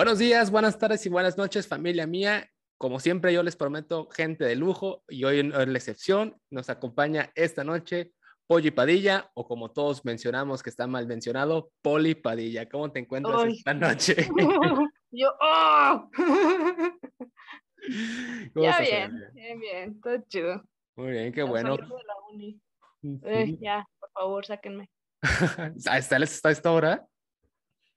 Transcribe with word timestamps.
Buenos 0.00 0.18
días, 0.18 0.50
buenas 0.50 0.78
tardes 0.78 1.04
y 1.04 1.10
buenas 1.10 1.36
noches, 1.36 1.68
familia 1.68 2.06
mía. 2.06 2.50
Como 2.78 3.00
siempre, 3.00 3.34
yo 3.34 3.42
les 3.42 3.54
prometo 3.54 4.08
gente 4.08 4.44
de 4.44 4.56
lujo 4.56 5.04
y 5.06 5.24
hoy 5.24 5.40
en 5.40 5.50
la 5.50 5.78
excepción 5.78 6.40
nos 6.48 6.70
acompaña 6.70 7.30
esta 7.34 7.64
noche 7.64 8.14
Polly 8.46 8.70
Padilla, 8.70 9.30
o 9.34 9.46
como 9.46 9.72
todos 9.72 10.06
mencionamos 10.06 10.62
que 10.62 10.70
está 10.70 10.86
mal 10.86 11.06
mencionado, 11.06 11.70
Poli 11.82 12.14
Padilla. 12.14 12.66
¿Cómo 12.66 12.90
te 12.90 13.00
encuentras 13.00 13.44
esta 13.52 13.74
noche? 13.74 14.16
Yo, 15.10 15.34
¡oh! 15.38 16.08
ya 18.54 18.80
bien, 18.80 19.22
bien, 19.34 19.60
bien, 19.60 20.00
todo 20.00 20.16
chido. 20.28 20.64
Muy 20.96 21.10
bien, 21.10 21.30
qué 21.30 21.42
bueno. 21.42 21.76
Eh, 23.02 23.58
ya, 23.60 23.86
por 23.98 24.10
favor, 24.12 24.46
sáquenme. 24.46 24.88
¿Está 25.76 26.16
a 26.16 26.50
esta 26.52 26.72
hora? 26.72 27.06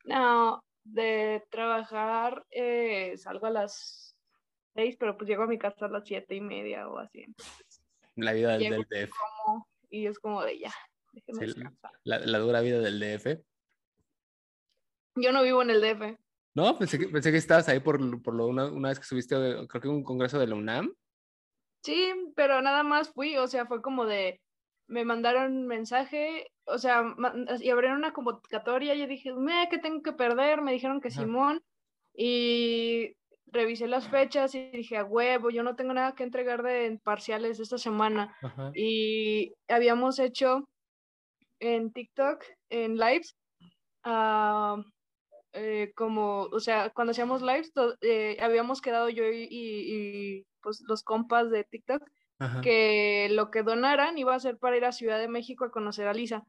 No, 0.03 0.61
de 0.83 1.43
trabajar 1.49 2.45
eh, 2.51 3.17
salgo 3.17 3.47
a 3.47 3.51
las 3.51 4.15
seis, 4.73 4.95
pero 4.99 5.17
pues 5.17 5.29
llego 5.29 5.43
a 5.43 5.47
mi 5.47 5.57
casa 5.57 5.85
a 5.85 5.89
las 5.89 6.05
siete 6.05 6.35
y 6.35 6.41
media 6.41 6.87
o 6.87 6.97
así. 6.97 7.25
La 8.15 8.33
vida 8.33 8.57
del, 8.57 8.83
DF. 8.83 9.13
y 9.89 10.05
es 10.05 10.19
como 10.19 10.43
de 10.43 10.59
ya, 10.59 10.73
la, 12.03 12.39
dura 12.39 12.61
vida 12.61 12.79
del 12.79 12.99
DF. 12.99 13.43
Yo 15.15 15.31
no 15.31 15.43
vivo 15.43 15.61
en 15.61 15.69
el 15.69 15.81
DF. 15.81 16.19
No, 16.55 16.77
pensé 16.77 16.99
que, 16.99 17.07
pensé 17.07 17.31
que 17.31 17.37
estabas 17.37 17.67
ahí 17.69 17.79
por, 17.79 18.21
por 18.21 18.35
lo, 18.35 18.47
una, 18.47 18.65
una, 18.65 18.89
vez 18.89 18.99
que 18.99 19.05
subiste, 19.05 19.35
creo 19.67 19.81
que 19.81 19.87
un 19.87 20.03
congreso 20.03 20.37
de 20.37 20.47
la 20.47 20.55
UNAM. 20.55 20.93
Sí, 21.83 22.13
pero 22.35 22.61
nada 22.61 22.83
más 22.83 23.09
fui, 23.09 23.35
o 23.37 23.47
sea, 23.47 23.65
fue 23.65 23.81
como 23.81 24.05
de, 24.05 24.41
me 24.87 25.05
mandaron 25.05 25.55
un 25.57 25.67
mensaje, 25.67 26.51
o 26.65 26.77
sea, 26.77 27.03
y 27.59 27.69
abrieron 27.69 27.97
una 27.97 28.13
convocatoria, 28.13 28.95
yo 28.95 29.07
dije, 29.07 29.33
me, 29.33 29.67
¿qué 29.69 29.77
tengo 29.77 30.01
que 30.01 30.13
perder? 30.13 30.61
Me 30.61 30.73
dijeron 30.73 31.01
que 31.01 31.09
Simón, 31.09 31.63
y 32.15 33.15
revisé 33.47 33.87
las 33.87 34.09
fechas 34.09 34.55
y 34.55 34.71
dije, 34.71 34.97
a 34.97 35.03
huevo, 35.03 35.49
yo 35.49 35.63
no 35.63 35.75
tengo 35.75 35.93
nada 35.93 36.15
que 36.15 36.23
entregar 36.23 36.63
de 36.63 36.99
parciales 37.03 37.59
esta 37.59 37.77
semana. 37.77 38.35
Y 38.73 39.53
habíamos 39.67 40.19
hecho 40.19 40.67
en 41.59 41.91
TikTok, 41.91 42.43
en 42.69 42.97
lives, 42.97 43.35
uh, 44.05 44.83
eh, 45.53 45.91
como, 45.95 46.43
o 46.43 46.59
sea, 46.59 46.89
cuando 46.89 47.11
hacíamos 47.11 47.41
lives, 47.41 47.71
eh, 48.01 48.37
habíamos 48.41 48.81
quedado 48.81 49.09
yo 49.09 49.23
y, 49.29 49.47
y, 49.49 50.47
pues 50.61 50.81
los 50.87 51.03
compas 51.03 51.51
de 51.51 51.63
TikTok 51.63 52.03
que 52.61 53.29
lo 53.31 53.51
que 53.51 53.63
donaran 53.63 54.17
iba 54.17 54.35
a 54.35 54.39
ser 54.39 54.57
para 54.57 54.77
ir 54.77 54.85
a 54.85 54.91
Ciudad 54.91 55.19
de 55.19 55.27
México 55.27 55.65
a 55.65 55.71
conocer 55.71 56.07
a 56.07 56.13
Lisa. 56.13 56.43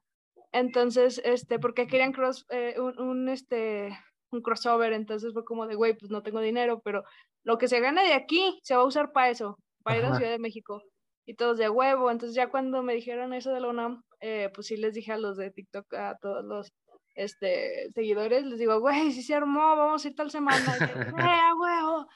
Entonces, 0.53 1.21
este, 1.25 1.59
porque 1.59 1.87
querían 1.87 2.13
cross, 2.13 2.47
eh, 2.51 2.77
un, 2.79 2.99
un, 3.01 3.29
este, 3.29 3.99
un 4.31 4.43
crossover, 4.43 4.93
entonces 4.93 5.33
fue 5.33 5.45
como 5.45 5.67
de, 5.67 5.75
güey, 5.75 5.97
pues 5.97 6.11
no 6.11 6.23
tengo 6.23 6.41
dinero, 6.41 6.81
pero 6.85 7.05
lo 7.45 7.59
que 7.59 7.69
se 7.69 7.81
gana 7.81 8.03
de 8.03 8.15
aquí 8.15 8.59
se 8.63 8.77
va 8.77 8.83
a 8.83 8.87
usar 8.87 9.13
para 9.13 9.31
eso, 9.31 9.59
para 9.83 9.99
ir 9.99 10.05
a 10.05 10.17
Ciudad 10.17 10.31
de 10.31 10.39
México. 10.39 10.83
Y 11.27 11.35
todos 11.35 11.57
de 11.57 11.71
huevo, 11.71 12.11
entonces 12.11 12.37
ya 12.37 12.51
cuando 12.51 12.83
me 12.83 12.95
dijeron 12.95 13.33
eso 13.33 13.53
de 13.53 13.61
la 13.61 13.69
UNAM, 13.69 14.03
eh, 14.21 14.51
pues 14.55 14.67
sí 14.67 14.77
les 14.77 14.95
dije 14.95 15.13
a 15.13 15.19
los 15.19 15.37
de 15.37 15.51
TikTok, 15.51 15.93
a 15.95 16.17
todos 16.21 16.45
los 16.45 16.73
este, 17.15 17.91
seguidores, 17.93 18.45
les 18.45 18.59
digo, 18.59 18.79
güey, 18.81 19.13
si 19.13 19.23
se 19.23 19.35
armó, 19.35 19.77
vamos 19.77 20.05
a 20.05 20.09
ir 20.09 20.15
tal 20.15 20.31
semana, 20.31 20.77
y, 20.79 20.83
a 21.19 21.55
huevo! 21.55 22.07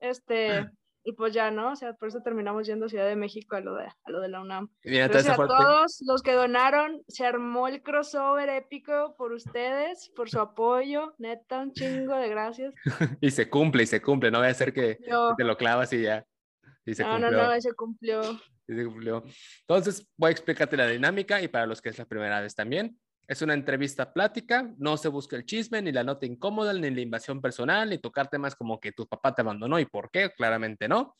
Este, 0.00 0.68
y 1.06 1.12
pues 1.12 1.32
ya, 1.32 1.52
¿no? 1.52 1.70
O 1.70 1.76
sea, 1.76 1.94
por 1.94 2.08
eso 2.08 2.20
terminamos 2.20 2.66
yendo 2.66 2.86
a 2.86 2.88
Ciudad 2.88 3.06
de 3.06 3.14
México 3.14 3.54
a 3.54 3.60
lo 3.60 3.76
de, 3.76 3.84
a 3.86 4.10
lo 4.10 4.20
de 4.20 4.28
la 4.28 4.40
UNAM. 4.40 4.68
Gracias 4.82 5.28
a 5.28 5.36
todos 5.36 6.02
los 6.04 6.20
que 6.20 6.32
donaron, 6.32 7.00
se 7.06 7.24
armó 7.24 7.68
el 7.68 7.80
crossover 7.80 8.48
épico 8.48 9.14
por 9.16 9.30
ustedes, 9.30 10.10
por 10.16 10.28
su 10.28 10.40
apoyo, 10.40 11.14
neta, 11.18 11.60
un 11.60 11.72
chingo 11.72 12.16
de 12.16 12.28
gracias. 12.28 12.74
y 13.20 13.30
se 13.30 13.48
cumple, 13.48 13.84
y 13.84 13.86
se 13.86 14.02
cumple, 14.02 14.32
no 14.32 14.38
voy 14.38 14.48
a 14.48 14.50
hacer 14.50 14.72
que 14.72 14.98
te 15.36 15.44
lo 15.44 15.56
clavas 15.56 15.92
y 15.92 16.02
ya. 16.02 16.26
Y 16.84 16.94
se 16.94 17.04
no, 17.04 17.20
no, 17.20 17.30
no, 17.30 17.60
se 17.60 17.72
cumplió. 17.74 18.22
se 18.66 18.84
cumplió. 18.84 19.22
Entonces, 19.60 20.08
voy 20.16 20.30
a 20.30 20.32
explicarte 20.32 20.76
la 20.76 20.88
dinámica 20.88 21.40
y 21.40 21.46
para 21.46 21.66
los 21.66 21.80
que 21.80 21.90
es 21.90 21.98
la 21.98 22.06
primera 22.06 22.40
vez 22.40 22.56
también. 22.56 22.98
Es 23.28 23.42
una 23.42 23.54
entrevista 23.54 24.12
plática, 24.12 24.72
no 24.78 24.96
se 24.96 25.08
busca 25.08 25.36
el 25.36 25.44
chisme, 25.44 25.82
ni 25.82 25.90
la 25.90 26.04
nota 26.04 26.26
incómoda, 26.26 26.72
ni 26.72 26.90
la 26.90 27.00
invasión 27.00 27.40
personal, 27.40 27.90
ni 27.90 27.98
tocar 27.98 28.28
temas 28.28 28.54
como 28.54 28.78
que 28.78 28.92
tu 28.92 29.06
papá 29.06 29.34
te 29.34 29.42
abandonó 29.42 29.80
y 29.80 29.86
por 29.86 30.10
qué, 30.10 30.30
claramente 30.30 30.88
no. 30.88 31.16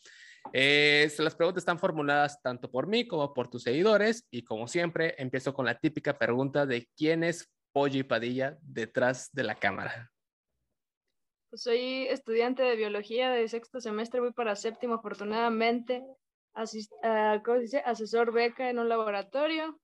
Eh, 0.53 1.11
las 1.19 1.35
preguntas 1.35 1.63
están 1.63 1.79
formuladas 1.79 2.41
tanto 2.41 2.71
por 2.71 2.87
mí 2.87 3.07
como 3.07 3.35
por 3.35 3.49
tus 3.49 3.65
seguidores 3.65 4.27
y 4.31 4.45
como 4.45 4.69
siempre 4.69 5.15
empiezo 5.19 5.53
con 5.53 5.67
la 5.67 5.79
típica 5.79 6.17
pregunta 6.17 6.67
de 6.67 6.89
quién 6.97 7.25
es 7.25 7.51
Polly 7.73 8.05
Padilla 8.05 8.57
detrás 8.63 9.31
de 9.33 9.43
la 9.43 9.57
cámara. 9.57 10.13
Pues 11.51 11.63
soy 11.63 12.07
estudiante 12.09 12.63
de 12.63 12.77
biología 12.77 13.31
de 13.31 13.49
sexto 13.49 13.81
semestre, 13.81 14.21
voy 14.21 14.33
para 14.33 14.57
séptimo 14.57 14.95
afortunadamente, 14.95 16.03
uh, 16.55 17.43
¿cómo 17.45 17.59
dice? 17.59 17.83
asesor 17.85 18.33
beca 18.33 18.71
en 18.71 18.79
un 18.79 18.89
laboratorio, 18.89 19.81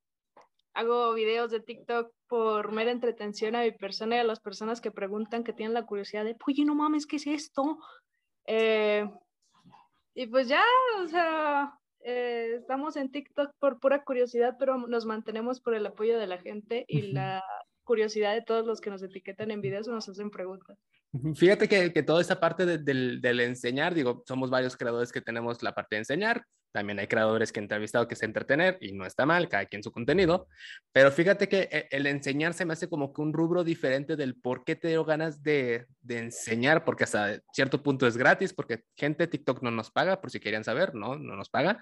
hago 0.74 1.14
videos 1.14 1.50
de 1.50 1.60
TikTok 1.60 2.12
por 2.28 2.72
mera 2.72 2.90
entretención 2.90 3.54
a 3.56 3.62
mi 3.62 3.72
persona 3.72 4.16
y 4.16 4.18
a 4.20 4.24
las 4.24 4.40
personas 4.40 4.80
que 4.80 4.90
preguntan, 4.90 5.44
que 5.44 5.52
tienen 5.52 5.74
la 5.74 5.86
curiosidad 5.86 6.24
de, 6.24 6.36
oye, 6.46 6.64
no 6.64 6.74
mames, 6.74 7.06
¿qué 7.06 7.16
es 7.16 7.26
esto? 7.26 7.78
Eh, 8.46 9.08
y 10.14 10.26
pues 10.26 10.48
ya, 10.48 10.64
o 11.02 11.08
sea, 11.08 11.78
eh, 12.04 12.56
estamos 12.58 12.96
en 12.96 13.10
TikTok 13.10 13.52
por 13.58 13.80
pura 13.80 14.04
curiosidad, 14.04 14.56
pero 14.58 14.78
nos 14.78 15.06
mantenemos 15.06 15.60
por 15.60 15.74
el 15.74 15.86
apoyo 15.86 16.18
de 16.18 16.26
la 16.26 16.38
gente 16.38 16.84
y 16.88 17.12
la 17.12 17.44
curiosidad 17.84 18.34
de 18.34 18.42
todos 18.42 18.66
los 18.66 18.80
que 18.80 18.90
nos 18.90 19.02
etiquetan 19.02 19.50
en 19.50 19.60
videos 19.60 19.88
o 19.88 19.92
nos 19.92 20.08
hacen 20.08 20.30
preguntas. 20.30 20.78
Fíjate 21.34 21.68
que, 21.68 21.92
que 21.92 22.02
toda 22.02 22.22
esa 22.22 22.40
parte 22.40 22.64
del, 22.64 23.20
del, 23.20 23.40
enseñar, 23.40 23.94
digo, 23.94 24.22
somos 24.26 24.48
varios 24.48 24.76
creadores 24.76 25.12
que 25.12 25.20
tenemos 25.20 25.62
la 25.62 25.74
parte 25.74 25.96
de 25.96 26.00
enseñar, 26.00 26.46
también 26.72 26.98
hay 26.98 27.06
creadores 27.06 27.52
que 27.52 27.60
he 27.60 27.62
entrevistado 27.62 28.08
que 28.08 28.16
se 28.16 28.24
entretener 28.24 28.78
y 28.80 28.92
no 28.92 29.06
está 29.06 29.26
mal, 29.26 29.48
cada 29.48 29.66
quien 29.66 29.82
su 29.82 29.92
contenido, 29.92 30.48
pero 30.92 31.12
fíjate 31.12 31.48
que 31.48 31.68
eh, 31.70 31.88
el 31.90 32.06
enseñar 32.06 32.54
se 32.54 32.64
me 32.64 32.72
hace 32.72 32.88
como 32.88 33.12
que 33.12 33.20
un 33.20 33.32
rubro 33.32 33.62
diferente 33.62 34.16
del 34.16 34.34
por 34.34 34.64
qué 34.64 34.74
te 34.74 34.88
dio 34.88 35.04
ganas 35.04 35.42
de, 35.42 35.86
de 36.00 36.18
enseñar, 36.18 36.84
porque 36.84 37.04
hasta 37.04 37.40
cierto 37.52 37.82
punto 37.82 38.06
es 38.06 38.16
gratis, 38.16 38.52
porque 38.52 38.84
gente 38.96 39.26
TikTok 39.26 39.62
no 39.62 39.70
nos 39.70 39.90
paga, 39.90 40.20
por 40.20 40.30
si 40.30 40.40
querían 40.40 40.64
saber, 40.64 40.94
no, 40.94 41.16
no 41.16 41.36
nos 41.36 41.50
paga. 41.50 41.80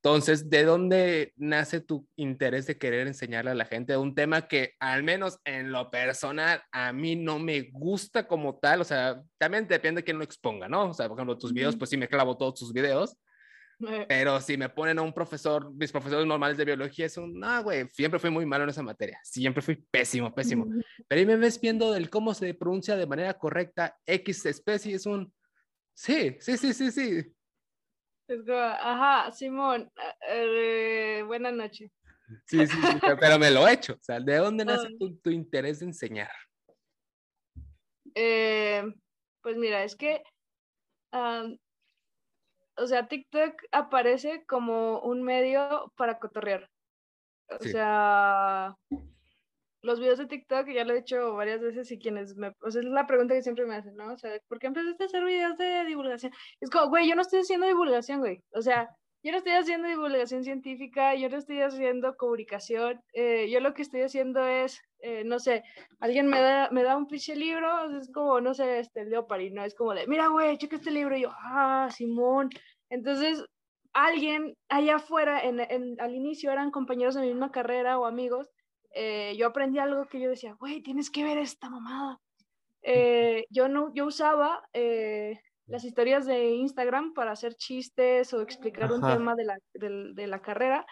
Entonces, 0.00 0.48
¿de 0.48 0.62
dónde 0.62 1.32
nace 1.36 1.80
tu 1.80 2.06
interés 2.14 2.66
de 2.66 2.78
querer 2.78 3.08
enseñarle 3.08 3.50
a 3.50 3.54
la 3.54 3.64
gente 3.64 3.96
un 3.96 4.14
tema 4.14 4.46
que 4.46 4.74
al 4.78 5.02
menos 5.02 5.40
en 5.44 5.72
lo 5.72 5.90
personal 5.90 6.62
a 6.70 6.92
mí 6.92 7.16
no 7.16 7.40
me 7.40 7.62
gusta 7.72 8.28
como 8.28 8.56
tal? 8.58 8.80
O 8.80 8.84
sea, 8.84 9.20
también 9.38 9.66
depende 9.66 10.00
de 10.00 10.04
quién 10.04 10.18
lo 10.18 10.22
exponga, 10.22 10.68
¿no? 10.68 10.90
O 10.90 10.94
sea, 10.94 11.08
por 11.08 11.18
ejemplo, 11.18 11.36
tus 11.36 11.52
videos, 11.52 11.76
pues 11.76 11.90
sí 11.90 11.96
me 11.96 12.06
clavo 12.06 12.36
todos 12.36 12.60
tus 12.60 12.72
videos. 12.72 13.16
Eh. 13.80 14.06
Pero 14.08 14.40
si 14.40 14.56
me 14.56 14.68
ponen 14.68 14.98
a 14.98 15.02
un 15.02 15.12
profesor, 15.12 15.72
mis 15.72 15.92
profesores 15.92 16.26
normales 16.26 16.56
de 16.56 16.64
biología 16.64 17.06
es 17.06 17.16
un, 17.16 17.38
no, 17.38 17.62
güey, 17.62 17.88
siempre 17.90 18.18
fui 18.18 18.30
muy 18.30 18.44
malo 18.44 18.64
en 18.64 18.70
esa 18.70 18.82
materia, 18.82 19.20
siempre 19.22 19.62
fui 19.62 19.76
pésimo, 19.76 20.34
pésimo. 20.34 20.66
Pero 21.06 21.18
ahí 21.18 21.26
me 21.26 21.36
ves 21.36 21.60
viendo 21.60 21.94
el 21.94 22.10
cómo 22.10 22.34
se 22.34 22.54
pronuncia 22.54 22.96
de 22.96 23.06
manera 23.06 23.34
correcta 23.34 23.96
X 24.04 24.46
especie, 24.46 24.96
es 24.96 25.06
un, 25.06 25.32
sí, 25.94 26.36
sí, 26.40 26.56
sí, 26.56 26.74
sí, 26.74 26.90
sí, 26.90 27.34
ajá, 28.56 29.32
Simón, 29.32 29.90
eh, 30.28 31.22
buenas 31.26 31.54
noches. 31.54 31.90
Sí, 32.44 32.66
sí, 32.66 32.76
sí, 32.76 32.98
pero 33.18 33.38
me 33.38 33.50
lo 33.50 33.66
he 33.66 33.72
hecho. 33.72 33.94
O 33.94 34.02
sea, 34.02 34.20
¿de 34.20 34.36
dónde 34.36 34.64
nace 34.64 34.88
tu, 34.98 35.30
interés 35.30 35.80
de 35.80 35.86
enseñar? 35.86 36.30
Eh, 38.14 38.84
pues 39.40 39.56
mira, 39.56 39.82
es 39.82 39.96
que, 39.96 40.22
o 42.78 42.86
sea, 42.86 43.08
TikTok 43.08 43.54
aparece 43.72 44.44
como 44.46 45.00
un 45.00 45.22
medio 45.22 45.92
para 45.96 46.18
cotorrear. 46.18 46.68
O 47.50 47.62
sea, 47.62 48.74
los 49.82 50.00
videos 50.00 50.18
de 50.18 50.26
TikTok, 50.26 50.68
ya 50.68 50.84
lo 50.84 50.94
he 50.94 50.98
hecho 50.98 51.34
varias 51.34 51.60
veces 51.60 51.90
y 51.90 51.98
quienes 51.98 52.36
me, 52.36 52.52
o 52.60 52.70
sea, 52.70 52.80
es 52.80 52.86
la 52.86 53.06
pregunta 53.06 53.34
que 53.34 53.42
siempre 53.42 53.64
me 53.64 53.76
hacen, 53.76 53.96
¿no? 53.96 54.12
O 54.12 54.18
sea, 54.18 54.38
¿por 54.48 54.58
qué 54.58 54.66
empezaste 54.66 55.04
a 55.04 55.06
hacer 55.06 55.24
videos 55.24 55.56
de 55.56 55.84
divulgación? 55.84 56.32
Es 56.60 56.70
como, 56.70 56.88
güey, 56.88 57.08
yo 57.08 57.14
no 57.14 57.22
estoy 57.22 57.40
haciendo 57.40 57.66
divulgación, 57.66 58.20
güey. 58.20 58.42
O 58.52 58.60
sea, 58.60 58.88
yo 59.22 59.32
no 59.32 59.38
estoy 59.38 59.52
haciendo 59.52 59.88
divulgación 59.88 60.44
científica, 60.44 61.14
yo 61.14 61.28
no 61.28 61.38
estoy 61.38 61.60
haciendo 61.60 62.16
comunicación, 62.16 63.00
eh, 63.12 63.50
yo 63.50 63.60
lo 63.60 63.74
que 63.74 63.82
estoy 63.82 64.02
haciendo 64.02 64.46
es, 64.46 64.80
eh, 65.00 65.24
no 65.24 65.40
sé, 65.40 65.64
alguien 66.00 66.28
me 66.28 66.40
da, 66.40 66.70
me 66.70 66.84
da 66.84 66.96
un 66.96 67.06
pinche 67.06 67.34
libro, 67.34 67.90
es 67.98 68.10
como, 68.12 68.40
no 68.40 68.54
sé, 68.54 68.78
este, 68.78 69.04
Leopard, 69.04 69.42
¿no? 69.52 69.64
Es 69.64 69.74
como 69.74 69.92
de, 69.94 70.06
mira, 70.06 70.28
güey, 70.28 70.56
checa 70.56 70.76
este 70.76 70.92
libro, 70.92 71.16
y 71.16 71.22
yo, 71.22 71.30
ah, 71.32 71.88
Simón. 71.90 72.50
Entonces, 72.90 73.44
alguien 73.92 74.56
allá 74.68 74.96
afuera, 74.96 75.42
en, 75.42 75.60
en, 75.60 76.00
al 76.00 76.14
inicio 76.14 76.52
eran 76.52 76.70
compañeros 76.70 77.14
de 77.14 77.22
mi 77.22 77.28
misma 77.28 77.50
carrera 77.50 77.98
o 77.98 78.06
amigos, 78.06 78.48
eh, 78.92 79.34
yo 79.36 79.46
aprendí 79.46 79.78
algo 79.78 80.06
que 80.06 80.20
yo 80.20 80.30
decía, 80.30 80.54
güey, 80.54 80.82
tienes 80.82 81.10
que 81.10 81.24
ver 81.24 81.38
esta 81.38 81.68
mamada. 81.68 82.20
Eh, 82.82 83.46
yo, 83.50 83.68
no, 83.68 83.92
yo 83.94 84.06
usaba 84.06 84.68
eh, 84.72 85.40
las 85.66 85.84
historias 85.84 86.26
de 86.26 86.50
Instagram 86.50 87.12
para 87.12 87.32
hacer 87.32 87.54
chistes 87.54 88.32
o 88.32 88.40
explicar 88.40 88.90
un 88.92 89.00
tema 89.00 89.34
de 89.34 89.44
la, 89.44 89.58
de, 89.74 90.26
la 90.26 90.40
carrera, 90.40 90.86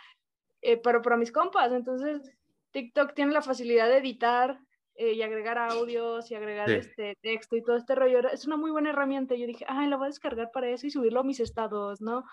pero 0.83 1.01
para 1.01 1.17
mis 1.17 1.33
compas. 1.33 1.73
Entonces, 1.73 2.31
TikTok 2.73 3.15
tiene 3.15 3.33
la 3.33 3.43
facilidad 3.43 3.89
de 3.89 3.99
editar 3.99 4.61
eh, 4.99 5.13
y 5.13 5.23
agregar 5.23 5.59
audios 5.59 6.31
y 6.31 6.35
agregar 6.35 6.71
este 6.71 7.17
texto 7.21 7.57
y 7.57 7.63
todo 7.63 7.77
este 7.77 7.95
rollo. 7.95 8.21
Es 8.29 8.47
una 8.47 8.57
muy 8.57 8.71
buena 8.71 8.91
herramienta. 8.91 9.35
Yo 9.35 9.47
dije, 9.47 9.65
ay, 9.69 9.89
la 9.89 9.97
voy 9.97 10.07
a 10.07 10.09
descargar 10.09 10.51
para 10.53 10.69
eso 10.71 10.87
y 10.87 10.91
subirlo 10.91 11.21
a 11.21 11.25
mis 11.25 11.41
estados, 11.41 12.01
¿no? 12.01 12.25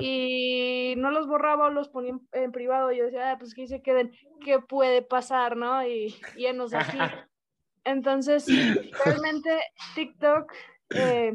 Y 0.00 0.94
no 0.98 1.10
los 1.10 1.26
borraba 1.26 1.66
o 1.66 1.70
los 1.70 1.88
ponía 1.88 2.18
en, 2.32 2.52
privado. 2.52 2.92
Yo 2.92 3.04
decía, 3.04 3.32
ah, 3.32 3.38
pues 3.38 3.54
que 3.54 3.66
se 3.66 3.82
queden, 3.82 4.12
¿qué 4.44 4.60
puede 4.60 5.02
pasar, 5.02 5.56
no? 5.56 5.86
Y 5.86 6.14
llenos 6.36 6.74
aquí. 6.74 6.98
Entonces, 7.84 8.46
realmente 9.04 9.60
TikTok, 9.94 10.52
eh, 10.90 11.34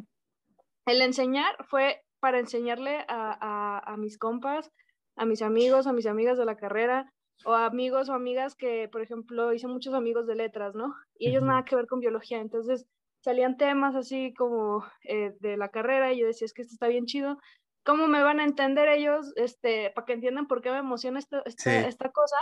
el 0.86 1.01
enseñar 1.01 1.56
fue 1.68 2.04
para 2.19 2.39
enseñarle 2.39 3.06
a, 3.07 3.38
a, 3.39 3.94
a 3.94 3.98
mis 3.98 4.18
compas, 4.18 4.71
a 5.16 5.25
mis 5.25 5.42
amigos, 5.42 5.88
a 5.88 5.94
mis 5.94 6.06
amigas 6.06 6.38
de 6.38 6.45
la 6.45 6.56
carrera, 6.57 7.12
o 7.45 7.53
amigos 7.53 8.09
o 8.09 8.13
amigas 8.13 8.56
que, 8.56 8.89
por 8.89 9.01
ejemplo, 9.01 9.53
hice 9.53 9.68
muchos 9.68 9.94
amigos 9.94 10.27
de 10.27 10.36
letras, 10.36 10.75
¿no? 10.75 10.94
Y 11.18 11.30
ellos 11.30 11.44
nada 11.44 11.65
que 11.65 11.75
ver 11.75 11.88
con 11.88 12.00
biología, 12.00 12.39
entonces 12.39 12.86
salían 13.21 13.57
temas 13.57 13.95
así 13.95 14.33
como 14.33 14.86
eh, 15.03 15.33
de 15.39 15.57
la 15.57 15.69
carrera 15.69 16.13
y 16.13 16.19
yo 16.19 16.27
decía, 16.27 16.45
es 16.45 16.53
que 16.53 16.62
esto 16.62 16.74
está 16.74 16.88
bien 16.88 17.06
chido, 17.06 17.38
¿cómo 17.83 18.07
me 18.07 18.24
van 18.24 18.39
a 18.39 18.45
entender 18.45 18.88
ellos, 18.88 19.33
este, 19.36 19.91
para 19.95 20.06
que 20.06 20.13
entiendan 20.13 20.47
por 20.47 20.62
qué 20.62 20.71
me 20.71 20.77
emociona 20.77 21.19
esta, 21.19 21.41
esta, 21.45 22.12
cosa? 22.12 22.38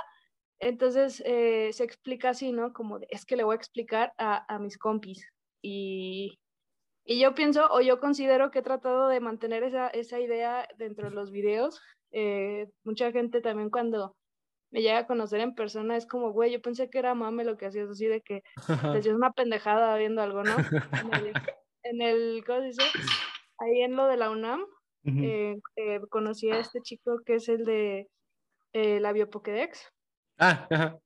Entonces 0.59 1.23
eh, 1.25 1.69
se 1.73 1.83
explica 1.83 2.29
así, 2.29 2.51
¿no? 2.51 2.73
Como 2.73 2.99
es 3.09 3.25
que 3.25 3.37
le 3.37 3.43
voy 3.43 3.53
a 3.53 3.57
explicar 3.57 4.13
a, 4.17 4.53
a 4.53 4.59
mis 4.59 4.77
compis 4.77 5.25
y, 5.61 6.39
y, 7.05 7.19
yo 7.19 7.35
pienso 7.35 7.67
o 7.71 7.81
yo 7.81 7.99
considero 7.99 8.51
que 8.51 8.59
he 8.59 8.63
tratado 8.63 9.07
de 9.07 9.19
mantener 9.19 9.63
esa, 9.63 9.87
esa 9.89 10.19
idea 10.19 10.67
dentro 10.77 11.09
de 11.09 11.15
los 11.15 11.31
videos. 11.31 11.79
Eh, 12.11 12.67
mucha 12.83 13.11
gente 13.11 13.41
también 13.41 13.69
cuando 13.69 14.16
me 14.71 14.81
llega 14.81 14.99
a 14.99 15.07
conocer 15.07 15.39
en 15.39 15.55
persona, 15.55 15.95
es 15.95 16.05
como, 16.05 16.31
güey, 16.31 16.51
yo 16.51 16.61
pensé 16.61 16.89
que 16.89 16.99
era 16.99 17.15
mame 17.15 17.45
lo 17.45 17.57
que 17.57 17.67
hacías, 17.67 17.89
así 17.89 18.05
de 18.05 18.21
que 18.21 18.43
decías 18.93 19.15
una 19.15 19.31
pendejada 19.31 19.97
viendo 19.97 20.21
algo, 20.21 20.43
¿no? 20.43 20.55
En 21.83 22.01
el, 22.01 22.43
¿cómo 22.45 22.59
se 22.59 22.67
dice? 22.67 22.83
Ahí 23.59 23.81
en 23.81 23.95
lo 23.95 24.07
de 24.07 24.17
la 24.17 24.29
UNAM, 24.29 24.65
eh, 25.05 25.57
eh, 25.77 26.01
conocí 26.09 26.51
a 26.51 26.59
este 26.59 26.81
chico 26.81 27.21
que 27.25 27.35
es 27.35 27.47
el 27.47 27.63
de 27.63 28.09
eh, 28.73 28.99
la 28.99 29.13
Biopoquedex. 29.13 29.89
Ah, 30.37 30.67
ajá. 30.69 30.99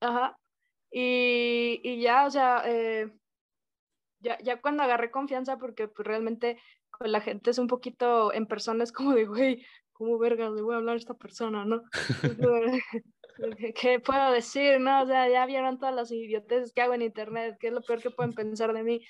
Ajá. 0.00 0.36
Y, 0.92 1.80
y 1.82 2.00
ya, 2.00 2.26
o 2.26 2.30
sea, 2.30 2.64
ya, 4.20 4.38
ya 4.38 4.60
cuando 4.60 4.84
agarré 4.84 5.10
confianza, 5.10 5.58
porque 5.58 5.88
pues 5.88 6.06
realmente 6.06 6.60
con 6.90 7.10
la 7.10 7.20
gente 7.20 7.50
es 7.50 7.58
un 7.58 7.66
poquito 7.66 8.32
en 8.32 8.46
persona, 8.46 8.84
es 8.84 8.92
como 8.92 9.14
de, 9.14 9.26
güey, 9.26 9.66
¿cómo 10.00 10.16
verga 10.16 10.48
le 10.48 10.62
voy 10.62 10.72
a 10.72 10.78
hablar 10.78 10.94
a 10.94 10.98
esta 10.98 11.12
persona, 11.12 11.66
no? 11.66 11.82
¿Qué 13.76 14.00
puedo 14.00 14.32
decir, 14.32 14.80
no? 14.80 15.02
O 15.02 15.06
sea, 15.06 15.28
ya 15.28 15.44
vieron 15.44 15.78
todas 15.78 15.94
las 15.94 16.10
idioteces 16.10 16.72
que 16.72 16.80
hago 16.80 16.94
en 16.94 17.02
internet, 17.02 17.58
qué 17.60 17.66
es 17.66 17.74
lo 17.74 17.82
peor 17.82 18.00
que 18.00 18.10
pueden 18.10 18.32
pensar 18.32 18.72
de 18.72 18.82
mí. 18.82 19.04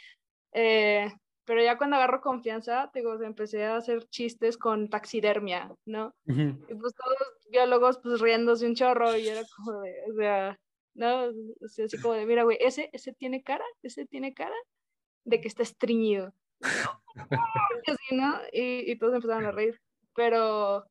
Eh, 0.53 1.09
pero 1.45 1.63
ya 1.63 1.79
cuando 1.79 1.95
agarro 1.95 2.21
confianza, 2.21 2.91
digo, 2.93 3.23
empecé 3.23 3.67
a 3.67 3.77
hacer 3.77 4.05
chistes 4.09 4.59
con 4.59 4.91
taxidermia, 4.91 5.73
¿no? 5.87 6.13
Y 6.27 6.75
pues 6.75 6.93
todos 6.95 7.17
los 7.21 7.49
biólogos 7.53 8.01
pues 8.03 8.21
riéndose 8.21 8.67
un 8.67 8.75
chorro 8.75 9.17
y 9.17 9.29
era 9.29 9.43
como 9.57 9.83
de, 9.83 9.95
o 10.11 10.15
sea, 10.15 10.59
¿no? 10.95 11.27
O 11.61 11.69
sea, 11.69 11.85
así 11.85 12.01
como 12.01 12.15
de, 12.15 12.27
mira, 12.27 12.43
güey, 12.43 12.59
ese, 12.61 12.91
ese 12.93 13.13
tiene 13.13 13.45
cara, 13.45 13.65
ese 13.85 14.07
tiene 14.07 14.35
cara 14.35 14.57
de 15.25 15.41
que 15.41 15.47
está 15.47 15.63
estreñido. 15.63 16.35
así, 17.87 18.17
¿no? 18.17 18.41
Y, 18.53 18.91
y 18.91 18.99
todos 18.99 19.15
empezaron 19.15 19.47
a 19.47 19.53
reír 19.53 19.81
pero 20.21 20.87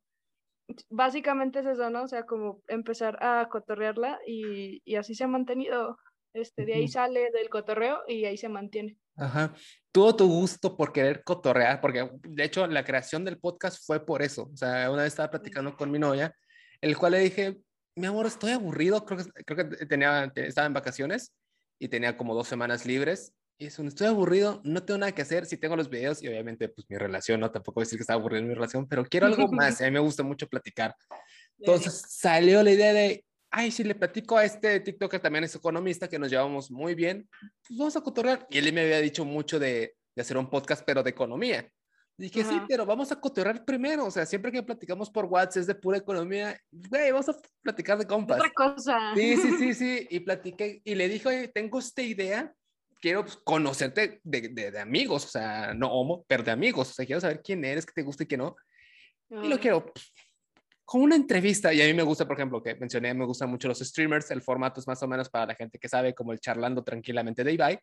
básicamente 0.89 1.59
es 1.59 1.67
eso, 1.67 1.91
¿no? 1.91 2.01
O 2.01 2.07
sea, 2.07 2.23
como 2.23 2.63
empezar 2.67 3.23
a 3.23 3.47
cotorrearla 3.47 4.19
y, 4.25 4.81
y 4.83 4.95
así 4.95 5.13
se 5.13 5.23
ha 5.23 5.27
mantenido. 5.27 5.99
Este, 6.33 6.65
de 6.65 6.73
ahí 6.73 6.87
sale 6.87 7.29
del 7.31 7.47
cotorreo 7.47 7.99
y 8.07 8.25
ahí 8.25 8.37
se 8.37 8.49
mantiene. 8.49 8.97
Ajá. 9.17 9.53
Tuvo 9.91 10.15
tu 10.15 10.27
gusto 10.27 10.75
por 10.75 10.91
querer 10.91 11.23
cotorrear, 11.23 11.79
porque 11.79 12.09
de 12.23 12.43
hecho 12.43 12.65
la 12.65 12.83
creación 12.83 13.23
del 13.23 13.37
podcast 13.37 13.85
fue 13.85 14.03
por 14.03 14.23
eso. 14.23 14.49
O 14.51 14.57
sea, 14.57 14.89
una 14.89 15.03
vez 15.03 15.13
estaba 15.13 15.29
platicando 15.29 15.77
con 15.77 15.91
mi 15.91 15.99
novia, 15.99 16.33
el 16.81 16.97
cual 16.97 17.11
le 17.11 17.19
dije, 17.19 17.55
mi 17.95 18.07
amor, 18.07 18.25
estoy 18.25 18.53
aburrido, 18.53 19.05
creo 19.05 19.19
que, 19.19 19.43
creo 19.43 19.69
que 19.69 19.85
tenía, 19.85 20.31
estaba 20.33 20.65
en 20.65 20.73
vacaciones 20.73 21.35
y 21.77 21.87
tenía 21.87 22.17
como 22.17 22.33
dos 22.33 22.47
semanas 22.47 22.87
libres 22.87 23.31
y 23.59 23.65
eso, 23.65 23.83
estoy 23.83 24.07
aburrido, 24.07 24.61
no 24.63 24.83
tengo 24.83 24.99
nada 24.99 25.11
que 25.11 25.21
hacer, 25.21 25.45
si 25.45 25.57
tengo 25.57 25.75
los 25.75 25.89
videos 25.89 26.23
y 26.23 26.29
obviamente 26.29 26.69
pues 26.69 26.89
mi 26.89 26.97
relación, 26.97 27.41
no 27.41 27.51
tampoco 27.51 27.75
voy 27.75 27.81
a 27.81 27.85
decir 27.85 27.99
que 27.99 28.03
está 28.03 28.13
aburrido 28.13 28.41
en 28.41 28.47
mi 28.47 28.53
relación, 28.53 28.87
pero 28.87 29.03
quiero 29.05 29.27
algo 29.27 29.51
más, 29.51 29.81
a 29.81 29.85
mí 29.85 29.91
me 29.91 29.99
gusta 29.99 30.23
mucho 30.23 30.47
platicar. 30.47 30.95
Entonces 31.57 32.05
salió 32.07 32.63
la 32.63 32.71
idea 32.71 32.93
de, 32.93 33.25
ay, 33.51 33.69
si 33.71 33.83
le 33.83 33.95
platico 33.95 34.37
a 34.37 34.45
este 34.45 34.79
TikToker 34.79 35.19
también 35.19 35.43
es 35.43 35.53
economista, 35.55 36.07
que 36.07 36.17
nos 36.17 36.31
llevamos 36.31 36.71
muy 36.71 36.95
bien, 36.95 37.29
pues 37.67 37.77
vamos 37.77 37.97
a 37.97 38.01
cotorrear. 38.01 38.47
Y 38.49 38.59
él 38.59 38.71
me 38.71 38.81
había 38.81 39.01
dicho 39.01 39.25
mucho 39.25 39.59
de, 39.59 39.93
de 40.15 40.21
hacer 40.21 40.37
un 40.37 40.49
podcast, 40.49 40.83
pero 40.85 41.03
de 41.03 41.09
economía. 41.09 41.69
Dije, 42.17 42.43
sí, 42.43 42.61
pero 42.67 42.85
vamos 42.85 43.13
a 43.13 43.19
cotorrear 43.19 43.63
primero. 43.63 44.05
O 44.05 44.11
sea, 44.11 44.25
siempre 44.25 44.51
que 44.51 44.61
platicamos 44.61 45.09
por 45.09 45.25
WhatsApp 45.25 45.61
es 45.61 45.67
de 45.67 45.75
pura 45.75 45.97
economía. 45.97 46.59
Güey, 46.69 47.11
vamos 47.11 47.29
a 47.29 47.35
platicar 47.61 47.97
de 47.97 48.05
compas. 48.05 48.39
Otra 48.39 48.51
cosa. 48.53 49.13
Sí, 49.15 49.37
sí, 49.37 49.51
sí, 49.57 49.73
sí. 49.73 50.07
Y 50.09 50.19
platiqué 50.19 50.81
y 50.83 50.95
le 50.95 51.07
dije, 51.07 51.29
oye, 51.29 51.47
tengo 51.47 51.79
esta 51.79 52.01
idea 52.01 52.53
quiero 52.99 53.23
pues, 53.23 53.37
conocerte 53.37 54.19
de, 54.23 54.49
de, 54.49 54.79
amigos, 54.79 55.25
o 55.25 55.29
sea, 55.29 55.73
no 55.73 55.91
homo, 55.91 56.25
pero 56.27 56.43
de 56.43 56.51
amigos, 56.51 56.91
o 56.91 56.93
sea, 56.93 57.05
quiero 57.05 57.21
saber 57.21 57.41
quién 57.41 57.63
eres, 57.65 57.85
qué 57.85 57.93
te 57.93 58.03
gusta 58.03 58.23
y 58.23 58.27
qué 58.27 58.37
no. 58.37 58.55
Y 59.29 59.47
lo 59.47 59.59
quiero 59.59 59.85
pues, 59.85 60.11
con 60.85 61.01
una 61.01 61.15
entrevista, 61.15 61.71
y 61.71 61.81
a 61.81 61.85
mí 61.85 61.93
me 61.93 62.03
gusta, 62.03 62.27
por 62.27 62.35
ejemplo, 62.35 62.63
que 62.63 62.75
mencioné, 62.75 63.13
me 63.13 63.25
gustan 63.25 63.49
mucho 63.49 63.67
los 63.67 63.79
streamers, 63.79 64.31
el 64.31 64.41
formato 64.41 64.79
es 64.79 64.87
más 64.87 65.01
o 65.03 65.07
menos 65.07 65.29
para 65.29 65.45
la 65.45 65.55
gente 65.55 65.77
que 65.77 65.87
sabe, 65.87 66.15
como 66.15 66.33
el 66.33 66.39
charlando 66.39 66.83
tranquilamente 66.83 67.43
de 67.43 67.53
Ibai, 67.53 67.79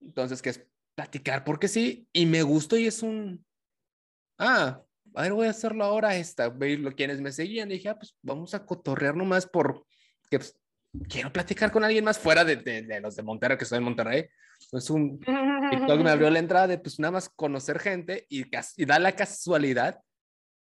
entonces 0.00 0.42
que 0.42 0.50
es 0.50 0.66
platicar 0.94 1.44
porque 1.44 1.68
sí, 1.68 2.06
y 2.12 2.26
me 2.26 2.42
gustó 2.42 2.76
y 2.76 2.86
es 2.86 3.02
un, 3.02 3.44
ah, 4.38 4.82
a 5.14 5.22
ver, 5.22 5.32
voy 5.32 5.46
a 5.46 5.50
hacerlo 5.50 5.84
ahora 5.84 6.16
esta, 6.16 6.48
lo 6.48 6.92
quienes 6.92 7.22
me 7.22 7.32
seguían, 7.32 7.70
y 7.70 7.74
dije, 7.74 7.88
ah, 7.88 7.98
pues 7.98 8.14
vamos 8.20 8.52
a 8.52 8.66
cotorrear 8.66 9.16
nomás 9.16 9.46
por, 9.46 9.86
que 10.30 10.38
pues, 10.38 10.54
quiero 11.08 11.32
platicar 11.32 11.72
con 11.72 11.84
alguien 11.84 12.04
más 12.04 12.18
fuera 12.18 12.44
de, 12.44 12.56
de, 12.56 12.82
de 12.82 13.00
los 13.00 13.16
de 13.16 13.22
Monterrey, 13.22 13.56
que 13.56 13.64
estoy 13.64 13.78
en 13.78 13.84
Monterrey, 13.84 14.28
es 14.72 14.90
un 14.90 15.18
TikTok 15.18 16.00
me 16.00 16.10
abrió 16.10 16.30
la 16.30 16.38
entrada 16.38 16.66
de 16.66 16.78
pues 16.78 16.98
nada 16.98 17.12
más 17.12 17.28
conocer 17.28 17.78
gente 17.78 18.26
y, 18.28 18.44
y 18.76 18.84
da 18.84 18.98
la 18.98 19.12
casualidad 19.12 20.00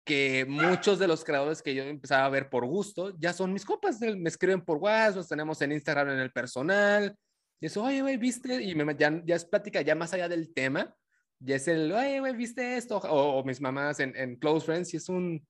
que 0.04 0.46
muchos 0.48 1.00
de 1.00 1.08
los 1.08 1.24
creadores 1.24 1.62
que 1.62 1.76
yo 1.76 1.84
empezaba 1.84 2.26
a 2.26 2.30
ver 2.30 2.50
por 2.50 2.66
gusto 2.66 3.16
ya 3.20 3.34
son 3.34 3.54
mis 3.54 3.66
copas, 3.66 4.00
me 4.00 4.30
escriben 4.30 4.62
por 4.62 4.78
WhatsApp, 4.78 5.18
los 5.18 5.28
tenemos 5.28 5.62
en 5.62 5.72
Instagram 5.74 6.10
en 6.10 6.20
el 6.20 6.32
personal, 6.32 7.16
y 7.60 7.68
eso, 7.68 7.84
oye, 7.84 8.02
güey, 8.02 8.18
viste, 8.18 8.62
y 8.64 8.74
me, 8.74 8.96
ya, 8.96 9.22
ya 9.24 9.36
es 9.36 9.46
plática 9.46 9.82
ya 9.82 9.94
más 9.94 10.14
allá 10.14 10.28
del 10.28 10.52
tema, 10.54 10.96
ya 11.40 11.56
es 11.56 11.68
el, 11.68 11.92
oye, 11.92 12.20
güey, 12.20 12.36
viste 12.36 12.76
esto, 12.76 12.98
o, 12.98 13.44
mis 13.44 13.62
mamás 13.62 14.00
en, 14.00 14.16
en, 14.16 14.36
Close 14.38 14.66
Friends, 14.66 14.94
y 14.96 14.98
es 14.98 15.10
un, 15.10 15.48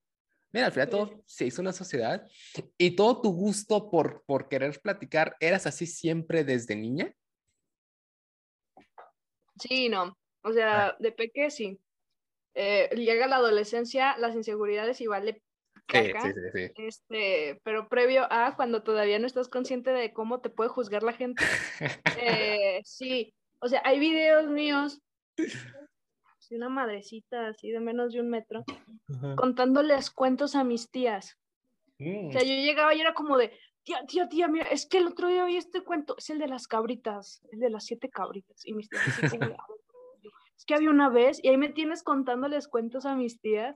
mira, 0.51 0.65
al 0.65 0.73
final 0.73 0.89
todo 0.89 1.23
se 1.25 1.45
hizo 1.45 1.61
una 1.61 1.71
sociedad, 1.71 2.27
y 2.77 2.91
todo 2.91 3.21
tu 3.21 3.31
gusto 3.31 3.89
por, 3.89 4.23
por 4.25 4.49
querer 4.49 4.77
platicar, 4.81 5.37
¿eras 5.39 5.65
así 5.65 5.85
siempre 5.85 6.43
desde 6.43 6.75
niña? 6.75 7.13
Sí, 9.59 9.89
no. 9.89 10.17
O 10.43 10.53
sea, 10.53 10.87
ah. 10.87 10.97
de 10.99 11.11
peque 11.11 11.49
sí. 11.51 11.79
Eh, 12.53 12.89
llega 12.95 13.27
la 13.27 13.37
adolescencia, 13.37 14.17
las 14.17 14.35
inseguridades 14.35 14.99
igual 14.99 15.25
le 15.25 15.41
caca, 15.85 16.21
sí, 16.21 16.33
sí, 16.33 16.49
sí, 16.53 16.73
Este, 16.77 17.61
pero 17.63 17.87
previo 17.87 18.27
a 18.29 18.55
cuando 18.55 18.83
todavía 18.83 19.19
no 19.19 19.27
estás 19.27 19.47
consciente 19.47 19.91
de 19.91 20.11
cómo 20.11 20.41
te 20.41 20.49
puede 20.49 20.69
juzgar 20.69 21.03
la 21.03 21.13
gente. 21.13 21.43
eh, 22.19 22.81
sí, 22.85 23.33
o 23.59 23.67
sea, 23.67 23.81
hay 23.85 23.99
videos 23.99 24.47
míos 24.47 25.01
de 26.51 26.57
una 26.57 26.69
madrecita 26.69 27.47
así 27.47 27.71
de 27.71 27.79
menos 27.79 28.11
de 28.13 28.19
un 28.19 28.29
metro 28.29 28.65
contándoles 29.37 30.11
cuentos 30.11 30.55
a 30.55 30.63
mis 30.63 30.89
tías. 30.89 31.37
O 31.99 32.31
sea, 32.31 32.41
mm. 32.41 32.45
yo 32.45 32.53
llegaba 32.53 32.93
y 32.93 32.99
era 33.01 33.13
como 33.13 33.37
de, 33.37 33.57
tía, 33.83 34.05
tía, 34.05 34.29
tía, 34.29 34.47
mira, 34.47 34.65
es 34.65 34.85
que 34.85 34.97
el 34.97 35.07
otro 35.07 35.27
día 35.27 35.45
oí 35.45 35.57
este 35.57 35.81
cuento, 35.81 36.15
es 36.17 36.29
el 36.29 36.39
de 36.39 36.47
las 36.47 36.67
cabritas, 36.67 37.41
el 37.51 37.59
de 37.59 37.69
las 37.69 37.85
siete 37.85 38.09
cabritas. 38.09 38.65
Y 38.65 38.73
mis 38.73 38.89
tías 38.89 39.07
es 40.57 40.65
que 40.65 40.75
había 40.75 40.89
una 40.89 41.09
vez, 41.09 41.43
y 41.43 41.49
ahí 41.49 41.57
me 41.57 41.69
tienes 41.69 42.03
contándoles 42.03 42.67
cuentos 42.67 43.05
a 43.05 43.15
mis 43.15 43.39
tías. 43.41 43.75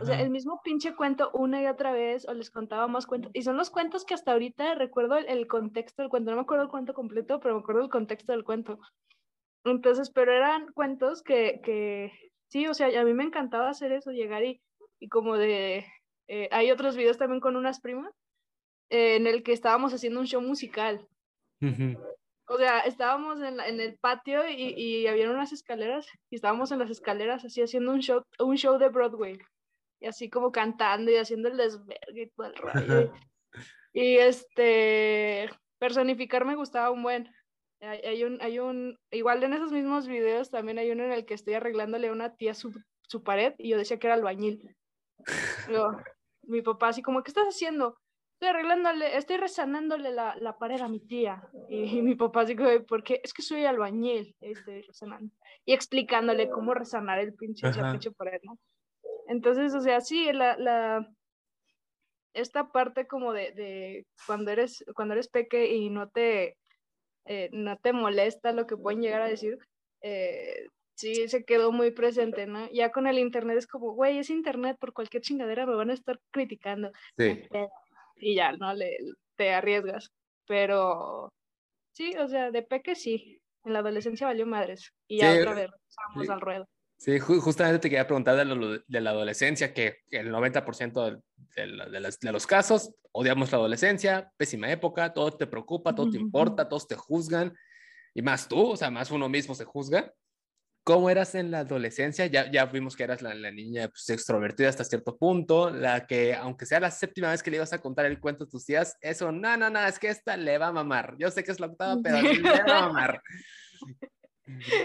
O 0.00 0.04
sea, 0.04 0.20
el 0.20 0.30
mismo 0.30 0.60
pinche 0.64 0.96
cuento 0.96 1.30
una 1.32 1.62
y 1.62 1.66
otra 1.66 1.92
vez, 1.92 2.26
o 2.28 2.34
les 2.34 2.50
contaba 2.50 2.88
más 2.88 3.06
cuentos. 3.06 3.30
Y 3.34 3.42
son 3.42 3.56
los 3.56 3.70
cuentos 3.70 4.04
que 4.04 4.14
hasta 4.14 4.32
ahorita 4.32 4.74
recuerdo 4.74 5.16
el, 5.16 5.46
contexto 5.46 6.02
del 6.02 6.10
cuento. 6.10 6.30
No 6.30 6.38
me 6.38 6.42
acuerdo 6.42 6.64
el 6.64 6.70
cuento 6.70 6.92
completo, 6.92 7.38
pero 7.38 7.54
me 7.54 7.60
acuerdo 7.60 7.82
el 7.82 7.88
contexto 7.88 8.32
del 8.32 8.42
cuento. 8.42 8.80
Entonces, 9.64 10.10
pero 10.10 10.32
eran 10.32 10.72
cuentos 10.72 11.22
que, 11.22 11.60
que 11.62 12.12
sí, 12.48 12.66
o 12.66 12.74
sea, 12.74 13.00
a 13.00 13.04
mí 13.04 13.14
me 13.14 13.24
encantaba 13.24 13.68
hacer 13.68 13.92
eso, 13.92 14.10
llegar 14.10 14.44
y, 14.44 14.60
y 14.98 15.08
como 15.08 15.36
de... 15.36 15.86
Eh, 16.28 16.48
hay 16.50 16.72
otros 16.72 16.96
videos 16.96 17.18
también 17.18 17.40
con 17.40 17.54
unas 17.54 17.80
primas 17.80 18.12
en 18.90 19.26
el 19.26 19.42
que 19.42 19.52
estábamos 19.52 19.92
haciendo 19.92 20.20
un 20.20 20.26
show 20.26 20.40
musical. 20.40 21.06
O 22.48 22.58
sea, 22.58 22.80
estábamos 22.80 23.40
en, 23.40 23.60
en 23.60 23.80
el 23.80 23.98
patio 23.98 24.48
y, 24.48 24.74
y, 24.76 25.06
había 25.08 25.30
unas 25.30 25.52
escaleras 25.52 26.06
y 26.30 26.36
estábamos 26.36 26.70
en 26.70 26.78
las 26.78 26.90
escaleras 26.90 27.44
así 27.44 27.60
haciendo 27.60 27.90
un 27.92 28.00
show, 28.00 28.22
un 28.38 28.56
show 28.56 28.78
de 28.78 28.88
Broadway. 28.88 29.38
Y 30.00 30.06
así 30.06 30.30
como 30.30 30.52
cantando 30.52 31.10
y 31.10 31.16
haciendo 31.16 31.48
el 31.48 31.56
desvergue 31.56 32.22
y 32.22 32.30
todo 32.30 32.46
el 32.46 32.56
rollo. 32.56 33.12
y 33.92 34.18
este, 34.18 35.50
personificar 35.78 36.44
me 36.44 36.54
gustaba 36.54 36.90
un 36.90 37.02
buen. 37.02 37.34
Hay, 37.80 38.24
un, 38.24 38.40
hay 38.40 38.58
un, 38.58 38.98
igual 39.10 39.42
en 39.42 39.52
esos 39.52 39.70
mismos 39.70 40.06
videos 40.06 40.50
también 40.50 40.78
hay 40.78 40.90
uno 40.90 41.04
en 41.04 41.12
el 41.12 41.26
que 41.26 41.34
estoy 41.34 41.54
arreglándole 41.54 42.08
a 42.08 42.12
una 42.12 42.34
tía 42.34 42.54
su, 42.54 42.72
su 43.02 43.22
pared 43.22 43.54
y 43.58 43.68
yo 43.68 43.76
decía 43.76 43.98
que 43.98 44.06
era 44.06 44.14
albañil. 44.14 44.74
mi 46.42 46.62
papá 46.62 46.88
así 46.88 47.02
como, 47.02 47.22
¿qué 47.22 47.30
estás 47.30 47.46
haciendo? 47.46 47.98
Estoy 48.36 48.50
arreglándole, 48.50 49.16
estoy 49.16 49.38
resanándole 49.38 50.10
la, 50.12 50.36
la 50.36 50.58
pared 50.58 50.78
a 50.82 50.88
mi 50.88 51.00
tía. 51.00 51.42
Y, 51.70 52.02
mi 52.02 52.16
papá 52.16 52.42
así 52.42 52.54
como, 52.54 52.68
¿por 52.84 53.02
qué? 53.02 53.18
Es 53.24 53.32
que 53.32 53.40
soy 53.40 53.64
albañil, 53.64 54.36
estoy 54.42 54.82
resanando. 54.82 55.32
Y 55.64 55.72
explicándole 55.72 56.50
cómo 56.50 56.74
resanar 56.74 57.18
el 57.18 57.32
pinche, 57.32 57.66
pinche 57.72 58.10
pared, 58.10 58.38
¿no? 58.42 58.58
Entonces, 59.28 59.74
o 59.74 59.80
sea, 59.80 60.02
sí, 60.02 60.30
la, 60.34 60.54
la, 60.58 61.10
esta 62.34 62.70
parte 62.72 63.06
como 63.06 63.32
de, 63.32 63.52
de, 63.52 64.06
cuando 64.26 64.50
eres, 64.50 64.84
cuando 64.94 65.14
eres 65.14 65.28
peque 65.28 65.72
y 65.72 65.88
no 65.88 66.10
te, 66.10 66.58
eh, 67.24 67.48
no 67.52 67.78
te 67.78 67.94
molesta 67.94 68.52
lo 68.52 68.66
que 68.66 68.76
pueden 68.76 69.00
llegar 69.00 69.22
a 69.22 69.28
decir, 69.28 69.56
eh, 70.02 70.66
sí 70.94 71.26
se 71.28 71.46
quedó 71.46 71.72
muy 71.72 71.90
presente, 71.90 72.46
¿no? 72.46 72.70
Ya 72.70 72.92
con 72.92 73.06
el 73.06 73.18
internet 73.18 73.56
es 73.56 73.66
como, 73.66 73.94
güey, 73.94 74.18
es 74.18 74.28
internet, 74.28 74.76
por 74.78 74.92
cualquier 74.92 75.22
chingadera 75.22 75.64
me 75.64 75.74
van 75.74 75.88
a 75.88 75.94
estar 75.94 76.20
criticando. 76.30 76.92
Sí. 77.16 77.48
Y 78.16 78.34
ya, 78.34 78.52
¿no? 78.52 78.72
Le, 78.74 78.96
te 79.36 79.52
arriesgas. 79.52 80.10
Pero 80.46 81.32
sí, 81.92 82.14
o 82.16 82.28
sea, 82.28 82.50
de 82.50 82.62
peque 82.62 82.94
sí. 82.94 83.40
En 83.64 83.72
la 83.72 83.80
adolescencia 83.80 84.28
valió 84.28 84.46
madres. 84.46 84.92
Y 85.08 85.18
ya 85.18 85.34
otra 85.34 85.54
vez 85.54 85.70
vamos 86.14 86.28
al 86.28 86.40
ruedo. 86.40 86.68
Sí, 86.98 87.18
justamente 87.18 87.78
te 87.78 87.90
quería 87.90 88.06
preguntar 88.06 88.36
de, 88.36 88.82
de 88.86 89.00
la 89.00 89.10
adolescencia, 89.10 89.74
que 89.74 89.98
el 90.10 90.32
90% 90.32 91.04
de, 91.04 91.20
de, 91.56 92.12
de, 92.20 92.32
los 92.32 92.46
casos 92.46 92.94
odiamos 93.12 93.52
la 93.52 93.58
adolescencia, 93.58 94.32
pésima 94.38 94.70
época, 94.70 95.12
todo 95.12 95.30
te 95.30 95.46
preocupa, 95.46 95.94
todo 95.94 96.10
te 96.10 96.16
importa, 96.18 96.68
todos 96.68 96.88
te 96.88 96.94
juzgan, 96.94 97.54
y 98.14 98.22
más 98.22 98.48
tú, 98.48 98.70
o 98.70 98.76
sea, 98.76 98.90
más 98.90 99.10
uno 99.10 99.28
mismo 99.28 99.54
se 99.54 99.64
juzga. 99.64 100.10
¿Cómo 100.86 101.10
eras 101.10 101.34
en 101.34 101.50
la 101.50 101.58
adolescencia? 101.60 102.26
Ya, 102.26 102.48
ya 102.48 102.66
vimos 102.66 102.94
que 102.94 103.02
eras 103.02 103.20
la, 103.20 103.34
niña 103.50 103.88
pues, 103.88 104.08
extrovertida 104.08 104.68
hasta 104.68 104.84
cierto 104.84 105.16
punto, 105.16 105.68
la 105.68 106.06
que, 106.06 106.32
aunque 106.32 106.64
sea 106.64 106.78
la 106.78 106.92
séptima 106.92 107.32
vez 107.32 107.42
que 107.42 107.50
le 107.50 107.56
ibas 107.56 107.72
a 107.72 107.80
contar 107.80 108.06
el 108.06 108.20
cuento 108.20 108.44
a 108.44 108.48
tus 108.48 108.64
tías, 108.64 108.96
eso, 109.00 109.32
no, 109.32 109.56
no, 109.56 109.68
no, 109.68 109.84
es 109.84 109.98
que 109.98 110.06
esta 110.06 110.36
le 110.36 110.58
va 110.58 110.68
a 110.68 110.72
mamar. 110.72 111.16
Yo 111.18 111.28
sé 111.32 111.42
que 111.42 111.50
es 111.50 111.58
la 111.58 111.66
octava, 111.66 112.00
pero 112.00 112.22
le 112.22 112.40
va 112.40 112.78
a 112.78 112.86
mamar. 112.86 113.20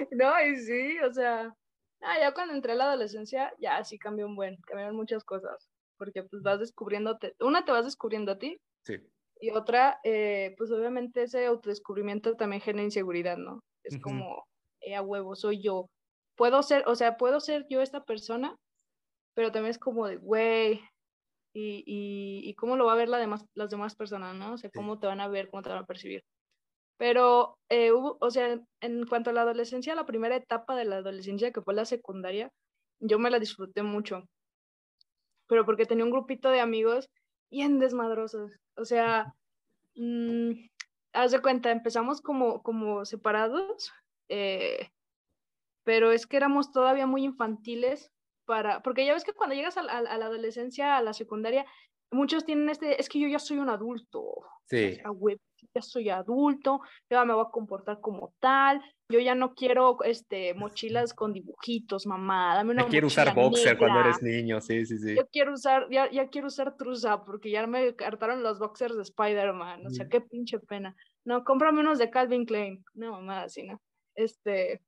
No, 0.09 0.33
y 0.43 0.55
sí, 0.55 0.97
o 1.07 1.13
sea, 1.13 1.53
ah, 2.01 2.19
ya 2.19 2.33
cuando 2.33 2.55
entré 2.55 2.71
a 2.71 2.75
la 2.75 2.85
adolescencia, 2.85 3.53
ya 3.59 3.83
sí 3.83 3.99
cambió 3.99 4.25
un 4.25 4.35
buen, 4.35 4.57
cambiaron 4.65 4.95
muchas 4.95 5.23
cosas, 5.23 5.69
porque 5.99 6.23
pues 6.23 6.41
vas 6.41 6.59
descubriéndote, 6.59 7.35
una 7.39 7.63
te 7.63 7.71
vas 7.71 7.85
descubriendo 7.85 8.31
a 8.31 8.39
ti, 8.39 8.59
sí. 8.83 8.95
y 9.39 9.51
otra, 9.51 9.99
eh, 10.03 10.55
pues 10.57 10.71
obviamente 10.71 11.21
ese 11.21 11.45
autodescubrimiento 11.45 12.35
también 12.35 12.63
genera 12.63 12.85
inseguridad, 12.85 13.37
¿no? 13.37 13.63
Es 13.83 13.99
como 13.99 14.47
eh, 14.81 14.95
a 14.95 15.01
huevo, 15.01 15.35
soy 15.35 15.61
yo. 15.61 15.89
Puedo 16.35 16.63
ser, 16.63 16.83
o 16.87 16.95
sea, 16.95 17.17
puedo 17.17 17.39
ser 17.39 17.67
yo 17.69 17.81
esta 17.81 18.03
persona, 18.03 18.55
pero 19.35 19.51
también 19.51 19.71
es 19.71 19.79
como 19.79 20.07
de, 20.07 20.17
güey, 20.17 20.81
y, 21.53 21.83
y, 21.85 22.53
cómo 22.55 22.75
lo 22.77 22.85
va 22.85 22.93
a 22.93 22.95
ver 22.95 23.09
la 23.09 23.17
demás, 23.17 23.45
las 23.55 23.69
demás 23.69 23.95
personas, 23.95 24.35
¿no? 24.35 24.53
O 24.53 24.57
sea, 24.57 24.69
cómo 24.73 24.99
te 24.99 25.07
van 25.07 25.19
a 25.19 25.27
ver, 25.27 25.49
cómo 25.49 25.61
te 25.63 25.69
van 25.69 25.79
a 25.79 25.85
percibir. 25.85 26.23
Pero, 26.97 27.57
eh, 27.69 27.91
hubo, 27.91 28.17
o 28.21 28.31
sea, 28.31 28.59
en 28.81 29.05
cuanto 29.07 29.31
a 29.31 29.33
la 29.33 29.41
adolescencia, 29.41 29.95
la 29.95 30.05
primera 30.05 30.35
etapa 30.35 30.75
de 30.75 30.85
la 30.85 30.97
adolescencia, 30.97 31.51
que 31.51 31.61
fue 31.61 31.73
la 31.73 31.85
secundaria, 31.85 32.51
yo 32.99 33.19
me 33.19 33.31
la 33.31 33.39
disfruté 33.39 33.83
mucho. 33.83 34.23
Pero 35.47 35.65
porque 35.65 35.85
tenía 35.85 36.05
un 36.05 36.11
grupito 36.11 36.49
de 36.49 36.61
amigos 36.61 37.09
bien 37.51 37.79
desmadrosos. 37.79 38.51
O 38.75 38.85
sea, 38.85 39.33
mmm, 39.95 40.51
haz 41.13 41.31
de 41.31 41.41
cuenta, 41.41 41.71
empezamos 41.71 42.21
como, 42.21 42.61
como 42.63 43.05
separados 43.05 43.91
eh, 44.31 44.89
pero 45.83 46.11
es 46.11 46.25
que 46.25 46.37
éramos 46.37 46.71
todavía 46.71 47.05
muy 47.05 47.25
infantiles 47.25 48.11
para, 48.45 48.81
porque 48.81 49.05
ya 49.05 49.13
ves 49.13 49.25
que 49.25 49.33
cuando 49.33 49.55
llegas 49.55 49.77
a, 49.77 49.83
la 49.83 50.25
adolescencia, 50.25 50.95
a 50.97 51.01
la 51.01 51.13
secundaria, 51.13 51.65
muchos 52.11 52.45
tienen 52.45 52.69
este, 52.69 52.99
es 52.99 53.09
que 53.09 53.19
yo 53.19 53.27
ya 53.27 53.39
soy 53.39 53.57
un 53.57 53.69
adulto, 53.69 54.23
sí. 54.65 54.99
ya 55.73 55.81
soy 55.81 56.09
adulto, 56.09 56.81
ya 57.09 57.25
me 57.25 57.33
voy 57.33 57.45
a 57.45 57.51
comportar 57.51 57.99
como 57.99 58.33
tal, 58.39 58.81
yo 59.09 59.19
ya 59.19 59.35
no 59.35 59.53
quiero 59.53 59.97
este, 60.03 60.53
mochilas 60.53 61.13
con 61.13 61.33
dibujitos, 61.33 62.05
mamá, 62.05 62.55
dame 62.55 62.71
una 62.71 62.87
quiero 62.87 63.07
usar 63.07 63.35
boxer 63.35 63.77
cuando 63.77 63.99
eres 63.99 64.21
niño, 64.21 64.61
sí, 64.61 64.85
sí, 64.85 64.97
sí. 64.97 65.15
Yo 65.15 65.27
quiero 65.27 65.53
usar, 65.53 65.87
ya, 65.89 66.09
ya 66.09 66.29
quiero 66.29 66.47
usar 66.47 66.77
truza, 66.77 67.25
porque 67.25 67.51
ya 67.51 67.67
me 67.67 67.95
cartaron 67.95 68.43
los 68.43 68.59
boxers 68.59 68.95
de 68.95 69.03
Spider-Man, 69.03 69.87
o 69.87 69.89
sea, 69.89 70.07
qué 70.07 70.21
pinche 70.21 70.59
pena. 70.59 70.95
No, 71.25 71.43
cómprame 71.43 71.81
unos 71.81 71.99
de 71.99 72.09
Calvin 72.09 72.45
Klein, 72.45 72.83
no, 72.93 73.11
mamá, 73.11 73.43
así, 73.43 73.63
¿no? 73.63 73.81
Este, 74.21 74.81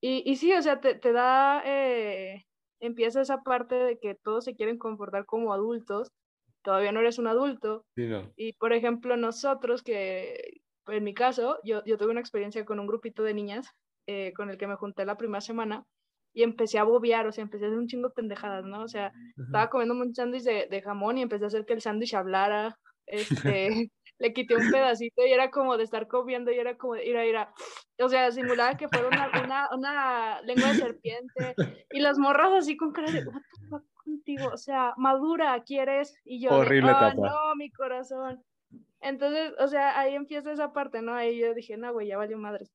y, 0.00 0.22
y 0.30 0.36
sí, 0.36 0.52
o 0.52 0.62
sea, 0.62 0.80
te, 0.80 0.94
te 0.94 1.12
da, 1.12 1.62
eh, 1.64 2.46
empieza 2.80 3.20
esa 3.20 3.42
parte 3.42 3.74
de 3.74 3.98
que 3.98 4.14
todos 4.14 4.44
se 4.44 4.54
quieren 4.54 4.78
comportar 4.78 5.26
como 5.26 5.52
adultos, 5.52 6.12
todavía 6.62 6.92
no 6.92 7.00
eres 7.00 7.18
un 7.18 7.26
adulto. 7.26 7.84
Y 8.36 8.52
por 8.54 8.72
ejemplo, 8.72 9.16
nosotros 9.16 9.82
que, 9.82 10.60
en 10.86 11.04
mi 11.04 11.14
caso, 11.14 11.58
yo, 11.64 11.84
yo 11.84 11.98
tuve 11.98 12.10
una 12.10 12.20
experiencia 12.20 12.64
con 12.64 12.78
un 12.78 12.86
grupito 12.86 13.22
de 13.22 13.34
niñas 13.34 13.70
eh, 14.06 14.32
con 14.34 14.50
el 14.50 14.58
que 14.58 14.66
me 14.66 14.76
junté 14.76 15.04
la 15.04 15.16
primera 15.16 15.40
semana 15.40 15.84
y 16.32 16.42
empecé 16.42 16.78
a 16.78 16.84
bobear, 16.84 17.26
o 17.26 17.32
sea, 17.32 17.42
empecé 17.42 17.64
a 17.64 17.68
hacer 17.68 17.78
un 17.78 17.88
chingo 17.88 18.08
de 18.08 18.14
pendejadas, 18.14 18.64
¿no? 18.64 18.82
O 18.82 18.88
sea, 18.88 19.12
estaba 19.36 19.70
comiendo 19.70 19.94
un 19.94 20.14
sándwich 20.14 20.44
de, 20.44 20.68
de, 20.70 20.82
jamón 20.82 21.18
y 21.18 21.22
empecé 21.22 21.44
a 21.44 21.48
hacer 21.48 21.64
que 21.66 21.72
el 21.72 21.80
sándwich 21.80 22.14
hablara, 22.14 22.78
este, 23.06 23.90
le 24.18 24.32
quité 24.32 24.56
un 24.56 24.70
pedacito 24.70 25.24
y 25.24 25.32
era 25.32 25.50
como 25.50 25.76
de 25.76 25.84
estar 25.84 26.08
comiendo 26.08 26.50
y 26.50 26.58
era 26.58 26.76
como 26.76 26.94
de 26.94 27.06
ir 27.06 27.16
a 27.16 27.24
ir 27.24 27.36
a, 27.36 27.52
o 28.00 28.08
sea, 28.08 28.30
simulaba 28.32 28.76
que 28.76 28.88
fuera 28.88 29.08
una, 29.08 29.30
una, 29.44 29.68
una, 29.74 30.42
lengua 30.42 30.68
de 30.68 30.74
serpiente 30.74 31.54
y 31.90 32.00
las 32.00 32.18
morras 32.18 32.52
así 32.52 32.76
con 32.76 32.92
cara 32.92 33.10
de, 33.10 33.24
what 33.24 33.42
the 33.42 33.68
fuck 33.68 33.84
contigo, 34.04 34.50
o 34.52 34.56
sea, 34.56 34.94
madura, 34.96 35.62
¿quieres? 35.64 36.16
Y 36.24 36.42
yo, 36.42 36.50
Horrible 36.50 36.92
de, 36.92 37.14
no, 37.14 37.54
mi 37.56 37.70
corazón. 37.70 38.42
Entonces, 39.00 39.52
o 39.58 39.68
sea, 39.68 39.98
ahí 39.98 40.14
empieza 40.14 40.52
esa 40.52 40.72
parte, 40.72 41.02
¿no? 41.02 41.14
Ahí 41.14 41.38
yo 41.38 41.54
dije, 41.54 41.76
no, 41.76 41.92
güey, 41.92 42.08
ya 42.08 42.16
valió 42.16 42.38
madres. 42.38 42.72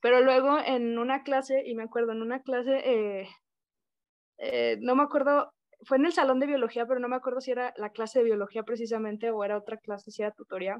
Pero 0.00 0.20
luego 0.20 0.58
en 0.58 0.98
una 0.98 1.22
clase, 1.22 1.62
y 1.64 1.74
me 1.74 1.84
acuerdo, 1.84 2.12
en 2.12 2.20
una 2.20 2.42
clase, 2.42 2.82
eh, 2.84 3.28
eh, 4.36 4.76
no 4.80 4.94
me 4.94 5.04
acuerdo 5.04 5.53
fue 5.86 5.98
en 5.98 6.06
el 6.06 6.12
salón 6.12 6.40
de 6.40 6.46
biología, 6.46 6.86
pero 6.86 7.00
no 7.00 7.08
me 7.08 7.16
acuerdo 7.16 7.40
si 7.40 7.50
era 7.50 7.72
la 7.76 7.90
clase 7.90 8.20
de 8.20 8.26
biología 8.26 8.62
precisamente 8.62 9.30
o 9.30 9.44
era 9.44 9.58
otra 9.58 9.78
clase, 9.78 10.10
si 10.10 10.22
era 10.22 10.32
tutoría, 10.32 10.78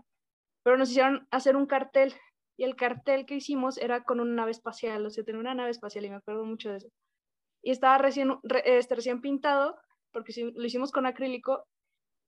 pero 0.62 0.76
nos 0.76 0.90
hicieron 0.90 1.26
hacer 1.30 1.56
un 1.56 1.66
cartel 1.66 2.14
y 2.56 2.64
el 2.64 2.76
cartel 2.76 3.26
que 3.26 3.37
hicimos 3.37 3.78
era 3.78 4.04
con 4.04 4.20
una 4.20 4.34
nave 4.34 4.52
espacial, 4.52 5.04
o 5.06 5.11
sea, 5.11 5.25
tenía 5.25 5.40
una 5.40 5.54
nave 5.54 5.70
espacial 5.70 6.04
y 6.04 6.11
me 6.11 6.16
acuerdo 6.16 6.44
mucho 6.44 6.70
de 6.70 6.78
eso. 6.78 6.88
Y 7.62 7.70
estaba 7.70 7.99
recién, 7.99 8.37
este, 8.64 8.94
recién 8.94 9.20
pintado, 9.20 9.76
porque 10.12 10.32
lo 10.54 10.64
hicimos 10.64 10.92
con 10.92 11.06
acrílico, 11.06 11.64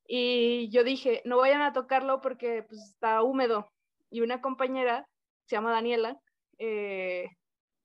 y 0.08 0.70
yo 0.70 0.84
dije, 0.84 1.22
no 1.24 1.38
vayan 1.38 1.62
a 1.62 1.72
tocarlo 1.72 2.20
porque 2.20 2.62
pues, 2.68 2.80
está 2.82 3.22
húmedo. 3.22 3.68
Y 4.10 4.20
una 4.20 4.40
compañera, 4.40 5.04
se 5.46 5.56
llama 5.56 5.72
Daniela, 5.72 6.16
eh, 6.58 7.28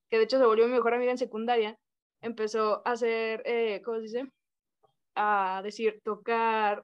que 0.09 0.17
de 0.17 0.23
hecho 0.23 0.37
se 0.37 0.45
volvió 0.45 0.67
mi 0.67 0.73
mejor 0.73 0.93
amiga 0.93 1.11
en 1.11 1.17
secundaria, 1.17 1.75
empezó 2.21 2.81
a 2.85 2.91
hacer, 2.91 3.41
eh, 3.45 3.81
¿cómo 3.83 3.97
se 3.97 4.03
dice? 4.03 4.31
A 5.15 5.61
decir 5.63 6.01
tocar, 6.03 6.83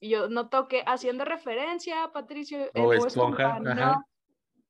y 0.00 0.10
yo 0.10 0.28
no 0.28 0.48
toqué, 0.48 0.82
haciendo 0.86 1.24
referencia 1.24 2.04
a 2.04 2.12
Patricio 2.12 2.70
o 2.74 2.92
Esponja, 2.92 3.60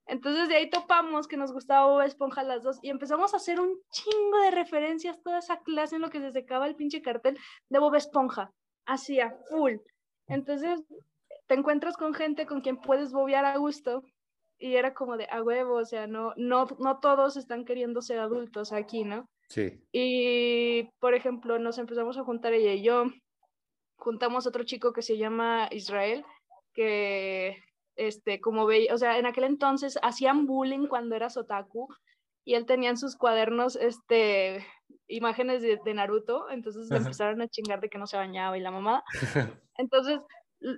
Entonces 0.06 0.48
de 0.48 0.56
ahí 0.56 0.68
topamos 0.68 1.26
que 1.26 1.36
nos 1.38 1.52
gustaba 1.52 1.86
Bob 1.86 2.02
Esponja 2.02 2.42
las 2.42 2.62
dos 2.62 2.78
y 2.82 2.90
empezamos 2.90 3.32
a 3.32 3.38
hacer 3.38 3.58
un 3.58 3.78
chingo 3.90 4.40
de 4.42 4.50
referencias 4.50 5.22
toda 5.22 5.38
esa 5.38 5.60
clase 5.60 5.96
en 5.96 6.02
lo 6.02 6.10
que 6.10 6.20
se 6.20 6.32
secaba 6.32 6.66
el 6.66 6.76
pinche 6.76 7.00
cartel 7.00 7.38
de 7.70 7.78
Bob 7.78 7.94
Esponja, 7.94 8.52
así 8.84 9.20
a 9.20 9.34
full. 9.48 9.76
Entonces 10.26 10.82
te 11.46 11.54
encuentras 11.54 11.96
con 11.96 12.12
gente 12.12 12.46
con 12.46 12.60
quien 12.60 12.76
puedes 12.76 13.12
bobear 13.12 13.44
a 13.44 13.56
gusto 13.56 14.02
y 14.58 14.76
era 14.76 14.94
como 14.94 15.16
de 15.16 15.26
a 15.30 15.42
huevo, 15.42 15.76
o 15.76 15.84
sea, 15.84 16.06
no, 16.06 16.34
no, 16.36 16.66
no 16.78 17.00
todos 17.00 17.36
están 17.36 17.64
queriendo 17.64 18.00
ser 18.02 18.18
adultos 18.18 18.72
aquí, 18.72 19.04
¿no? 19.04 19.28
Y, 19.92 20.88
por 20.98 21.14
ejemplo, 21.14 21.58
nos 21.58 21.78
empezamos 21.78 22.16
a 22.18 22.24
juntar 22.24 22.52
ella 22.52 22.72
y 22.72 22.82
yo. 22.82 23.04
Juntamos 23.96 24.46
otro 24.46 24.64
chico 24.64 24.92
que 24.92 25.02
se 25.02 25.16
llama 25.16 25.68
Israel, 25.70 26.24
que, 26.74 27.62
este, 27.96 28.40
como 28.40 28.66
veía, 28.66 28.94
o 28.94 28.98
sea, 28.98 29.18
en 29.18 29.26
aquel 29.26 29.44
entonces 29.44 29.98
hacían 30.02 30.46
bullying 30.46 30.86
cuando 30.86 31.14
era 31.14 31.28
otaku 31.34 31.88
y 32.44 32.54
él 32.54 32.66
tenía 32.66 32.90
en 32.90 32.96
sus 32.96 33.16
cuadernos, 33.16 33.76
este, 33.76 34.66
imágenes 35.06 35.62
de, 35.62 35.94
Naruto, 35.94 36.50
entonces 36.50 36.90
empezaron 36.90 37.40
a 37.42 37.48
chingar 37.48 37.80
de 37.80 37.88
que 37.88 37.98
no 37.98 38.06
se 38.06 38.16
bañaba 38.16 38.56
y 38.58 38.60
la 38.60 38.70
mamá. 38.70 39.04
Entonces 39.76 40.20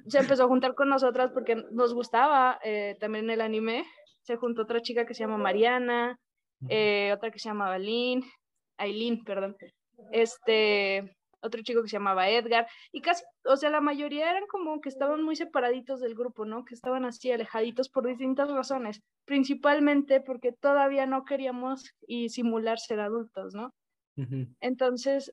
se 0.07 0.19
empezó 0.19 0.45
a 0.45 0.49
juntar 0.49 0.75
con 0.75 0.89
nosotras 0.89 1.31
porque 1.33 1.57
nos 1.73 1.95
gustaba 1.95 2.59
eh, 2.65 2.97
también 3.01 3.31
el 3.31 3.41
anime. 3.41 3.85
Se 4.23 4.37
juntó 4.37 4.63
otra 4.63 4.81
chica 4.81 5.07
que 5.07 5.15
se 5.15 5.25
llama 5.25 5.37
Mariana, 5.37 6.19
eh, 6.69 7.13
otra 7.15 7.31
que 7.31 7.39
se 7.39 7.49
llama 7.49 7.69
Balín, 7.69 8.25
Aileen, 8.77 9.25
perdón. 9.25 9.57
Este, 10.11 11.17
otro 11.41 11.63
chico 11.63 11.83
que 11.83 11.89
se 11.89 11.97
llamaba 11.97 12.29
Edgar, 12.29 12.67
y 12.91 13.01
casi, 13.01 13.23
o 13.45 13.57
sea, 13.57 13.71
la 13.71 13.81
mayoría 13.81 14.31
eran 14.31 14.47
como 14.49 14.81
que 14.81 14.89
estaban 14.89 15.23
muy 15.23 15.37
separaditos 15.37 16.01
del 16.01 16.15
grupo, 16.15 16.45
¿no? 16.45 16.65
Que 16.65 16.75
estaban 16.75 17.05
así 17.05 17.31
alejaditos 17.31 17.89
por 17.89 18.07
distintas 18.07 18.51
razones, 18.51 19.01
principalmente 19.25 20.21
porque 20.21 20.53
todavía 20.53 21.07
no 21.07 21.25
queríamos 21.25 21.91
y 22.07 22.31
simular 22.31 22.79
ser 22.79 23.01
adultos, 23.01 23.55
¿no? 23.55 23.73
Entonces, 24.61 25.33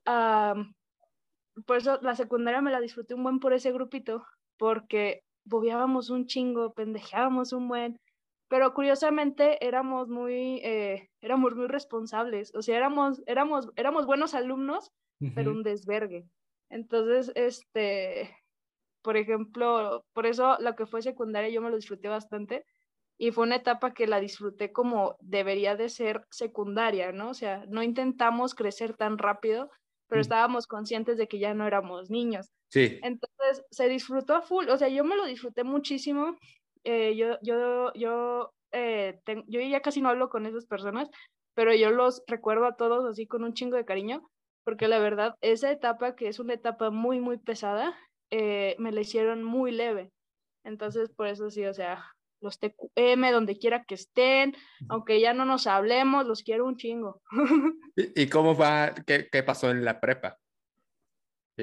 por 1.66 1.78
eso 1.78 2.00
la 2.02 2.16
secundaria 2.16 2.62
me 2.62 2.72
la 2.72 2.82
disfruté 2.82 3.14
un 3.14 3.24
buen 3.24 3.40
por 3.40 3.54
ese 3.54 3.72
grupito, 3.72 4.26
porque 4.58 5.22
bobeábamos 5.46 6.10
un 6.10 6.26
chingo, 6.26 6.74
pendejeábamos 6.74 7.54
un 7.54 7.68
buen, 7.68 8.00
pero 8.52 8.74
curiosamente 8.74 9.66
éramos 9.66 10.10
muy, 10.10 10.58
eh, 10.58 11.10
éramos 11.22 11.56
muy 11.56 11.68
responsables, 11.68 12.54
o 12.54 12.62
sea, 12.62 12.76
éramos, 12.76 13.24
éramos, 13.26 13.70
éramos 13.78 14.06
buenos 14.06 14.36
alumnos, 14.36 14.92
pero 15.36 15.52
un 15.52 15.64
desvergue. 15.64 16.26
Entonces, 16.70 17.32
este, 17.36 18.36
por 19.02 19.16
ejemplo, 19.16 20.04
por 20.12 20.26
eso 20.26 20.58
lo 20.60 20.76
que 20.76 20.86
fue 20.86 21.02
secundaria 21.02 21.50
yo 21.50 21.62
me 21.62 21.70
lo 21.70 21.78
disfruté 21.78 22.10
bastante 22.10 22.66
y 23.18 23.32
fue 23.32 23.46
una 23.46 23.56
etapa 23.56 23.94
que 23.94 24.06
la 24.06 24.20
disfruté 24.20 24.74
como 24.74 25.16
debería 25.22 25.78
de 25.78 25.88
ser 25.88 26.26
secundaria, 26.30 27.14
¿no? 27.14 27.30
O 27.30 27.34
sea, 27.34 27.64
no 27.70 27.84
intentamos 27.84 28.54
crecer 28.54 28.98
tan 28.98 29.18
rápido, 29.18 29.70
pero 30.10 30.20
estábamos 30.20 30.68
conscientes 30.68 31.18
de 31.18 31.30
que 31.30 31.40
ya 31.40 31.54
no 31.54 31.66
éramos 31.66 32.10
niños. 32.10 32.52
Sí. 32.68 33.00
Entonces, 33.02 33.64
se 33.72 33.88
disfrutó 33.88 34.36
a 34.36 34.42
full, 34.42 34.68
o 34.68 34.78
sea, 34.78 34.90
yo 34.90 35.06
me 35.06 35.16
lo 35.16 35.26
disfruté 35.26 35.64
muchísimo. 35.64 36.36
Eh, 36.84 37.16
yo, 37.16 37.38
yo, 37.42 37.94
yo, 37.94 38.54
eh, 38.72 39.20
yo 39.48 39.62
ya 39.62 39.82
casi 39.82 40.02
no 40.02 40.10
hablo 40.10 40.30
con 40.30 40.46
esas 40.46 40.66
personas, 40.66 41.10
pero 41.54 41.74
yo 41.74 41.92
los 41.92 42.24
recuerdo 42.28 42.66
a 42.66 42.76
todos 42.76 43.06
así 43.06 43.28
con 43.28 43.44
un 43.44 43.54
chingo 43.54 43.78
de 43.78 43.86
cariño 43.86 44.30
porque 44.64 44.88
la 44.88 45.00
verdad, 45.00 45.36
esa 45.42 45.72
etapa, 45.72 46.16
que 46.16 46.28
es 46.28 46.40
una 46.40 46.54
etapa 46.54 46.92
muy, 46.92 47.20
muy 47.20 47.38
pesada, 47.38 47.98
eh, 48.32 48.76
me 48.80 48.92
la 48.92 49.02
hicieron 49.02 49.44
muy 49.44 49.72
leve. 49.72 50.12
Entonces, 50.64 51.10
por 51.10 51.28
eso 51.28 51.50
sí, 51.50 51.66
o 51.66 51.74
sea, 51.74 52.06
los 52.42 52.60
TQM, 52.60 53.32
donde 53.32 53.58
quiera 53.58 53.84
que 53.84 53.96
estén, 53.96 54.56
aunque 54.90 55.20
ya 55.20 55.34
no 55.34 55.46
nos 55.46 55.66
hablemos, 55.66 56.26
los 56.28 56.44
quiero 56.44 56.66
un 56.66 56.78
chingo. 56.78 57.22
¿Y, 57.96 58.28
cómo 58.30 58.56
va, 58.56 58.94
qué, 59.06 59.28
qué, 59.32 59.44
pasó 59.44 59.72
en 59.72 59.84
la 59.84 60.00
prepa? 60.00 60.38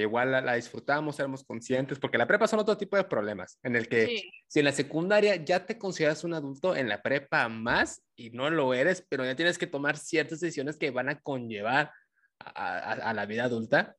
Igual 0.02 0.32
la, 0.32 0.54
disfrutamos, 0.54 1.18
éramos 1.18 1.44
conscientes, 1.44 1.98
porque 1.98 2.18
la 2.18 2.26
prepa 2.26 2.46
son 2.46 2.60
otro 2.60 2.76
tipo 2.76 2.96
de 2.96 3.04
problemas, 3.04 3.58
en 3.62 3.76
el 3.76 3.88
que 3.88 4.22
si 4.46 4.58
en 4.58 4.64
la 4.64 4.72
secundaria 4.72 5.36
ya 5.36 5.66
te 5.66 5.78
consideras 5.78 6.24
un 6.24 6.34
adulto, 6.34 6.76
en 6.76 6.88
la 6.88 7.02
prepa 7.02 7.48
más, 7.48 8.02
y 8.16 8.30
no 8.30 8.50
lo 8.50 8.74
eres, 8.74 9.06
pero 9.08 9.24
ya 9.24 9.36
tienes 9.36 9.58
que 9.58 9.66
tomar 9.66 9.96
ciertas 9.96 10.40
decisiones 10.40 10.76
que 10.76 10.90
van 10.90 11.08
a 11.08 11.20
conllevar 11.20 11.92
a, 12.38 13.12
la 13.14 13.26
vida 13.26 13.44
adulta. 13.44 13.96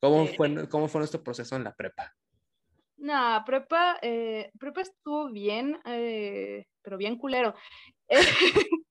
¿Cómo, 0.00 0.26
fue, 0.26 0.68
¿Cómo 0.68 0.88
fue 0.88 1.00
nuestro 1.00 1.22
proceso 1.22 1.56
en 1.56 1.64
la 1.64 1.74
prepa? 1.74 2.14
No, 2.96 3.42
prepa, 3.44 3.98
eh, 4.02 4.50
prepa 4.58 4.82
estuvo 4.82 5.30
bien, 5.30 5.78
eh, 5.84 6.66
pero 6.82 6.96
bien 6.96 7.18
culero. 7.18 7.54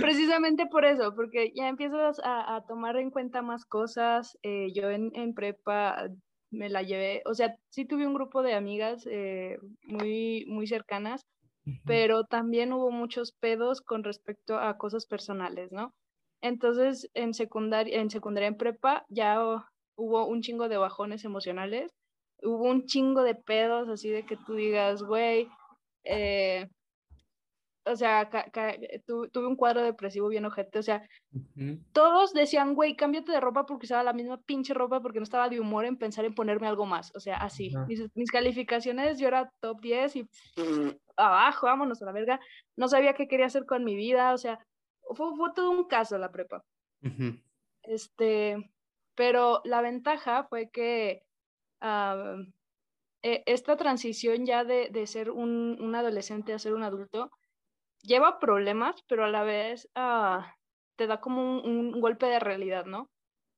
Precisamente 0.00 0.66
por 0.66 0.84
eso, 0.84 1.14
porque 1.14 1.52
ya 1.54 1.68
empiezas 1.68 2.20
a, 2.24 2.62
tomar 2.68 2.96
en 2.96 3.10
cuenta 3.10 3.42
más 3.42 3.64
cosas. 3.64 4.38
Eh, 4.42 4.72
yo 4.74 4.90
en, 4.90 5.10
en, 5.14 5.34
prepa 5.34 6.08
me 6.50 6.68
la 6.68 6.82
llevé, 6.82 7.22
o 7.26 7.34
sea, 7.34 7.56
sí 7.70 7.84
tuve 7.84 8.06
un 8.06 8.14
grupo 8.14 8.42
de 8.42 8.54
amigas 8.54 9.06
muy, 9.84 10.44
muy 10.48 10.66
cercanas, 10.66 11.24
pero 11.86 12.24
también 12.24 12.72
hubo 12.72 12.90
muchos 12.90 13.32
pedos 13.32 13.80
con 13.80 14.02
respecto 14.02 14.58
a 14.58 14.76
cosas 14.76 15.06
personales, 15.06 15.70
¿no? 15.70 15.94
Entonces, 16.40 17.10
en 17.14 17.34
secundaria, 17.34 18.00
en 18.00 18.10
secundaria, 18.10 18.48
en 18.48 18.56
prepa, 18.56 19.04
ya 19.08 19.38
hubo 19.96 20.26
un 20.26 20.40
chingo 20.40 20.68
de 20.68 20.78
bajones 20.78 21.24
emocionales, 21.24 21.92
hubo 22.42 22.64
un 22.64 22.86
chingo 22.86 23.22
de 23.22 23.34
pedos, 23.34 23.88
así 23.88 24.08
de 24.08 24.24
que 24.24 24.36
tú 24.36 24.54
digas, 24.54 25.02
güey, 25.02 25.48
eh, 26.04 26.68
o 27.90 27.96
sea, 27.96 28.28
tuve 29.04 29.46
un 29.46 29.56
cuadro 29.56 29.82
depresivo 29.82 30.28
bien 30.28 30.44
ojete, 30.44 30.78
o 30.78 30.82
sea, 30.82 31.06
todos 31.92 32.32
decían, 32.32 32.74
güey, 32.74 32.96
cámbiate 32.96 33.32
de 33.32 33.40
ropa 33.40 33.66
porque 33.66 33.86
usaba 33.86 34.02
la 34.02 34.12
misma 34.12 34.40
pinche 34.42 34.74
ropa 34.74 35.00
porque 35.00 35.18
no 35.18 35.24
estaba 35.24 35.48
de 35.48 35.60
humor 35.60 35.84
en 35.84 35.96
pensar 35.96 36.24
en 36.24 36.34
ponerme 36.34 36.66
algo 36.66 36.86
más, 36.86 37.14
o 37.14 37.20
sea, 37.20 37.36
así. 37.36 37.72
mis, 37.86 38.02
mis, 38.14 38.30
calificaciones, 38.30 39.18
yo 39.18 39.28
era 39.28 39.52
top 39.60 39.80
10 39.80 40.16
y 40.16 40.28
abajo, 41.16 41.66
vámonos 41.66 42.02
a 42.02 42.06
la 42.06 42.12
verga, 42.12 42.40
no 42.76 42.88
sabía 42.88 43.14
qué 43.14 43.28
quería 43.28 43.46
hacer 43.46 43.66
con 43.66 43.84
mi 43.84 43.94
vida, 43.94 44.32
o 44.32 44.38
sea, 44.38 44.58
fue, 45.14 45.26
todo 45.54 45.70
un 45.70 45.84
caso 45.84 46.18
la 46.18 46.30
prepa. 46.30 46.62
Este, 47.82 48.70
pero 49.14 49.60
la 49.64 49.80
ventaja 49.82 50.44
fue 50.44 50.70
que 50.70 51.22
ah, 51.80 52.36
e, 53.22 53.42
esta 53.46 53.76
transición 53.76 54.46
ya 54.46 54.64
de, 54.64 55.06
ser 55.06 55.30
un, 55.30 55.94
adolescente 55.94 56.52
a 56.52 56.58
ser 56.58 56.74
un 56.74 56.82
adulto 56.82 57.30
lleva 58.02 58.38
problemas, 58.38 59.02
pero 59.08 59.24
a 59.24 59.28
la 59.28 59.42
vez 59.42 59.88
ah, 59.94 60.54
te 60.96 61.06
da 61.06 61.20
como 61.20 61.60
un, 61.62 62.00
golpe 62.00 62.26
de 62.26 62.40
realidad, 62.40 62.86
¿no? 62.86 63.10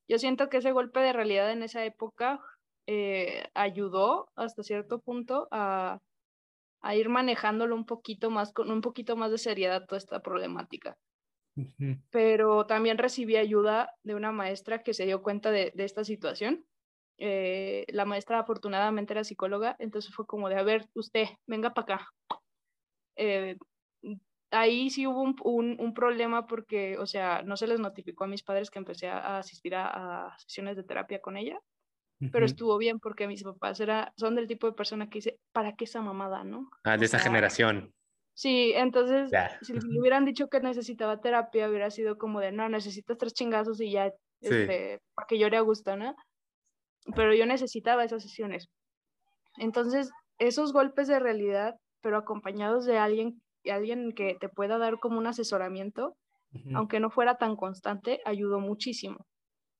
Yo 0.08 0.18
siento 0.18 0.48
que 0.48 0.58
ese 0.58 0.72
golpe 0.72 1.00
de 1.00 1.12
realidad 1.12 1.50
en 1.50 1.62
esa 1.62 1.84
época 1.84 2.40
eh, 2.86 3.48
ayudó 3.54 4.28
hasta 4.36 4.62
cierto 4.62 5.00
punto 5.00 5.48
a, 5.50 5.98
a 6.82 6.94
ir 6.96 7.08
manejándolo 7.08 7.74
un 7.74 7.86
poquito 7.86 8.30
más, 8.30 8.52
con 8.52 8.70
un 8.70 8.80
poquito 8.80 9.16
más 9.16 9.30
de 9.30 9.38
seriedad 9.38 9.86
toda 9.86 9.98
esta 9.98 10.20
problemática 10.20 10.96
pero 12.10 12.66
también 12.66 12.98
recibí 12.98 13.36
ayuda 13.36 13.90
de 14.02 14.14
una 14.14 14.32
maestra 14.32 14.82
que 14.82 14.94
se 14.94 15.04
dio 15.04 15.22
cuenta 15.22 15.50
de, 15.50 15.72
esta 15.76 16.04
situación. 16.04 16.64
Eh, 17.18 17.84
la 17.88 18.04
maestra 18.04 18.40
afortunadamente 18.40 19.12
era 19.12 19.24
psicóloga, 19.24 19.76
entonces 19.78 20.14
fue 20.14 20.26
como 20.26 20.48
de, 20.48 20.56
a 20.56 20.62
ver, 20.62 20.88
usted, 20.94 21.26
venga 21.46 21.74
para 21.74 21.96
acá. 21.96 22.08
Eh, 23.16 23.56
ahí 24.52 24.90
sí 24.90 25.06
hubo 25.06 25.22
un, 25.22 25.94
problema 25.94 26.46
porque, 26.46 26.96
o 26.98 27.06
sea, 27.06 27.42
no 27.42 27.56
se 27.56 27.66
les 27.66 27.80
notificó 27.80 28.24
a 28.24 28.28
mis 28.28 28.42
padres 28.42 28.70
que 28.70 28.78
empecé 28.78 29.08
a, 29.08 29.38
asistir 29.38 29.74
a, 29.74 30.34
sesiones 30.38 30.76
de 30.76 30.84
terapia 30.84 31.20
con 31.20 31.36
ella, 31.36 31.58
pero 32.30 32.46
estuvo 32.46 32.78
bien 32.78 33.00
porque 33.00 33.26
mis 33.26 33.42
papás 33.42 33.80
era, 33.80 34.12
son 34.16 34.36
del 34.36 34.46
tipo 34.46 34.68
de 34.68 34.74
persona 34.74 35.08
que 35.08 35.18
dice, 35.18 35.40
¿para 35.50 35.74
qué 35.74 35.84
esa 35.84 36.02
mamada, 36.02 36.44
no? 36.44 36.70
Ah, 36.84 36.96
de 36.96 37.06
esa 37.06 37.18
generación. 37.18 37.92
Sí, 38.34 38.72
entonces, 38.76 39.30
si 39.62 39.72
le 39.72 40.00
hubieran 40.00 40.24
dicho 40.24 40.48
que 40.48 40.60
necesitaba 40.60 41.20
terapia, 41.20 41.68
hubiera 41.68 41.90
sido 41.90 42.18
como 42.18 42.38
de, 42.38 42.52
no, 42.52 42.68
necesitas 42.68 43.18
tres 43.18 43.34
chingazos 43.34 43.80
y 43.80 43.90
ya, 43.90 44.12
este, 44.40 45.00
porque 45.16 45.36
llore 45.38 45.56
a 45.56 45.62
gusto, 45.62 45.96
¿no? 45.96 46.14
Pero 47.16 47.34
yo 47.34 47.44
necesitaba 47.44 48.04
esas 48.04 48.22
sesiones. 48.22 48.68
Entonces, 49.58 50.10
esos 50.38 50.72
golpes 50.72 51.08
de 51.08 51.18
realidad, 51.18 51.74
pero 52.00 52.16
acompañados 52.16 52.86
de 52.86 52.98
alguien, 52.98 53.42
alguien 53.70 54.12
que 54.12 54.36
te 54.40 54.48
pueda 54.48 54.78
dar 54.78 54.98
como 54.98 55.18
un 55.18 55.26
asesoramiento, 55.26 56.16
aunque 56.74 57.00
no 57.00 57.10
fuera 57.10 57.36
tan 57.36 57.56
constante, 57.56 58.20
ayudó 58.24 58.60
muchísimo. 58.60 59.26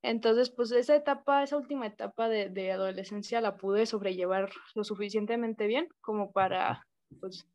Entonces, 0.03 0.51
pues 0.51 0.73
esa 0.73 0.97
etapa, 0.97 1.42
esa 1.42 1.57
última 1.57 1.87
etapa 1.87 2.29
de, 2.29 2.49
de 2.49 2.73
adolescencia 2.73 3.40
la 3.40 3.57
pude 3.57 3.87
sobrellevar 3.87 4.51
lo 4.75 4.85
suficientemente 4.85 5.66
bien 5.66 5.87
como 6.01 6.33
para, 6.33 6.87
pues, 7.21 7.47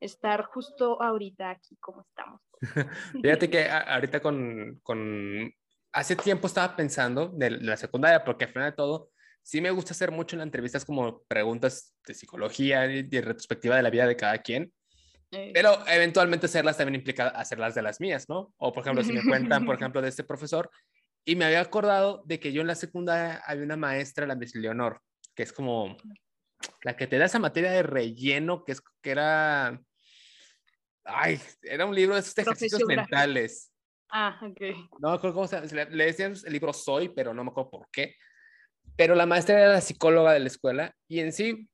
estar 0.00 0.44
justo 0.44 1.02
ahorita 1.02 1.50
aquí 1.50 1.76
como 1.76 2.02
estamos. 2.02 2.40
Fíjate 3.22 3.50
que 3.50 3.68
ahorita 3.68 4.20
con, 4.20 4.78
con, 4.82 5.52
hace 5.92 6.16
tiempo 6.16 6.46
estaba 6.46 6.76
pensando 6.76 7.28
de 7.28 7.50
la 7.50 7.76
secundaria, 7.76 8.24
porque 8.24 8.44
al 8.44 8.52
final 8.52 8.70
de 8.70 8.76
todo, 8.76 9.10
sí 9.42 9.60
me 9.60 9.70
gusta 9.70 9.92
hacer 9.92 10.10
mucho 10.10 10.36
en 10.36 10.40
las 10.40 10.46
entrevistas 10.46 10.84
como 10.84 11.22
preguntas 11.24 11.94
de 12.06 12.14
psicología 12.14 12.86
y 12.86 13.02
de 13.02 13.20
retrospectiva 13.20 13.76
de 13.76 13.82
la 13.82 13.90
vida 13.90 14.06
de 14.06 14.16
cada 14.16 14.38
quien. 14.38 14.72
Eh. 15.32 15.50
Pero 15.52 15.86
eventualmente 15.88 16.46
hacerlas 16.46 16.76
también 16.76 16.96
implica 16.96 17.28
hacerlas 17.28 17.74
de 17.74 17.82
las 17.82 18.00
mías, 18.00 18.28
¿no? 18.28 18.54
O 18.58 18.72
por 18.72 18.82
ejemplo, 18.82 19.02
si 19.02 19.12
me 19.12 19.24
cuentan, 19.24 19.64
por 19.64 19.74
ejemplo, 19.76 20.00
de 20.00 20.08
este 20.08 20.24
profesor, 20.24 20.70
y 21.24 21.34
me 21.34 21.44
había 21.44 21.60
acordado 21.60 22.22
de 22.24 22.38
que 22.38 22.52
yo 22.52 22.60
en 22.60 22.68
la 22.68 22.74
secundaria 22.74 23.42
había 23.44 23.64
una 23.64 23.76
maestra, 23.76 24.26
la 24.26 24.36
Miss 24.36 24.54
Leonor, 24.54 25.00
que 25.34 25.42
es 25.42 25.52
como 25.52 25.96
la 26.82 26.96
que 26.96 27.06
te 27.06 27.18
da 27.18 27.26
esa 27.26 27.38
materia 27.38 27.70
de 27.72 27.82
relleno, 27.82 28.64
que, 28.64 28.72
es, 28.72 28.82
que 29.02 29.10
era, 29.10 29.80
ay, 31.04 31.40
era 31.62 31.84
un 31.84 31.94
libro 31.94 32.14
de 32.14 32.20
esos 32.20 32.38
ejercicios 32.38 32.82
mentales. 32.86 33.72
Ah, 34.08 34.38
ok. 34.40 34.60
No 35.00 35.10
me 35.10 35.16
acuerdo 35.16 35.34
cómo 35.34 35.48
se 35.48 35.60
le, 35.74 35.90
le 35.90 36.04
decían 36.06 36.34
el 36.44 36.52
libro 36.52 36.72
Soy, 36.72 37.08
pero 37.08 37.34
no 37.34 37.42
me 37.42 37.50
acuerdo 37.50 37.70
por 37.70 37.88
qué. 37.90 38.14
Pero 38.96 39.16
la 39.16 39.26
maestra 39.26 39.58
era 39.58 39.72
la 39.72 39.80
psicóloga 39.80 40.32
de 40.32 40.40
la 40.40 40.46
escuela 40.46 40.94
y 41.08 41.18
en 41.20 41.32
sí, 41.32 41.68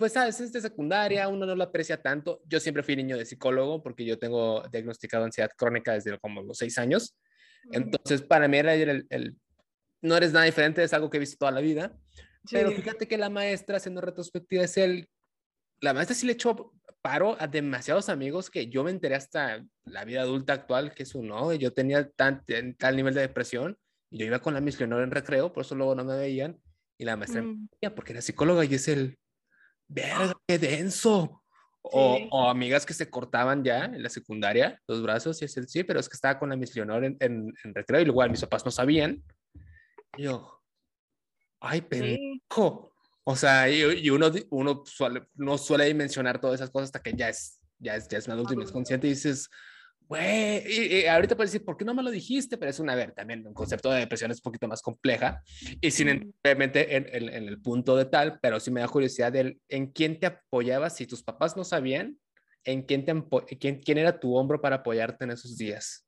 pues 0.00 0.14
sabes, 0.14 0.40
es 0.40 0.50
de 0.50 0.62
secundaria, 0.62 1.28
uno 1.28 1.44
no 1.44 1.54
lo 1.54 1.62
aprecia 1.62 2.00
tanto. 2.00 2.40
Yo 2.46 2.58
siempre 2.58 2.82
fui 2.82 2.96
niño 2.96 3.18
de 3.18 3.26
psicólogo 3.26 3.82
porque 3.82 4.06
yo 4.06 4.18
tengo 4.18 4.66
diagnosticado 4.72 5.26
ansiedad 5.26 5.50
crónica 5.54 5.92
desde 5.92 6.18
como 6.18 6.42
los 6.42 6.56
seis 6.56 6.78
años. 6.78 7.18
Entonces, 7.70 8.22
para 8.22 8.48
mí 8.48 8.56
era 8.56 8.74
el, 8.74 9.06
el, 9.10 9.36
no 10.00 10.16
eres 10.16 10.32
nada 10.32 10.46
diferente, 10.46 10.82
es 10.82 10.94
algo 10.94 11.10
que 11.10 11.18
he 11.18 11.20
visto 11.20 11.36
toda 11.36 11.52
la 11.52 11.60
vida. 11.60 11.94
Pero 12.50 12.70
fíjate 12.72 13.06
que 13.06 13.18
la 13.18 13.28
maestra, 13.28 13.76
haciendo 13.76 14.00
retrospectiva, 14.00 14.64
es 14.64 14.78
el. 14.78 15.06
La 15.82 15.92
maestra 15.92 16.16
sí 16.16 16.24
le 16.24 16.32
echó 16.32 16.72
paro 17.02 17.36
a 17.38 17.46
demasiados 17.46 18.08
amigos 18.08 18.48
que 18.48 18.68
yo 18.68 18.82
me 18.82 18.90
enteré 18.90 19.16
hasta 19.16 19.62
la 19.84 20.06
vida 20.06 20.22
adulta 20.22 20.54
actual, 20.54 20.94
que 20.94 21.02
es 21.02 21.14
uno. 21.14 21.52
Yo 21.52 21.74
tenía 21.74 22.08
tan, 22.08 22.42
tal 22.78 22.96
nivel 22.96 23.12
de 23.12 23.20
depresión. 23.20 23.76
Y 24.10 24.18
yo 24.18 24.24
iba 24.24 24.38
con 24.38 24.54
la 24.54 24.62
Miss 24.62 24.78
Leonor 24.78 25.02
en 25.02 25.10
recreo, 25.10 25.52
por 25.52 25.66
eso 25.66 25.74
luego 25.74 25.94
no 25.94 26.06
me 26.06 26.16
veían. 26.16 26.58
Y 26.96 27.04
la 27.04 27.16
maestra, 27.16 27.42
mm. 27.42 27.68
porque 27.94 28.12
era 28.12 28.22
psicóloga 28.22 28.64
y 28.64 28.74
es 28.74 28.88
el, 28.88 29.18
verga, 29.90 30.32
qué 30.46 30.58
denso. 30.58 31.42
O, 31.82 32.18
o, 32.30 32.48
amigas 32.50 32.84
que 32.84 32.92
se 32.92 33.08
cortaban 33.08 33.64
ya 33.64 33.86
en 33.86 34.02
la 34.02 34.10
secundaria 34.10 34.78
los 34.86 35.02
brazos 35.02 35.40
y 35.40 35.46
es 35.46 35.56
el 35.56 35.66
sí, 35.66 35.82
pero 35.82 35.98
es 35.98 36.10
que 36.10 36.14
estaba 36.14 36.38
con 36.38 36.50
la 36.50 36.56
Miss 36.56 36.76
Leonor 36.76 37.04
en, 37.04 37.16
en, 37.20 37.54
en 37.64 37.74
recreo 37.74 38.02
y 38.02 38.04
igual 38.04 38.30
mis 38.30 38.42
papás 38.42 38.66
no 38.66 38.70
sabían. 38.70 39.24
Y 40.18 40.24
yo, 40.24 40.62
ay, 41.58 41.80
pendejo. 41.80 42.94
O 43.24 43.34
sea, 43.34 43.70
y, 43.70 43.80
y, 43.80 44.10
uno, 44.10 44.30
uno 44.50 44.82
suele, 44.84 45.22
no 45.34 45.56
suele 45.56 45.86
dimensionar 45.86 46.40
todas 46.40 46.60
esas 46.60 46.70
cosas 46.70 46.88
hasta 46.88 47.02
que 47.02 47.14
ya 47.14 47.30
es, 47.30 47.60
ya 47.78 47.96
es, 47.96 48.08
ya 48.08 48.18
es 48.18 48.26
un 48.26 48.34
adulto 48.34 48.54
y 48.54 48.62
es 48.62 48.72
consciente 48.72 49.06
y 49.06 49.10
dices, 49.10 49.48
güey, 50.10 50.64
y, 50.66 51.06
ahorita 51.06 51.36
puedes 51.36 51.52
decir, 51.52 51.64
¿por 51.64 51.76
qué 51.76 51.84
no 51.84 51.94
me 51.94 52.02
lo 52.02 52.10
dijiste? 52.10 52.58
Pero 52.58 52.72
es 52.72 52.80
una, 52.80 52.94
a 52.94 52.96
ver, 52.96 53.12
también 53.12 53.46
un 53.46 53.54
concepto 53.54 53.92
de 53.92 54.00
depresión 54.00 54.32
es 54.32 54.38
un 54.38 54.42
poquito 54.42 54.66
más 54.66 54.82
compleja 54.82 55.40
y 55.80 55.92
sin 55.92 56.34
obviamente 56.42 56.96
en, 56.96 57.06
en, 57.08 57.48
el 57.48 57.62
punto 57.62 57.94
de 57.94 58.06
tal, 58.06 58.40
pero 58.42 58.58
sí 58.58 58.72
me 58.72 58.80
da 58.80 58.88
curiosidad 58.88 59.30
del 59.30 59.60
en 59.68 59.92
quién 59.92 60.18
te 60.18 60.26
apoyabas 60.26 60.96
si 60.96 61.06
tus 61.06 61.22
papás 61.22 61.56
no 61.56 61.62
sabían, 61.62 62.18
en 62.64 62.82
quién, 62.82 63.04
te, 63.04 63.14
quién, 63.60 63.80
quién 63.80 63.98
era 63.98 64.18
tu 64.18 64.34
hombro 64.34 64.60
para 64.60 64.76
apoyarte 64.76 65.24
en 65.24 65.30
esos 65.30 65.56
días. 65.56 66.04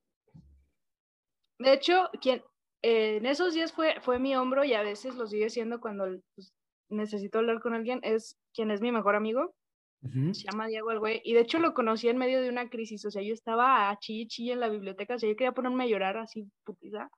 De 1.60 1.72
hecho, 1.72 2.10
quien, 2.20 2.42
eh, 2.82 3.18
en 3.18 3.26
esos 3.26 3.54
días 3.54 3.70
fue, 3.70 4.00
fue 4.00 4.18
mi 4.18 4.34
hombro 4.34 4.64
y 4.64 4.74
a 4.74 4.82
veces 4.82 5.14
lo 5.14 5.28
sigue 5.28 5.48
siendo 5.48 5.80
cuando 5.80 6.06
pues, 6.34 6.52
necesito 6.88 7.38
hablar 7.38 7.60
con 7.60 7.72
alguien, 7.72 8.00
es 8.02 8.36
quien 8.52 8.72
es 8.72 8.80
mi 8.80 8.90
mejor 8.90 9.14
amigo 9.14 9.54
se 10.02 10.44
llama 10.50 10.66
Diego 10.66 10.90
el 10.90 10.98
güey. 10.98 11.20
Y 11.24 11.34
de 11.34 11.40
hecho 11.40 11.58
lo 11.58 11.74
conocí 11.74 12.08
en 12.08 12.18
medio 12.18 12.40
de 12.42 12.48
una 12.48 12.68
crisis. 12.68 13.04
O 13.04 13.10
sea, 13.10 13.22
yo 13.22 13.32
estaba 13.32 13.90
a 13.90 13.98
chilli 13.98 14.50
en 14.50 14.60
la 14.60 14.68
biblioteca. 14.68 15.14
O 15.14 15.18
sea, 15.18 15.28
yo 15.28 15.36
quería 15.36 15.52
ponerme 15.52 15.84
a 15.84 15.86
llorar 15.86 16.16
así, 16.16 16.50
putiza. 16.64 17.08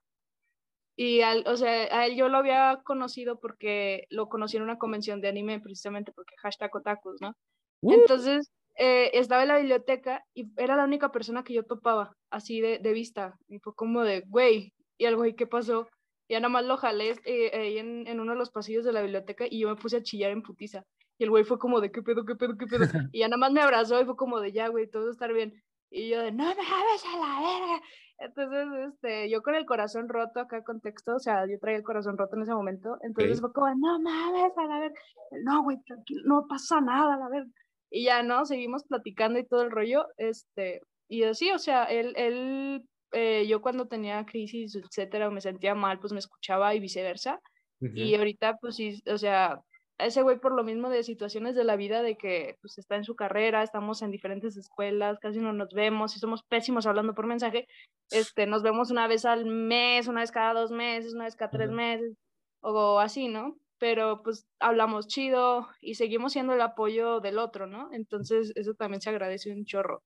Y 0.96 1.22
al, 1.22 1.44
o 1.46 1.56
sea, 1.56 1.70
a 1.70 2.06
él 2.06 2.16
yo 2.16 2.28
lo 2.28 2.38
había 2.38 2.80
conocido 2.84 3.40
porque 3.40 4.06
lo 4.10 4.28
conocí 4.28 4.56
en 4.56 4.62
una 4.62 4.78
convención 4.78 5.20
de 5.20 5.28
anime, 5.28 5.60
precisamente 5.60 6.12
porque 6.12 6.36
hashtag 6.38 6.74
otakus, 6.76 7.20
¿no? 7.20 7.34
Uh. 7.80 7.94
Entonces, 7.94 8.52
eh, 8.76 9.10
estaba 9.14 9.42
en 9.42 9.48
la 9.48 9.58
biblioteca 9.58 10.24
y 10.34 10.46
era 10.56 10.76
la 10.76 10.84
única 10.84 11.10
persona 11.10 11.42
que 11.42 11.54
yo 11.54 11.64
topaba, 11.64 12.16
así 12.30 12.60
de, 12.60 12.78
de 12.78 12.92
vista. 12.92 13.36
Y 13.48 13.58
fue 13.58 13.74
como 13.74 14.02
de, 14.02 14.20
güey, 14.26 14.72
y 14.98 15.06
algo, 15.06 15.26
¿y 15.26 15.34
qué 15.34 15.46
pasó? 15.46 15.88
Y 16.28 16.34
ya 16.34 16.40
nada 16.40 16.50
más 16.50 16.64
lo 16.64 16.76
jalé 16.76 17.16
eh, 17.24 17.50
ahí 17.54 17.78
en, 17.78 18.06
en, 18.06 18.20
uno 18.20 18.32
de 18.32 18.38
los 18.38 18.50
pasillos 18.50 18.84
de 18.84 18.92
la 18.92 19.02
biblioteca 19.02 19.46
y 19.48 19.60
yo 19.60 19.68
me 19.68 19.76
puse 19.76 19.98
a 19.98 20.02
chillar 20.02 20.30
en 20.30 20.42
putiza. 20.42 20.84
Y 21.18 21.24
el 21.24 21.30
güey 21.30 21.44
fue 21.44 21.58
como 21.58 21.80
de, 21.80 21.90
¿qué 21.92 22.02
pedo, 22.02 22.24
qué 22.24 22.34
pedo, 22.34 22.56
qué 22.56 22.66
pedo? 22.66 22.80
Y 23.12 23.20
ya 23.20 23.28
nada 23.28 23.38
más 23.38 23.52
me 23.52 23.60
abrazó 23.60 24.00
y 24.00 24.04
fue 24.04 24.16
como 24.16 24.40
de, 24.40 24.52
ya, 24.52 24.68
güey, 24.68 24.88
todo 24.88 25.10
estar 25.10 25.32
bien. 25.32 25.54
Y 25.90 26.08
yo 26.10 26.22
de, 26.22 26.32
no 26.32 26.44
me 26.44 26.50
hables 26.50 27.04
a 27.04 27.18
la 27.18 27.40
verga. 27.40 27.82
Entonces, 28.18 28.92
este, 28.92 29.30
yo 29.30 29.42
con 29.42 29.54
el 29.54 29.66
corazón 29.66 30.08
roto 30.08 30.40
acá 30.40 30.62
contexto, 30.62 31.16
o 31.16 31.18
sea, 31.18 31.46
yo 31.46 31.58
traía 31.58 31.78
el 31.78 31.82
corazón 31.82 32.16
roto 32.16 32.36
en 32.36 32.42
ese 32.42 32.54
momento, 32.54 32.96
entonces 33.02 33.40
fue 33.40 33.52
como, 33.52 33.68
no 33.74 34.00
mames, 34.00 34.56
a 34.56 34.66
la 34.66 34.80
verga. 34.80 35.00
No, 35.44 35.62
güey, 35.64 35.78
tranquilo, 35.84 36.22
no 36.24 36.46
pasa 36.48 36.80
nada, 36.80 37.14
a 37.14 37.18
la 37.18 37.28
verga. 37.28 37.50
Y 37.90 38.04
ya, 38.04 38.22
¿no? 38.22 38.44
Seguimos 38.44 38.84
platicando 38.84 39.38
y 39.38 39.46
todo 39.46 39.62
el 39.62 39.70
rollo, 39.70 40.06
este, 40.16 40.80
y 41.08 41.24
así, 41.24 41.50
o 41.50 41.58
sea, 41.58 41.84
él, 41.84 42.12
él 42.16 42.84
eh, 43.12 43.46
yo 43.46 43.60
cuando 43.60 43.86
tenía 43.86 44.24
crisis, 44.26 44.74
etcétera, 44.74 45.28
o 45.28 45.30
me 45.30 45.40
sentía 45.40 45.74
mal, 45.74 46.00
pues 46.00 46.12
me 46.12 46.18
escuchaba 46.18 46.74
y 46.74 46.80
viceversa. 46.80 47.40
Y 47.80 48.14
ahorita, 48.14 48.56
pues 48.62 48.76
sí, 48.76 49.02
o 49.06 49.18
sea, 49.18 49.60
ese 49.98 50.22
güey 50.22 50.38
por 50.38 50.54
lo 50.54 50.64
mismo 50.64 50.90
de 50.90 51.04
situaciones 51.04 51.54
de 51.54 51.64
la 51.64 51.76
vida, 51.76 52.02
de 52.02 52.16
que 52.16 52.56
pues 52.60 52.78
está 52.78 52.96
en 52.96 53.04
su 53.04 53.14
carrera, 53.14 53.62
estamos 53.62 54.02
en 54.02 54.10
diferentes 54.10 54.56
escuelas, 54.56 55.18
casi 55.20 55.38
no 55.38 55.52
nos 55.52 55.68
vemos 55.72 56.16
y 56.16 56.18
somos 56.18 56.42
pésimos 56.42 56.86
hablando 56.86 57.14
por 57.14 57.26
mensaje, 57.26 57.66
este, 58.10 58.46
nos 58.46 58.62
vemos 58.62 58.90
una 58.90 59.06
vez 59.06 59.24
al 59.24 59.46
mes, 59.46 60.08
una 60.08 60.20
vez 60.20 60.32
cada 60.32 60.52
dos 60.54 60.70
meses, 60.70 61.14
una 61.14 61.24
vez 61.24 61.36
cada 61.36 61.50
tres 61.50 61.70
meses 61.70 62.16
o 62.60 62.98
así, 62.98 63.28
¿no? 63.28 63.56
Pero 63.78 64.22
pues 64.22 64.46
hablamos 64.60 65.06
chido 65.06 65.68
y 65.80 65.94
seguimos 65.94 66.32
siendo 66.32 66.54
el 66.54 66.60
apoyo 66.60 67.20
del 67.20 67.38
otro, 67.38 67.66
¿no? 67.66 67.88
Entonces 67.92 68.52
eso 68.56 68.74
también 68.74 69.00
se 69.00 69.10
agradece 69.10 69.52
un 69.52 69.64
chorro. 69.64 70.02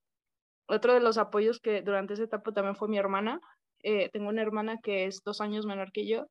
Otro 0.66 0.94
de 0.94 1.00
los 1.00 1.18
apoyos 1.18 1.60
que 1.60 1.82
durante 1.82 2.14
esa 2.14 2.24
etapa 2.24 2.52
también 2.52 2.76
fue 2.76 2.88
mi 2.88 2.98
hermana. 2.98 3.40
Eh, 3.82 4.10
tengo 4.10 4.28
una 4.28 4.42
hermana 4.42 4.78
que 4.82 5.06
es 5.06 5.22
dos 5.24 5.40
años 5.40 5.66
menor 5.66 5.92
que 5.92 6.06
yo 6.06 6.26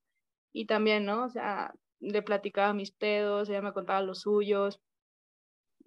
y 0.54 0.66
también, 0.68 1.06
¿no? 1.06 1.26
O 1.26 1.30
sea, 1.30 1.74
le 2.00 2.22
platicaba 2.22 2.74
mis 2.74 2.92
pedos, 2.92 3.50
ella 3.50 3.62
me 3.62 3.74
contaba 3.74 4.02
los 4.02 4.22
suyos, 4.22 4.80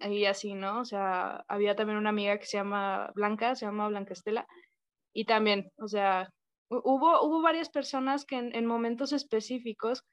y 0.09 0.25
así, 0.25 0.53
¿no? 0.53 0.79
O 0.79 0.85
sea, 0.85 1.43
había 1.47 1.75
también 1.75 1.97
una 1.97 2.09
amiga 2.09 2.37
que 2.37 2.45
se 2.45 2.57
llama 2.57 3.11
Blanca, 3.15 3.55
se 3.55 3.65
llama 3.65 3.87
Blanca 3.87 4.13
Estela, 4.13 4.47
y 5.13 5.25
también, 5.25 5.71
o 5.77 5.87
sea, 5.87 6.29
hubo, 6.69 7.21
hubo 7.21 7.41
varias 7.41 7.69
personas 7.69 8.25
que 8.25 8.37
en, 8.37 8.65
momentos 8.65 9.11
específicos 9.13 10.03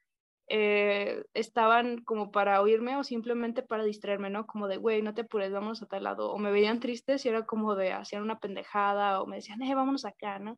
eh, 0.49 1.23
estaban 1.33 2.03
como 2.03 2.31
para 2.31 2.61
oírme 2.61 2.97
o 2.97 3.03
simplemente 3.03 3.61
para 3.61 3.83
distraerme, 3.83 4.29
¿no? 4.29 4.45
Como 4.45 4.67
de, 4.67 4.77
güey, 4.77 5.01
no 5.01 5.13
te 5.13 5.21
apures, 5.21 5.51
vamos 5.51 5.81
a 5.81 5.85
tal 5.85 6.03
lado. 6.03 6.31
O 6.31 6.37
me 6.37 6.51
veían 6.51 6.79
tristes 6.79 7.25
y 7.25 7.29
era 7.29 7.45
como 7.45 7.75
de, 7.75 7.93
hacían 7.93 8.23
una 8.23 8.39
pendejada 8.39 9.21
o 9.21 9.27
me 9.27 9.37
decían, 9.37 9.61
eh, 9.61 9.75
vámonos 9.75 10.05
acá, 10.05 10.39
¿no? 10.39 10.57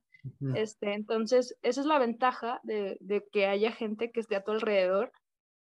este, 0.56 0.94
entonces, 0.94 1.58
esa 1.62 1.82
es 1.82 1.88
la 1.88 2.00
ventaja 2.00 2.60
de, 2.64 2.98
de, 3.00 3.24
que 3.32 3.48
haya 3.48 3.72
gente 3.72 4.12
que 4.12 4.20
esté 4.20 4.36
a 4.36 4.44
tu 4.44 4.52
alrededor 4.52 5.12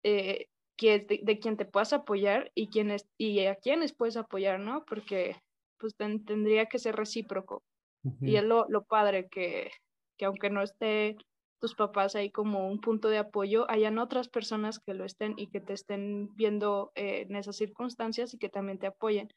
eh, 0.08 0.50
que 0.78 1.00
de, 1.00 1.40
quien 1.40 1.58
te 1.58 1.66
puedas 1.66 1.92
apoyar 1.92 2.52
y, 2.54 2.68
quienes, 2.68 3.08
y 3.18 3.44
a 3.46 3.56
quienes 3.56 3.92
puedes 3.92 4.18
apoyar, 4.18 4.60
¿no? 4.60 4.86
Porque 4.86 5.36
pues 5.80 5.96
tendría 5.96 6.68
que 6.68 6.78
ser 6.78 6.96
recíproco. 6.96 7.64
Y 8.22 8.36
es 8.36 8.44
lo, 8.44 8.68
lo 8.70 8.84
padre 8.84 9.28
que, 9.30 9.72
que 10.16 10.26
aunque 10.26 10.52
no 10.52 10.62
esté 10.62 11.18
tus 11.60 11.74
papás 11.74 12.16
ahí 12.16 12.30
como 12.30 12.70
un 12.70 12.80
punto 12.80 13.10
de 13.10 13.18
apoyo, 13.18 13.66
hayan 13.68 13.98
otras 13.98 14.30
personas 14.30 14.78
que 14.78 14.94
lo 14.94 15.06
estén 15.06 15.34
y 15.38 15.48
que 15.48 15.60
te 15.60 15.74
estén 15.74 16.30
viendo 16.36 16.92
eh, 16.94 17.26
en 17.28 17.36
esas 17.36 17.56
circunstancias 17.56 18.32
y 18.36 18.38
que 18.38 18.50
también 18.50 18.78
te 18.78 18.86
apoyen. 18.86 19.34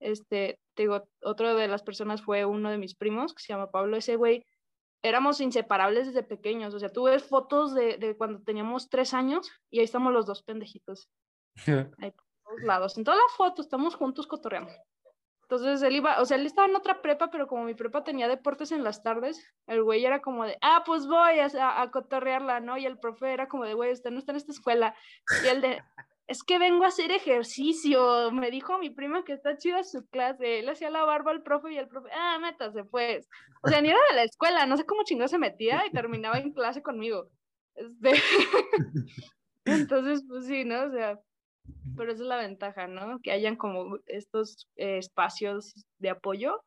Este, 0.00 0.58
te 0.74 0.82
digo, 0.82 1.04
otra 1.22 1.54
de 1.54 1.68
las 1.68 1.84
personas 1.84 2.20
fue 2.22 2.44
uno 2.44 2.68
de 2.68 2.78
mis 2.78 2.96
primos, 2.96 3.32
que 3.32 3.44
se 3.44 3.52
llama 3.52 3.70
Pablo, 3.70 3.96
ese 3.96 4.16
güey 4.16 4.44
éramos 5.02 5.40
inseparables 5.40 6.06
desde 6.06 6.22
pequeños. 6.22 6.74
O 6.74 6.78
sea, 6.78 6.90
tú 6.90 7.04
ves 7.04 7.24
fotos 7.24 7.74
de, 7.74 7.96
de 7.96 8.16
cuando 8.16 8.42
teníamos 8.42 8.88
tres 8.88 9.14
años 9.14 9.50
y 9.70 9.78
ahí 9.78 9.84
estamos 9.84 10.12
los 10.12 10.26
dos 10.26 10.42
pendejitos. 10.42 11.10
ahí 11.98 12.10
por 12.10 12.24
todos 12.44 12.62
lados. 12.62 12.98
En 12.98 13.04
todas 13.04 13.20
las 13.20 13.36
fotos 13.36 13.66
estamos 13.66 13.94
juntos 13.94 14.26
cotorreando. 14.26 14.72
Entonces 15.42 15.82
él 15.82 15.96
iba, 15.96 16.20
o 16.20 16.24
sea, 16.24 16.36
él 16.36 16.46
estaba 16.46 16.68
en 16.68 16.76
otra 16.76 17.02
prepa, 17.02 17.28
pero 17.28 17.48
como 17.48 17.64
mi 17.64 17.74
prepa 17.74 18.04
tenía 18.04 18.28
deportes 18.28 18.70
en 18.70 18.84
las 18.84 19.02
tardes, 19.02 19.44
el 19.66 19.82
güey 19.82 20.04
era 20.04 20.22
como 20.22 20.44
de, 20.44 20.56
ah, 20.60 20.84
pues 20.86 21.08
voy 21.08 21.40
a, 21.40 21.82
a 21.82 21.90
cotorrearla, 21.90 22.60
¿no? 22.60 22.78
Y 22.78 22.86
el 22.86 23.00
profe 23.00 23.32
era 23.32 23.48
como 23.48 23.64
de, 23.64 23.74
güey, 23.74 23.90
usted 23.92 24.12
no 24.12 24.20
está 24.20 24.30
en 24.30 24.36
esta 24.36 24.52
escuela. 24.52 24.94
Y 25.44 25.48
el 25.48 25.60
de, 25.60 25.82
es 26.30 26.44
que 26.44 26.60
vengo 26.60 26.84
a 26.84 26.88
hacer 26.88 27.10
ejercicio. 27.10 28.30
Me 28.30 28.52
dijo 28.52 28.78
mi 28.78 28.88
prima 28.88 29.24
que 29.24 29.32
está 29.32 29.56
chida 29.56 29.82
su 29.82 30.06
clase. 30.06 30.60
Él 30.60 30.68
hacía 30.68 30.88
la 30.88 31.04
barba 31.04 31.32
al 31.32 31.42
profe 31.42 31.72
y 31.72 31.76
el 31.76 31.88
profe, 31.88 32.08
ah, 32.14 32.38
métase 32.40 32.84
pues. 32.84 33.28
O 33.64 33.68
sea, 33.68 33.82
ni 33.82 33.88
era 33.88 33.98
de 34.10 34.16
la 34.16 34.22
escuela, 34.22 34.64
no 34.64 34.76
sé 34.76 34.86
cómo 34.86 35.02
chingado 35.02 35.26
se 35.26 35.38
metía 35.38 35.84
y 35.84 35.90
terminaba 35.90 36.38
en 36.38 36.52
clase 36.52 36.82
conmigo. 36.82 37.28
Este... 37.74 38.12
Entonces, 39.64 40.22
pues 40.28 40.46
sí, 40.46 40.64
¿no? 40.64 40.84
O 40.84 40.90
sea, 40.92 41.18
pero 41.96 42.12
esa 42.12 42.22
es 42.22 42.28
la 42.28 42.36
ventaja, 42.36 42.86
¿no? 42.86 43.18
Que 43.20 43.32
hayan 43.32 43.56
como 43.56 43.98
estos 44.06 44.68
eh, 44.76 44.98
espacios 44.98 45.72
de 45.98 46.10
apoyo 46.10 46.62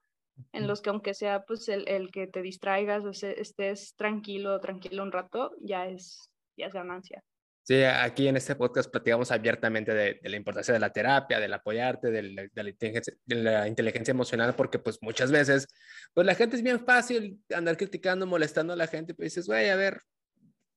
en 0.52 0.68
los 0.68 0.82
que 0.82 0.90
aunque 0.90 1.14
sea 1.14 1.44
pues 1.46 1.70
el, 1.70 1.88
el 1.88 2.12
que 2.12 2.28
te 2.28 2.42
distraigas 2.42 3.06
o 3.06 3.12
estés 3.12 3.96
tranquilo, 3.96 4.60
tranquilo 4.60 5.04
un 5.04 5.14
rato, 5.14 5.52
ya 5.62 5.88
es, 5.88 6.30
ya 6.58 6.66
es 6.66 6.74
ganancia. 6.74 7.24
Sí, 7.66 7.82
aquí 7.84 8.28
en 8.28 8.36
este 8.36 8.56
podcast 8.56 8.92
platicamos 8.92 9.32
abiertamente 9.32 9.94
de, 9.94 10.20
la 10.22 10.36
importancia 10.36 10.74
de 10.74 10.82
la 10.82 10.92
terapia, 10.92 11.40
del 11.40 11.54
apoyarte, 11.54 12.12
de 12.12 12.24
la, 12.24 12.42
de, 12.54 12.64
la 12.64 12.70
inteligencia, 12.70 13.14
de 13.26 13.36
la, 13.38 13.68
inteligencia, 13.70 14.12
emocional, 14.12 14.54
porque 14.54 14.80
pues 14.80 15.00
muchas 15.02 15.32
veces, 15.32 15.68
pues 16.14 16.28
la 16.28 16.36
gente 16.36 16.58
es 16.58 16.62
bien 16.62 16.86
fácil 16.86 17.40
andar 17.56 17.78
criticando, 17.78 18.28
molestando 18.28 18.74
a 18.74 18.76
la 18.76 18.88
gente, 18.88 19.14
pues 19.14 19.28
dices, 19.28 19.48
güey, 19.48 19.70
a 19.70 19.78
ver, 19.78 20.02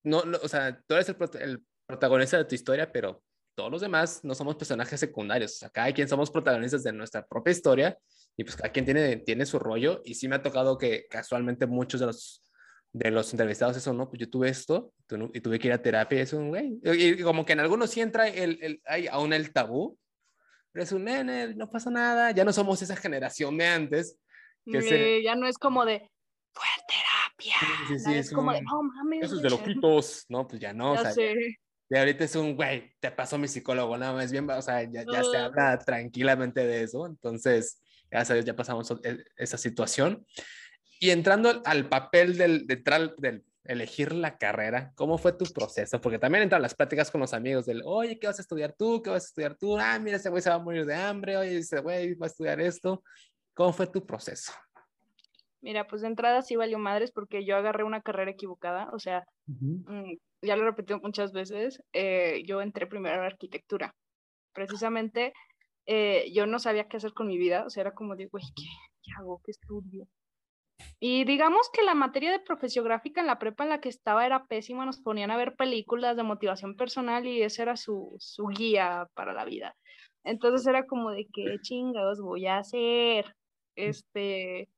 no, 0.05 0.25
no, 0.25 0.39
o 0.41 0.47
sea, 0.49 0.81
tú 0.87 0.95
eres 0.95 1.09
el, 1.09 1.17
el, 1.41 1.65
protagonista 1.87 2.39
de 2.39 2.45
tu 2.45 2.55
historia, 2.55 2.93
pero 2.93 3.21
todos 3.57 3.71
los 3.71 3.81
demás 3.81 4.21
no 4.23 4.37
somos 4.37 4.55
personajes 4.55 5.01
secundarios, 5.01 5.55
o 5.55 5.59
sea, 5.59 5.71
cada 5.71 5.93
quien 5.93 6.09
somos 6.09 6.31
protagonistas 6.31 6.85
de 6.85 6.93
nuestra 6.93 7.27
propia 7.27 7.51
historia 7.51 7.99
y 8.37 8.45
pues 8.45 8.55
cada 8.55 8.71
quien 8.71 8.85
tiene, 8.85 9.17
tiene 9.17 9.45
su 9.45 9.59
rollo 9.59 10.03
y 10.05 10.15
sí 10.15 10.29
me 10.29 10.37
ha 10.37 10.43
tocado 10.43 10.79
que 10.79 11.07
casualmente 11.11 11.67
muchos 11.67 11.99
de 11.99 12.07
los 12.07 12.46
de 12.97 13.11
los 13.11 13.31
entrevistados 13.33 13.77
eso, 13.77 13.93
¿no? 13.93 14.09
Pues 14.09 14.21
yo 14.21 14.31
tuve 14.31 14.49
esto 14.49 14.95
y 15.35 15.41
tuve 15.41 15.59
que 15.59 15.69
ir 15.69 15.75
a 15.75 15.83
terapia 15.83 16.23
es 16.23 16.33
un 16.33 16.49
güey. 16.49 16.81
Y 16.83 17.23
como 17.23 17.45
que 17.45 17.53
en 17.53 17.61
algunos 17.61 17.91
sí 17.91 18.01
entra 18.01 18.27
el, 18.27 18.59
el, 18.63 18.81
hay 18.87 19.07
aún 19.07 19.35
el 19.35 19.53
tabú, 19.53 19.99
pero 20.73 20.83
es 20.83 20.93
un 20.93 21.05
nene, 21.05 21.55
no 21.55 21.69
pasa 21.69 21.91
nada, 21.91 22.31
ya 22.31 22.43
no 22.43 22.55
somos 22.55 22.81
esa 22.81 22.97
generación 22.97 23.59
de 23.59 23.67
antes. 23.67 24.19
Que 24.65 25.23
Ya 25.23 25.35
no 25.35 25.47
es 25.47 25.59
como 25.59 25.85
de, 25.85 26.11
fue 26.55 26.67
terapia. 26.89 27.55
Sí, 27.89 27.99
sí, 27.99 28.15
es, 28.15 28.33
como 28.33 28.53
de, 28.53 28.63
no 28.63 28.83
mames. 28.83 29.25
Esos 29.25 29.43
de 29.43 29.51
loquitos, 29.51 30.25
¿no? 30.31 30.49
Pues 30.49 30.61
ya 30.61 30.73
no. 30.73 30.95
Ya 30.95 31.01
o 31.01 31.03
sea, 31.03 31.13
sé. 31.13 31.35
Y 31.91 31.97
ahorita 31.97 32.25
es 32.25 32.35
un, 32.35 32.57
güey, 32.57 32.95
te 32.99 33.11
pasó 33.11 33.37
mi 33.37 33.47
psicólogo, 33.47 33.97
nada 33.99 34.15
más 34.15 34.33
bien, 34.33 34.49
o 34.51 34.63
sea, 34.63 34.83
ya, 34.85 35.05
ya 35.05 35.23
se 35.23 35.37
habla 35.37 35.79
tranquilamente 35.79 36.67
de 36.67 36.83
eso. 36.83 37.07
Entonces, 37.07 37.81
ya 38.11 38.25
sabes, 38.25 38.47
ya 38.47 38.57
pasamos 38.57 38.91
e, 39.05 39.23
esa 39.37 39.59
situación. 39.59 40.27
Y 40.99 41.11
entrando 41.11 41.63
al 41.65 41.89
papel 41.89 42.37
del, 42.39 42.67
del, 42.67 42.83
del, 43.19 43.45
elegir 43.65 44.13
la 44.13 44.39
carrera, 44.39 44.93
¿cómo 44.95 45.19
fue 45.19 45.33
tu 45.33 45.45
proceso? 45.47 46.01
Porque 46.01 46.19
también 46.19 46.45
entran 46.45 46.63
las 46.63 46.75
pláticas 46.75 47.11
con 47.11 47.21
los 47.21 47.35
amigos 47.35 47.67
del, 47.67 47.83
oye, 47.85 48.19
¿qué 48.19 48.27
vas 48.27 48.39
a 48.39 48.43
estudiar 48.43 48.73
tú? 48.73 49.03
¿Qué 49.03 49.11
vas 49.11 49.25
a 49.25 49.27
estudiar 49.27 49.57
tú? 49.57 49.77
Ah, 49.79 49.99
mira, 49.99 50.17
ese 50.17 50.31
güey 50.31 50.43
se 50.43 50.51
va 50.51 50.57
a 50.57 50.61
morir 50.61 50.87
de 50.87 50.95
hambre, 50.95 51.37
oye, 51.37 51.59
ese 51.59 51.81
güey 51.81 52.15
va 52.15 52.27
a 52.27 52.29
estudiar 52.29 52.61
esto. 52.61 53.03
¿Cómo 53.55 53.73
fue 53.73 53.87
tu 53.87 54.05
proceso? 54.07 54.53
Mira, 55.61 55.87
pues 55.87 56.03
de 56.03 56.09
entrada 56.09 56.43
sí 56.43 56.57
valió 56.57 56.79
madres 56.79 57.11
porque 57.11 57.45
yo 57.45 57.57
agarré 57.57 57.83
una 57.85 58.03
carrera 58.03 58.31
equivocada, 58.31 58.89
o 58.93 58.99
sea, 58.99 59.25
mm, 59.47 60.13
ya 60.43 60.57
lo 60.57 60.63
he 60.63 60.67
repetido 60.67 61.01
muchas 61.01 61.33
veces, 61.33 61.83
eh, 61.93 62.43
yo 62.47 62.61
entré 62.63 62.87
primero 62.87 63.21
a 63.21 63.27
arquitectura. 63.27 63.95
Precisamente 64.53 65.33
eh, 65.87 66.31
yo 66.33 66.47
no 66.47 66.59
sabía 66.59 66.87
qué 66.89 66.99
hacer 66.99 67.13
con 67.15 67.27
mi 67.27 67.39
vida, 67.39 67.65
o 67.67 67.71
sea, 67.71 67.81
era 67.83 67.95
como 67.95 68.15
de, 68.15 68.27
güey, 68.27 68.45
¿qué, 68.55 68.65
¿qué 69.03 69.11
hago? 69.19 69.41
¿Qué 69.45 69.51
estudio? 69.51 70.07
Y 70.99 71.25
digamos 71.25 71.69
que 71.73 71.83
la 71.83 71.95
materia 71.95 72.31
de 72.31 72.41
profesiográfica 72.41 73.21
en 73.21 73.27
la 73.27 73.39
prepa 73.39 73.65
en 73.65 73.71
la 73.71 73.81
que 73.81 73.91
estaba 73.91 74.25
era 74.25 74.47
pésima, 74.47 74.87
nos 74.87 74.99
ponían 75.01 75.31
a 75.31 75.37
ver 75.37 75.55
películas 75.57 76.17
de 76.17 76.23
motivación 76.23 76.75
personal 76.75 77.27
y 77.27 77.43
ese 77.43 77.63
era 77.63 77.77
su, 77.77 78.17
su 78.19 78.47
guía 78.47 79.07
para 79.15 79.35
la 79.35 79.45
vida. 79.45 79.77
Entonces 80.25 80.67
era 80.67 80.87
como 80.87 81.11
de 81.11 81.27
qué 81.33 81.59
chingados 81.61 82.21
voy 82.21 82.47
a 82.47 82.59
hacer. 82.59 83.35
Este, 83.77 84.71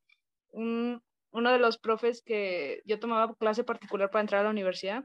un, 0.50 1.00
uno 1.30 1.52
de 1.52 1.58
los 1.58 1.78
profes 1.78 2.22
que 2.22 2.82
yo 2.84 2.98
tomaba 2.98 3.34
clase 3.34 3.64
particular 3.64 4.10
para 4.10 4.22
entrar 4.22 4.40
a 4.40 4.44
la 4.44 4.50
universidad, 4.50 5.04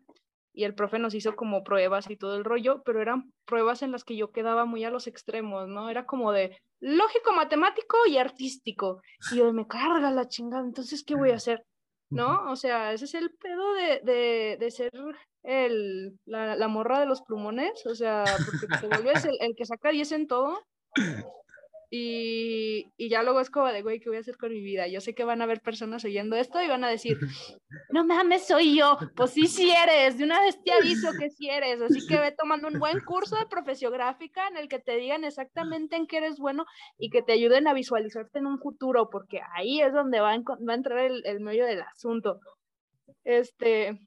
y 0.54 0.64
el 0.66 0.76
profe 0.76 1.00
nos 1.00 1.16
hizo 1.16 1.36
como 1.36 1.64
pruebas 1.64 2.10
y 2.10 2.16
todo 2.16 2.36
el 2.36 2.44
rollo, 2.44 2.84
pero 2.84 3.02
eran 3.02 3.34
pruebas 3.46 3.82
en 3.82 3.92
las 3.92 4.04
que 4.04 4.16
yo 4.16 4.32
quedaba 4.32 4.66
muy 4.66 4.84
a 4.84 4.92
los 4.92 5.08
extremos, 5.08 5.68
¿no? 5.68 5.90
Era 5.90 6.06
como 6.06 6.32
de 6.32 6.58
lógico, 6.80 7.34
matemático 7.34 7.98
y 8.08 8.18
artístico. 8.18 9.02
Y 9.32 9.38
yo 9.38 9.52
me 9.52 9.68
carga 9.68 10.12
la 10.12 10.28
chingada, 10.28 10.64
entonces, 10.64 11.04
¿qué 11.04 11.16
voy 11.16 11.32
a 11.32 11.36
hacer? 11.36 11.64
¿No? 12.10 12.52
O 12.52 12.56
sea, 12.56 12.94
ese 12.94 13.06
es 13.06 13.16
el 13.16 13.32
pedo 13.32 13.74
de, 13.74 14.02
de, 14.04 14.58
de 14.60 14.72
ser 14.72 14.92
el, 15.42 16.20
la, 16.26 16.56
la, 16.56 16.68
morra 16.68 17.00
de 17.00 17.08
los 17.08 17.24
plumones, 17.24 17.84
o 17.88 17.96
sea, 17.96 18.24
porque 18.46 18.68
te 18.80 18.88
vuelves 18.88 19.26
el, 19.26 19.36
el 19.40 19.56
que 19.56 19.66
saca 19.66 19.90
10 19.90 20.12
en 20.12 20.28
todo. 20.28 20.60
Y, 21.96 22.92
y, 22.98 23.08
ya 23.08 23.22
luego 23.22 23.40
es 23.40 23.52
como 23.52 23.68
de, 23.68 23.84
güey, 23.84 24.00
¿qué 24.00 24.10
voy 24.10 24.18
a 24.18 24.22
hacer 24.22 24.36
con 24.36 24.52
mi 24.52 24.62
vida? 24.62 24.88
Yo 24.88 25.00
sé 25.00 25.14
que 25.14 25.26
van 25.26 25.42
a 25.42 25.44
haber 25.44 25.62
personas 25.62 26.04
oyendo 26.04 26.36
esto 26.36 26.60
y 26.60 26.68
van 26.68 26.84
a 26.84 26.90
decir, 26.90 27.20
no 27.92 28.04
mames, 28.04 28.48
soy 28.48 28.76
yo. 28.76 28.98
Pues 29.16 29.30
sí, 29.30 29.46
sí 29.46 29.70
eres. 29.70 30.18
De 30.18 30.24
una 30.24 30.42
vez 30.42 30.58
te 30.64 30.72
aviso 30.72 31.12
que 31.20 31.30
sí 31.30 31.52
eres. 31.52 31.80
Así 31.84 32.08
que 32.08 32.18
ve 32.18 32.32
tomando 32.32 32.68
un 32.68 32.80
buen 32.80 33.00
curso 33.02 33.36
de 33.36 33.46
profesiográfica 33.46 34.48
en 34.48 34.58
el 34.58 34.70
que 34.70 34.80
te 34.80 34.96
digan 34.98 35.24
exactamente 35.24 35.96
en 35.96 36.08
qué 36.08 36.18
eres 36.18 36.40
bueno 36.40 36.66
y 36.98 37.12
que 37.12 37.22
te 37.22 37.34
ayuden 37.34 37.68
a 37.68 37.76
visualizarte 37.76 38.40
en 38.40 38.48
un 38.48 38.58
futuro, 38.58 39.12
porque 39.12 39.42
ahí 39.56 39.80
es 39.80 39.94
donde 39.94 40.20
va 40.20 40.34
a, 40.34 40.40
va 40.40 40.74
a 40.74 40.76
entrar 40.76 40.98
el, 40.98 41.22
el 41.28 41.42
medio 41.42 41.64
del 41.64 41.84
asunto. 41.84 42.40
Este, 43.24 44.00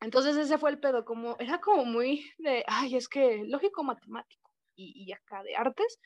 entonces 0.00 0.36
ese 0.36 0.58
fue 0.58 0.70
el 0.70 0.80
pedo, 0.80 1.04
como, 1.04 1.36
era 1.38 1.60
como 1.60 1.84
muy 1.84 2.28
de, 2.38 2.64
ay, 2.66 2.96
es 2.96 3.08
que 3.08 3.44
lógico 3.46 3.84
matemático 3.84 4.50
y, 4.74 5.04
y 5.06 5.12
acá 5.12 5.44
de 5.44 5.54
artes 5.54 6.00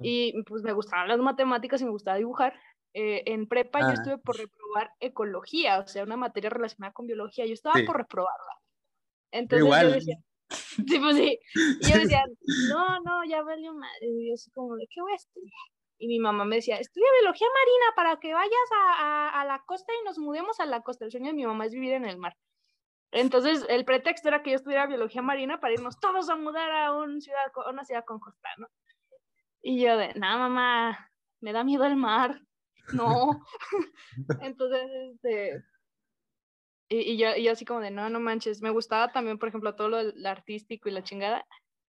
y 0.00 0.42
pues 0.44 0.62
me 0.62 0.72
gustaban 0.72 1.08
las 1.08 1.18
matemáticas 1.18 1.80
y 1.80 1.84
me 1.84 1.90
gustaba 1.90 2.16
dibujar. 2.16 2.54
Eh, 2.92 3.24
en 3.26 3.48
prepa 3.48 3.80
yo 3.80 3.88
estuve 3.92 4.18
por 4.18 4.36
reprobar 4.36 4.92
ecología, 5.00 5.80
o 5.80 5.86
sea, 5.86 6.04
una 6.04 6.16
materia 6.16 6.48
relacionada 6.50 6.92
con 6.92 7.06
biología, 7.06 7.44
yo 7.44 7.54
estaba 7.54 7.76
Sí. 7.76 7.82
por 7.84 7.96
reprobarla. 7.96 8.52
Entonces 9.32 9.64
Igual. 9.64 9.88
yo 9.88 9.94
decía, 9.94 10.16
sí, 10.88 10.98
pues 11.00 11.16
sí, 11.16 11.38
y 11.54 11.90
yo 11.92 11.98
decía, 11.98 12.24
no, 12.72 13.00
no, 13.00 13.24
ya 13.24 13.42
valió 13.42 13.74
madre, 13.74 14.06
y 14.06 14.28
yo 14.28 14.34
así 14.34 14.50
como, 14.52 14.76
¿de 14.76 14.86
qué 14.88 15.00
voy 15.00 15.12
a 15.12 15.16
estudiar? 15.16 15.52
Y 15.98 16.06
mi 16.06 16.18
mamá 16.20 16.44
me 16.44 16.56
decía, 16.56 16.76
estudia 16.78 17.06
biología 17.20 17.46
marina 17.48 17.86
para 17.96 18.20
que 18.20 18.32
vayas 18.34 18.70
a, 18.76 19.28
a, 19.28 19.40
a 19.40 19.44
la 19.44 19.62
costa 19.66 19.92
y 20.00 20.04
nos 20.04 20.18
mudemos 20.18 20.60
a 20.60 20.66
la 20.66 20.82
costa. 20.82 21.04
El 21.04 21.10
sueño 21.10 21.28
de 21.28 21.32
mi 21.34 21.46
mamá 21.46 21.66
es 21.66 21.72
vivir 21.72 21.92
en 21.94 22.04
el 22.04 22.18
mar. 22.18 22.36
Entonces, 23.12 23.64
el 23.68 23.84
pretexto 23.84 24.28
era 24.28 24.42
que 24.42 24.50
yo 24.50 24.56
estudiara 24.56 24.86
biología 24.88 25.22
marina 25.22 25.60
para 25.60 25.72
irnos 25.72 26.00
todos 26.00 26.28
a 26.28 26.36
mudar 26.36 26.70
a, 26.72 26.92
un 26.92 27.20
ciudad, 27.20 27.40
a 27.64 27.70
una 27.70 27.84
ciudad 27.84 28.04
con 28.04 28.18
costa, 28.18 28.48
¿no? 28.58 28.66
Y 29.66 29.80
yo 29.80 29.96
de, 29.96 30.12
nada, 30.14 30.36
mamá, 30.36 31.10
me 31.40 31.52
da 31.52 31.64
miedo 31.64 31.84
el 31.84 31.96
mar. 31.96 32.40
No. 32.92 33.40
Entonces, 34.42 34.90
este, 35.14 35.64
y, 36.90 37.12
y 37.12 37.16
yo, 37.16 37.34
y 37.34 37.44
yo 37.44 37.52
así 37.52 37.64
como 37.64 37.80
de, 37.80 37.90
no, 37.90 38.10
no 38.10 38.20
manches, 38.20 38.60
me 38.60 38.68
gustaba 38.68 39.10
también, 39.10 39.38
por 39.38 39.48
ejemplo, 39.48 39.74
todo 39.74 39.88
lo, 39.88 40.02
lo 40.02 40.28
artístico 40.28 40.90
y 40.90 40.92
la 40.92 41.02
chingada, 41.02 41.46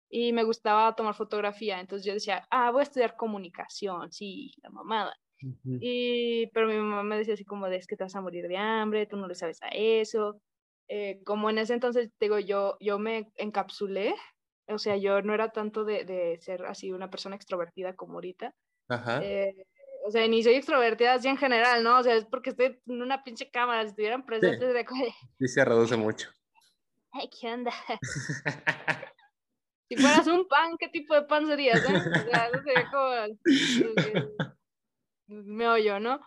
y 0.07 0.33
me 0.33 0.43
gustaba 0.43 0.95
tomar 0.95 1.15
fotografía, 1.15 1.79
entonces 1.79 2.05
yo 2.05 2.13
decía, 2.13 2.47
ah, 2.51 2.69
voy 2.69 2.81
a 2.81 2.83
estudiar 2.83 3.15
comunicación, 3.15 4.11
sí, 4.11 4.53
la 4.61 4.69
mamada. 4.69 5.15
Ujú. 5.41 5.79
Y, 5.81 6.47
pero 6.53 6.67
mi 6.67 6.75
mamá 6.75 7.01
me 7.01 7.17
decía 7.17 7.33
así 7.33 7.43
como 7.43 7.67
de, 7.67 7.77
es 7.77 7.87
que 7.87 7.97
te 7.97 8.03
vas 8.03 8.15
a 8.15 8.21
morir 8.21 8.47
de 8.47 8.57
hambre, 8.57 9.07
tú 9.07 9.17
no 9.17 9.27
le 9.27 9.33
sabes 9.33 9.63
a 9.63 9.69
eso. 9.69 10.39
Eh, 10.87 11.23
como 11.25 11.49
en 11.49 11.57
ese 11.57 11.73
entonces, 11.73 12.11
digo, 12.19 12.37
yo, 12.37 12.77
yo 12.79 12.99
me 12.99 13.31
encapsulé, 13.35 14.13
o 14.67 14.77
sea, 14.77 14.97
yo 14.97 15.21
no 15.21 15.33
era 15.33 15.49
tanto 15.49 15.83
de, 15.83 16.05
de 16.05 16.37
ser 16.41 16.65
así 16.65 16.91
una 16.91 17.09
persona 17.09 17.35
extrovertida 17.35 17.95
como 17.95 18.13
ahorita. 18.15 18.53
Ajá. 18.89 19.23
Eh, 19.23 19.53
o 20.05 20.11
sea, 20.11 20.27
ni 20.27 20.43
soy 20.43 20.55
extrovertida 20.55 21.13
así 21.13 21.27
en 21.29 21.37
general, 21.37 21.83
¿no? 21.83 21.99
O 21.99 22.03
sea, 22.03 22.15
es 22.15 22.25
porque 22.25 22.49
estoy 22.49 22.81
en 22.85 23.01
una 23.01 23.23
pinche 23.23 23.49
cámara, 23.49 23.83
si 23.83 23.89
estuvieran 23.89 24.25
presentes 24.25 24.85
como 24.85 25.03
de, 25.05 25.11
Sí, 25.39 25.47
se 25.47 25.63
reduce 25.63 25.95
mucho. 25.95 26.29
ay, 27.11 27.29
¿qué 27.29 27.51
onda? 27.51 27.71
Si 29.89 29.97
fueras 29.97 30.25
un 30.27 30.47
pan, 30.47 30.75
¿qué 30.79 30.87
tipo 30.87 31.13
de 31.13 31.23
pan 31.23 31.45
serías, 31.45 31.77
eh? 31.83 31.93
O 31.95 32.29
sea, 32.31 32.47
eso 32.47 32.63
sería 32.63 32.89
como 32.89 33.13
el 33.13 33.37
meollo, 35.27 35.99
¿no? 35.99 36.19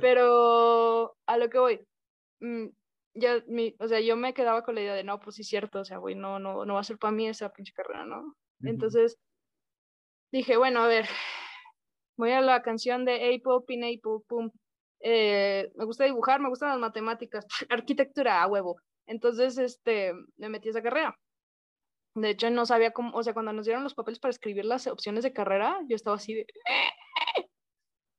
Pero 0.00 1.16
a 1.26 1.38
lo 1.38 1.48
que 1.48 1.58
voy, 1.58 1.80
mm, 2.40 2.66
ya, 3.14 3.42
mi, 3.46 3.74
o 3.78 3.88
sea, 3.88 4.00
yo 4.00 4.16
me 4.16 4.34
quedaba 4.34 4.62
con 4.62 4.74
la 4.74 4.82
idea 4.82 4.94
de, 4.94 5.04
no, 5.04 5.20
pues 5.20 5.36
sí 5.36 5.42
es 5.42 5.48
cierto, 5.48 5.80
o 5.80 5.84
sea, 5.84 5.98
güey, 5.98 6.14
no, 6.14 6.38
no, 6.38 6.64
no 6.64 6.74
va 6.74 6.80
a 6.80 6.84
ser 6.84 6.98
para 6.98 7.12
mí 7.12 7.28
esa 7.28 7.52
pinche 7.52 7.72
carrera, 7.72 8.04
¿no? 8.04 8.34
Entonces 8.62 9.16
dije, 10.32 10.56
bueno, 10.56 10.82
a 10.82 10.86
ver, 10.86 11.06
voy 12.16 12.32
a 12.32 12.40
la 12.40 12.62
canción 12.62 13.04
de 13.04 13.14
Apple, 13.14 13.64
Pin 13.66 13.84
Apple, 13.84 14.24
pum. 14.28 14.50
Eh, 15.02 15.70
me 15.76 15.84
gusta 15.86 16.04
dibujar, 16.04 16.40
me 16.40 16.48
gustan 16.50 16.70
las 16.70 16.78
matemáticas, 16.78 17.46
arquitectura, 17.70 18.42
a 18.42 18.46
huevo. 18.46 18.76
Entonces, 19.06 19.58
este, 19.58 20.12
me 20.36 20.48
metí 20.48 20.68
a 20.68 20.70
esa 20.72 20.82
carrera. 20.82 21.16
De 22.14 22.30
hecho, 22.30 22.50
no 22.50 22.66
sabía 22.66 22.92
cómo, 22.92 23.16
o 23.16 23.22
sea, 23.22 23.32
cuando 23.32 23.52
nos 23.52 23.66
dieron 23.66 23.84
los 23.84 23.94
papeles 23.94 24.18
para 24.18 24.30
escribir 24.30 24.64
las 24.64 24.86
opciones 24.86 25.24
de 25.24 25.32
carrera, 25.32 25.80
yo 25.88 25.96
estaba 25.96 26.16
así 26.16 26.34
de... 26.34 26.46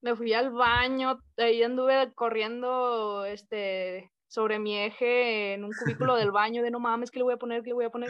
Me 0.02 0.16
fui 0.16 0.32
al 0.32 0.50
baño, 0.50 1.20
ahí 1.36 1.62
anduve 1.62 2.12
corriendo, 2.14 3.24
este, 3.24 4.10
sobre 4.32 4.58
mi 4.58 4.78
eje 4.78 5.52
en 5.52 5.62
un 5.62 5.72
cubículo 5.72 6.16
del 6.16 6.30
baño, 6.30 6.62
de 6.62 6.70
no 6.70 6.80
mames, 6.80 7.10
¿qué 7.10 7.18
le 7.18 7.24
voy 7.24 7.34
a 7.34 7.36
poner? 7.36 7.62
¿Qué 7.62 7.68
le 7.68 7.74
voy 7.74 7.84
a 7.84 7.90
poner? 7.90 8.08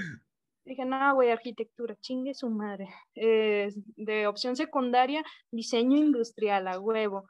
Dije, 0.65 0.85
no, 0.85 1.17
güey, 1.17 1.33
arquitectura, 1.33 1.97
chingue 1.97 2.33
su 2.33 2.49
madre. 2.49 2.87
Eh, 3.17 3.71
de 3.97 4.29
opción 4.29 4.55
secundaria, 4.55 5.25
diseño 5.51 5.97
industrial, 5.97 6.69
a 6.69 6.79
huevo. 6.79 7.25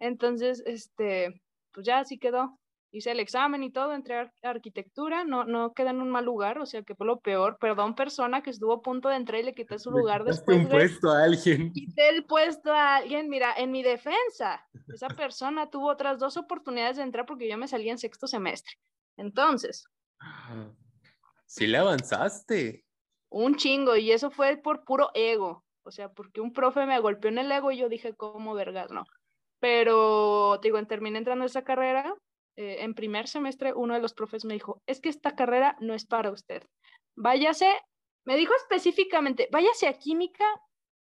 Entonces, 0.00 0.62
este, 0.64 1.42
pues 1.74 1.84
ya 1.86 1.98
así 1.98 2.18
quedó. 2.18 2.58
Hice 2.90 3.10
el 3.10 3.20
examen 3.20 3.62
y 3.62 3.70
todo, 3.70 3.92
entré 3.92 4.14
a 4.16 4.20
ar- 4.22 4.32
arquitectura, 4.42 5.24
no, 5.24 5.44
no 5.44 5.74
quedé 5.74 5.90
en 5.90 6.00
un 6.00 6.08
mal 6.10 6.24
lugar, 6.24 6.58
o 6.58 6.64
sea 6.64 6.82
que 6.82 6.94
fue 6.94 7.06
lo 7.06 7.20
peor. 7.20 7.58
Perdón, 7.60 7.94
persona 7.94 8.42
que 8.42 8.48
estuvo 8.50 8.72
a 8.72 8.80
punto 8.82 9.10
de 9.10 9.16
entrar 9.16 9.40
y 9.40 9.44
le 9.44 9.54
quité 9.54 9.78
su 9.78 9.90
lugar 9.90 10.24
después. 10.24 10.56
un 10.58 10.68
puesto 10.68 11.10
a 11.10 11.24
alguien. 11.24 11.70
quité 11.72 12.08
el 12.08 12.24
puesto 12.24 12.72
a 12.72 12.96
alguien, 12.96 13.28
mira, 13.28 13.52
en 13.56 13.70
mi 13.72 13.82
defensa, 13.82 14.66
esa 14.92 15.08
persona 15.22 15.68
tuvo 15.68 15.88
otras 15.90 16.18
dos 16.18 16.38
oportunidades 16.38 16.96
de 16.96 17.02
entrar 17.02 17.26
porque 17.26 17.48
yo 17.48 17.58
me 17.58 17.68
salí 17.68 17.90
en 17.90 17.98
sexto 17.98 18.26
semestre. 18.26 18.72
Entonces, 19.18 19.86
Sí 21.46 21.66
le 21.66 21.78
avanzaste. 21.78 22.84
un 23.30 23.56
chingo, 23.56 23.96
y 23.96 24.12
eso 24.12 24.30
fue 24.30 24.56
por 24.56 24.84
puro 24.84 25.10
ego, 25.14 25.64
o 25.82 25.90
sea, 25.90 26.10
porque 26.10 26.40
un 26.40 26.52
profe 26.52 26.86
me 26.86 26.98
golpeó 27.00 27.30
en 27.30 27.38
el 27.38 27.52
ego 27.52 27.70
y 27.70 27.76
yo 27.78 27.88
dije, 27.88 28.14
¿cómo 28.14 28.54
vergas? 28.54 28.90
No. 28.90 29.04
Pero, 29.60 30.58
te 30.62 30.68
digo, 30.68 30.82
terminé 30.86 31.18
entrando 31.18 31.42
a 31.44 31.46
esa 31.46 31.64
carrera, 31.64 32.14
eh, 32.58 32.82
en 32.82 32.92
primer 32.92 33.28
semestre 33.28 33.72
uno 33.72 33.94
de 33.94 34.00
los 34.00 34.14
profes 34.14 34.44
me 34.44 34.54
dijo, 34.54 34.82
es 34.84 35.00
que 35.00 35.08
esta 35.08 35.36
carrera 35.36 35.76
no 35.78 35.94
es 35.94 36.04
para 36.04 36.32
usted. 36.32 36.64
Váyase, 37.14 37.72
me 38.26 38.36
dijo 38.36 38.52
específicamente, 38.56 39.48
váyase 39.52 39.86
a 39.86 39.96
química 39.96 40.44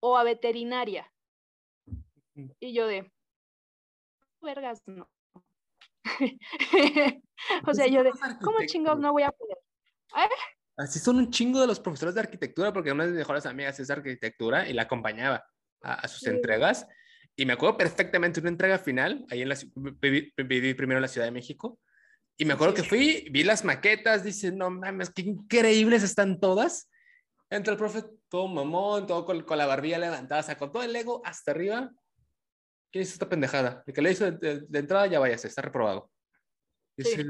o 0.01 0.19
a 0.19 0.23
veterinaria. 0.23 1.11
Y 2.61 2.75
yo 2.75 2.87
de, 2.87 3.11
vergas, 4.43 4.83
no. 4.85 5.09
o 7.67 7.73
sea, 7.73 7.87
yo 7.87 8.05
de, 8.05 8.13
¿cómo 8.43 8.59
chingados 8.67 9.01
no 9.01 9.13
voy 9.13 9.23
a 9.23 9.33
poder? 9.33 9.57
Así 10.77 10.99
son 10.99 11.17
un 11.17 11.31
chingo 11.31 11.59
de 11.59 11.67
los 11.67 11.81
profesores 11.81 12.15
de 12.15 12.21
arquitectura, 12.21 12.71
porque 12.71 12.93
una 12.93 13.05
de 13.05 13.13
mis 13.13 13.21
mejores 13.21 13.47
amigas 13.47 13.81
es 13.81 13.89
de 13.89 13.95
arquitectura 13.95 14.69
y 14.69 14.75
la 14.75 14.83
acompañaba 14.83 15.43
a, 15.83 15.95
a 15.95 16.09
sus 16.09 16.21
Sí. 16.21 16.29
entregas. 16.29 16.87
Y 17.37 17.45
me 17.47 17.53
acuerdo 17.53 17.77
perfectamente 17.77 18.41
una 18.41 18.49
entrega 18.49 18.79
final, 18.79 19.25
ahí 19.31 19.43
en 19.43 19.51
la, 19.51 19.57
viví, 20.01 20.33
viví 20.37 20.75
primero 20.75 20.99
en 20.99 21.03
la 21.03 21.09
Ciudad 21.09 21.27
de 21.27 21.33
México, 21.33 21.79
y 22.39 22.45
me 22.45 22.55
acuerdo 22.55 22.75
Sí. 22.77 22.83
que 22.83 22.89
fui, 22.89 23.29
vi 23.31 23.45
las 23.45 23.65
maquetas, 23.65 24.25
dice, 24.25 24.53
no 24.53 24.71
mames, 24.71 25.11
qué 25.11 25.23
increíbles 25.23 26.03
están 26.03 26.41
todas. 26.41 26.91
Entra 27.51 27.73
el 27.73 27.79
profe 27.79 28.05
todo 28.29 28.49
mamón, 28.49 29.07
todo 29.07 29.25
con, 29.25 29.43
con 29.43 29.57
la 29.59 29.67
barbilla 29.67 29.99
levantada, 29.99 30.43
sacó 30.43 30.71
todo 30.71 30.83
el 30.83 30.95
ego 30.97 31.23
hasta 31.25 31.53
arriba. 31.53 31.91
¿Qué 32.91 33.01
es 33.01 33.13
esta 33.13 33.29
pendejada? 33.29 33.83
El 33.87 33.95
que 33.95 34.03
le 34.03 34.13
hizo 34.13 34.31
de, 34.31 34.33
de- 34.39 34.61
de 34.67 34.79
entrada 34.79 35.07
ya 35.07 35.19
váyase, 35.19 35.49
está 35.49 35.63
reprobado. 35.63 36.11
Sí. 36.99 37.05
Dice, 37.05 37.27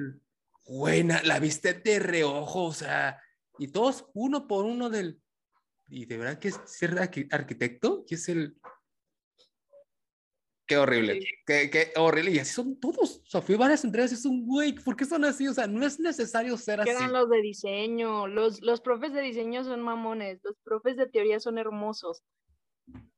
buena, 0.65 1.23
la 1.23 1.39
viste 1.41 1.75
de 1.75 1.99
reojo, 1.99 2.65
o 2.65 2.73
sea, 2.73 3.21
y 3.59 3.69
todos 3.69 4.07
uno 4.15 4.47
por 4.47 4.65
uno 4.65 4.89
del, 4.91 5.21
y 5.89 6.07
de 6.07 6.17
verdad 6.19 6.39
que 6.39 6.49
es 6.49 6.61
ser 6.65 6.99
arquitecto, 7.31 8.05
que 8.07 8.17
es 8.17 8.29
el, 8.29 8.57
Qué 10.67 10.77
horrible, 10.77 11.21
qué, 11.47 11.71
qué, 11.71 11.93
horrible. 11.97 12.33
Y 12.33 12.39
así 12.41 12.53
son 12.53 12.81
todos. 12.81 13.23
O 13.25 13.27
sea, 13.27 13.41
fui 13.41 13.55
varias 13.55 13.85
entregas 13.85 14.11
y 14.11 14.15
es 14.15 14.25
un 14.25 14.45
güey, 14.45 14.73
¿por 14.73 14.97
qué 14.97 15.05
son 15.05 15.25
así? 15.25 15.47
O 15.47 15.55
sea, 15.55 15.69
no 15.69 15.87
es 15.87 16.01
necesario 16.01 16.57
ser 16.57 16.81
así. 16.81 16.91
Quedan 16.91 17.13
los 17.13 17.31
de 17.31 17.41
diseño, 17.41 18.27
los, 18.27 18.61
los 18.63 18.81
profes 18.81 19.13
de 19.13 19.21
diseño 19.21 19.63
son 19.63 19.81
mamones, 19.81 20.41
los 20.43 20.57
profes 20.65 20.97
de 20.97 21.07
teoría 21.09 21.39
son 21.39 21.59
hermosos. 21.59 22.25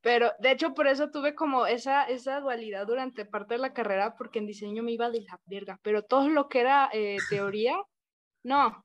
Pero 0.02 0.32
de 0.40 0.52
hecho, 0.52 0.74
por 0.74 0.86
eso 0.86 1.10
tuve 1.10 1.34
como 1.34 1.66
esa, 1.66 2.04
esa 2.04 2.40
dualidad 2.40 2.86
durante 2.86 3.24
parte 3.24 3.54
de 3.54 3.60
la 3.60 3.72
carrera, 3.72 4.14
porque 4.16 4.38
en 4.38 4.46
diseño 4.46 4.82
me 4.82 4.92
iba 4.92 5.10
de 5.10 5.22
la 5.22 5.40
verga. 5.46 5.80
Pero 5.82 6.02
todo 6.02 6.28
lo 6.28 6.48
que 6.48 6.60
era 6.60 6.90
eh, 6.92 7.16
teoría, 7.30 7.76
no, 8.44 8.84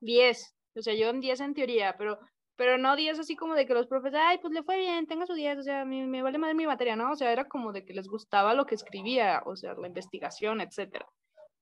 10. 0.00 0.54
O 0.76 0.82
sea, 0.82 0.94
yo 0.94 1.08
en 1.08 1.20
10 1.20 1.40
en 1.40 1.54
teoría, 1.54 1.96
pero 1.96 2.18
pero 2.56 2.78
no 2.78 2.96
10 2.96 3.18
así 3.18 3.36
como 3.36 3.54
de 3.54 3.66
que 3.66 3.74
los 3.74 3.86
profes, 3.86 4.14
ay, 4.14 4.38
pues 4.38 4.52
le 4.52 4.62
fue 4.62 4.78
bien, 4.78 5.06
tenga 5.06 5.26
su 5.26 5.34
10, 5.34 5.58
o 5.58 5.62
sea, 5.62 5.84
me, 5.84 6.06
me 6.06 6.22
vale 6.22 6.38
más 6.38 6.54
mi 6.54 6.66
materia, 6.66 6.96
¿no? 6.96 7.12
O 7.12 7.16
sea, 7.16 7.30
era 7.30 7.46
como 7.46 7.72
de 7.72 7.84
que 7.84 7.92
les 7.92 8.08
gustaba 8.08 8.54
lo 8.54 8.64
que 8.64 8.74
escribía, 8.74 9.42
o 9.44 9.56
sea, 9.56 9.74
la 9.74 9.86
investigación, 9.86 10.60
etcétera. 10.60 11.06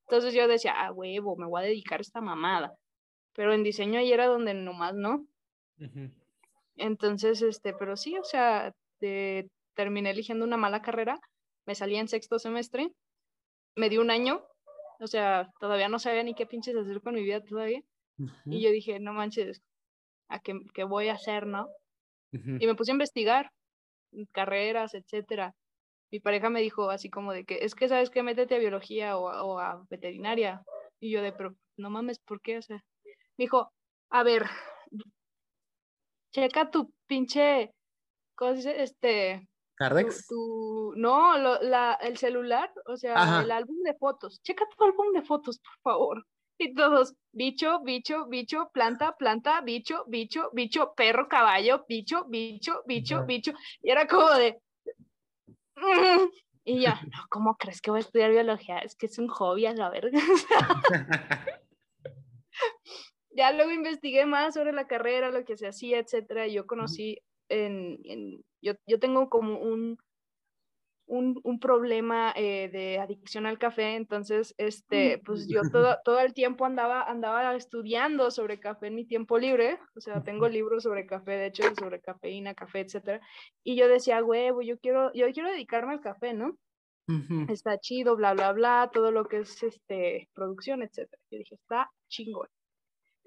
Entonces 0.06 0.34
yo 0.34 0.46
decía, 0.46 0.74
ah, 0.76 0.92
huevo, 0.92 1.36
me 1.36 1.46
voy 1.46 1.62
a 1.62 1.66
dedicar 1.66 1.98
a 1.98 2.02
esta 2.02 2.20
mamada. 2.20 2.74
Pero 3.34 3.52
en 3.52 3.64
diseño 3.64 3.98
ahí 3.98 4.12
era 4.12 4.26
donde 4.26 4.54
nomás 4.54 4.94
no. 4.94 5.26
Entonces, 6.76 7.42
este, 7.42 7.74
pero 7.74 7.96
sí, 7.96 8.16
o 8.16 8.24
sea, 8.24 8.72
terminé 9.74 10.10
eligiendo 10.10 10.44
una 10.44 10.56
mala 10.56 10.82
carrera, 10.82 11.18
me 11.66 11.74
salí 11.74 11.96
en 11.96 12.08
sexto 12.08 12.38
semestre, 12.38 12.92
me 13.74 13.88
di 13.88 13.98
un 13.98 14.10
año, 14.10 14.44
o 15.00 15.06
sea, 15.06 15.50
todavía 15.58 15.88
no 15.88 15.98
sabía 15.98 16.22
ni 16.22 16.34
qué 16.34 16.46
pinches 16.46 16.76
hacer 16.76 17.00
con 17.00 17.14
mi 17.14 17.22
vida 17.22 17.42
todavía. 17.42 17.82
Y 18.46 18.60
yo 18.60 18.70
dije, 18.70 19.00
no 19.00 19.12
manches, 19.12 19.62
a 20.28 20.40
qué, 20.40 20.84
voy 20.84 21.08
a 21.08 21.14
hacer, 21.14 21.46
¿no? 21.46 21.68
Y 22.32 22.66
me 22.66 22.74
puse 22.74 22.90
a 22.90 22.94
investigar 22.94 23.50
carreras, 24.32 24.94
etcétera. 24.94 25.54
Mi 26.10 26.20
pareja 26.20 26.50
me 26.50 26.60
dijo 26.60 26.90
así 26.90 27.10
como 27.10 27.32
de 27.32 27.44
que, 27.44 27.58
es 27.64 27.74
que 27.74 27.88
sabes 27.88 28.10
que 28.10 28.22
métete 28.22 28.54
a 28.54 28.58
biología 28.58 29.16
o, 29.16 29.58
a 29.58 29.84
veterinaria. 29.90 30.62
Y 31.00 31.10
yo 31.10 31.22
de, 31.22 31.32
pero 31.32 31.54
no 31.76 31.90
mames, 31.90 32.18
¿por 32.20 32.40
qué? 32.40 32.58
O 32.58 32.62
sea, 32.62 32.76
me 33.36 33.44
dijo, 33.44 33.72
a 34.10 34.22
ver, 34.22 34.44
checa 36.32 36.70
tu 36.70 36.92
pinche, 37.06 37.72
¿cómo 38.36 38.52
se 38.52 38.56
dice? 38.56 38.82
Este... 38.82 39.48
¿Cardex? 39.76 40.28
Tu, 40.28 40.92
no, 40.96 41.36
la, 41.36 41.94
el 41.94 42.16
celular, 42.16 42.72
o 42.86 42.96
sea, 42.96 43.42
el 43.42 43.50
álbum 43.50 43.82
de 43.82 43.94
fotos. 43.94 44.40
Checa 44.42 44.64
tu 44.76 44.84
álbum 44.84 45.12
de 45.12 45.22
fotos, 45.22 45.58
por 45.58 45.92
favor. 45.92 46.26
Y 46.64 46.74
todos, 46.74 47.14
bicho, 47.32 47.80
bicho, 47.80 48.26
bicho, 48.26 48.70
planta, 48.72 49.16
planta, 49.16 49.60
bicho, 49.60 50.04
bicho, 50.06 50.50
bicho, 50.52 50.94
perro, 50.96 51.28
caballo, 51.28 51.84
bicho, 51.88 52.24
bicho, 52.26 52.82
bicho, 52.86 53.24
bicho. 53.26 53.52
Y 53.82 53.90
era 53.90 54.06
como 54.06 54.30
de... 54.30 54.58
Y 56.64 56.80
ya, 56.80 56.98
no, 57.02 57.26
¿cómo 57.28 57.56
crees 57.56 57.82
que 57.82 57.90
voy 57.90 57.98
a 57.98 58.00
estudiar 58.00 58.30
biología? 58.30 58.78
Es 58.78 58.96
que 58.96 59.04
es 59.06 59.18
un 59.18 59.28
hobby 59.28 59.66
a 59.66 59.74
la 59.74 59.90
verga. 59.90 60.18
ya 63.30 63.52
luego 63.52 63.70
investigué 63.70 64.24
más 64.24 64.54
sobre 64.54 64.72
la 64.72 64.86
carrera, 64.86 65.30
lo 65.30 65.44
que 65.44 65.58
se 65.58 65.66
hacía, 65.66 65.98
etcétera. 65.98 66.46
Yo 66.48 66.66
conocí 66.66 67.18
en, 67.50 67.98
en 68.04 68.42
yo, 68.62 68.72
yo 68.86 68.98
tengo 68.98 69.28
como 69.28 69.58
un, 69.58 69.98
un, 71.06 71.40
un 71.44 71.58
problema 71.60 72.32
eh, 72.34 72.70
de 72.72 72.98
adicción 72.98 73.46
al 73.46 73.58
café, 73.58 73.94
entonces, 73.96 74.54
este, 74.58 75.20
pues 75.24 75.46
yo 75.48 75.62
todo, 75.70 75.98
todo 76.04 76.20
el 76.20 76.32
tiempo 76.32 76.64
andaba, 76.64 77.02
andaba 77.02 77.54
estudiando 77.54 78.30
sobre 78.30 78.58
café 78.58 78.86
en 78.86 78.94
mi 78.94 79.06
tiempo 79.06 79.38
libre, 79.38 79.78
o 79.96 80.00
sea, 80.00 80.22
tengo 80.22 80.48
libros 80.48 80.82
sobre 80.84 81.06
café, 81.06 81.32
de 81.32 81.46
hecho, 81.46 81.64
sobre 81.78 82.00
cafeína, 82.00 82.54
café, 82.54 82.80
etcétera, 82.80 83.20
y 83.62 83.76
yo 83.76 83.88
decía, 83.88 84.24
huevo, 84.24 84.62
yo 84.62 84.78
quiero, 84.78 85.12
yo 85.12 85.30
quiero 85.32 85.50
dedicarme 85.50 85.92
al 85.92 86.00
café, 86.00 86.32
¿no? 86.32 86.56
Está 87.50 87.78
chido, 87.78 88.16
bla, 88.16 88.32
bla, 88.32 88.52
bla, 88.52 88.90
todo 88.90 89.10
lo 89.10 89.26
que 89.26 89.40
es, 89.40 89.62
este, 89.62 90.30
producción, 90.32 90.82
etcétera. 90.82 91.20
Yo 91.30 91.38
dije, 91.38 91.54
está 91.56 91.90
chingón. 92.08 92.48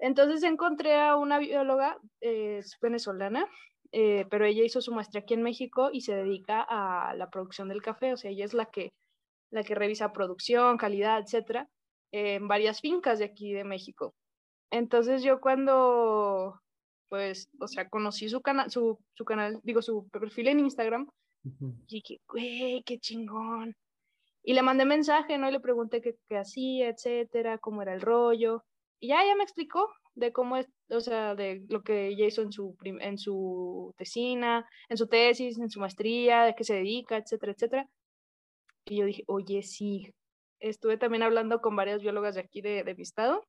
Entonces 0.00 0.42
encontré 0.42 0.96
a 0.96 1.16
una 1.16 1.38
bióloga 1.38 1.96
eh, 2.20 2.60
venezolana 2.80 3.46
eh, 3.92 4.26
pero 4.30 4.44
ella 4.44 4.64
hizo 4.64 4.80
su 4.80 4.92
maestría 4.92 5.22
aquí 5.22 5.34
en 5.34 5.42
México 5.42 5.90
y 5.92 6.02
se 6.02 6.14
dedica 6.14 6.64
a 6.68 7.14
la 7.14 7.30
producción 7.30 7.68
del 7.68 7.82
café, 7.82 8.12
o 8.12 8.16
sea, 8.16 8.30
ella 8.30 8.44
es 8.44 8.54
la 8.54 8.66
que, 8.66 8.92
la 9.50 9.62
que 9.62 9.74
revisa 9.74 10.12
producción, 10.12 10.76
calidad, 10.76 11.20
etcétera, 11.20 11.68
en 12.12 12.48
varias 12.48 12.80
fincas 12.80 13.18
de 13.18 13.26
aquí 13.26 13.52
de 13.52 13.64
México. 13.64 14.14
Entonces 14.70 15.22
yo 15.22 15.40
cuando, 15.40 16.60
pues, 17.08 17.48
o 17.58 17.68
sea, 17.68 17.88
conocí 17.88 18.28
su 18.28 18.42
canal, 18.42 18.70
su, 18.70 18.98
su 19.14 19.24
canal, 19.24 19.60
digo, 19.62 19.80
su 19.80 20.08
perfil 20.08 20.48
en 20.48 20.60
Instagram, 20.60 21.08
y 21.86 22.00
dije, 22.00 22.20
güey, 22.28 22.82
qué 22.84 22.98
chingón. 22.98 23.74
Y 24.42 24.52
le 24.52 24.62
mandé 24.62 24.84
mensaje, 24.84 25.38
¿no? 25.38 25.48
Y 25.48 25.52
le 25.52 25.60
pregunté 25.60 26.00
qué, 26.00 26.16
qué 26.28 26.36
hacía, 26.36 26.88
etcétera, 26.88 27.58
cómo 27.58 27.80
era 27.82 27.94
el 27.94 28.00
rollo. 28.00 28.64
Y 29.00 29.08
ya, 29.08 29.24
ya 29.24 29.34
me 29.34 29.44
explicó, 29.44 29.88
de 30.18 30.32
cómo 30.32 30.56
es, 30.56 30.68
o 30.90 31.00
sea, 31.00 31.34
de 31.34 31.64
lo 31.68 31.82
que 31.82 32.08
ella 32.08 32.26
hizo 32.26 32.42
en 32.42 32.52
su, 32.52 32.76
en 32.82 33.18
su 33.18 33.94
tesina, 33.96 34.68
en 34.88 34.96
su 34.96 35.06
tesis, 35.06 35.58
en 35.58 35.70
su 35.70 35.80
maestría, 35.80 36.44
de 36.44 36.54
qué 36.54 36.64
se 36.64 36.74
dedica, 36.74 37.16
etcétera, 37.16 37.52
etcétera. 37.52 37.88
Y 38.86 38.96
yo 38.98 39.06
dije, 39.06 39.24
oye, 39.26 39.62
sí. 39.62 40.12
Estuve 40.60 40.96
también 40.96 41.22
hablando 41.22 41.60
con 41.60 41.76
varias 41.76 42.02
biólogas 42.02 42.34
de 42.34 42.40
aquí 42.40 42.60
de, 42.60 42.82
de 42.82 42.94
mi 42.94 43.02
estado. 43.02 43.46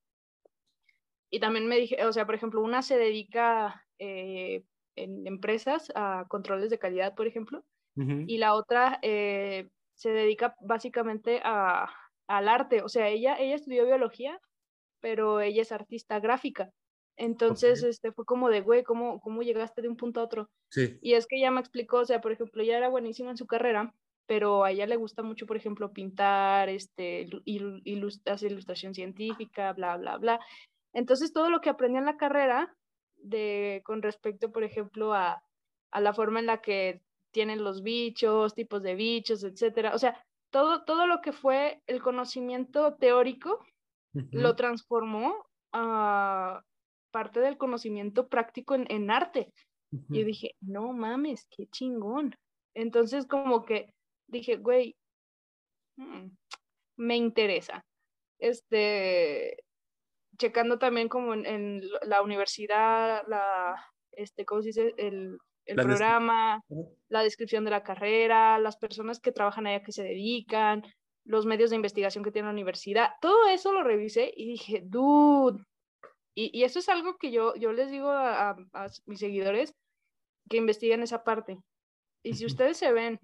Y 1.31 1.39
también 1.39 1.67
me 1.67 1.77
dije, 1.77 2.05
o 2.05 2.13
sea, 2.13 2.25
por 2.25 2.35
ejemplo, 2.35 2.61
una 2.61 2.81
se 2.81 2.97
dedica 2.97 3.85
eh, 3.99 4.63
en 4.95 5.27
empresas 5.27 5.91
a 5.95 6.25
controles 6.27 6.69
de 6.69 6.79
calidad, 6.79 7.15
por 7.15 7.27
ejemplo, 7.27 7.63
y 7.95 8.37
la 8.37 8.53
otra 8.53 8.97
eh, 9.01 9.67
se 9.93 10.11
dedica 10.11 10.55
básicamente 10.61 11.41
a, 11.43 11.89
al 12.27 12.47
arte. 12.47 12.81
O 12.81 12.87
sea, 12.87 13.09
ella, 13.09 13.35
ella 13.37 13.55
estudió 13.55 13.85
biología, 13.85 14.39
pero 15.01 15.41
ella 15.41 15.61
es 15.61 15.71
artista 15.71 16.19
gráfica. 16.19 16.71
Entonces, 17.17 17.83
este, 17.83 18.13
fue 18.13 18.23
como 18.23 18.49
de, 18.49 18.61
güey, 18.61 18.83
¿cómo, 18.83 19.19
¿cómo 19.19 19.41
llegaste 19.41 19.81
de 19.81 19.89
un 19.89 19.97
punto 19.97 20.21
a 20.21 20.23
otro? 20.23 20.49
Sí. 20.71 20.97
Y 21.01 21.13
es 21.13 21.27
que 21.27 21.35
ella 21.35 21.51
me 21.51 21.59
explicó, 21.59 21.97
o 21.97 22.05
sea, 22.05 22.21
por 22.21 22.31
ejemplo, 22.31 22.63
ella 22.63 22.77
era 22.77 22.87
buenísima 22.87 23.29
en 23.29 23.37
su 23.37 23.45
carrera, 23.45 23.93
pero 24.25 24.63
a 24.63 24.71
ella 24.71 24.87
le 24.87 24.95
gusta 24.95 25.21
mucho, 25.21 25.45
por 25.45 25.57
ejemplo, 25.57 25.91
pintar, 25.91 26.69
este, 26.69 27.27
hacer 28.25 28.51
ilustración 28.51 28.93
científica, 28.93 29.73
bla, 29.73 29.97
bla, 29.97 30.17
bla. 30.17 30.39
Entonces, 30.93 31.33
todo 31.33 31.49
lo 31.49 31.59
que 31.59 31.69
aprendió 31.69 31.99
en 31.99 32.05
la 32.05 32.15
carrera, 32.15 32.73
de, 33.17 33.81
con 33.83 34.01
respecto, 34.01 34.51
por 34.51 34.63
ejemplo, 34.63 35.13
a, 35.13 35.43
a 35.91 35.99
la 35.99 36.13
forma 36.13 36.39
en 36.39 36.45
la 36.45 36.61
que 36.61 37.01
tienen 37.31 37.63
los 37.63 37.83
bichos, 37.83 38.55
tipos 38.55 38.81
de 38.81 38.95
bichos, 38.95 39.43
etcétera, 39.43 39.93
o 39.93 39.97
sea, 39.97 40.23
todo, 40.51 40.83
todo 40.83 41.05
lo 41.05 41.21
que 41.21 41.31
fue 41.31 41.81
el 41.87 42.01
conocimiento 42.01 42.95
teórico, 42.95 43.63
lo 44.13 44.55
transformó 44.55 45.35
a 45.71 46.63
parte 47.11 47.39
del 47.39 47.57
conocimiento 47.57 48.27
práctico 48.27 48.75
en, 48.75 49.11
arte. 49.11 49.53
Y 49.91 50.19
yo 50.19 50.25
dije, 50.25 50.55
no 50.61 50.93
mames, 50.93 51.47
qué 51.49 51.67
chingón. 51.67 52.35
Entonces 52.75 53.25
como 53.25 53.65
que 53.65 53.93
dije, 54.27 54.57
güey, 54.57 54.95
mm, 55.97 56.27
me 56.97 57.15
interesa. 57.15 57.83
Este, 58.37 59.63
checando 60.37 60.77
también 60.77 61.09
como 61.09 61.33
en, 61.33 61.81
la 62.03 62.21
universidad, 62.21 63.23
la, 63.27 63.75
este, 64.11 64.45
¿cómo 64.45 64.61
se 64.61 64.67
dice? 64.67 64.93
El, 64.97 65.37
el 65.65 65.75
programa, 65.75 66.63
la 67.09 67.23
descripción 67.23 67.63
de 67.63 67.71
la 67.71 67.83
carrera, 67.83 68.57
las 68.59 68.77
personas 68.77 69.19
que 69.19 69.31
trabajan 69.31 69.67
allá 69.67 69.83
que 69.83 69.91
se 69.91 70.03
dedican, 70.03 70.83
los 71.29 71.45
medios 71.45 71.69
de 71.69 71.75
investigación 71.75 72.23
que 72.23 72.31
tiene 72.31 72.47
la 72.47 72.53
universidad, 72.53 73.11
todo 73.21 73.47
eso 73.47 73.71
lo 73.71 73.83
revisé 73.83 74.33
y 74.35 74.47
dije, 74.47 74.81
dude, 74.83 75.63
y, 76.33 76.63
eso 76.63 76.79
es 76.79 76.89
algo 76.89 77.17
que 77.17 77.31
yo, 77.31 77.53
yo 77.55 77.71
les 77.71 77.91
digo 77.91 78.09
a, 78.09 78.57
mis 79.05 79.19
seguidores 79.19 79.75
que 80.49 80.57
investiguen 80.57 81.03
esa 81.03 81.23
parte. 81.23 81.59
Y 82.23 82.33
si 82.33 82.47
ustedes 82.47 82.77
se 82.77 82.91
ven 82.91 83.19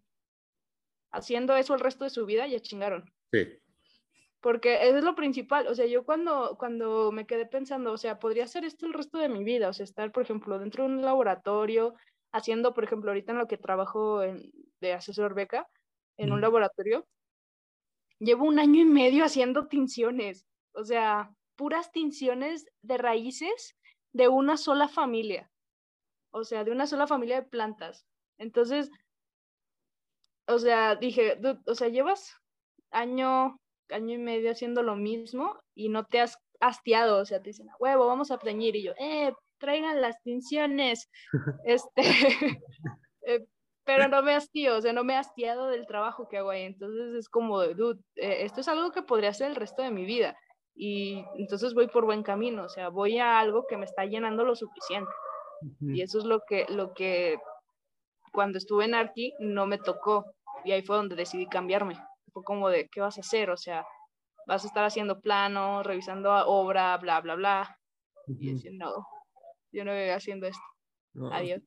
haciendo 1.11 1.55
eso 1.55 1.73
el 1.73 1.79
resto 1.79 2.03
de 2.03 2.11
su 2.11 2.27
vida, 2.27 2.45
ya 2.45 2.59
chingaron. 2.59 3.11
Sí. 3.31 3.57
Porque 4.39 4.87
eso 4.87 4.97
es 4.97 5.03
lo 5.03 5.15
principal. 5.15 5.65
O 5.65 5.73
sea, 5.73 5.87
yo 5.87 6.05
cuando, 6.05 6.57
cuando 6.59 7.11
me 7.11 7.25
quedé 7.25 7.47
pensando, 7.47 7.91
o 7.91 7.97
sea, 7.97 8.19
podría 8.19 8.43
hacer 8.43 8.65
esto 8.65 8.85
el 8.85 8.93
resto 8.93 9.17
de 9.17 9.29
mi 9.29 9.43
vida. 9.43 9.69
O 9.69 9.73
sea, 9.73 9.83
estar, 9.83 10.11
por 10.11 10.21
ejemplo, 10.21 10.59
dentro 10.59 10.83
de 10.83 10.89
un 10.89 11.01
laboratorio, 11.01 11.95
haciendo, 12.31 12.75
por 12.75 12.83
ejemplo, 12.83 13.09
ahorita 13.09 13.31
en 13.31 13.39
lo 13.39 13.47
que 13.47 13.57
trabajo 13.57 14.19
de 14.19 14.93
asesor 14.93 15.33
beca, 15.33 15.67
en 16.17 16.31
un 16.31 16.41
laboratorio, 16.41 17.07
llevo 18.19 18.45
un 18.45 18.59
año 18.59 18.81
y 18.81 18.85
medio 18.85 19.25
haciendo 19.25 19.67
tinciones, 19.67 20.45
o 20.73 20.83
sea, 20.83 21.33
puras 21.55 21.91
tinciones 21.91 22.65
de 22.81 22.97
raíces 22.97 23.75
de 24.13 24.27
una 24.27 24.57
sola 24.57 24.87
familia, 24.87 25.51
o 26.31 26.43
sea, 26.43 26.63
de 26.63 26.71
una 26.71 26.87
sola 26.87 27.07
familia 27.07 27.41
de 27.41 27.47
plantas. 27.47 28.05
Entonces, 28.37 28.89
o 30.47 30.59
sea, 30.59 30.95
dije, 30.95 31.39
o 31.65 31.75
sea, 31.75 31.87
llevas 31.87 32.35
año, 32.91 33.59
año 33.89 34.15
y 34.15 34.17
medio 34.17 34.51
haciendo 34.51 34.83
lo 34.83 34.95
mismo 34.95 35.59
y 35.73 35.89
no 35.89 36.05
te 36.05 36.21
has 36.21 36.37
hastiado, 36.59 37.19
o 37.19 37.25
sea, 37.25 37.41
te 37.41 37.49
dicen, 37.49 37.67
huevo, 37.79 38.07
vamos 38.07 38.31
a 38.31 38.39
preñir, 38.39 38.75
y 38.75 38.83
yo, 38.83 38.93
eh, 38.99 39.33
traigan 39.57 40.01
las 40.01 40.21
tinciones, 40.21 41.09
este, 41.65 42.01
eh, 43.27 43.45
pero 43.85 44.07
no 44.07 44.21
me 44.23 44.33
hastío, 44.33 44.77
o 44.77 44.81
sea, 44.81 44.93
no 44.93 45.03
me 45.03 45.13
he 45.13 45.17
hastiado 45.17 45.67
del 45.67 45.85
trabajo 45.85 46.27
que 46.27 46.37
hago 46.37 46.49
ahí, 46.49 46.63
entonces 46.63 47.15
es 47.15 47.29
como, 47.29 47.61
dude, 47.63 48.01
eh, 48.15 48.43
esto 48.45 48.61
es 48.61 48.67
algo 48.67 48.91
que 48.91 49.03
podría 49.03 49.33
ser 49.33 49.49
el 49.49 49.55
resto 49.55 49.81
de 49.81 49.91
mi 49.91 50.05
vida, 50.05 50.37
y 50.75 51.23
entonces 51.37 51.73
voy 51.73 51.87
por 51.87 52.05
buen 52.05 52.23
camino, 52.23 52.63
o 52.63 52.69
sea, 52.69 52.89
voy 52.89 53.19
a 53.19 53.39
algo 53.39 53.65
que 53.67 53.77
me 53.77 53.85
está 53.85 54.05
llenando 54.05 54.43
lo 54.43 54.55
suficiente, 54.55 55.11
y 55.81 56.01
eso 56.01 56.19
es 56.19 56.25
lo 56.25 56.41
que, 56.47 56.65
lo 56.69 56.93
que 56.93 57.37
cuando 58.31 58.57
estuve 58.57 58.85
en 58.85 58.95
Arki 58.95 59.33
no 59.39 59.67
me 59.67 59.77
tocó, 59.77 60.25
y 60.63 60.71
ahí 60.71 60.81
fue 60.81 60.97
donde 60.97 61.15
decidí 61.15 61.47
cambiarme, 61.47 61.95
fue 62.33 62.43
como 62.43 62.69
de, 62.69 62.89
¿qué 62.89 62.99
vas 62.99 63.17
a 63.17 63.21
hacer? 63.21 63.49
O 63.49 63.57
sea, 63.57 63.85
vas 64.45 64.63
a 64.63 64.67
estar 64.67 64.83
haciendo 64.83 65.21
plano, 65.21 65.83
revisando 65.83 66.31
obra, 66.47 66.97
bla, 66.97 67.21
bla, 67.21 67.35
bla. 67.35 67.79
Y 68.27 68.53
decir, 68.53 68.73
no, 68.73 69.07
yo 69.71 69.85
no 69.85 69.91
voy 69.91 70.09
haciendo 70.09 70.47
esto. 70.47 70.63
Adiós. 71.31 71.61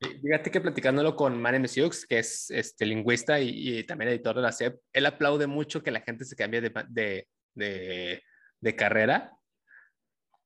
Fíjate 0.00 0.50
que 0.50 0.60
platicándolo 0.60 1.16
con 1.16 1.40
Mane 1.40 1.58
Mesiux, 1.58 2.06
que 2.06 2.18
es 2.20 2.50
este, 2.50 2.86
lingüista 2.86 3.40
y, 3.40 3.84
también 3.84 4.10
editor 4.10 4.36
de 4.36 4.42
la 4.42 4.52
SEP, 4.52 4.80
él 4.92 5.06
aplaude 5.06 5.46
mucho 5.46 5.82
que 5.82 5.90
la 5.90 6.00
gente 6.00 6.24
se 6.24 6.36
cambie 6.36 6.60
de, 6.60 6.72
de, 6.88 7.28
de, 7.54 8.22
de 8.60 8.76
carrera, 8.76 9.32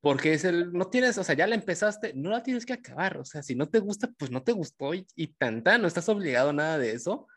porque 0.00 0.32
es 0.34 0.44
el, 0.44 0.72
no 0.72 0.86
tienes, 0.88 1.16
o 1.18 1.24
sea, 1.24 1.34
ya 1.34 1.46
la 1.46 1.54
empezaste, 1.54 2.12
no 2.14 2.30
la 2.30 2.42
tienes 2.42 2.66
que 2.66 2.72
acabar, 2.72 3.18
o 3.18 3.24
sea, 3.24 3.42
si 3.42 3.54
no 3.54 3.68
te 3.68 3.78
gusta, 3.78 4.10
pues 4.18 4.30
no 4.30 4.42
te 4.42 4.52
gustó 4.52 4.94
y, 4.94 5.06
y 5.14 5.28
tan, 5.28 5.62
tan, 5.62 5.80
no 5.80 5.88
estás 5.88 6.08
obligado 6.08 6.50
a 6.50 6.54
nada 6.54 6.78
de 6.78 6.92
eso. 6.92 7.28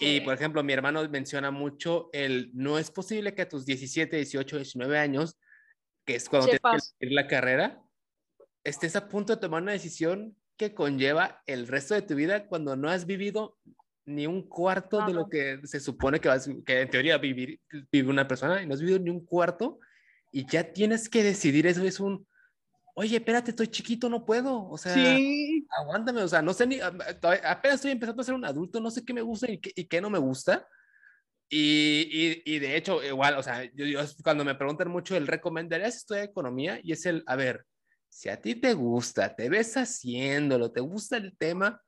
Y, 0.00 0.20
por 0.20 0.32
ejemplo, 0.32 0.62
mi 0.62 0.72
hermano 0.72 1.06
menciona 1.08 1.50
mucho 1.50 2.08
el, 2.12 2.50
no 2.54 2.78
es 2.78 2.90
posible 2.90 3.34
que 3.34 3.42
a 3.42 3.48
tus 3.48 3.66
17, 3.66 4.16
18, 4.16 4.56
19 4.56 4.98
años, 4.98 5.36
que 6.04 6.14
es 6.14 6.28
cuando 6.28 6.48
te 6.48 6.60
tienes 6.60 6.94
que 7.00 7.06
la 7.10 7.26
carrera, 7.26 7.82
estés 8.62 8.94
a 8.94 9.08
punto 9.08 9.34
de 9.34 9.40
tomar 9.40 9.62
una 9.62 9.72
decisión 9.72 10.36
que 10.58 10.74
conlleva 10.74 11.42
el 11.46 11.66
resto 11.66 11.94
de 11.94 12.02
tu 12.02 12.14
vida 12.14 12.46
cuando 12.48 12.76
no 12.76 12.90
has 12.90 13.06
vivido 13.06 13.56
ni 14.04 14.26
un 14.26 14.42
cuarto 14.42 15.06
de 15.06 15.12
lo 15.14 15.28
que 15.28 15.60
se 15.64 15.80
supone 15.80 16.20
que, 16.20 16.28
vas, 16.28 16.50
que 16.66 16.80
en 16.80 16.90
teoría 16.90 17.18
vivir, 17.18 17.60
vive 17.92 18.10
una 18.10 18.26
persona 18.26 18.62
y 18.62 18.66
no 18.66 18.74
has 18.74 18.80
vivido 18.80 18.98
ni 18.98 19.10
un 19.10 19.24
cuarto 19.24 19.78
y 20.32 20.46
ya 20.46 20.72
tienes 20.72 21.08
que 21.08 21.22
decidir 21.22 21.66
eso 21.66 21.84
es 21.84 22.00
un 22.00 22.26
oye, 22.98 23.16
espérate, 23.16 23.52
estoy 23.52 23.68
chiquito, 23.68 24.08
no 24.08 24.26
puedo, 24.26 24.68
o 24.68 24.76
sea, 24.76 24.92
sí. 24.92 25.64
aguántame, 25.78 26.20
o 26.20 26.26
sea, 26.26 26.42
no 26.42 26.52
sé 26.52 26.66
ni, 26.66 26.80
apenas 26.80 27.76
estoy 27.76 27.92
empezando 27.92 28.20
a 28.20 28.24
ser 28.24 28.34
un 28.34 28.44
adulto, 28.44 28.80
no 28.80 28.90
sé 28.90 29.04
qué 29.04 29.14
me 29.14 29.22
gusta 29.22 29.48
y 29.48 29.58
qué, 29.58 29.70
y 29.72 29.84
qué 29.84 30.00
no 30.00 30.10
me 30.10 30.18
gusta. 30.18 30.66
Y, 31.48 32.08
y, 32.10 32.42
y, 32.44 32.58
de 32.58 32.76
hecho, 32.76 33.00
igual, 33.04 33.36
o 33.38 33.42
sea, 33.42 33.62
yo, 33.72 33.86
yo, 33.86 34.00
cuando 34.24 34.44
me 34.44 34.56
preguntan 34.56 34.88
mucho 34.90 35.16
el 35.16 35.28
recomendarías 35.28 35.94
estudiar 35.94 36.24
economía 36.24 36.80
y 36.82 36.90
es 36.90 37.06
el, 37.06 37.22
a 37.28 37.36
ver, 37.36 37.64
si 38.08 38.28
a 38.28 38.40
ti 38.40 38.54
te 38.54 38.74
gusta, 38.74 39.34
te 39.34 39.48
ves 39.48 39.76
haciéndolo, 39.76 40.72
te 40.72 40.80
gusta 40.80 41.16
el 41.16 41.36
tema, 41.36 41.82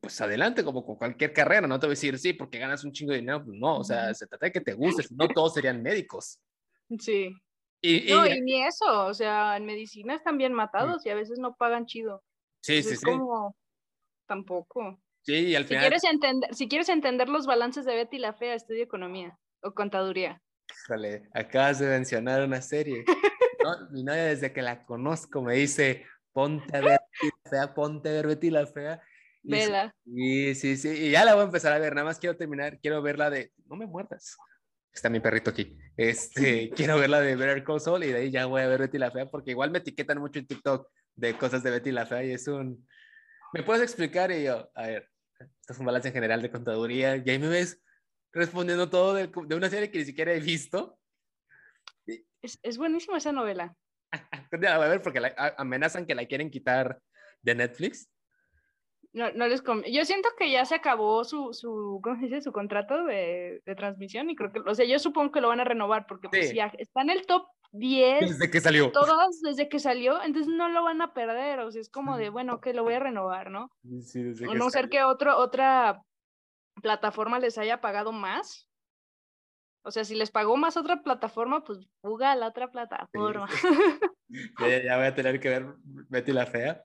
pues 0.00 0.20
adelante, 0.20 0.64
como 0.64 0.84
con 0.84 0.96
cualquier 0.96 1.32
carrera, 1.32 1.66
no 1.66 1.78
te 1.78 1.86
voy 1.86 1.92
a 1.92 1.96
decir 1.96 2.18
sí 2.18 2.32
porque 2.32 2.58
ganas 2.58 2.84
un 2.84 2.92
chingo 2.92 3.12
de 3.12 3.18
dinero, 3.18 3.44
pues 3.44 3.58
no, 3.58 3.78
o 3.78 3.84
sea, 3.84 4.12
se 4.14 4.26
trata 4.26 4.46
de 4.46 4.52
que 4.52 4.60
te 4.60 4.74
guste, 4.74 5.02
si 5.02 5.14
no 5.14 5.28
todos 5.28 5.54
serían 5.54 5.82
médicos. 5.82 6.40
Sí. 6.98 7.34
Y, 7.80 8.06
no, 8.08 8.26
y 8.26 8.40
ni 8.40 8.62
eso, 8.62 9.06
o 9.06 9.12
sea, 9.12 9.56
en 9.56 9.66
medicina 9.66 10.14
están 10.14 10.38
bien 10.38 10.54
matados 10.54 11.04
y 11.04 11.10
a 11.10 11.14
veces 11.14 11.38
no 11.38 11.54
pagan 11.54 11.84
chido. 11.84 12.22
Sí, 12.62 12.82
sí, 12.82 12.96
sí. 12.96 13.04
como, 13.04 13.54
tampoco. 14.26 14.98
Sí, 15.20 15.48
y 15.48 15.54
al 15.54 15.64
final. 15.64 15.82
Si 15.82 15.88
quieres, 15.88 16.04
entender, 16.04 16.54
si 16.54 16.68
quieres 16.68 16.88
entender 16.88 17.28
los 17.28 17.46
balances 17.46 17.84
de 17.84 17.94
Betty 17.94 18.18
la 18.18 18.32
Fea, 18.32 18.54
estudia 18.54 18.84
economía 18.84 19.38
o 19.62 19.74
contaduría. 19.74 20.40
Híjole, 20.70 21.28
acabas 21.34 21.78
de 21.78 21.88
mencionar 21.88 22.42
una 22.42 22.62
serie. 22.62 23.04
¿no? 23.64 23.90
Mi 23.90 24.04
novia, 24.04 24.24
desde 24.24 24.52
que 24.52 24.62
la 24.62 24.84
conozco, 24.84 25.42
me 25.42 25.54
dice: 25.54 26.04
ponte 26.32 26.76
a 26.76 26.80
ver 26.80 27.00
Betty 27.20 27.34
la 27.44 27.50
Fea, 27.50 27.74
ponte 27.74 28.08
a 28.08 28.12
ver 28.12 28.26
Betty 28.26 28.50
la 28.50 28.66
Fea. 28.66 29.02
Vela. 29.42 29.94
Sí, 30.04 30.54
sí, 30.54 30.76
sí. 30.76 30.88
Y 30.88 31.10
ya 31.10 31.24
la 31.24 31.34
voy 31.34 31.42
a 31.42 31.46
empezar 31.46 31.72
a 31.72 31.78
ver. 31.78 31.94
Nada 31.94 32.06
más 32.06 32.18
quiero 32.18 32.36
terminar, 32.36 32.78
quiero 32.80 33.02
verla 33.02 33.30
de. 33.30 33.52
No 33.66 33.76
me 33.76 33.86
muerdas 33.86 34.36
está 34.94 35.10
mi 35.10 35.20
perrito 35.20 35.50
aquí. 35.50 35.76
Este, 35.96 36.70
quiero 36.76 36.98
ver 36.98 37.10
la 37.10 37.20
de 37.20 37.36
Better 37.36 37.64
Call 37.64 37.80
Saul 37.80 38.04
y 38.04 38.12
de 38.12 38.18
ahí 38.18 38.30
ya 38.30 38.46
voy 38.46 38.62
a 38.62 38.68
ver 38.68 38.80
Betty 38.80 38.98
la 38.98 39.10
Fea 39.10 39.30
porque 39.30 39.50
igual 39.50 39.70
me 39.70 39.78
etiquetan 39.78 40.18
mucho 40.18 40.38
en 40.38 40.46
TikTok 40.46 40.88
de 41.16 41.36
cosas 41.36 41.62
de 41.62 41.70
Betty 41.70 41.90
la 41.90 42.06
Fea 42.06 42.24
y 42.24 42.32
es 42.32 42.46
un... 42.48 42.86
¿Me 43.52 43.62
puedes 43.62 43.82
explicar? 43.82 44.30
Y 44.30 44.44
yo, 44.44 44.70
a 44.74 44.86
ver, 44.86 45.08
esto 45.38 45.72
es 45.72 45.78
un 45.78 45.86
balance 45.86 46.08
en 46.08 46.14
general 46.14 46.42
de 46.42 46.50
contaduría 46.50 47.16
y 47.16 47.28
ahí 47.28 47.38
me 47.38 47.48
ves 47.48 47.82
respondiendo 48.32 48.88
todo 48.88 49.14
de, 49.14 49.30
de 49.46 49.54
una 49.54 49.70
serie 49.70 49.90
que 49.90 49.98
ni 49.98 50.04
siquiera 50.04 50.32
he 50.32 50.40
visto. 50.40 50.98
Es, 52.44 52.58
es 52.62 52.76
buenísima 52.76 53.16
esa 53.16 53.32
novela. 53.32 53.74
a 54.68 54.78
ver, 54.78 55.00
porque 55.00 55.20
amenazan 55.56 56.04
que 56.04 56.14
la 56.14 56.26
quieren 56.26 56.50
quitar 56.50 57.00
de 57.40 57.54
Netflix. 57.54 58.10
No, 59.14 59.30
no 59.32 59.46
les 59.46 59.62
Yo 59.90 60.04
siento 60.04 60.28
que 60.36 60.50
ya 60.50 60.64
se 60.64 60.74
acabó 60.74 61.24
su, 61.24 61.52
su, 61.52 62.00
¿cómo 62.02 62.16
se 62.16 62.26
dice? 62.26 62.42
su 62.42 62.52
contrato 62.52 63.04
de, 63.04 63.62
de, 63.64 63.74
transmisión 63.76 64.28
y 64.28 64.36
creo 64.36 64.52
que, 64.52 64.58
o 64.58 64.74
sea, 64.74 64.84
yo 64.84 64.98
supongo 64.98 65.30
que 65.30 65.40
lo 65.40 65.48
van 65.48 65.60
a 65.60 65.64
renovar 65.64 66.06
porque 66.06 66.28
pues, 66.28 66.52
ya 66.52 66.66
está 66.76 67.02
en 67.02 67.10
el 67.10 67.24
top 67.24 67.46
10. 67.72 68.20
Desde 68.28 68.50
que 68.50 68.60
salió. 68.60 68.90
Todos 68.90 69.40
desde 69.40 69.68
que 69.68 69.78
salió, 69.78 70.20
entonces 70.22 70.52
no 70.52 70.68
lo 70.68 70.82
van 70.82 71.00
a 71.00 71.14
perder, 71.14 71.60
o 71.60 71.70
sea, 71.70 71.80
es 71.80 71.88
como 71.88 72.18
de, 72.18 72.28
bueno, 72.28 72.60
que 72.60 72.74
lo 72.74 72.82
voy 72.82 72.94
a 72.94 73.00
renovar, 73.00 73.50
¿no? 73.50 73.70
Sí, 74.02 74.22
desde 74.22 74.48
o 74.48 74.54
no 74.54 74.68
ser 74.68 74.88
que 74.88 75.02
otro, 75.04 75.38
otra 75.38 76.02
plataforma 76.82 77.38
les 77.38 77.56
haya 77.56 77.80
pagado 77.80 78.10
más. 78.12 78.68
O 79.84 79.90
sea, 79.90 80.04
si 80.04 80.14
les 80.14 80.30
pagó 80.30 80.56
más 80.56 80.76
otra 80.78 81.02
plataforma, 81.02 81.62
pues 81.62 81.78
fuga 82.00 82.32
a 82.32 82.36
la 82.36 82.48
otra 82.48 82.70
plataforma. 82.70 83.46
ya, 84.60 84.82
ya, 84.82 84.96
voy 84.96 85.06
a 85.06 85.14
tener 85.14 85.38
que 85.38 85.50
ver 85.50 85.66
Betty 85.84 86.32
la 86.32 86.46
Fea. 86.46 86.82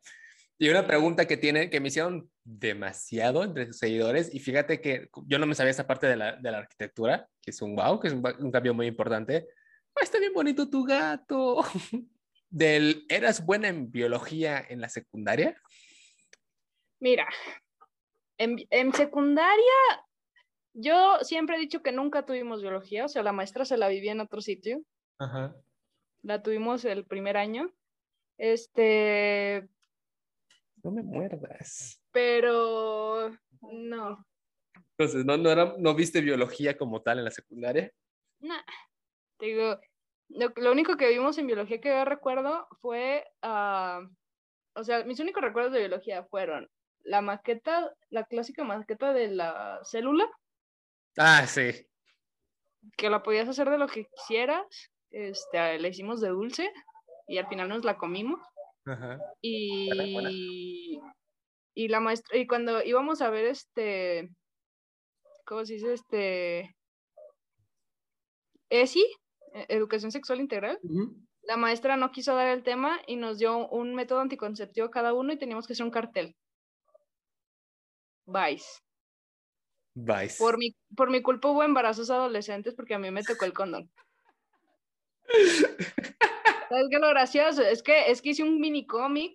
Y 0.58 0.70
una 0.70 0.86
pregunta 0.86 1.26
que 1.26 1.38
tiene, 1.38 1.70
que 1.70 1.80
me 1.80 1.88
hicieron 1.88 2.30
demasiado 2.44 3.46
entre 3.46 3.68
sus 3.68 3.78
seguidores, 3.78 4.36
y 4.36 4.40
fíjate 4.40 4.82
que 4.82 5.08
yo 5.26 5.40
no 5.40 5.46
me 5.46 5.56
sabía 5.56 5.72
esa 5.72 5.88
parte 5.88 6.08
de 6.08 6.18
la, 6.18 6.36
de 6.36 6.52
la 6.52 6.58
arquitectura, 6.58 7.30
que 7.42 7.52
es 7.52 7.62
un 7.62 7.78
wow, 7.78 7.98
que 7.98 8.10
es 8.10 8.14
un, 8.14 8.22
un 8.40 8.52
cambio 8.52 8.74
muy 8.74 8.88
importante. 8.88 9.48
Ah, 9.96 10.02
está 10.04 10.20
bien 10.20 10.34
bonito 10.34 10.70
tu 10.70 10.84
gato. 10.84 11.64
Del, 12.50 13.06
¿Eras 13.08 13.46
buena 13.46 13.70
en 13.70 13.90
biología 13.90 14.66
en 14.68 14.82
la 14.82 14.90
secundaria? 14.90 15.56
Mira, 17.00 17.30
en, 18.38 18.58
en 18.70 18.94
secundaria 18.94 19.74
yo 20.74 21.20
siempre 21.22 21.56
he 21.56 21.60
dicho 21.60 21.82
que 21.82 21.92
nunca 21.92 22.26
tuvimos 22.26 22.62
biología, 22.62 23.06
o 23.06 23.08
sea, 23.08 23.24
la 23.24 23.34
maestra 23.34 23.66
se 23.66 23.78
la 23.78 23.88
vivía 23.88 24.12
en 24.12 24.22
otro 24.22 24.42
sitio. 24.42 24.82
Ajá. 25.18 25.56
La 26.22 26.42
tuvimos 26.42 26.86
el 26.86 27.06
primer 27.06 27.38
año. 27.38 27.72
Este, 28.38 29.68
no 30.84 30.92
me 30.92 31.04
muerdas. 31.04 32.02
Pero 32.12 33.32
no. 33.62 34.26
Entonces, 34.98 35.26
¿no, 35.26 35.38
no, 35.38 35.50
era, 35.50 35.76
¿no 35.78 35.94
viste 35.96 36.22
biología 36.22 36.78
como 36.78 37.02
tal 37.02 37.20
en 37.20 37.26
la 37.26 37.32
secundaria? 37.32 37.92
No. 38.40 38.56
digo, 39.40 39.80
lo, 40.30 40.72
único 40.72 40.98
que 40.98 41.10
vimos 41.10 41.38
en 41.38 41.48
biología 41.48 41.82
que 41.82 41.90
yo 41.90 42.06
recuerdo 42.06 42.68
fue, 42.82 43.26
uh, 43.44 44.08
o 44.74 44.84
sea, 44.84 45.04
mis 45.06 45.20
únicos 45.20 45.42
recuerdos 45.42 45.74
de 45.74 45.80
biología 45.80 46.24
fueron 46.26 46.70
la 47.04 47.22
maqueta, 47.22 47.94
la 48.10 48.26
clásica 48.26 48.64
maqueta 48.64 49.14
de 49.14 49.30
la 49.30 49.80
célula. 49.84 50.30
Ah, 51.18 51.46
sí. 51.48 51.88
Que 52.98 53.10
la 53.10 53.24
podías 53.24 53.48
hacer 53.48 53.70
de 53.70 53.78
lo 53.78 53.88
que 53.88 54.06
quisieras. 54.06 54.66
Este, 55.12 55.80
la 55.80 55.88
hicimos 55.88 56.22
de 56.22 56.30
dulce 56.30 56.72
y 57.28 57.38
al 57.38 57.48
final 57.48 57.70
nos 57.70 57.84
la 57.84 57.98
comimos. 57.98 58.40
Y, 59.42 61.00
y 61.76 61.88
la 61.88 62.00
maestra, 62.00 62.38
y 62.38 62.48
cuando 62.48 62.84
íbamos 62.84 63.22
a 63.22 63.30
ver 63.30 63.46
este, 63.46 64.30
¿cómo 65.46 65.66
se 65.66 65.74
dice? 65.74 65.94
Este, 65.94 66.76
ESI, 68.70 69.06
e, 69.54 69.66
Educación 69.70 70.12
Sexual 70.12 70.40
Integral. 70.40 70.80
La 71.42 71.58
maestra 71.58 71.98
no 71.98 72.12
quiso 72.12 72.36
dar 72.36 72.48
el 72.48 72.64
tema 72.64 73.00
y 73.08 73.16
nos 73.16 73.40
dio 73.40 73.68
un 73.70 73.96
método 73.96 74.20
anticonceptivo 74.20 74.92
cada 74.92 75.14
uno 75.14 75.34
y 75.34 75.38
teníamos 75.38 75.66
que 75.66 75.74
hacer 75.74 75.86
un 75.86 75.92
cartel. 75.92 76.36
Vice. 78.26 78.80
Vice. 79.94 80.38
Por 80.38 80.58
mi, 80.58 80.76
por 80.96 81.10
mi 81.10 81.22
culpa 81.22 81.50
hubo 81.50 81.64
embarazos 81.64 82.10
adolescentes 82.10 82.76
porque 82.76 82.94
a 82.94 83.00
mí 83.00 83.12
me 83.12 83.24
tocó 83.24 83.46
el 83.46 83.54
condón. 83.54 83.92
¿Sabes 86.70 86.88
qué 86.92 87.00
lo 87.00 87.10
gracioso? 87.10 87.64
Es 87.64 87.82
que, 87.82 88.12
es 88.12 88.22
que 88.22 88.30
hice 88.30 88.44
un 88.44 88.60
mini 88.60 88.86
cómic, 88.86 89.34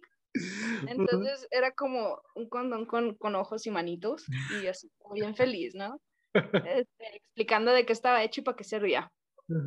entonces 0.87 1.47
era 1.51 1.73
como 1.73 2.21
un 2.35 2.49
condón 2.49 2.87
con, 2.87 3.15
con 3.17 3.35
ojos 3.35 3.67
y 3.67 3.71
manitos, 3.71 4.25
y 4.63 4.67
así, 4.67 4.91
bien 5.13 5.35
feliz, 5.35 5.75
¿no? 5.75 6.01
Este, 6.33 7.17
explicando 7.17 7.73
de 7.73 7.87
qué 7.87 7.93
estaba 7.93 8.23
hecho 8.23 8.41
y 8.41 8.45
para 8.45 8.57
qué 8.57 8.65
servía. 8.65 9.13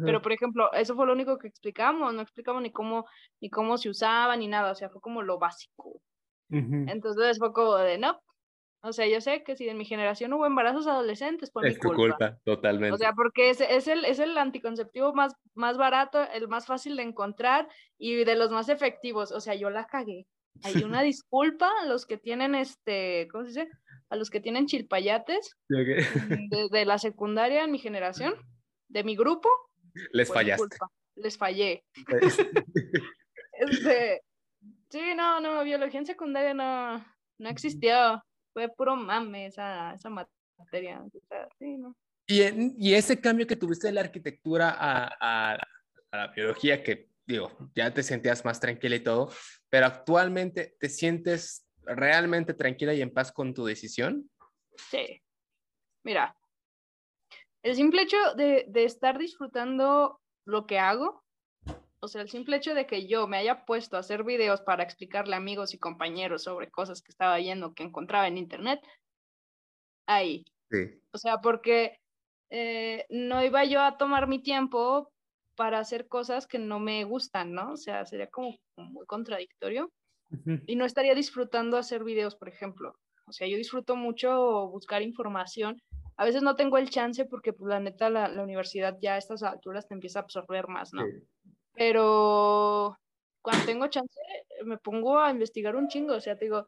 Pero, 0.06 0.22
por 0.22 0.32
ejemplo, 0.32 0.72
eso 0.74 0.96
fue 0.96 1.06
lo 1.06 1.14
único 1.14 1.38
que 1.38 1.48
explicamos, 1.48 2.14
no 2.14 2.22
explicamos 2.22 2.62
ni 2.64 2.72
cómo, 2.72 3.06
ni 3.40 3.50
cómo 3.50 3.78
se 3.78 3.90
usaba, 3.90 4.36
ni 4.36 4.48
nada, 4.48 4.72
o 4.72 4.76
sea, 4.76 4.90
fue 4.90 5.02
como 5.02 5.22
lo 5.22 5.38
básico. 5.38 6.02
Entonces 6.50 7.38
fue 7.38 7.54
como 7.54 7.76
de, 7.76 7.98
no, 7.98 8.20
O 8.82 8.94
sea, 8.94 9.08
yo 9.08 9.20
sé 9.22 9.44
que 9.44 9.56
si 9.56 9.68
en 9.68 9.78
mi 9.78 9.86
generación 9.86 10.34
hubo 10.34 10.46
embarazos 10.46 10.88
adolescentes, 10.88 11.50
por 11.50 11.66
es 11.66 11.76
mi 11.76 11.80
tu 11.82 11.94
culpa. 11.94 12.38
totalmente. 12.44 12.94
O 12.94 12.98
sea, 12.98 13.14
porque 13.14 13.50
es, 13.50 13.62
es, 13.62 13.88
el, 13.88 14.06
es 14.06 14.20
el 14.20 14.38
anticonceptivo 14.38 15.14
más, 15.14 15.34
más 15.56 15.78
barato, 15.78 16.22
el 16.34 16.48
más 16.48 16.66
fácil 16.68 16.96
de 16.96 17.04
encontrar 17.04 17.68
y 17.98 18.24
de 18.24 18.36
los 18.36 18.52
más 18.52 18.70
efectivos. 18.70 19.32
O 19.32 19.40
sea, 19.42 19.56
yo 19.56 19.70
la 19.70 19.88
cagué. 19.88 20.28
Hay 20.64 20.84
una 20.84 21.02
disculpa 21.04 21.72
a 21.82 21.86
los 21.86 22.06
que 22.06 22.18
tienen 22.18 22.56
este, 22.56 23.28
¿cómo 23.32 23.46
se 23.46 23.50
dice? 23.50 23.70
A 24.10 24.16
los 24.16 24.30
que 24.30 24.40
tienen 24.40 24.68
chilpayates 24.68 25.58
mm, 25.70 26.70
de, 26.70 26.86
la 26.86 26.98
secundaria 26.98 27.64
en 27.64 27.72
mi 27.72 27.80
generación, 27.80 28.36
de 28.88 29.04
mi 29.04 29.16
grupo. 29.16 29.50
Les 30.12 30.32
fallaste. 30.32 30.78
Les 31.16 31.38
fallé. 31.38 31.84
Este, 33.60 34.22
sí, 34.92 35.02
no, 35.16 35.40
no, 35.40 35.64
biología 35.64 36.00
en 36.00 36.06
secundaria 36.06 36.54
no, 36.54 37.04
no 37.40 37.50
existió 37.50 38.24
fue 38.58 38.70
puro 38.70 38.96
mame 38.96 39.46
esa, 39.46 39.94
esa 39.94 40.10
materia. 40.10 41.06
¿Y, 42.26 42.42
y, 42.90 42.94
ese 42.96 43.22
cambio 43.22 43.46
que 43.46 43.56
tuviste 43.56 43.86
de 43.86 43.94
la 43.94 44.02
arquitectura 44.02 44.76
a, 44.76 45.54
a, 45.54 45.60
la 46.12 46.28
biología, 46.30 46.82
que 46.82 47.12
digo, 47.28 47.52
ya 47.76 47.94
te 47.94 48.02
sentías 48.02 48.44
más 48.46 48.60
tranquila 48.60 48.96
y 48.96 49.02
todo, 49.02 49.30
pero 49.70 49.86
actualmente 49.86 50.76
te 50.80 50.90
sientes 50.90 51.68
realmente 51.84 52.56
tranquila 52.56 52.96
y 52.96 53.04
en 53.04 53.14
paz 53.14 53.32
con 53.32 53.54
tu 53.54 53.64
decisión? 53.64 54.28
Sí. 54.90 55.22
Mira, 56.04 56.36
el 57.62 57.76
simple 57.76 58.02
hecho 58.02 58.18
de, 58.36 58.66
de 58.70 58.86
estar 58.86 59.20
disfrutando 59.20 60.20
lo 60.46 60.66
que 60.66 60.80
hago 60.80 61.24
o 62.00 62.08
sea, 62.08 62.22
el 62.22 62.30
simple 62.30 62.58
hecho 62.58 62.74
de 62.74 62.86
que 62.86 63.08
yo 63.08 63.28
me 63.28 63.38
haya 63.38 63.66
puesto 63.66 63.98
a 63.98 64.02
hacer 64.02 64.24
videos 64.24 64.62
para 64.62 64.84
explicarle 64.84 65.34
a 65.34 65.38
amigos 65.38 65.74
y 65.74 65.80
compañeros 65.80 66.44
sobre 66.44 66.70
cosas 66.70 67.02
que 67.02 67.12
estaba 67.12 67.40
yendo, 67.40 67.74
que 67.74 67.84
encontraba 67.84 68.28
en 68.28 68.38
internet, 68.38 68.80
ahí. 70.06 70.46
Sí. 70.70 71.02
O 71.12 71.18
sea, 71.18 71.40
porque 71.40 72.00
eh, 72.52 73.06
no 73.10 73.44
iba 73.44 73.66
yo 73.66 73.82
a 73.82 73.98
tomar 73.98 74.28
mi 74.28 74.42
tiempo 74.42 75.12
para 75.56 75.80
hacer 75.80 76.08
cosas 76.08 76.46
que 76.46 76.60
no 76.60 76.80
me 76.80 77.04
gustan, 77.04 77.54
¿no? 77.54 77.72
O 77.72 77.78
sea, 77.78 78.06
sería 78.06 78.28
como, 78.28 78.56
muy 78.78 79.06
contradictorio. 79.06 79.92
Y 80.66 80.76
no 80.76 80.84
estaría 80.84 81.16
disfrutando 81.16 81.78
hacer 81.78 82.04
videos, 82.04 82.36
por 82.36 82.50
ejemplo. 82.50 82.94
O 83.28 83.32
sea, 83.32 83.48
yo 83.48 83.56
disfruto 83.56 83.96
mucho 83.96 84.68
buscar 84.68 85.02
información. 85.02 85.82
A 86.18 86.26
veces 86.26 86.44
no 86.44 86.58
tengo 86.58 86.78
el 86.78 86.90
chance 86.90 87.24
porque, 87.24 87.54
pues, 87.54 87.70
la 87.70 87.80
neta, 87.80 88.10
la, 88.10 88.28
la 88.28 88.44
universidad 88.44 88.98
ya 89.02 89.14
a 89.14 89.18
estas 89.18 89.42
alturas 89.42 89.88
te 89.88 89.94
empieza 89.94 90.20
a 90.20 90.24
absorber 90.24 90.68
más, 90.68 90.92
¿no? 90.94 91.06
Sí 91.06 91.28
pero 91.78 92.98
cuando 93.42 93.66
tengo 93.66 93.88
chance 93.88 94.20
me 94.66 94.78
pongo 94.78 95.20
a 95.20 95.30
investigar 95.30 95.76
un 95.76 95.88
chingo, 95.88 96.16
o 96.16 96.20
sea, 96.20 96.38
te 96.38 96.46
digo, 96.46 96.68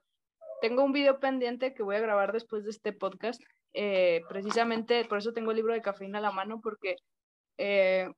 tengo 0.62 0.84
un 0.84 0.93
video 0.93 1.20
pendiente 1.20 1.74
que 1.74 1.84
voy 1.84 1.95
a 1.95 2.01
grabar 2.01 2.32
después 2.32 2.64
de 2.64 2.70
este 2.70 2.93
podcast, 2.93 3.41
eh, 3.74 4.22
precisamente 4.30 5.03
por 5.05 5.18
eso 5.18 5.34
tengo 5.34 5.51
el 5.51 5.57
libro 5.57 5.74
de 5.74 5.82
cafeína 5.82 6.20
a 6.20 6.22
la 6.22 6.32
mano, 6.32 6.62
porque 6.62 6.95
eh, 7.57 8.10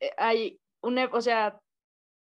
eh, 0.00 0.10
hay 0.16 0.60
un, 0.82 0.98
o 0.98 1.20
sea, 1.20 1.58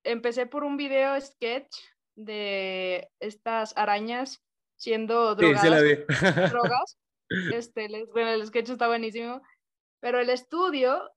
empecé 0.05 0.47
por 0.47 0.65
un 0.65 0.77
video 0.77 1.21
sketch 1.21 1.77
de 2.15 3.09
estas 3.19 3.77
arañas 3.77 4.41
siendo 4.77 5.35
drogadas. 5.35 6.51
drogas. 6.51 6.99
Este, 7.53 7.89
bueno, 8.13 8.31
el 8.31 8.47
sketch 8.47 8.69
está 8.69 8.87
buenísimo, 8.87 9.41
pero 9.99 10.21
el 10.21 10.29
estudio 10.29 11.11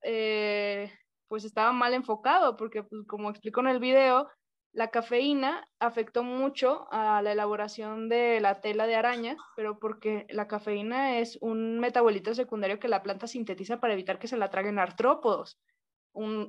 pues 1.28 1.44
estaba 1.44 1.72
mal 1.72 1.94
enfocado, 1.94 2.56
porque 2.56 2.82
pues, 2.82 3.02
como 3.06 3.30
explicó 3.30 3.60
en 3.60 3.68
el 3.68 3.78
video, 3.78 4.28
la 4.72 4.88
cafeína 4.90 5.66
afectó 5.78 6.22
mucho 6.22 6.86
a 6.92 7.22
la 7.22 7.32
elaboración 7.32 8.08
de 8.08 8.40
la 8.40 8.60
tela 8.60 8.86
de 8.86 8.96
araña, 8.96 9.36
pero 9.56 9.78
porque 9.78 10.26
la 10.30 10.46
cafeína 10.46 11.18
es 11.18 11.38
un 11.40 11.80
metabolito 11.80 12.34
secundario 12.34 12.78
que 12.78 12.88
la 12.88 13.02
planta 13.02 13.26
sintetiza 13.26 13.80
para 13.80 13.94
evitar 13.94 14.18
que 14.18 14.28
se 14.28 14.36
la 14.36 14.50
traguen 14.50 14.78
artrópodos. 14.78 15.58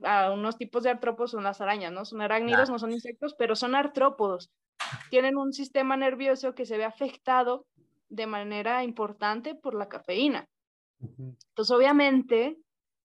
a 0.04 0.32
unos 0.32 0.58
tipos 0.58 0.84
de 0.84 0.90
artrópodos 0.90 1.32
son 1.32 1.44
las 1.44 1.62
arañas, 1.62 1.92
¿no? 1.92 2.04
Son 2.06 2.22
arácnidos, 2.22 2.70
no 2.70 2.80
son 2.80 2.92
insectos, 2.92 3.36
pero 3.38 3.56
son 3.56 3.76
artrópodos. 3.76 4.50
Tienen 5.10 5.38
un 5.38 5.54
sistema 5.54 5.96
nervioso 5.96 6.56
que 6.56 6.66
se 6.66 6.78
ve 6.78 6.86
afectado 6.86 7.66
de 8.10 8.26
manera 8.26 8.84
importante 8.84 9.56
por 9.56 9.76
la 9.76 9.88
cafeína. 9.88 10.48
Entonces, 11.02 11.72
obviamente, 11.72 12.58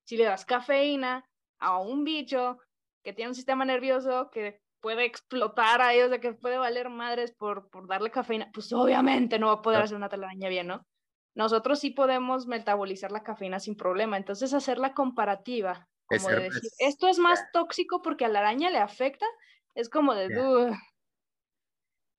si 0.04 0.16
le 0.16 0.24
das 0.24 0.44
cafeína, 0.44 1.24
a 1.64 1.78
un 1.78 2.04
bicho 2.04 2.58
que 3.02 3.12
tiene 3.12 3.30
un 3.30 3.34
sistema 3.34 3.64
nervioso 3.64 4.30
que 4.30 4.60
puede 4.80 5.06
explotar 5.06 5.80
a 5.80 5.94
ellos, 5.94 6.10
de 6.10 6.20
que 6.20 6.34
puede 6.34 6.58
valer 6.58 6.90
madres 6.90 7.32
por, 7.32 7.70
por 7.70 7.88
darle 7.88 8.10
cafeína, 8.10 8.50
pues 8.52 8.70
obviamente 8.72 9.38
no 9.38 9.46
va 9.46 9.54
a 9.54 9.62
poder 9.62 9.80
hacer 9.80 9.96
una 9.96 10.10
telaraña 10.10 10.48
bien, 10.50 10.66
¿no? 10.66 10.86
Nosotros 11.34 11.80
sí 11.80 11.90
podemos 11.90 12.46
metabolizar 12.46 13.10
la 13.10 13.22
cafeína 13.22 13.60
sin 13.60 13.76
problema, 13.76 14.16
entonces 14.16 14.52
hacer 14.52 14.78
la 14.78 14.92
comparativa, 14.92 15.88
como 16.06 16.28
de 16.28 16.44
decir, 16.44 16.70
esto 16.78 17.08
es 17.08 17.18
más 17.18 17.50
tóxico 17.52 18.02
porque 18.02 18.26
a 18.26 18.28
la 18.28 18.40
araña 18.40 18.70
le 18.70 18.78
afecta, 18.78 19.26
es 19.74 19.88
como 19.88 20.14
de, 20.14 20.28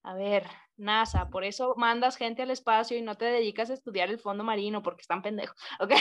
a 0.04 0.14
ver, 0.16 0.48
NASA, 0.76 1.30
por 1.30 1.44
eso 1.44 1.76
mandas 1.78 2.18
gente 2.18 2.42
al 2.42 2.52
espacio 2.52 2.98
y 2.98 3.02
no 3.02 3.16
te 3.16 3.26
dedicas 3.26 3.70
a 3.70 3.76
estudiar 3.76 4.10
el 4.10 4.20
fondo 4.20 4.44
marino 4.44 4.82
porque 4.82 5.02
están 5.02 5.22
pendejos, 5.22 5.56
¿ok? 5.80 5.92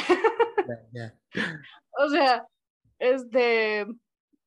o 1.99 2.09
sea, 2.09 2.47
este, 3.05 3.87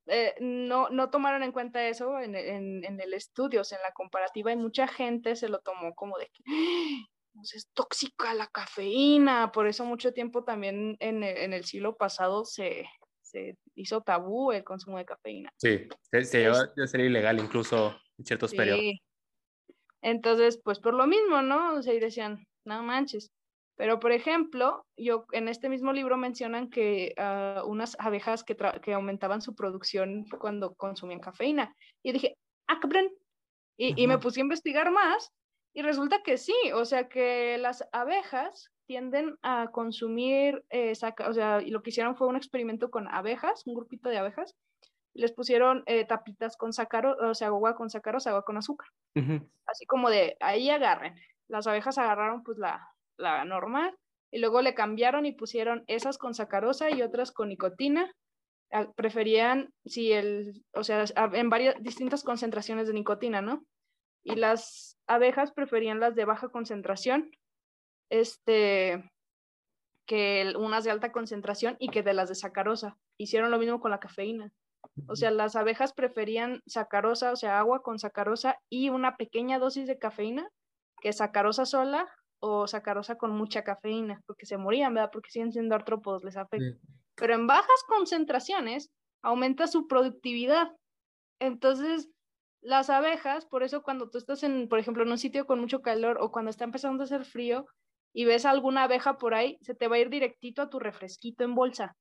eh, 0.07 0.35
no, 0.39 0.89
no 0.89 1.09
tomaron 1.09 1.43
en 1.43 1.51
cuenta 1.51 1.87
eso 1.87 2.19
en, 2.19 2.35
en, 2.35 3.01
el 3.01 3.13
estudio, 3.13 3.61
o 3.61 3.63
sea, 3.63 3.77
en 3.77 3.83
la 3.83 3.93
comparativa, 3.93 4.51
y 4.51 4.55
mucha 4.55 4.87
gente 4.87 5.35
se 5.35 5.49
lo 5.49 5.59
tomó 5.59 5.93
como 5.95 6.17
de 6.17 6.25
que 6.33 6.43
pues, 7.33 7.53
es 7.55 7.69
tóxica 7.73 8.33
la 8.33 8.47
cafeína, 8.47 9.51
por 9.51 9.67
eso 9.67 9.85
mucho 9.85 10.13
tiempo 10.13 10.43
también 10.43 10.97
en, 10.99 11.23
en 11.23 11.53
el 11.53 11.65
siglo 11.65 11.97
pasado 11.97 12.45
se, 12.45 12.85
se, 13.21 13.57
hizo 13.75 14.01
tabú 14.01 14.51
el 14.51 14.63
consumo 14.63 14.97
de 14.97 15.05
cafeína. 15.05 15.51
Sí, 15.57 15.87
se, 16.01 16.23
se 16.23 16.39
llegó 16.39 16.55
a 16.55 16.87
ser 16.87 17.01
ilegal 17.01 17.39
incluso 17.39 17.95
en 18.17 18.25
ciertos 18.25 18.51
sí. 18.51 18.57
periodos. 18.57 18.83
Entonces, 20.01 20.59
pues 20.63 20.79
por 20.79 20.93
lo 20.93 21.05
mismo, 21.07 21.41
¿no? 21.41 21.75
O 21.75 21.81
sea, 21.81 21.93
y 21.93 21.99
decían, 21.99 22.47
no 22.65 22.81
manches, 22.83 23.31
pero, 23.77 23.99
por 23.99 24.11
ejemplo, 24.11 24.85
yo 24.97 25.25
en 25.31 25.47
este 25.47 25.69
mismo 25.69 25.93
libro 25.93 26.17
mencionan 26.17 26.69
que 26.69 27.13
uh, 27.17 27.65
unas 27.69 27.95
abejas 27.99 28.43
que, 28.43 28.57
que, 28.81 28.93
aumentaban 28.93 29.41
su 29.41 29.53
producción 29.53 30.25
cuando 30.39 30.73
consumían 30.73 31.19
cafeína. 31.19 31.75
Y 32.03 32.11
dije, 32.11 32.37
ah, 32.67 32.79
cabrón. 32.81 33.07
Y, 33.77 34.01
y, 34.01 34.07
me 34.07 34.17
puse 34.17 34.39
a 34.39 34.43
investigar 34.43 34.89
más 34.91 35.31
y 35.77 35.83
resulta 35.83 36.23
que 36.23 36.39
sí, 36.39 36.55
o 36.73 36.85
sea 36.85 37.07
que 37.07 37.59
las 37.59 37.87
abejas 37.91 38.71
tienden 38.87 39.37
a 39.43 39.67
consumir, 39.71 40.65
eh, 40.71 40.95
saca, 40.95 41.29
o 41.29 41.33
sea, 41.33 41.61
y 41.61 41.69
lo 41.69 41.83
que 41.83 41.91
hicieron 41.91 42.15
fue 42.15 42.27
un 42.27 42.35
experimento 42.35 42.89
con 42.89 43.07
abejas, 43.07 43.61
un 43.67 43.75
grupito 43.75 44.09
de 44.09 44.17
abejas, 44.17 44.55
les 45.13 45.33
pusieron 45.33 45.83
eh, 45.85 46.05
tapitas 46.05 46.57
con 46.57 46.73
sacarosa, 46.73 47.29
o 47.29 47.35
sea, 47.35 47.49
agua 47.49 47.75
con 47.75 47.91
sacarosa, 47.91 48.31
agua 48.31 48.43
con 48.43 48.57
azúcar. 48.57 48.87
Así 49.67 49.85
como 49.85 50.09
de, 50.09 50.35
ahí 50.39 50.71
agarren. 50.71 51.15
Las 51.47 51.67
abejas 51.67 51.99
agarraron 51.99 52.41
pues 52.43 52.57
la, 52.57 52.87
la 53.17 53.43
normal, 53.45 53.95
y 54.31 54.39
luego 54.39 54.61
le 54.61 54.73
cambiaron 54.73 55.25
y 55.25 55.31
pusieron 55.31 55.83
esas 55.87 56.17
con 56.17 56.33
sacarosa 56.33 56.89
y 56.91 57.01
otras 57.01 57.31
con 57.31 57.49
nicotina. 57.49 58.11
Ah, 58.71 58.91
preferían, 58.95 59.73
si 59.85 60.11
el, 60.11 60.63
o 60.73 60.83
sea, 60.83 61.05
en 61.33 61.49
varias 61.49 61.81
distintas 61.81 62.23
concentraciones 62.23 62.87
de 62.87 62.93
nicotina, 62.93 63.41
¿no? 63.41 63.65
Y 64.23 64.35
las 64.35 64.97
abejas 65.07 65.53
preferían 65.53 66.01
las 66.01 66.15
de 66.15 66.25
baja 66.25 66.49
concentración, 66.49 67.31
este, 68.09 69.09
que 70.05 70.53
unas 70.57 70.83
de 70.83 70.91
alta 70.91 71.13
concentración 71.13 71.77
y 71.79 71.89
que 71.89 72.03
de 72.03 72.13
las 72.13 72.27
de 72.27 72.35
sacarosa. 72.35 72.97
Hicieron 73.17 73.51
lo 73.51 73.59
mismo 73.59 73.79
con 73.79 73.91
la 73.91 73.99
cafeína. 73.99 74.51
O 75.07 75.15
sea, 75.15 75.31
las 75.31 75.55
abejas 75.55 75.93
preferían 75.93 76.61
sacarosa, 76.65 77.31
o 77.31 77.35
sea, 77.35 77.59
agua 77.59 77.83
con 77.83 77.99
sacarosa 77.99 78.57
y 78.69 78.89
una 78.89 79.15
pequeña 79.15 79.59
dosis 79.59 79.87
de 79.87 79.97
cafeína 79.97 80.49
que 81.01 81.13
sacarosa 81.13 81.65
sola 81.65 82.07
o 82.39 82.67
sacarosa 82.67 83.17
con 83.17 83.31
mucha 83.31 83.63
cafeína, 83.63 84.21
porque 84.25 84.45
se 84.45 84.57
morían, 84.57 84.93
¿verdad? 84.93 85.09
Porque 85.11 85.31
siguen 85.31 85.51
siendo 85.51 85.75
artrópodos, 85.75 86.23
les 86.23 86.37
afecta. 86.37 86.77
Pero 87.15 87.33
en 87.33 87.47
bajas 87.47 87.83
concentraciones 87.87 88.91
aumenta 89.23 89.67
su 89.67 89.87
productividad. 89.87 90.71
Entonces, 91.39 92.09
las 92.61 92.89
abejas, 92.89 93.45
por 93.45 93.63
eso 93.63 93.81
cuando 93.81 94.09
tú 94.09 94.17
estás 94.17 94.43
en, 94.43 94.67
por 94.67 94.79
ejemplo, 94.79 95.03
en 95.03 95.11
un 95.11 95.17
sitio 95.17 95.45
con 95.45 95.59
mucho 95.59 95.81
calor 95.81 96.17
o 96.19 96.31
cuando 96.31 96.51
está 96.51 96.63
empezando 96.63 97.03
a 97.03 97.05
hacer 97.05 97.25
frío 97.25 97.65
y 98.13 98.25
ves 98.25 98.45
alguna 98.45 98.83
abeja 98.83 99.17
por 99.17 99.33
ahí, 99.33 99.57
se 99.61 99.75
te 99.75 99.87
va 99.87 99.95
a 99.95 99.99
ir 99.99 100.09
directito 100.09 100.61
a 100.61 100.69
tu 100.69 100.79
refresquito 100.79 101.43
en 101.43 101.55
bolsa. 101.55 101.95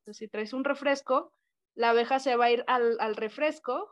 Entonces, 0.00 0.18
si 0.18 0.28
traes 0.28 0.52
un 0.52 0.64
refresco, 0.64 1.32
la 1.74 1.90
abeja 1.90 2.18
se 2.18 2.36
va 2.36 2.46
a 2.46 2.50
ir 2.50 2.64
al, 2.66 2.96
al 3.00 3.16
refresco 3.16 3.88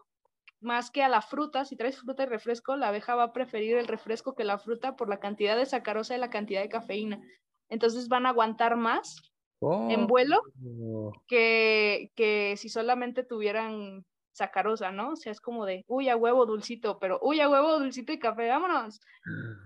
más 0.62 0.90
que 0.90 1.02
a 1.02 1.08
la 1.08 1.22
fruta, 1.22 1.64
si 1.64 1.76
traes 1.76 1.98
fruta 1.98 2.22
y 2.22 2.26
refresco, 2.26 2.76
la 2.76 2.88
abeja 2.88 3.14
va 3.14 3.24
a 3.24 3.32
preferir 3.32 3.76
el 3.76 3.88
refresco 3.88 4.34
que 4.34 4.44
la 4.44 4.58
fruta 4.58 4.96
por 4.96 5.08
la 5.08 5.20
cantidad 5.20 5.56
de 5.56 5.66
sacarosa 5.66 6.16
y 6.16 6.20
la 6.20 6.30
cantidad 6.30 6.62
de 6.62 6.68
cafeína. 6.68 7.20
Entonces 7.68 8.08
van 8.08 8.26
a 8.26 8.30
aguantar 8.30 8.76
más 8.76 9.32
en 9.60 10.06
vuelo 10.08 10.42
oh. 10.80 11.12
que, 11.28 12.10
que 12.16 12.56
si 12.56 12.68
solamente 12.68 13.22
tuvieran 13.22 14.04
sacarosa, 14.32 14.90
¿no? 14.90 15.10
O 15.10 15.16
sea, 15.16 15.30
es 15.30 15.40
como 15.40 15.64
de, 15.66 15.84
uy, 15.86 16.08
a 16.08 16.16
huevo 16.16 16.46
dulcito, 16.46 16.98
pero 16.98 17.20
uy, 17.22 17.40
a 17.40 17.48
huevo 17.48 17.78
dulcito 17.78 18.12
y 18.12 18.18
café, 18.18 18.48
vámonos. 18.48 19.00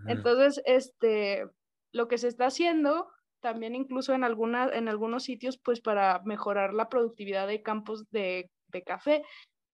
Entonces, 0.06 0.60
este, 0.66 1.46
lo 1.92 2.08
que 2.08 2.18
se 2.18 2.28
está 2.28 2.46
haciendo 2.46 3.08
también 3.40 3.74
incluso 3.74 4.12
en, 4.12 4.24
alguna, 4.24 4.68
en 4.72 4.88
algunos 4.88 5.22
sitios, 5.22 5.58
pues 5.58 5.80
para 5.80 6.20
mejorar 6.24 6.74
la 6.74 6.88
productividad 6.88 7.46
de 7.46 7.62
campos 7.62 8.10
de, 8.10 8.50
de 8.68 8.82
café, 8.82 9.22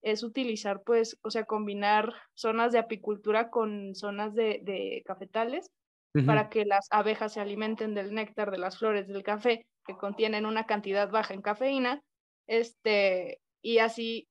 es 0.03 0.23
utilizar, 0.23 0.83
pues, 0.83 1.17
o 1.23 1.31
sea, 1.31 1.45
combinar 1.45 2.13
zonas 2.35 2.71
de 2.71 2.79
apicultura 2.79 3.49
con 3.49 3.95
zonas 3.95 4.35
de, 4.35 4.59
de 4.63 5.01
cafetales 5.05 5.67
para 6.27 6.49
que 6.49 6.63
las 6.63 6.87
abejas 6.91 7.33
se 7.33 7.39
alimenten 7.39 7.95
del 7.95 8.13
néctar 8.13 8.51
de 8.51 8.59
las 8.59 8.77
flores 8.77 9.07
del 9.07 9.23
café 9.23 9.65
que 9.85 9.97
contienen 9.97 10.45
una 10.45 10.65
cantidad 10.65 11.09
baja 11.09 11.33
en 11.33 11.41
cafeína, 11.41 12.01
este, 12.47 13.39
y 13.63 13.79
así, 13.79 14.27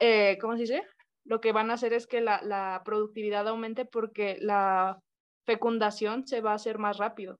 eh, 0.00 0.36
¿cómo 0.40 0.54
se 0.54 0.62
dice? 0.62 0.82
Lo 1.24 1.40
que 1.40 1.52
van 1.52 1.70
a 1.70 1.74
hacer 1.74 1.92
es 1.92 2.06
que 2.06 2.20
la, 2.20 2.42
la 2.42 2.82
productividad 2.84 3.48
aumente 3.48 3.84
porque 3.84 4.36
la 4.40 4.98
fecundación 5.46 6.26
se 6.26 6.40
va 6.40 6.52
a 6.52 6.56
hacer 6.56 6.78
más 6.78 6.98
rápido. 6.98 7.36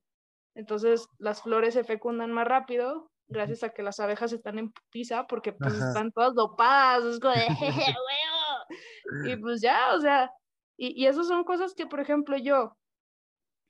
Entonces, 0.54 1.06
las 1.18 1.42
flores 1.42 1.74
se 1.74 1.84
fecundan 1.84 2.32
más 2.32 2.48
rápido 2.48 3.08
gracias 3.28 3.62
a 3.62 3.70
que 3.70 3.82
las 3.82 4.00
abejas 4.00 4.32
están 4.32 4.58
en 4.58 4.72
putiza 4.72 5.26
porque 5.26 5.52
pues 5.52 5.74
están 5.74 6.12
todas 6.12 6.34
dopadas, 6.34 7.04
es 7.04 7.20
como 7.20 7.34
de, 7.34 7.46
y 9.32 9.36
pues 9.36 9.60
ya, 9.60 9.94
o 9.94 10.00
sea, 10.00 10.30
y, 10.76 11.02
y 11.02 11.06
esas 11.06 11.26
son 11.26 11.44
cosas 11.44 11.74
que, 11.74 11.86
por 11.86 12.00
ejemplo, 12.00 12.36
yo, 12.36 12.76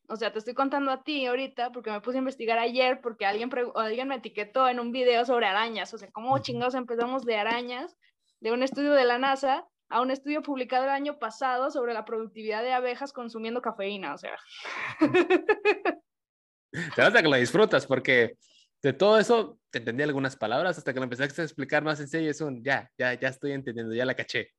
o 0.08 0.16
sea, 0.16 0.32
te 0.32 0.38
estoy 0.38 0.54
contando 0.54 0.90
a 0.90 1.02
ti 1.02 1.26
ahorita 1.26 1.72
porque 1.72 1.90
me 1.90 2.00
puse 2.00 2.18
a 2.18 2.20
investigar 2.20 2.58
ayer 2.58 3.00
porque 3.00 3.26
alguien, 3.26 3.50
alguien 3.74 4.08
me 4.08 4.16
etiquetó 4.16 4.68
en 4.68 4.80
un 4.80 4.92
video 4.92 5.24
sobre 5.24 5.46
arañas, 5.46 5.92
o 5.94 5.98
sea, 5.98 6.10
cómo 6.12 6.38
chingados 6.38 6.74
empezamos 6.74 7.24
de 7.24 7.36
arañas, 7.36 7.96
de 8.40 8.52
un 8.52 8.62
estudio 8.62 8.92
de 8.92 9.04
la 9.04 9.18
NASA 9.18 9.66
a 9.88 10.00
un 10.00 10.10
estudio 10.10 10.42
publicado 10.42 10.84
el 10.84 10.90
año 10.90 11.18
pasado 11.18 11.70
sobre 11.70 11.94
la 11.94 12.04
productividad 12.04 12.62
de 12.62 12.72
abejas 12.72 13.12
consumiendo 13.12 13.62
cafeína, 13.62 14.14
o 14.14 14.18
sea. 14.18 14.36
Te 16.94 17.02
nota 17.02 17.22
que 17.22 17.28
lo 17.28 17.36
disfrutas 17.36 17.86
porque 17.86 18.36
de 18.86 18.92
todo 18.92 19.18
eso 19.18 19.58
te 19.70 19.78
entendí 19.78 20.04
algunas 20.04 20.36
palabras 20.36 20.78
hasta 20.78 20.92
que 20.92 21.00
lo 21.00 21.04
empezaste 21.04 21.42
a 21.42 21.44
explicar 21.44 21.82
más 21.82 21.98
en 21.98 22.06
serio. 22.06 22.30
Es 22.30 22.40
un 22.40 22.62
ya, 22.62 22.88
ya, 22.96 23.14
ya 23.14 23.28
estoy 23.28 23.52
entendiendo, 23.52 23.92
ya 23.92 24.04
la 24.04 24.14
caché. 24.14 24.50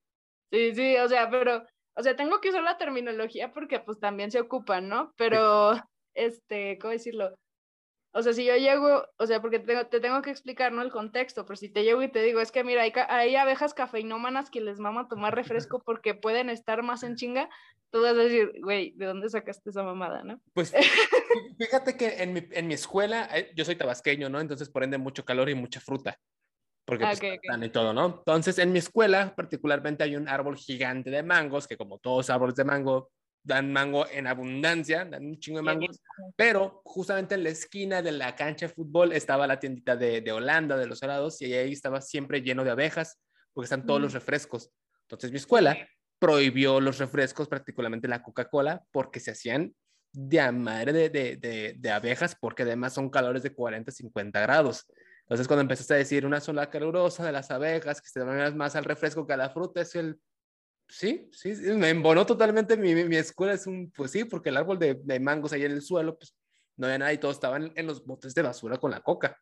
Sí, 0.52 0.76
sí, 0.76 0.98
o 0.98 1.08
sea, 1.08 1.30
pero, 1.30 1.66
o 1.96 2.04
sea, 2.04 2.16
tengo 2.16 2.42
que 2.42 2.50
usar 2.50 2.64
la 2.64 2.78
terminología 2.78 3.54
porque 3.54 3.80
pues 3.80 4.00
también 4.00 4.30
se 4.30 4.42
ocupan, 4.42 4.90
¿no? 4.90 5.14
Pero, 5.18 5.74
este, 6.14 6.78
¿cómo 6.78 6.92
decirlo? 6.92 7.36
O 8.18 8.24
sea, 8.24 8.34
si 8.34 8.44
yo 8.46 8.56
llego, 8.56 9.06
o 9.18 9.28
sea, 9.28 9.44
porque 9.44 9.60
te, 9.60 9.86
te, 9.86 10.00
tengo 10.00 10.24
que 10.24 10.32
explicar, 10.32 10.72
¿no? 10.72 10.82
El 10.82 10.90
contexto, 10.90 11.46
pero 11.46 11.56
si 11.56 11.70
te 11.70 11.84
llego 11.84 12.02
y 12.02 12.12
te 12.12 12.24
digo, 12.24 12.40
es 12.40 12.52
que 12.52 12.64
mira, 12.64 12.82
hay, 12.82 12.92
hay 13.10 13.36
abejas 13.36 13.76
cafeinómanas 13.76 14.50
que 14.50 14.60
les 14.60 14.80
mama 14.80 15.08
tomar 15.08 15.36
refresco 15.36 15.80
porque 15.86 16.16
pueden 16.16 16.50
estar 16.50 16.82
más 16.82 17.04
en 17.04 17.16
chinga, 17.16 17.48
tú 17.92 18.02
vas 18.02 18.14
a 18.14 18.16
decir, 18.16 18.54
güey, 18.64 18.94
¿de 18.96 19.06
dónde 19.06 19.30
sacaste 19.30 19.70
esa 19.70 19.84
mamada, 19.84 20.24
no? 20.24 20.42
Pues 20.54 20.74
fíjate 21.60 21.96
que 21.96 22.24
en 22.24 22.34
mi, 22.34 22.48
en 22.50 22.66
mi 22.66 22.74
escuela, 22.74 23.30
eh, 23.38 23.52
yo 23.56 23.64
soy 23.64 23.76
tabasqueño, 23.76 24.30
¿no? 24.30 24.40
Entonces, 24.40 24.68
por 24.68 24.84
ende, 24.84 24.98
mucho 24.98 25.24
calor 25.24 25.48
y 25.52 25.54
mucha 25.54 25.80
fruta. 25.80 26.18
Porque 26.86 27.06
pues, 27.06 27.20
okay, 27.20 27.38
okay. 27.38 27.68
y 27.68 27.70
todo, 27.70 27.94
¿no? 27.94 28.06
Entonces, 28.18 28.58
en 28.58 28.72
mi 28.72 28.80
escuela, 28.80 29.36
particularmente, 29.36 30.04
hay 30.04 30.16
un 30.16 30.28
árbol 30.28 30.58
gigante 30.58 31.12
de 31.12 31.22
mangos, 31.22 31.68
que 31.68 31.78
como 31.78 32.00
todos 32.00 32.32
árboles 32.32 32.56
de 32.56 32.64
mango, 32.64 33.12
dan 33.48 33.72
mango 33.72 34.06
en 34.12 34.28
abundancia, 34.28 35.06
dan 35.06 35.26
un 35.26 35.40
chingo 35.40 35.60
de 35.60 35.64
mangos, 35.64 36.02
pero 36.36 36.82
justamente 36.84 37.36
en 37.36 37.44
la 37.44 37.50
esquina 37.50 38.02
de 38.02 38.12
la 38.12 38.36
cancha 38.36 38.68
de 38.68 38.74
fútbol 38.74 39.14
estaba 39.14 39.48
la 39.48 39.60
tiendita 39.60 39.96
de, 39.96 40.20
de 40.22 40.32
Holanda, 40.34 40.78
de 40.78 40.86
los 40.86 41.02
helados, 41.02 41.42
y 41.42 41.54
ahí 41.54 41.72
estaba 41.72 42.02
siempre 42.02 42.42
lleno 42.42 42.66
de 42.66 42.72
abejas, 42.72 43.20
porque 43.54 43.66
están 43.66 43.86
todos 43.86 44.02
mm. 44.02 44.04
los 44.04 44.14
refrescos. 44.14 44.70
Entonces 45.04 45.32
mi 45.32 45.38
escuela 45.38 45.78
prohibió 46.20 46.82
los 46.82 46.98
refrescos, 46.98 47.48
particularmente 47.48 48.10
la 48.10 48.22
Coca-Cola, 48.22 48.84
porque 48.92 49.22
se 49.22 49.32
hacían 49.32 49.74
de 50.12 50.52
madre 50.52 50.92
de, 50.92 51.10
de, 51.10 51.76
de, 51.78 51.92
abejas, 51.92 52.36
porque 52.36 52.64
además 52.64 52.94
son 52.94 53.10
calores 53.10 53.44
de 53.44 53.54
40, 53.54 53.92
50 53.92 54.42
grados. 54.42 54.86
Entonces, 55.22 55.48
cuando 55.48 55.62
empezaste 55.62 55.94
a 55.94 55.98
decir 55.98 56.26
una 56.26 56.42
sola 56.42 56.70
calurosa 56.70 57.26
de 57.26 57.32
las 57.32 57.52
abejas, 57.52 58.02
que 58.02 58.10
se 58.10 58.20
dan 58.20 58.58
más 58.58 58.76
al 58.76 58.84
refresco 58.84 59.26
que 59.26 59.34
a 59.34 59.38
la 59.38 59.50
fruta, 59.50 59.82
es 59.82 59.96
el 59.96 60.20
Sí, 60.90 61.30
sí, 61.34 61.50
me 61.76 61.90
embonó 61.90 62.26
totalmente 62.26 62.78
mi, 62.78 62.96
mi, 62.96 63.18
escuela, 63.18 63.54
es 63.54 63.68
un, 63.68 63.92
pues 63.92 64.12
sí, 64.12 64.24
porque 64.24 64.50
el 64.50 64.58
árbol 64.58 64.80
de, 64.80 64.96
de, 64.96 65.20
mangos 65.20 65.52
ahí 65.52 65.64
en 65.64 65.74
el 65.74 65.82
suelo, 65.82 66.18
pues 66.18 66.34
no 66.78 66.88
había 66.88 67.00
nada 67.00 67.14
y 67.14 67.18
todos 67.18 67.36
estaban 67.36 67.74
en 67.76 67.88
los 67.88 68.06
botes 68.06 68.34
de 68.34 68.42
basura 68.42 68.78
con 68.78 68.92
la 68.92 69.02
coca. 69.02 69.38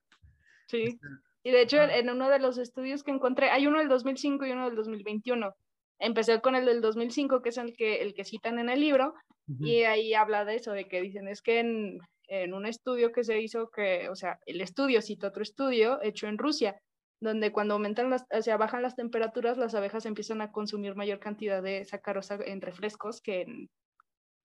Sí, 0.67 0.99
y 1.43 1.51
de 1.51 1.61
hecho 1.61 1.81
en 1.81 2.09
uno 2.09 2.29
de 2.29 2.39
los 2.39 2.57
estudios 2.57 3.03
que 3.03 3.11
encontré, 3.11 3.51
hay 3.51 3.67
uno 3.67 3.77
del 3.77 3.87
2005 3.87 4.45
y 4.45 4.51
uno 4.51 4.65
del 4.65 4.75
2021. 4.75 5.55
Empecé 5.99 6.41
con 6.41 6.55
el 6.55 6.65
del 6.65 6.81
2005, 6.81 7.41
que 7.41 7.49
es 7.49 7.57
el 7.57 7.75
que, 7.75 8.01
el 8.01 8.15
que 8.15 8.25
citan 8.25 8.57
en 8.57 8.69
el 8.69 8.81
libro, 8.81 9.13
uh 9.47 9.53
-huh. 9.53 9.67
y 9.67 9.83
ahí 9.83 10.13
habla 10.15 10.43
de 10.43 10.55
eso, 10.55 10.71
de 10.71 10.87
que 10.87 11.01
dicen, 11.01 11.27
es 11.27 11.41
que 11.41 11.59
en, 11.59 11.99
en 12.27 12.53
un 12.53 12.65
estudio 12.65 13.11
que 13.11 13.23
se 13.23 13.39
hizo, 13.39 13.69
que, 13.69 14.09
o 14.09 14.15
sea, 14.15 14.39
el 14.45 14.61
estudio 14.61 15.01
cita 15.01 15.27
otro 15.27 15.43
estudio 15.43 16.01
hecho 16.01 16.27
en 16.27 16.37
Rusia, 16.37 16.75
donde 17.19 17.51
cuando 17.51 17.75
aumentan 17.75 18.09
las, 18.09 18.25
o 18.31 18.41
sea, 18.41 18.57
bajan 18.57 18.81
las 18.81 18.95
temperaturas, 18.95 19.57
las 19.57 19.75
abejas 19.75 20.05
empiezan 20.05 20.41
a 20.41 20.51
consumir 20.51 20.95
mayor 20.95 21.19
cantidad 21.19 21.63
de 21.63 21.85
sacarosa 21.85 22.37
en 22.45 22.61
refrescos 22.61 23.21
que 23.21 23.41
en, 23.41 23.69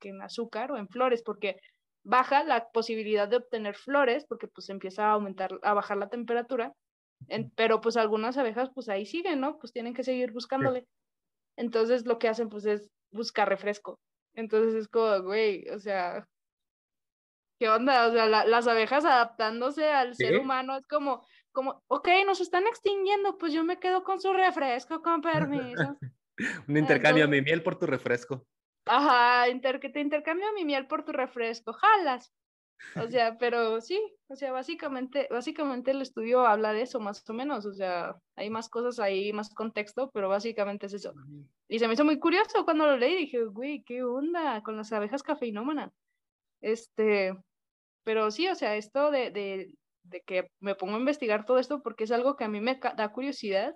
que 0.01 0.11
en 0.11 0.23
azúcar 0.23 0.73
o 0.73 0.77
en 0.77 0.89
flores, 0.89 1.23
porque 1.23 1.57
baja 2.03 2.45
la 2.45 2.69
posibilidad 2.71 3.29
de 3.29 3.37
obtener 3.37 3.77
flores, 3.77 4.25
porque 4.27 4.49
pues 4.49 4.69
empieza 4.71 5.07
a 5.07 5.13
aumentar, 5.13 5.59
a 5.63 5.75
bajar 5.75 5.99
la 5.99 6.09
temperatura, 6.09 6.73
en, 7.29 7.51
pero 7.51 7.81
pues 7.81 7.97
algunas 7.97 8.39
abejas 8.39 8.71
pues 8.75 8.89
ahí 8.89 9.05
siguen, 9.05 9.41
¿no? 9.41 9.59
Pues 9.59 9.73
tienen 9.73 9.95
que 9.95 10.05
seguir 10.05 10.33
buscándole. 10.33 10.87
Entonces 11.57 12.07
lo 12.07 12.19
que 12.19 12.29
hacen 12.29 12.49
pues 12.49 12.65
es 12.65 12.89
buscar 13.11 13.49
refresco. 13.49 13.99
Entonces 14.35 14.75
es 14.75 14.89
como, 14.89 15.23
güey, 15.23 15.69
o 15.69 15.79
sea, 15.79 16.27
¿qué 17.59 17.69
onda? 17.69 18.07
O 18.07 18.13
sea, 18.13 18.27
la, 18.27 18.47
las 18.47 18.67
abejas 18.67 19.05
adaptándose 19.05 19.91
al 19.91 20.15
¿Sí? 20.15 20.25
ser 20.25 20.39
humano 20.39 20.77
es 20.77 20.87
como, 20.87 21.27
como, 21.53 21.83
ok, 21.89 22.09
nos 22.27 22.41
están 22.41 22.67
extinguiendo, 22.67 23.39
pues 23.39 23.53
yo 23.53 23.65
me 23.65 23.79
quedo 23.79 24.05
con 24.05 24.21
su 24.21 24.33
refresco, 24.33 25.03
con 25.03 25.21
permiso. 25.21 25.97
Un 26.69 26.77
intercambio, 26.77 27.25
Entonces, 27.25 27.29
mi 27.29 27.43
miel 27.43 27.63
por 27.63 27.79
tu 27.79 27.87
refresco. 27.87 28.47
Ajá, 28.87 29.49
inter 29.49 29.79
te 29.79 30.01
intercambio 30.01 30.53
mi 30.55 30.65
miel 30.65 30.87
por 30.87 31.05
tu 31.05 31.13
refresco, 31.13 31.73
jalas. 31.73 32.33
O 32.97 33.07
sea, 33.09 33.37
pero 33.39 33.81
sí, 33.81 34.01
o 34.29 34.37
sea, 34.37 34.53
básicamente, 34.53 35.29
básicamente 35.31 35.91
el 35.91 36.01
estudio 36.03 36.47
habla 36.47 36.73
de 36.73 36.83
eso, 36.83 36.99
más 36.99 37.29
o 37.29 37.35
menos, 37.35 37.67
o 37.67 37.73
sea, 37.73 38.17
hay 38.37 38.49
más 38.51 38.69
cosas 38.69 38.99
ahí, 38.99 39.33
más 39.33 39.51
contexto, 39.55 40.11
pero 40.13 40.29
básicamente 40.29 40.87
es 40.87 40.95
eso. 40.95 41.13
Y 41.69 41.79
se 41.79 41.87
me 41.87 41.95
hizo 41.95 42.05
muy 42.05 42.19
curioso 42.19 42.65
cuando 42.65 42.87
lo 42.87 42.97
leí, 42.97 43.17
dije, 43.17 43.45
güey, 43.45 43.83
¿qué 43.83 44.03
onda 44.03 44.63
con 44.63 44.77
las 44.77 44.93
abejas 44.93 45.23
cafeinómanas? 45.23 45.93
Este, 46.63 47.37
pero 48.03 48.31
sí, 48.31 48.49
o 48.49 48.55
sea, 48.55 48.77
esto 48.77 49.11
de, 49.11 49.31
de, 49.31 49.75
de 50.03 50.21
que 50.23 50.51
me 50.61 50.75
pongo 50.75 50.97
a 50.97 51.01
investigar 51.01 51.45
todo 51.45 51.59
esto 51.59 51.83
porque 51.83 52.05
es 52.05 52.13
algo 52.13 52.37
que 52.37 52.45
a 52.45 52.49
mí 52.49 52.61
me 52.61 52.81
da 52.97 53.13
curiosidad 53.13 53.75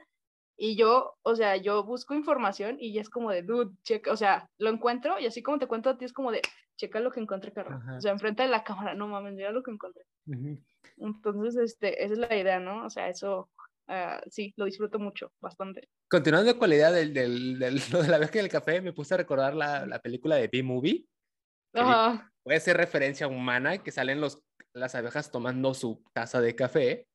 y 0.56 0.76
yo, 0.76 1.16
o 1.22 1.34
sea, 1.34 1.56
yo 1.56 1.84
busco 1.84 2.14
información 2.14 2.76
y 2.78 2.92
ya 2.92 3.00
es 3.00 3.10
como 3.10 3.30
de, 3.30 3.42
dude, 3.42 3.74
checa, 3.82 4.12
o 4.12 4.16
sea, 4.16 4.48
lo 4.58 4.70
encuentro 4.70 5.18
y 5.18 5.26
así 5.26 5.42
como 5.42 5.58
te 5.58 5.66
cuento 5.66 5.90
a 5.90 5.98
ti 5.98 6.04
es 6.04 6.12
como 6.12 6.30
de, 6.30 6.42
checa 6.76 7.00
lo 7.00 7.10
que 7.10 7.20
encontré, 7.20 7.52
carro. 7.52 7.80
O 7.96 8.00
sea, 8.00 8.12
enfrente 8.12 8.42
de 8.42 8.48
la 8.48 8.62
cámara, 8.62 8.94
no 8.94 9.08
mames, 9.08 9.34
mira 9.34 9.50
lo 9.50 9.62
que 9.62 9.72
encontré. 9.72 10.04
Uh 10.26 10.32
-huh. 10.32 10.64
Entonces, 10.98 11.56
este, 11.56 12.04
esa 12.04 12.12
es 12.14 12.18
la 12.18 12.36
idea, 12.36 12.60
¿no? 12.60 12.84
O 12.86 12.90
sea, 12.90 13.08
eso, 13.08 13.50
uh, 13.88 14.20
sí, 14.30 14.52
lo 14.56 14.64
disfruto 14.64 14.98
mucho, 14.98 15.32
bastante. 15.40 15.88
Continuando 16.08 16.56
con 16.56 16.68
la 16.68 16.76
idea 16.76 16.92
del, 16.92 17.12
del, 17.12 17.58
del, 17.58 17.74
lo 17.92 18.02
de 18.02 18.08
la 18.08 18.18
vez 18.18 18.30
que 18.30 18.38
del 18.38 18.48
café, 18.48 18.80
me 18.80 18.92
puse 18.92 19.14
a 19.14 19.18
recordar 19.18 19.54
la, 19.54 19.86
la 19.86 19.98
película 19.98 20.36
de 20.36 20.48
B-Movie. 20.48 21.04
Ajá. 21.74 22.30
Puede 22.44 22.60
ser 22.60 22.76
referencia 22.76 23.26
humana, 23.26 23.78
que 23.78 23.90
salen 23.90 24.20
los, 24.20 24.40
las 24.74 24.94
abejas 24.94 25.30
tomando 25.30 25.72
su 25.72 26.04
taza 26.12 26.40
de 26.40 26.54
café 26.54 27.08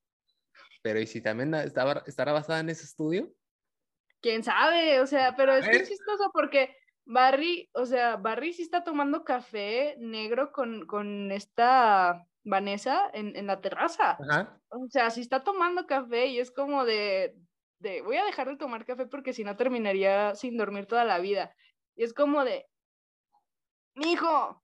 pero 0.82 1.00
¿y 1.00 1.08
si 1.08 1.22
también 1.22 1.54
estaba, 1.56 2.04
estará 2.06 2.32
basada 2.32 2.60
en 2.60 2.70
ese 2.70 2.86
estudio? 2.86 3.32
¿Quién 4.22 4.44
sabe? 4.44 5.00
O 5.02 5.08
sea, 5.08 5.36
pero 5.36 5.54
es 5.54 5.68
que 5.68 5.78
es 5.78 5.90
chistoso 5.90 6.30
porque 6.34 6.76
Barry, 7.06 7.70
o 7.74 7.86
sea, 7.86 8.18
Barry 8.18 8.54
sí 8.54 8.62
está 8.64 8.84
tomando 8.84 9.24
café 9.24 9.96
negro 10.00 10.52
con, 10.52 10.86
con 10.86 11.32
esta 11.32 12.26
Vanessa 12.44 13.10
en, 13.14 13.36
en 13.36 13.48
la 13.48 13.62
terraza. 13.62 14.18
Ajá. 14.20 14.60
O 14.70 14.88
sea, 14.90 15.10
sí 15.10 15.22
está 15.22 15.44
tomando 15.44 15.86
café 15.86 16.28
y 16.28 16.40
es 16.40 16.52
como 16.52 16.86
de, 16.86 17.36
de, 17.80 18.02
voy 18.02 18.18
a 18.18 18.26
dejar 18.26 18.50
de 18.50 18.58
tomar 18.58 18.86
café 18.86 19.06
porque 19.06 19.34
si 19.34 19.44
no 19.44 19.56
terminaría 19.56 20.36
sin 20.36 20.58
dormir 20.58 20.86
toda 20.86 21.06
la 21.06 21.20
vida. 21.20 21.56
Y 21.96 22.04
es 22.04 22.14
como 22.14 22.44
de, 22.44 22.68
mijo, 23.96 24.62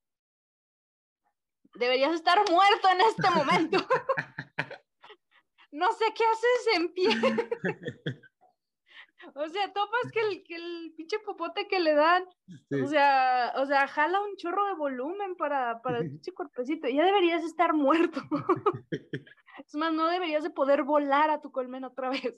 deberías 1.76 2.14
estar 2.14 2.38
muerto 2.50 2.88
en 2.90 3.02
este 3.02 3.30
momento. 3.32 3.78
no 5.72 5.92
sé 5.94 6.06
qué 6.16 6.24
haces 6.24 6.68
en 6.76 6.94
pie. 6.94 7.10
o 9.36 9.50
sea, 9.50 9.74
topas 9.74 10.12
que 10.12 10.20
el, 10.22 10.44
que 10.44 10.56
el 10.56 10.94
pinche 10.96 11.20
popote 11.20 11.68
que 11.68 11.80
le 11.80 11.94
dan, 11.94 12.24
sí. 12.70 12.82
o 12.82 12.88
sea, 12.88 13.54
o 13.58 13.66
sea, 13.66 13.88
jala 13.88 14.22
un 14.22 14.36
chorro 14.38 14.66
de 14.68 14.76
volumen 14.76 15.36
para, 15.36 15.82
para 15.82 16.00
el 16.00 16.10
pinche 16.10 16.32
cuerpecito. 16.34 16.88
Ya 16.88 17.04
deberías 17.04 17.44
estar 17.44 17.74
muerto. 17.74 18.22
es 19.66 19.76
más, 19.76 19.94
no 19.94 20.08
deberías 20.08 20.44
de 20.44 20.50
poder 20.50 20.84
volar 20.84 21.30
a 21.30 21.42
tu 21.42 21.52
colmena 21.52 21.88
otra 21.88 22.10
vez. 22.10 22.36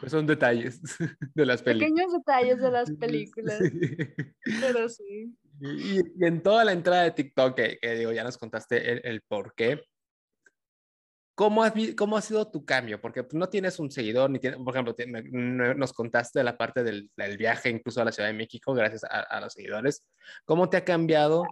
Pues 0.00 0.12
son 0.12 0.26
detalles 0.26 0.80
de 1.34 1.46
las 1.46 1.62
películas. 1.62 1.90
Pequeños 1.90 2.12
detalles 2.12 2.58
de 2.58 2.70
las 2.70 2.90
películas. 2.92 3.60
Pero 4.60 4.88
sí. 4.88 5.36
Y, 5.60 6.00
en 6.24 6.42
toda 6.42 6.64
la 6.64 6.72
entrada 6.72 7.02
de 7.02 7.10
TikTok, 7.12 7.54
que, 7.54 7.78
digo, 7.96 8.12
ya 8.12 8.24
nos 8.24 8.38
contaste 8.38 8.92
el, 8.92 9.00
el 9.04 9.22
por 9.22 9.54
qué, 9.54 9.80
¿Cómo, 11.38 11.62
¿Cómo 11.96 12.16
ha 12.16 12.20
sido 12.20 12.50
tu 12.50 12.64
cambio? 12.64 13.00
Porque 13.00 13.22
pues, 13.22 13.34
no 13.34 13.48
tienes 13.48 13.78
un 13.78 13.92
seguidor, 13.92 14.28
ni 14.28 14.40
tienes, 14.40 14.58
por 14.58 14.74
ejemplo, 14.74 14.96
nos 15.76 15.92
contaste 15.92 16.42
la 16.42 16.58
parte 16.58 16.82
del, 16.82 17.08
viaje 17.38 17.70
incluso 17.70 18.00
a 18.00 18.04
la 18.04 18.10
Ciudad 18.10 18.28
de 18.28 18.34
México 18.34 18.74
gracias 18.74 19.04
a, 19.04 19.40
los 19.40 19.52
seguidores. 19.52 20.04
¿Cómo 20.44 20.68
te 20.68 20.78
ha 20.78 20.84
cambiado 20.84 21.44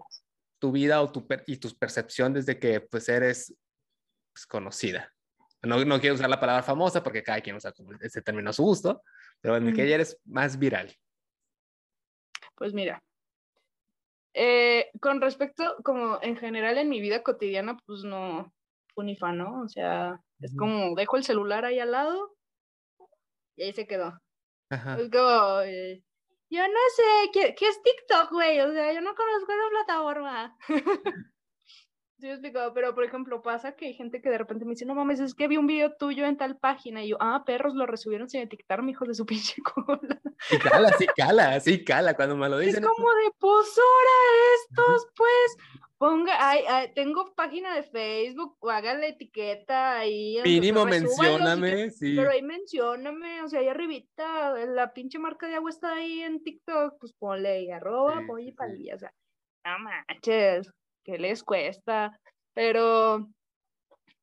tu 0.59 0.73
vida 0.73 1.01
o 1.01 1.13
tu, 1.13 1.25
y 1.47 1.59
tu 1.59 1.73
percepción 1.79 2.35
desde 2.35 2.59
que 2.59 2.81
pues 2.81 3.09
eres 3.09 3.55
pues, 4.33 4.45
conocida? 4.45 5.15
No, 5.63 5.85
no 5.85 6.01
quiero 6.01 6.17
usar 6.17 6.31
la 6.31 6.41
palabra 6.41 6.65
famosa 6.65 7.05
porque 7.05 7.23
cada 7.23 7.41
quien 7.41 7.55
usa 7.55 7.73
ese 8.01 8.23
término 8.23 8.51
a 8.51 8.55
su 8.55 8.65
gusto, 8.65 9.05
pero 9.41 9.57
en 9.57 9.69
el 9.69 9.73
que 9.73 9.89
ya 9.89 9.95
eres 9.95 10.19
más 10.25 10.59
viral. 10.59 10.93
Pues 12.57 12.75
mira, 12.75 13.01
eh, 14.39 14.91
con 15.01 15.23
respecto, 15.23 15.77
como 15.83 16.19
en 16.21 16.37
general 16.37 16.77
en 16.77 16.91
mi 16.91 17.01
vida 17.01 17.23
cotidiana, 17.23 17.79
pues 17.87 18.05
no, 18.05 18.53
Unifa, 18.95 19.33
¿no? 19.33 19.63
O 19.63 19.69
sea, 19.69 20.21
es 20.41 20.55
como 20.55 20.95
dejo 20.95 21.17
el 21.17 21.25
celular 21.25 21.65
ahí 21.65 21.79
al 21.79 21.93
lado 21.93 22.37
y 23.57 23.63
ahí 23.63 23.73
se 23.73 23.87
quedó. 23.87 24.21
Es 24.69 25.11
como, 25.11 25.61
eh, 25.63 26.03
yo 26.51 26.69
no 26.69 26.81
sé, 26.97 27.31
¿qué, 27.33 27.55
¿qué, 27.55 27.67
es 27.67 27.83
TikTok, 27.83 28.31
güey? 28.33 28.61
O 28.61 28.73
sea, 28.73 28.93
yo 28.93 29.01
no 29.01 29.15
conozco 29.15 29.53
esa 29.53 29.71
plataforma. 29.71 30.59
Sí, 32.19 32.31
explico, 32.31 32.73
pero 32.73 32.95
por 32.95 33.05
ejemplo, 33.05 33.43
pasa 33.43 33.77
que 33.77 33.87
hay 33.87 33.95
gente 33.95 34.23
que 34.23 34.31
de 34.31 34.39
repente 34.39 34.65
me 34.65 34.71
dice, 34.71 34.87
no 34.87 34.95
mames, 34.95 35.21
es 35.21 35.35
que 35.35 35.49
vi 35.49 35.59
un 35.59 35.67
video 35.67 35.93
tuyo 35.97 36.25
en 36.25 36.39
tal 36.39 36.57
página. 36.57 37.05
Y 37.05 37.09
yo, 37.09 37.19
ah, 37.21 37.43
perros, 37.45 37.75
lo 37.75 37.85
resubieron 37.85 38.31
sin 38.31 38.41
etiquetarme, 38.41 38.93
hijos 38.93 39.09
de 39.09 39.15
su 39.15 39.27
pinche 39.27 39.61
cola. 39.63 40.19
Sí 40.49 40.59
cala, 40.59 40.89
sí 40.97 41.07
cala, 41.15 41.61
sí 41.61 41.85
cala 41.85 42.15
cuando 42.15 42.35
me 42.35 42.49
lo 42.49 42.59
dicen. 42.59 42.83
Es 42.83 42.89
como 42.89 43.11
de, 43.11 43.31
pues 43.39 43.79
ahora 43.79 44.15
estos, 44.55 45.09
pues, 45.15 45.57
ponga, 45.99 46.33
ay, 46.39 46.91
tengo 46.95 47.35
página 47.35 47.75
de 47.75 47.83
Facebook, 47.83 48.57
o 48.61 48.71
hagan 48.71 49.03
la 49.03 49.09
etiqueta 49.09 49.99
ahí. 49.99 50.41
Mínimo 50.43 50.87
mencióname, 50.87 51.91
sí. 51.91 52.17
Pero 52.17 52.31
ahí 52.31 52.41
mencióname, 52.41 53.43
o 53.43 53.49
sea, 53.49 53.61
ahí 53.61 53.69
arribita, 53.69 54.55
la 54.67 54.95
pinche 54.95 55.19
marca 55.19 55.49
de 55.49 55.57
agua 55.57 55.69
está 55.69 55.93
ahí 55.93 56.23
en 56.23 56.43
TikTok, 56.43 56.95
pues 56.99 57.13
ponle 57.13 57.49
ahí, 57.51 57.71
arroba, 57.71 58.21
sí, 58.21 58.27
pollo 58.27 58.49
y 58.49 58.53
palilla, 58.53 58.95
o 58.95 58.99
sea, 58.99 59.13
no 59.67 59.79
manches 59.81 60.73
que 61.07 61.19
les 61.19 61.45
cuesta, 61.45 62.19
pero, 62.53 63.29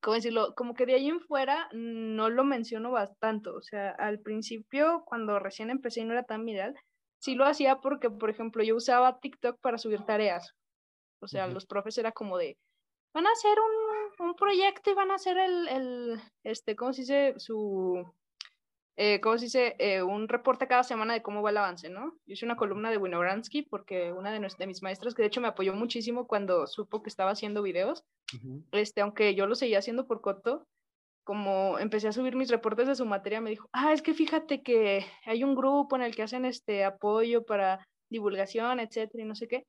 ¿cómo 0.01 0.15
decirlo? 0.15 0.53
Como 0.55 0.73
que 0.73 0.85
de 0.85 0.95
ahí 0.95 1.07
en 1.07 1.21
fuera 1.21 1.69
no 1.71 2.29
lo 2.29 2.43
menciono 2.43 2.91
bastante, 2.91 3.49
o 3.49 3.61
sea, 3.61 3.91
al 3.91 4.19
principio, 4.19 5.03
cuando 5.05 5.39
recién 5.39 5.69
empecé 5.69 6.01
y 6.01 6.03
no 6.03 6.11
era 6.11 6.23
tan 6.23 6.45
viral, 6.45 6.75
sí 7.19 7.35
lo 7.35 7.45
hacía 7.45 7.77
porque, 7.77 8.09
por 8.09 8.29
ejemplo, 8.29 8.63
yo 8.63 8.75
usaba 8.75 9.19
TikTok 9.19 9.59
para 9.61 9.77
subir 9.77 10.03
tareas, 10.03 10.53
o 11.21 11.27
sea, 11.27 11.47
los 11.47 11.65
profes 11.65 11.97
era 11.97 12.11
como 12.11 12.37
de, 12.37 12.57
van 13.13 13.27
a 13.27 13.31
hacer 13.31 13.57
un, 13.57 14.27
un 14.27 14.35
proyecto 14.35 14.91
y 14.91 14.93
van 14.93 15.11
a 15.11 15.15
hacer 15.15 15.37
el, 15.37 15.67
el, 15.69 16.21
este, 16.43 16.75
¿cómo 16.75 16.91
se 16.91 17.01
dice? 17.03 17.33
Su, 17.37 18.13
eh, 18.95 19.19
¿cómo 19.21 19.37
se 19.37 19.45
dice? 19.45 19.75
Eh, 19.79 20.03
un 20.03 20.27
reporte 20.27 20.67
cada 20.67 20.83
semana 20.83 21.13
de 21.13 21.23
cómo 21.23 21.41
va 21.41 21.49
el 21.49 21.57
avance, 21.57 21.89
¿no? 21.89 22.13
Yo 22.25 22.33
hice 22.33 22.45
una 22.45 22.55
columna 22.55 22.91
de 22.91 22.97
Winogransky 22.97 23.63
porque 23.63 24.11
una 24.13 24.31
de, 24.31 24.47
de, 24.57 24.67
mis 24.67 24.83
maestras, 24.83 25.15
que 25.15 25.23
de 25.23 25.29
hecho 25.29 25.41
me 25.41 25.47
apoyó 25.47 25.73
muchísimo 25.73 26.27
cuando 26.27 26.67
supo 26.67 27.01
que 27.01 27.09
estaba 27.09 27.31
haciendo 27.31 27.63
videos, 27.63 28.03
este, 28.71 29.01
aunque 29.01 29.33
yo 29.35 29.47
lo 29.47 29.55
seguía 29.55 29.79
haciendo 29.79 30.05
por 30.05 30.21
coto, 30.21 30.67
como 31.23 31.79
empecé 31.79 32.07
a 32.09 32.11
subir 32.11 32.35
mis 32.35 32.49
reportes 32.49 32.87
de 32.87 32.95
su 32.95 33.05
materia, 33.05 33.41
me 33.41 33.49
dijo, 33.49 33.67
ah, 33.71 33.93
es 33.93 34.01
que 34.01 34.13
fíjate 34.13 34.61
que 34.61 35.05
hay 35.25 35.43
un 35.43 35.55
grupo 35.55 35.95
en 35.95 36.03
el 36.03 36.15
que 36.15 36.23
hacen 36.23 36.45
este 36.45 36.83
apoyo 36.83 37.45
para 37.45 37.87
divulgación, 38.09 38.79
etcétera, 38.79 39.23
y 39.23 39.27
no 39.27 39.35
sé 39.35 39.47
qué. 39.47 39.65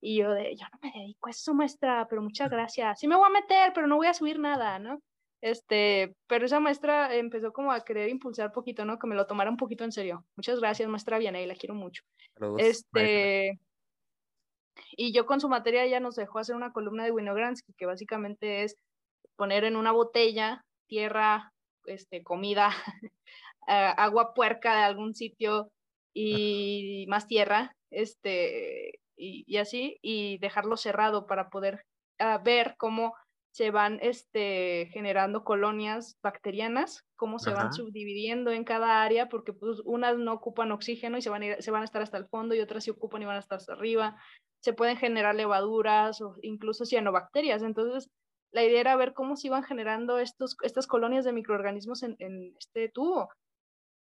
Y 0.00 0.16
yo 0.18 0.32
de, 0.32 0.56
yo 0.56 0.66
no 0.72 0.78
me 0.82 0.92
dedico 0.98 1.28
a 1.28 1.30
eso, 1.30 1.54
maestra, 1.54 2.06
pero 2.08 2.22
muchas 2.22 2.50
gracias. 2.50 2.98
Sí 2.98 3.06
me 3.06 3.16
voy 3.16 3.26
a 3.26 3.40
meter, 3.40 3.72
pero 3.72 3.86
no 3.86 3.96
voy 3.96 4.08
a 4.08 4.14
subir 4.14 4.38
nada, 4.38 4.78
¿no? 4.78 5.00
Este, 5.44 6.16
pero 6.26 6.46
esa 6.46 6.58
maestra 6.58 7.14
empezó 7.14 7.52
como 7.52 7.70
a 7.70 7.84
querer 7.84 8.08
impulsar 8.08 8.50
poquito, 8.50 8.86
¿no? 8.86 8.98
Que 8.98 9.06
me 9.06 9.14
lo 9.14 9.26
tomara 9.26 9.50
un 9.50 9.58
poquito 9.58 9.84
en 9.84 9.92
serio. 9.92 10.24
Muchas 10.36 10.58
gracias, 10.58 10.88
maestra 10.88 11.18
Vianey, 11.18 11.44
la 11.44 11.54
quiero 11.54 11.74
mucho. 11.74 12.02
este, 12.56 13.60
y 14.96 15.12
yo 15.12 15.26
con 15.26 15.42
su 15.42 15.50
materia 15.50 15.86
ya 15.86 16.00
nos 16.00 16.16
dejó 16.16 16.38
hacer 16.38 16.56
una 16.56 16.72
columna 16.72 17.04
de 17.04 17.10
Winogransky, 17.10 17.74
que 17.74 17.84
básicamente 17.84 18.62
es 18.62 18.78
poner 19.36 19.64
en 19.64 19.76
una 19.76 19.92
botella 19.92 20.64
tierra, 20.86 21.52
este, 21.84 22.22
comida, 22.22 22.70
agua 23.66 24.32
puerca 24.32 24.74
de 24.74 24.82
algún 24.84 25.14
sitio 25.14 25.70
y 26.14 27.04
más 27.08 27.26
tierra, 27.26 27.76
este, 27.90 28.98
y, 29.14 29.58
así, 29.58 29.98
y 30.00 30.38
dejarlo 30.38 30.78
cerrado 30.78 31.26
para 31.26 31.50
poder 31.50 31.84
ah, 32.18 32.40
ver 32.42 32.76
cómo 32.78 33.12
se 33.54 33.70
van 33.70 34.00
este, 34.02 34.88
generando 34.92 35.44
colonias 35.44 36.18
bacterianas, 36.20 37.04
cómo 37.14 37.38
se 37.38 37.52
van 37.52 37.72
subdividiendo 37.72 38.50
en 38.50 38.64
cada 38.64 39.04
área, 39.04 39.28
porque 39.28 39.52
pues, 39.52 39.78
unas 39.84 40.18
no 40.18 40.32
ocupan 40.32 40.72
oxígeno 40.72 41.18
y 41.18 41.22
se 41.22 41.30
van, 41.30 41.44
a 41.44 41.62
se 41.62 41.70
van 41.70 41.82
a 41.82 41.84
estar 41.84 42.02
hasta 42.02 42.18
el 42.18 42.26
fondo 42.26 42.56
y 42.56 42.60
otras 42.60 42.82
sí 42.82 42.90
ocupan 42.90 43.22
y 43.22 43.26
van 43.26 43.36
a 43.36 43.38
estar 43.38 43.58
hasta 43.58 43.74
arriba. 43.74 44.16
Se 44.60 44.72
pueden 44.72 44.96
generar 44.96 45.36
levaduras 45.36 46.20
o 46.20 46.34
incluso 46.42 46.84
cianobacterias. 46.84 47.62
Entonces, 47.62 48.10
la 48.50 48.64
idea 48.64 48.80
era 48.80 48.96
ver 48.96 49.14
cómo 49.14 49.36
se 49.36 49.46
iban 49.46 49.62
generando 49.62 50.18
estos, 50.18 50.56
estas 50.62 50.88
colonias 50.88 51.24
de 51.24 51.32
microorganismos 51.32 52.02
en, 52.02 52.16
en 52.18 52.56
este 52.58 52.88
tubo. 52.88 53.28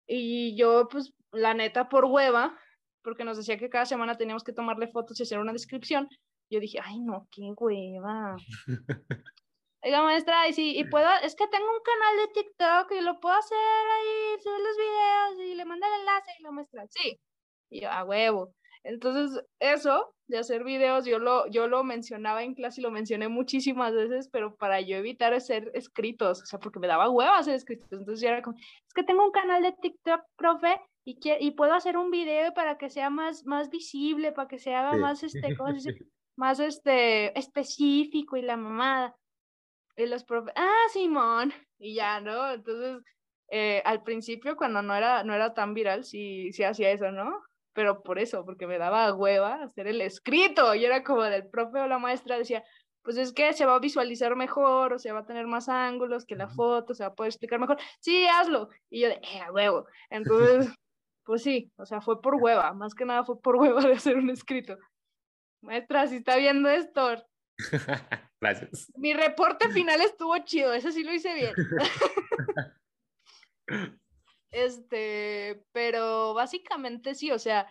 Y 0.08 0.56
yo, 0.56 0.88
pues, 0.90 1.12
la 1.34 1.54
neta, 1.54 1.90
por 1.90 2.06
hueva, 2.06 2.58
porque 3.04 3.26
nos 3.26 3.36
decía 3.36 3.58
que 3.58 3.70
cada 3.70 3.86
semana 3.86 4.16
teníamos 4.16 4.46
que 4.46 4.54
tomarle 4.54 4.88
fotos 4.88 5.20
y 5.20 5.24
hacer 5.24 5.40
una 5.40 5.52
descripción, 5.52 6.08
yo 6.50 6.60
dije, 6.60 6.80
ay, 6.84 7.00
no, 7.00 7.28
qué 7.32 7.52
hueva. 7.58 8.36
Oiga, 9.84 10.02
maestra, 10.02 10.48
y 10.48 10.54
si 10.54 10.78
y 10.80 10.84
puedo, 10.86 11.08
es 11.22 11.36
que 11.36 11.48
tengo 11.48 11.66
un 11.66 11.84
canal 11.84 12.18
de 12.18 12.34
TikTok 12.34 12.92
y 12.92 13.02
lo 13.02 13.20
puedo 13.20 13.36
hacer 13.36 13.58
ahí, 13.58 14.42
subir 14.42 14.60
los 14.60 14.78
videos 14.78 15.48
y 15.48 15.56
le 15.56 15.66
manda 15.66 15.88
el 15.88 16.00
enlace 16.00 16.32
y 16.40 16.44
lo 16.44 16.52
muestra. 16.52 16.86
Sí. 16.90 17.20
Y 17.70 17.82
yo, 17.82 17.92
a 17.92 18.04
huevo. 18.04 18.54
Entonces, 18.84 19.44
eso 19.60 20.14
de 20.28 20.40
hacer 20.40 20.64
videos, 20.64 21.06
yo 21.06 21.20
lo, 21.20 21.48
yo 21.48 21.68
lo 21.68 21.84
mencionaba 21.84 22.44
en 22.44 22.56
clase 22.56 22.82
y 22.82 22.84
lo 22.84 22.92
mencioné 22.92 23.30
muchísimas 23.30 23.94
veces, 23.94 24.28
pero 24.32 24.56
para 24.56 24.82
yo 24.82 24.98
evitar 24.98 25.34
hacer 25.34 25.72
escritos, 25.74 26.42
o 26.42 26.46
sea, 26.46 26.60
porque 26.60 26.80
me 26.80 26.88
daba 26.88 27.10
hueva 27.10 27.38
hacer 27.38 27.56
escritos. 27.56 27.88
Entonces, 27.92 28.22
yo 28.22 28.30
era 28.30 28.42
como, 28.42 28.58
es 28.58 28.94
que 28.96 29.04
tengo 29.04 29.24
un 29.24 29.32
canal 29.32 29.62
de 29.62 29.74
TikTok, 29.74 30.22
profe, 30.36 30.80
y, 31.04 31.20
y 31.40 31.52
puedo 31.52 31.74
hacer 31.74 31.98
un 31.98 32.10
video 32.10 32.54
para 32.54 32.78
que 32.78 32.90
sea 32.90 33.12
más, 33.12 33.46
más 33.46 33.70
visible, 33.70 34.32
para 34.32 34.48
que 34.48 34.58
se 34.58 34.74
haga 34.74 34.98
más, 34.98 35.22
este, 35.22 35.56
¿cómo 35.56 35.70
se 35.70 35.76
dice? 35.76 36.00
más 36.36 36.60
este, 36.60 37.38
específico 37.38 38.38
y 38.38 38.42
la 38.42 38.58
mamada. 38.58 39.16
Y 39.98 40.06
los 40.08 40.24
profes, 40.24 40.54
ah, 40.58 40.86
Simón, 40.92 41.54
y 41.78 41.96
ya, 41.96 42.20
¿no? 42.20 42.52
Entonces, 42.52 43.02
eh, 43.50 43.82
al 43.86 44.04
principio, 44.04 44.56
cuando 44.58 44.82
no 44.82 44.96
era, 44.96 45.24
no 45.24 45.34
era 45.34 45.54
tan 45.54 45.74
viral, 45.74 46.04
sí, 46.04 46.52
sí 46.52 46.64
hacía 46.64 46.92
eso, 46.92 47.12
¿no? 47.12 47.42
Pero 47.74 48.04
por 48.04 48.20
eso, 48.20 48.46
porque 48.46 48.68
me 48.68 48.78
daba 48.78 49.14
hueva 49.14 49.64
hacer 49.64 49.88
el 49.88 50.02
escrito, 50.02 50.76
y 50.76 50.86
era 50.86 51.04
como 51.04 51.24
del 51.24 51.48
profe 51.50 51.80
o 51.80 51.88
la 51.88 52.00
maestra 52.00 52.38
decía, 52.38 52.64
pues 53.06 53.18
es 53.18 53.34
que 53.34 53.54
se 53.54 53.66
va 53.66 53.76
a 53.76 53.80
visualizar 53.80 54.36
mejor, 54.36 54.94
o 54.94 55.00
sea, 55.00 55.14
va 55.14 55.20
a 55.20 55.26
tener 55.26 55.46
más 55.46 55.70
ángulos 55.70 56.26
que 56.26 56.36
la 56.36 56.50
foto, 56.50 56.96
se 56.96 57.04
va 57.04 57.10
a 57.10 57.14
poder 57.14 57.30
explicar 57.30 57.60
mejor. 57.60 57.78
Sí, 58.00 58.26
hazlo. 58.28 58.70
Y 58.90 59.02
yo 59.02 59.10
de, 59.10 59.16
eh, 59.16 59.52
huevo. 59.54 59.86
Entonces, 60.10 60.68
pues 61.24 61.44
sí, 61.44 61.72
o 61.78 61.86
sea, 61.86 62.02
fue 62.02 62.20
por 62.22 62.36
hueva, 62.36 62.74
más 62.74 62.96
que 62.96 63.06
nada 63.06 63.24
fue 63.24 63.40
por 63.40 63.58
hueva 63.58 63.82
de 63.82 63.94
hacer 63.94 64.18
un 64.18 64.32
escrito. 64.32 64.78
Maestra, 65.66 66.08
si 66.08 66.18
está 66.18 66.38
viendo 66.38 66.70
esto. 66.70 67.16
Gracias. 68.40 68.92
Mi 68.96 69.14
reporte 69.14 69.70
final 69.70 70.02
estuvo 70.02 70.38
chido, 70.40 70.74
ese 70.74 70.92
sí 70.92 71.04
lo 71.04 71.14
hice 71.14 71.34
bien. 71.34 71.54
este, 74.52 75.64
pero 75.72 76.34
básicamente 76.34 77.16
sí, 77.16 77.32
o 77.32 77.40
sea, 77.40 77.68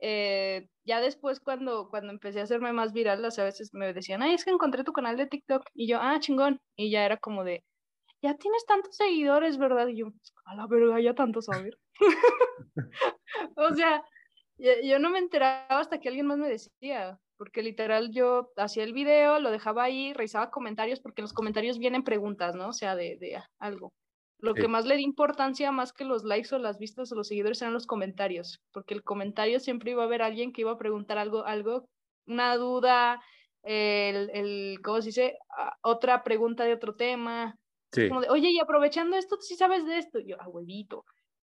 eh, 0.00 0.68
ya 0.84 1.00
después 1.00 1.40
cuando, 1.40 1.88
cuando 1.88 2.12
empecé 2.12 2.40
a 2.40 2.44
hacerme 2.44 2.72
más 2.72 2.92
viral, 2.92 3.24
a 3.24 3.44
veces 3.44 3.70
me 3.72 3.92
decían, 3.92 4.22
ay, 4.22 4.34
es 4.34 4.44
que 4.44 4.50
encontré 4.50 4.84
tu 4.84 4.92
canal 4.92 5.16
de 5.16 5.26
TikTok. 5.26 5.62
Y 5.74 5.88
yo, 5.88 5.98
ah, 6.00 6.18
chingón. 6.20 6.60
Y 6.76 6.90
ya 6.90 7.04
era 7.04 7.16
como 7.16 7.44
de, 7.44 7.64
ya 8.22 8.34
tienes 8.36 8.66
tantos 8.66 8.96
seguidores, 8.96 9.56
¿verdad? 9.56 9.88
Y 9.88 9.98
yo, 9.98 10.12
a 10.44 10.54
la 10.54 10.66
verga, 10.66 11.00
ya 11.00 11.14
tanto 11.14 11.40
saber. 11.40 11.78
o 13.56 13.74
sea, 13.74 14.04
yo 14.58 14.98
no 14.98 15.08
me 15.08 15.18
enteraba 15.18 15.80
hasta 15.80 15.98
que 15.98 16.08
alguien 16.08 16.26
más 16.26 16.38
me 16.38 16.48
decía 16.48 17.18
porque 17.40 17.62
literal 17.62 18.10
yo 18.10 18.52
hacía 18.58 18.84
el 18.84 18.92
video, 18.92 19.40
lo 19.40 19.50
dejaba 19.50 19.84
ahí, 19.84 20.12
revisaba 20.12 20.50
comentarios, 20.50 21.00
porque 21.00 21.22
en 21.22 21.24
los 21.24 21.32
comentarios 21.32 21.78
vienen 21.78 22.04
preguntas, 22.04 22.54
¿no? 22.54 22.68
O 22.68 22.72
sea, 22.74 22.94
de, 22.94 23.16
de 23.16 23.42
algo. 23.58 23.94
Lo 24.40 24.52
que 24.52 24.68
más 24.68 24.84
le 24.84 24.96
di 24.96 25.04
importancia, 25.04 25.72
más 25.72 25.94
que 25.94 26.04
los 26.04 26.22
likes 26.22 26.54
o 26.54 26.58
las 26.58 26.78
vistas 26.78 27.10
o 27.10 27.14
los 27.14 27.28
seguidores, 27.28 27.62
eran 27.62 27.72
los 27.72 27.86
comentarios, 27.86 28.60
porque 28.72 28.92
el 28.92 29.02
comentario 29.02 29.58
siempre 29.58 29.92
iba 29.92 30.02
a 30.02 30.04
haber 30.04 30.20
alguien 30.20 30.52
que 30.52 30.60
iba 30.60 30.72
a 30.72 30.76
preguntar 30.76 31.16
algo, 31.16 31.46
algo, 31.46 31.88
una 32.26 32.54
duda, 32.58 33.22
el, 33.62 34.28
el 34.34 34.78
¿cómo 34.82 35.00
se 35.00 35.08
dice? 35.08 35.38
Ah, 35.56 35.78
otra 35.80 36.22
pregunta 36.22 36.64
de 36.64 36.74
otro 36.74 36.94
tema. 36.94 37.56
Sí. 37.90 38.10
Como 38.10 38.20
de, 38.20 38.28
oye, 38.28 38.50
y 38.50 38.58
aprovechando 38.58 39.16
esto, 39.16 39.36
¿tú 39.36 39.44
sí 39.44 39.54
sabes 39.54 39.86
de 39.86 39.96
esto? 39.96 40.18
yo, 40.20 40.38
abuelito. 40.42 41.06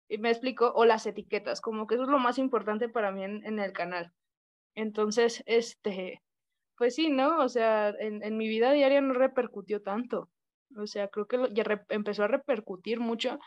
Y 0.09 0.19
me 0.19 0.31
explico, 0.31 0.71
o 0.73 0.85
las 0.85 1.05
etiquetas, 1.07 1.61
como 1.61 1.89
que 1.89 1.97
eso 1.97 2.05
es 2.05 2.11
lo 2.11 2.21
más 2.21 2.39
importante 2.39 2.89
para 2.89 3.11
mí 3.11 3.25
en, 3.25 3.59
el 3.59 3.73
canal. 3.73 4.13
Entonces, 4.81 5.43
este, 5.47 6.23
pues 6.77 6.95
sí, 6.95 7.11
¿no? 7.11 7.39
O 7.41 7.49
sea, 7.49 7.91
en, 7.91 8.23
en 8.23 8.37
mi 8.37 8.49
vida 8.49 8.73
diaria 8.73 9.01
no 9.01 9.13
repercutió 9.13 9.83
tanto. 9.83 10.31
O 10.77 10.87
sea, 10.87 11.09
creo 11.09 11.27
que 11.27 11.49
ya 11.53 11.65
empezó 11.89 12.25
a 12.25 12.29
repercutir 12.29 13.01
mucho 13.01 13.39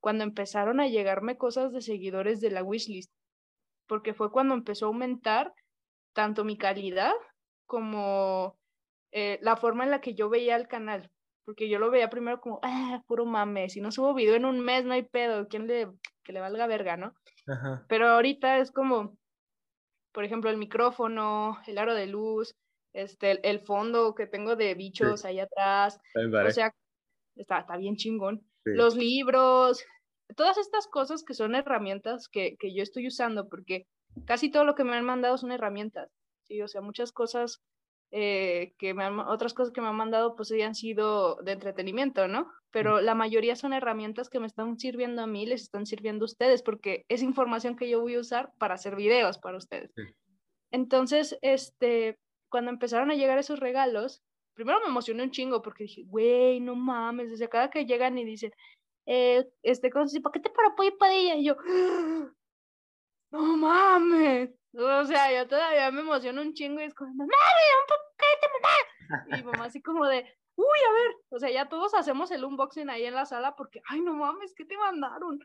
cuando 0.00 0.24
empezaron 0.24 0.80
a 0.80 0.88
llegarme 0.88 1.38
cosas 1.38 1.72
de 1.72 1.80
seguidores 1.80 2.40
de 2.40 2.50
la 2.50 2.62
wishlist, 2.62 3.10
porque 3.86 4.14
fue 4.14 4.30
cuando 4.30 4.54
empezó 4.54 4.86
a 4.86 4.88
aumentar 4.88 5.54
tanto 6.12 6.44
mi 6.44 6.58
calidad 6.58 7.12
como 7.66 8.58
eh, 9.12 9.38
la 9.40 9.56
forma 9.56 9.84
en 9.84 9.92
la 9.92 10.00
que 10.00 10.14
yo 10.14 10.28
veía 10.28 10.56
el 10.56 10.68
canal, 10.68 11.10
porque 11.46 11.68
yo 11.68 11.78
lo 11.78 11.90
veía 11.90 12.10
primero 12.10 12.40
como, 12.40 12.58
ah, 12.62 13.02
puro 13.06 13.24
mame, 13.24 13.70
si 13.70 13.80
no 13.80 13.92
subo 13.92 14.12
video 14.12 14.34
en 14.34 14.44
un 14.44 14.60
mes 14.60 14.84
no 14.84 14.92
hay 14.92 15.04
pedo, 15.04 15.48
¿quién 15.48 15.66
le, 15.66 15.88
que 16.22 16.32
le 16.32 16.40
valga 16.40 16.66
verga, 16.66 16.96
no? 16.96 17.14
Pero 17.88 18.08
ahorita 18.08 18.58
es 18.58 18.72
como, 18.72 19.16
por 20.12 20.24
ejemplo, 20.24 20.50
el 20.50 20.56
micrófono, 20.56 21.58
el 21.66 21.78
aro 21.78 21.94
de 21.94 22.06
luz, 22.06 22.54
este, 22.92 23.48
el, 23.48 23.60
fondo 23.60 24.14
que 24.14 24.26
tengo 24.26 24.56
de 24.56 24.74
bichos 24.74 25.24
ahí 25.24 25.40
atrás, 25.40 25.98
o 26.14 26.50
sea, 26.50 26.74
está, 27.36 27.60
está 27.60 27.76
bien 27.76 27.96
chingón. 27.96 28.46
Los 28.64 28.96
libros, 28.96 29.84
todas 30.36 30.58
estas 30.58 30.86
cosas 30.86 31.24
que 31.24 31.34
son 31.34 31.54
herramientas 31.54 32.28
que, 32.28 32.56
que 32.58 32.74
yo 32.74 32.82
estoy 32.82 33.08
usando, 33.08 33.48
porque 33.48 33.86
casi 34.26 34.50
todo 34.50 34.64
lo 34.64 34.74
que 34.74 34.84
me 34.84 34.94
han 34.94 35.04
mandado 35.04 35.38
son 35.38 35.52
herramientas, 35.52 36.10
sí, 36.46 36.60
o 36.62 36.68
sea, 36.68 36.80
muchas 36.80 37.12
cosas 37.12 37.62
eh, 38.14 38.74
que 38.78 38.92
me 38.92 39.08
otras 39.08 39.54
cosas 39.54 39.72
que 39.72 39.80
me 39.80 39.88
han 39.88 39.96
mandado 39.96 40.36
pues 40.36 40.52
han 40.52 40.74
sido 40.74 41.36
de 41.36 41.52
entretenimiento, 41.52 42.28
¿no? 42.28 42.52
Pero 42.72 43.00
la 43.00 43.14
mayoría 43.14 43.54
son 43.54 43.72
herramientas 43.74 44.30
que 44.30 44.40
me 44.40 44.46
están 44.46 44.78
sirviendo 44.78 45.22
a 45.22 45.26
mí, 45.26 45.46
les 45.46 45.62
están 45.62 45.86
sirviendo 45.86 46.24
a 46.24 46.26
ustedes, 46.26 46.62
porque 46.62 47.04
es 47.08 47.22
información 47.22 47.76
que 47.76 47.88
yo 47.88 48.00
voy 48.00 48.14
a 48.14 48.20
usar 48.20 48.50
para 48.58 48.74
hacer 48.74 48.96
videos 48.96 49.38
para 49.38 49.58
ustedes. 49.58 49.92
Entonces, 50.70 51.38
este, 51.42 52.18
cuando 52.48 52.70
empezaron 52.70 53.10
a 53.10 53.14
llegar 53.14 53.38
esos 53.38 53.60
regalos, 53.60 54.22
primero 54.54 54.80
me 54.80 54.86
emocioné 54.86 55.22
un 55.22 55.30
chingo 55.30 55.60
porque 55.60 55.84
dije, 55.84 56.02
güey, 56.06 56.60
no 56.60 56.74
mames, 56.74 57.30
o 57.30 57.36
sea, 57.36 57.48
cada 57.48 57.70
que 57.70 57.84
llegan 57.84 58.16
y 58.16 58.24
dicen, 58.24 58.52
eh, 59.06 59.46
este, 59.62 59.90
paquete 59.90 60.50
para 60.50 60.74
pollo 60.74 60.90
y 60.90 60.98
padilla, 60.98 61.36
y 61.36 61.44
yo, 61.44 61.56
no 63.30 63.56
mames, 63.56 64.50
o 64.74 65.04
sea, 65.04 65.32
yo 65.32 65.46
todavía 65.46 65.90
me 65.90 66.00
emociono 66.00 66.40
un 66.40 66.54
chingo 66.54 66.80
y 66.80 66.84
es 66.84 66.94
como, 66.94 67.12
mamá, 67.12 67.32
un 67.32 67.86
paquete, 67.88 68.46
mamá. 68.54 69.38
Y 69.38 69.42
mamá 69.42 69.64
así 69.66 69.82
como 69.82 70.06
de, 70.06 70.24
uy, 70.56 70.78
a 70.88 70.92
ver, 70.92 71.16
o 71.30 71.38
sea, 71.38 71.50
ya 71.50 71.68
todos 71.68 71.94
hacemos 71.94 72.30
el 72.30 72.44
unboxing 72.44 72.90
ahí 72.90 73.04
en 73.04 73.14
la 73.14 73.26
sala 73.26 73.54
porque, 73.56 73.80
ay, 73.88 74.00
no 74.00 74.14
mames, 74.14 74.54
¿qué 74.54 74.64
te 74.64 74.76
mandaron? 74.76 75.40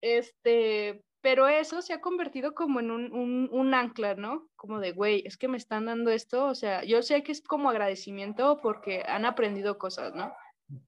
Este, 0.00 1.02
pero 1.20 1.48
eso 1.48 1.80
se 1.80 1.94
ha 1.94 2.00
convertido 2.00 2.54
como 2.54 2.80
en 2.80 2.90
un, 2.90 3.12
un, 3.12 3.48
un 3.50 3.74
ancla, 3.74 4.14
¿no? 4.14 4.48
Como 4.56 4.80
de, 4.80 4.92
güey, 4.92 5.22
es 5.24 5.38
que 5.38 5.48
me 5.48 5.56
están 5.56 5.86
dando 5.86 6.10
esto, 6.10 6.46
o 6.46 6.54
sea, 6.54 6.84
yo 6.84 7.02
sé 7.02 7.22
que 7.22 7.32
es 7.32 7.42
como 7.42 7.70
agradecimiento 7.70 8.60
porque 8.62 9.02
han 9.06 9.24
aprendido 9.24 9.78
cosas, 9.78 10.14
¿no? 10.14 10.34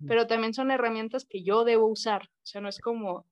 Pero 0.07 0.27
también 0.27 0.55
son 0.55 0.71
herramientas 0.71 1.27
que 1.29 1.43
yo 1.43 1.65
debo 1.65 1.87
usar, 1.87 2.23
o 2.23 2.47
sea, 2.47 2.61
no 2.61 2.69
es 2.69 2.81
como, 2.81 3.27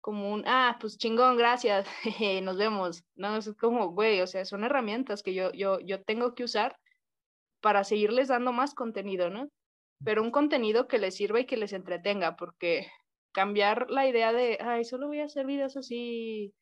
como 0.00 0.32
un, 0.32 0.44
ah, 0.46 0.76
pues 0.80 0.98
chingón, 0.98 1.36
gracias, 1.36 1.88
nos 2.42 2.58
vemos. 2.58 3.04
No, 3.14 3.36
es 3.36 3.52
como, 3.54 3.88
güey, 3.88 4.20
o 4.20 4.26
sea, 4.26 4.44
son 4.44 4.64
herramientas 4.64 5.22
que 5.22 5.34
yo, 5.34 5.50
yo, 5.52 5.80
yo 5.80 6.02
tengo 6.02 6.34
que 6.34 6.44
usar 6.44 6.76
para 7.60 7.84
seguirles 7.84 8.28
dando 8.28 8.52
más 8.52 8.74
contenido, 8.74 9.30
¿no? 9.30 9.48
Pero 10.02 10.22
un 10.22 10.30
contenido 10.30 10.88
que 10.88 10.98
les 10.98 11.14
sirva 11.14 11.40
y 11.40 11.46
que 11.46 11.56
les 11.56 11.72
entretenga, 11.72 12.36
porque 12.36 12.88
cambiar 13.32 13.90
la 13.90 14.06
idea 14.06 14.32
de, 14.32 14.58
ay, 14.60 14.84
solo 14.84 15.08
voy 15.08 15.20
a 15.20 15.24
hacer 15.24 15.46
videos 15.46 15.76
así 15.76 16.54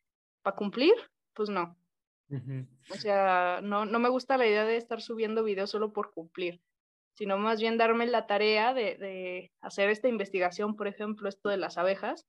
para 0.42 0.56
cumplir, 0.56 0.94
pues 1.34 1.48
no. 1.48 1.76
O 2.90 2.94
sea, 2.94 3.60
no, 3.62 3.84
no 3.84 3.98
me 3.98 4.08
gusta 4.08 4.38
la 4.38 4.46
idea 4.46 4.64
de 4.64 4.76
estar 4.76 5.02
subiendo 5.02 5.44
videos 5.44 5.70
solo 5.70 5.92
por 5.92 6.12
cumplir, 6.12 6.60
sino 7.14 7.36
más 7.36 7.60
bien 7.60 7.76
darme 7.76 8.06
la 8.06 8.26
tarea 8.26 8.72
de, 8.72 8.96
de 8.96 9.52
hacer 9.60 9.90
esta 9.90 10.08
investigación, 10.08 10.74
por 10.74 10.88
ejemplo, 10.88 11.28
esto 11.28 11.50
de 11.50 11.58
las 11.58 11.76
abejas, 11.76 12.26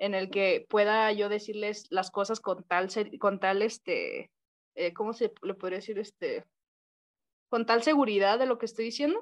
en 0.00 0.14
el 0.14 0.30
que 0.30 0.66
pueda 0.68 1.12
yo 1.12 1.28
decirles 1.28 1.86
las 1.90 2.10
cosas 2.10 2.40
con 2.40 2.64
tal, 2.64 2.88
con 3.18 3.38
tal, 3.38 3.62
este, 3.62 4.30
eh, 4.74 4.92
¿cómo 4.94 5.12
se 5.12 5.32
le 5.42 5.54
podría 5.54 5.78
decir? 5.78 5.98
Este, 5.98 6.44
con 7.50 7.66
tal 7.66 7.82
seguridad 7.82 8.38
de 8.38 8.46
lo 8.46 8.58
que 8.58 8.66
estoy 8.66 8.86
diciendo, 8.86 9.20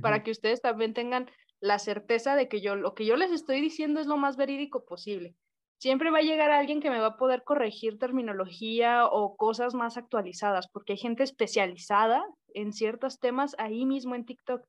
para 0.00 0.22
que 0.22 0.30
ustedes 0.30 0.60
también 0.60 0.94
tengan 0.94 1.30
la 1.60 1.78
certeza 1.78 2.36
de 2.36 2.48
que 2.48 2.60
yo, 2.60 2.76
lo 2.76 2.94
que 2.94 3.06
yo 3.06 3.16
les 3.16 3.32
estoy 3.32 3.60
diciendo 3.60 4.00
es 4.00 4.06
lo 4.06 4.16
más 4.16 4.36
verídico 4.36 4.84
posible. 4.84 5.34
Siempre 5.78 6.10
va 6.10 6.18
a 6.18 6.22
llegar 6.22 6.50
alguien 6.50 6.80
que 6.80 6.90
me 6.90 7.00
va 7.00 7.08
a 7.08 7.16
poder 7.16 7.42
corregir 7.44 7.98
terminología 7.98 9.06
o 9.06 9.36
cosas 9.36 9.74
más 9.74 9.96
actualizadas, 9.96 10.68
porque 10.68 10.92
hay 10.92 10.98
gente 10.98 11.22
especializada 11.22 12.24
en 12.54 12.72
ciertos 12.72 13.18
temas 13.18 13.54
ahí 13.58 13.84
mismo 13.84 14.14
en 14.14 14.24
TikTok. 14.24 14.64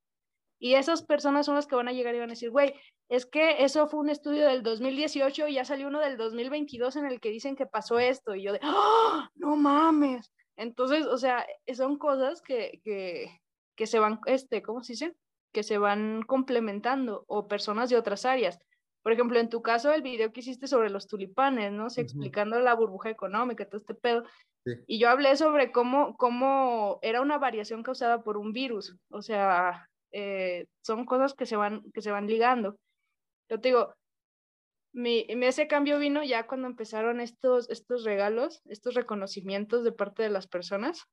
Y 0.60 0.74
esas 0.74 1.04
personas 1.04 1.46
son 1.46 1.56
las 1.56 1.68
que 1.68 1.76
van 1.76 1.88
a 1.88 1.94
llegar 1.94 2.16
y 2.16 2.20
van 2.20 2.30
a 2.30 2.34
decir, 2.34 2.50
güey, 2.50 2.74
es 3.10 3.26
que 3.26 3.64
eso 3.64 3.88
fue 3.88 4.00
un 4.00 4.10
estudio 4.10 4.48
del 4.48 4.64
2018 4.64 5.48
y 5.48 5.54
ya 5.54 5.66
salió 5.66 5.88
uno 5.88 6.00
del 6.00 6.18
2022 6.18 6.96
en 6.98 7.06
el 7.06 7.20
que 7.22 7.30
dicen 7.30 7.56
que 7.56 7.68
pasó 7.68 8.00
esto. 8.00 8.36
Y 8.36 8.44
yo 8.44 8.54
de, 8.54 8.60
¡Ah! 8.64 9.30
no 9.36 9.56
mames. 9.56 10.32
Entonces, 10.58 11.06
o 11.06 11.18
sea, 11.18 11.46
son 11.74 11.98
cosas 11.98 12.42
que, 12.42 12.82
que, 12.84 13.40
que 13.78 13.88
se 13.88 14.00
van, 14.00 14.20
este, 14.26 14.62
¿cómo 14.62 14.84
se 14.84 14.94
dice? 14.94 15.16
Que 15.54 15.64
se 15.64 15.78
van 15.78 16.24
complementando 16.24 17.24
o 17.28 17.48
personas 17.48 17.90
de 17.90 17.96
otras 17.96 18.26
áreas. 18.26 18.60
Por 19.04 19.14
ejemplo, 19.14 19.40
en 19.40 19.48
tu 19.48 19.62
caso, 19.62 19.94
el 19.94 20.02
video 20.02 20.34
que 20.34 20.42
hiciste 20.42 20.68
sobre 20.68 20.90
los 20.90 21.08
tulipanes, 21.08 21.72
¿no? 21.72 21.90
sé, 21.90 22.02
explicando 22.02 22.60
la 22.60 22.74
burbuja 22.74 23.10
económica, 23.10 23.66
todo 23.66 23.78
este 23.78 23.94
pedo. 23.94 24.26
Y 24.86 25.00
yo 25.00 25.10
hablé 25.10 25.38
sobre 25.38 25.72
cómo, 25.72 26.18
cómo 26.18 27.00
era 27.02 27.22
una 27.22 27.38
variación 27.38 27.84
causada 27.84 28.22
por 28.22 28.36
un 28.36 28.52
virus. 28.52 28.98
O 29.10 29.22
sea, 29.22 29.88
eh, 30.12 30.66
son 30.82 31.06
cosas 31.06 31.34
que 31.34 31.46
se 31.46 31.56
van, 31.56 31.84
que 31.94 32.02
se 32.02 32.12
van 32.12 32.28
ligando. 32.28 32.78
Yo 33.50 33.62
te 33.62 33.70
digo, 33.70 33.94
mi, 34.92 35.26
ese 35.30 35.68
cambio 35.68 36.00
vino 36.00 36.24
ya 36.24 36.48
cuando 36.48 36.68
empezaron 36.68 37.22
estos, 37.22 37.70
estos 37.70 38.04
regalos, 38.04 38.62
estos 38.66 38.96
reconocimientos 38.96 39.86
de 39.86 39.94
parte 39.94 40.24
de 40.24 40.32
las 40.32 40.48
personas, 40.48 41.06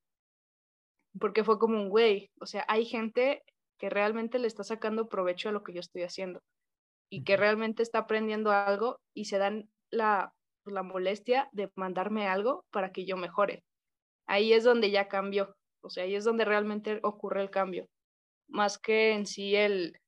porque 1.18 1.44
fue 1.44 1.58
como 1.58 1.80
un 1.80 1.88
güey, 1.88 2.30
o 2.40 2.46
sea, 2.46 2.64
hay 2.68 2.84
gente 2.84 3.42
que 3.78 3.90
realmente 3.90 4.38
le 4.38 4.46
está 4.46 4.64
sacando 4.64 5.08
provecho 5.08 5.48
a 5.48 5.52
lo 5.52 5.62
que 5.62 5.72
yo 5.72 5.80
estoy 5.80 6.02
haciendo 6.02 6.40
y 7.10 7.24
que 7.24 7.36
realmente 7.36 7.82
está 7.82 8.00
aprendiendo 8.00 8.50
algo 8.50 8.98
y 9.14 9.26
se 9.26 9.38
dan 9.38 9.68
la, 9.90 10.32
la 10.64 10.82
molestia 10.82 11.48
de 11.52 11.70
mandarme 11.76 12.26
algo 12.26 12.64
para 12.70 12.92
que 12.92 13.04
yo 13.06 13.16
mejore. 13.16 13.64
Ahí 14.26 14.52
es 14.52 14.64
donde 14.64 14.90
ya 14.90 15.08
cambió, 15.08 15.54
o 15.82 15.90
sea, 15.90 16.04
ahí 16.04 16.14
es 16.14 16.24
donde 16.24 16.44
realmente 16.44 17.00
ocurre 17.02 17.42
el 17.42 17.50
cambio 17.50 17.86
más 18.48 18.78
que 18.78 19.12
en 19.12 19.26
sí 19.26 19.54
el, 19.54 19.98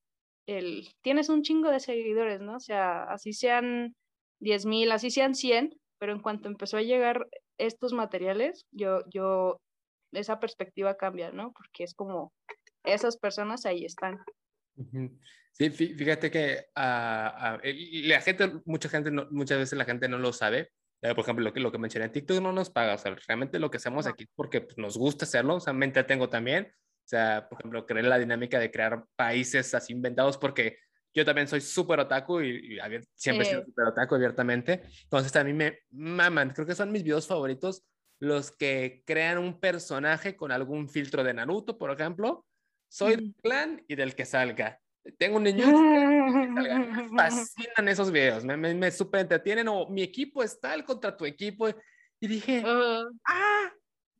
el, 0.47 0.89
tienes 1.03 1.29
un 1.29 1.43
chingo 1.43 1.71
de 1.71 1.81
seguidores, 1.81 2.41
¿no? 2.41 2.57
O 2.57 2.61
sea, 2.61 3.05
así 3.05 3.33
sean 3.33 3.95
10 4.41 4.67
mil, 4.67 4.93
así 4.93 5.11
sean 5.11 5.35
100, 5.35 5.79
pero 5.99 6.13
en 6.13 6.21
cuanto 6.21 6.49
empezó 6.49 6.77
a 6.77 6.83
llegar 6.83 7.29
estos 7.59 7.93
materiales, 7.93 8.67
yo, 8.71 9.01
yo, 9.13 9.59
esa 10.13 10.41
perspectiva 10.41 10.97
cambia, 10.97 11.31
¿no? 11.33 11.53
Porque 11.53 11.85
es 11.85 11.95
como, 11.95 12.33
esas 12.85 13.17
personas 13.17 13.67
ahí 13.67 13.85
están. 13.85 14.19
Sí, 15.53 15.71
fíjate 15.71 16.31
que 16.31 16.67
uh, 16.77 17.59
la 18.07 18.21
gente, 18.21 18.53
mucha 18.65 18.89
gente, 18.89 19.11
muchas 19.11 19.59
veces 19.59 19.79
la 19.79 19.85
gente 19.85 20.09
no 20.09 20.19
lo 20.19 20.33
sabe. 20.33 20.71
Eh, 21.03 21.15
por 21.15 21.25
ejemplo, 21.25 21.45
lo 21.45 21.53
que, 21.53 21.61
lo 21.61 21.73
que 21.73 21.79
mencioné 21.79 22.07
en 22.07 22.13
TikTok 22.13 22.43
no 22.43 22.53
nos 22.53 22.71
paga. 22.71 22.95
O 22.95 22.99
sea, 22.99 23.17
realmente 23.27 23.59
lo 23.59 23.71
que 23.71 23.79
hacemos 23.79 24.07
aquí 24.07 24.27
porque 24.35 24.61
pues, 24.61 24.77
nos 24.79 24.97
gusta 24.99 25.25
hacerlo. 25.25 25.57
O 25.57 25.61
sea, 25.61 25.73
mente 25.73 26.03
tengo 26.05 26.29
también. 26.29 26.73
O 27.07 27.09
sea, 27.09 27.47
por 27.49 27.59
ejemplo, 27.61 27.87
creer 27.87 28.07
la 28.07 28.19
dinámica 28.19 28.59
de 28.59 28.71
crear 28.71 29.05
países 29.15 29.73
así 29.75 29.93
inventados 29.93 30.37
porque 30.39 30.79
yo 31.15 31.25
también 31.25 31.49
soy 31.49 31.63
súper 31.63 32.01
otaku 32.01 32.43
y, 32.43 32.79
siempre 33.15 33.47
he 33.47 33.51
sido 33.51 33.65
súper 33.65 33.87
otaku 33.87 34.17
abiertamente. 34.17 34.83
Entonces 35.05 35.35
a 35.37 35.45
mí 35.45 35.55
me 35.55 35.79
maman, 35.91 36.51
creo 36.51 36.67
que 36.67 36.75
son 36.75 36.93
mis 36.93 37.03
videos 37.03 37.27
favoritos 37.27 37.85
los 38.19 38.51
que 38.51 39.03
crean 39.07 39.39
un 39.39 39.61
personaje 39.61 40.37
con 40.37 40.53
algún 40.53 40.89
filtro 40.89 41.23
de 41.23 41.35
Naruto, 41.35 41.79
por 41.79 41.91
ejemplo. 41.91 42.47
Soy 42.89 43.17
del 43.17 43.35
clan 43.43 43.85
y 43.89 43.95
del 43.97 44.15
que 44.15 44.25
salga. 44.25 44.81
Tengo 45.19 45.37
un 45.37 45.45
niño 45.45 45.67
me 45.67 47.09
fascinan 47.17 47.89
esos 47.89 48.11
videos, 48.11 48.45
me, 48.45 48.57
me, 48.57 48.75
me 48.75 48.91
súper 48.91 49.21
entretienen 49.21 49.69
o 49.69 49.89
mi 49.89 50.03
equipo 50.03 50.43
es 50.43 50.59
tal 50.61 50.85
contra 50.85 51.17
tu 51.17 51.25
equipo. 51.25 51.69
Y 52.19 52.27
dije, 52.27 52.63
ah, 52.65 53.73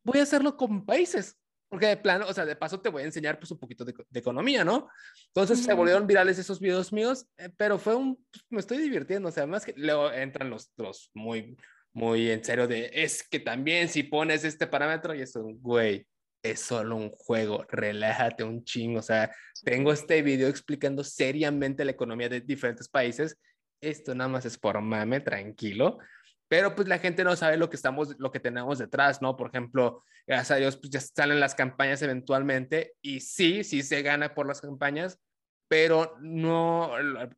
voy 0.03 0.19
a 0.19 0.23
hacerlo 0.23 0.55
con 0.55 0.85
países. 0.85 1.37
Porque 1.69 1.87
de 1.87 1.97
plano, 1.97 2.25
o 2.27 2.33
sea, 2.33 2.45
de 2.45 2.55
paso 2.55 2.79
te 2.79 2.87
voy 2.87 3.01
a 3.03 3.05
enseñar 3.05 3.39
pues 3.39 3.51
un 3.51 3.59
poquito 3.59 3.83
de, 3.83 3.93
economía, 4.13 4.63
¿no? 4.63 4.87
Entonces 5.27 5.61
se 5.61 5.73
volvieron 5.73 6.07
virales 6.07 6.39
esos 6.39 6.61
videos 6.61 6.93
míos, 6.93 7.27
eh, 7.37 7.49
pero 7.57 7.77
fue 7.77 7.93
un, 7.93 8.15
pues, 8.31 8.45
me 8.49 8.59
estoy 8.59 8.77
divirtiendo, 8.77 9.27
o 9.27 9.31
sea, 9.31 9.45
más 9.45 9.65
que 9.65 9.73
luego 9.75 10.09
entran 10.11 10.49
los, 10.49 10.71
los 10.77 11.11
muy, 11.13 11.57
muy 11.97 12.31
en 12.31 12.43
serio 12.43 12.67
de, 12.67 12.91
es 12.93 13.27
que 13.27 13.39
también 13.39 13.89
si 13.89 14.03
pones 14.03 14.43
este 14.43 14.67
parámetro 14.67 15.15
y 15.15 15.21
es 15.21 15.35
un, 15.35 15.61
güey, 15.61 16.07
es 16.43 16.61
solo 16.61 16.95
un 16.95 17.09
juego, 17.09 17.65
relájate 17.69 18.43
un 18.43 18.63
chingo, 18.63 18.99
o 18.99 19.03
sea, 19.03 19.31
tengo 19.63 19.91
este 19.91 20.21
video 20.21 20.47
explicando 20.47 21.03
seriamente 21.03 21.83
la 21.83 21.91
economía 21.91 22.29
de 22.29 22.41
diferentes 22.41 22.87
países 22.87 23.37
esto 23.81 24.15
nada 24.15 24.29
más 24.29 24.45
es 24.45 24.57
por 24.57 24.79
mame, 24.81 25.19
tranquilo. 25.19 25.99
Pero 26.47 26.75
pues 26.75 26.87
la 26.87 26.99
gente 26.99 27.23
no 27.23 27.35
sabe 27.35 27.57
lo 27.57 27.69
que 27.69 27.75
estamos, 27.75 28.15
lo 28.19 28.31
que 28.31 28.39
tenemos 28.39 28.79
detrás, 28.79 29.21
¿no? 29.21 29.35
Por 29.35 29.49
ejemplo, 29.49 30.03
gracias 30.25 30.51
a 30.51 30.55
Dios, 30.55 30.77
pues 30.77 30.89
ya 30.91 31.01
salen 31.01 31.39
las 31.39 31.55
campañas 31.55 32.01
eventualmente 32.01 32.93
y 33.01 33.19
sí, 33.19 33.63
sí 33.63 33.83
se 33.83 34.01
gana 34.01 34.33
por 34.33 34.47
las 34.47 34.61
campañas, 34.61 35.19
pero 35.67 36.15
no, 36.21 36.91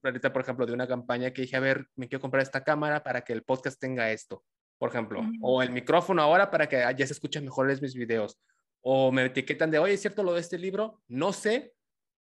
ahorita 0.03 0.31
por 0.31 0.41
ejemplo, 0.41 0.65
de 0.65 0.73
una 0.73 0.87
campaña 0.87 1.31
que 1.31 1.43
dije, 1.43 1.55
a 1.55 1.59
ver, 1.61 1.87
me 1.95 2.07
quiero 2.07 2.21
comprar 2.21 2.43
esta 2.43 2.63
cámara 2.63 3.03
para 3.03 3.21
que 3.21 3.33
el 3.33 3.43
podcast 3.43 3.79
tenga 3.79 4.11
esto, 4.11 4.43
por 4.77 4.89
ejemplo, 4.89 5.21
o 5.41 5.61
el 5.63 5.71
micrófono 5.71 6.21
ahora 6.21 6.51
para 6.51 6.67
que 6.67 6.77
ya 6.95 7.07
se 7.07 7.13
escuchen 7.13 7.43
mejores 7.43 7.81
mis 7.81 7.95
videos, 7.95 8.39
o 8.81 9.11
me 9.11 9.25
etiquetan 9.25 9.71
de, 9.71 9.79
oye, 9.79 9.93
¿es 9.93 10.01
cierto 10.01 10.23
lo 10.23 10.33
de 10.33 10.41
este 10.41 10.57
libro? 10.57 11.01
No 11.07 11.33
sé, 11.33 11.73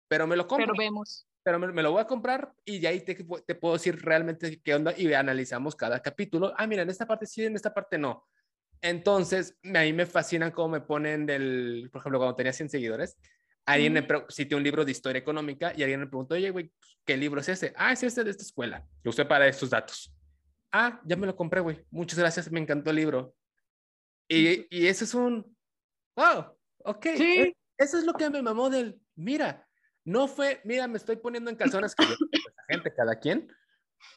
pero 0.07 0.27
me 0.27 0.35
lo 0.35 0.47
compro. 0.47 0.67
Pero 0.67 0.77
vemos. 0.77 1.27
Pero 1.43 1.59
me, 1.59 1.83
lo 1.83 1.91
voy 1.91 2.01
a 2.01 2.07
comprar 2.07 2.53
y 2.63 2.79
de 2.79 2.87
ahí 2.87 3.01
te, 3.01 3.13
te, 3.15 3.53
puedo 3.53 3.75
decir 3.75 4.03
realmente 4.03 4.59
qué 4.63 4.73
onda 4.73 4.95
y 4.97 5.13
analizamos 5.13 5.75
cada 5.75 6.01
capítulo. 6.01 6.53
Ah, 6.57 6.65
mira, 6.65 6.81
en 6.81 6.89
esta 6.89 7.05
parte 7.05 7.27
sí, 7.27 7.45
en 7.45 7.55
esta 7.55 7.71
parte 7.71 7.99
no. 7.99 8.25
Entonces, 8.81 9.55
a 9.63 9.81
mí 9.81 9.93
me 9.93 10.07
fascinan 10.07 10.51
cómo 10.51 10.69
me 10.69 10.81
ponen 10.81 11.27
del, 11.27 11.89
por 11.91 11.99
ejemplo, 11.99 12.17
cuando 12.17 12.35
tenía 12.35 12.51
100 12.51 12.69
seguidores, 12.69 13.17
alguien 13.65 13.93
me 13.93 14.07
cité 14.29 14.55
un 14.55 14.63
libro 14.63 14.85
de 14.85 14.91
historia 14.91 15.19
económica 15.19 15.73
y 15.75 15.81
alguien 15.81 15.99
me 15.99 16.07
preguntó, 16.07 16.35
oye, 16.35 16.49
güey, 16.51 16.71
¿qué 17.03 17.17
libro 17.17 17.41
es 17.41 17.49
ese? 17.49 17.73
Ah, 17.75 17.91
es 17.91 18.03
este 18.03 18.23
de 18.23 18.31
esta 18.31 18.43
escuela. 18.43 18.85
Lo 19.03 19.09
usé 19.09 19.25
para 19.25 19.47
estos 19.47 19.69
datos. 19.69 20.13
Ah, 20.71 21.01
ya 21.05 21.15
me 21.15 21.27
lo 21.27 21.35
compré, 21.35 21.61
güey. 21.61 21.83
Muchas 21.89 22.19
gracias, 22.19 22.51
me 22.51 22.59
encantó 22.59 22.89
el 22.89 22.97
libro. 22.97 23.35
Y, 24.27 24.67
y 24.75 24.87
eso 24.87 25.03
es 25.05 25.13
un, 25.13 25.57
wow, 26.15 26.57
ok. 26.79 27.05
Sí. 27.15 27.39
E, 27.39 27.57
eso 27.77 27.97
es 27.97 28.05
lo 28.05 28.13
que 28.13 28.29
me 28.29 28.41
mamó 28.41 28.69
del, 28.69 28.99
mira, 29.15 29.67
no 30.03 30.27
fue, 30.27 30.61
mira, 30.63 30.87
me 30.87 30.97
estoy 30.97 31.17
poniendo 31.17 31.49
en 31.49 31.55
calzones 31.55 31.95
que 31.95 32.05
yo, 32.05 32.15
pues, 32.31 32.43
gente, 32.69 32.93
cada 32.93 33.19
quien, 33.19 33.51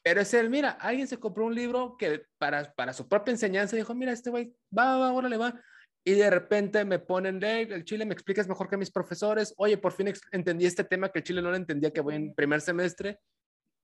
pero 0.02 0.20
es 0.20 0.32
el, 0.34 0.50
mira, 0.50 0.70
alguien 0.70 1.08
se 1.08 1.18
compró 1.18 1.44
un 1.46 1.54
libro 1.54 1.96
que 1.98 2.26
para, 2.38 2.72
para 2.74 2.92
su 2.92 3.08
propia 3.08 3.32
enseñanza 3.32 3.76
dijo, 3.76 3.94
mira, 3.94 4.12
este 4.12 4.30
güey, 4.30 4.54
va, 4.76 4.98
va, 4.98 5.08
ahora 5.08 5.28
le 5.28 5.36
va 5.36 5.60
y 6.08 6.14
de 6.14 6.30
repente 6.30 6.86
me 6.86 6.98
ponen, 6.98 7.38
de 7.38 7.60
el 7.60 7.84
chile 7.84 8.06
me 8.06 8.14
explicas 8.14 8.48
mejor 8.48 8.70
que 8.70 8.78
mis 8.78 8.90
profesores, 8.90 9.52
oye, 9.58 9.76
por 9.76 9.92
fin 9.92 10.10
entendí 10.32 10.64
este 10.64 10.82
tema 10.82 11.10
que 11.10 11.18
el 11.18 11.22
chile 11.22 11.42
no 11.42 11.50
lo 11.50 11.56
entendía, 11.56 11.92
que 11.92 12.00
voy 12.00 12.14
en 12.14 12.34
primer 12.34 12.62
semestre. 12.62 13.20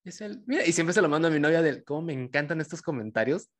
Y, 0.02 0.08
es 0.08 0.22
el, 0.22 0.42
mira, 0.46 0.64
y 0.64 0.72
siempre 0.72 0.94
se 0.94 1.02
lo 1.02 1.08
mando 1.10 1.28
a 1.28 1.30
mi 1.30 1.38
novia 1.38 1.60
del, 1.60 1.84
cómo 1.84 2.00
me 2.00 2.14
encantan 2.14 2.62
estos 2.62 2.80
comentarios, 2.80 3.50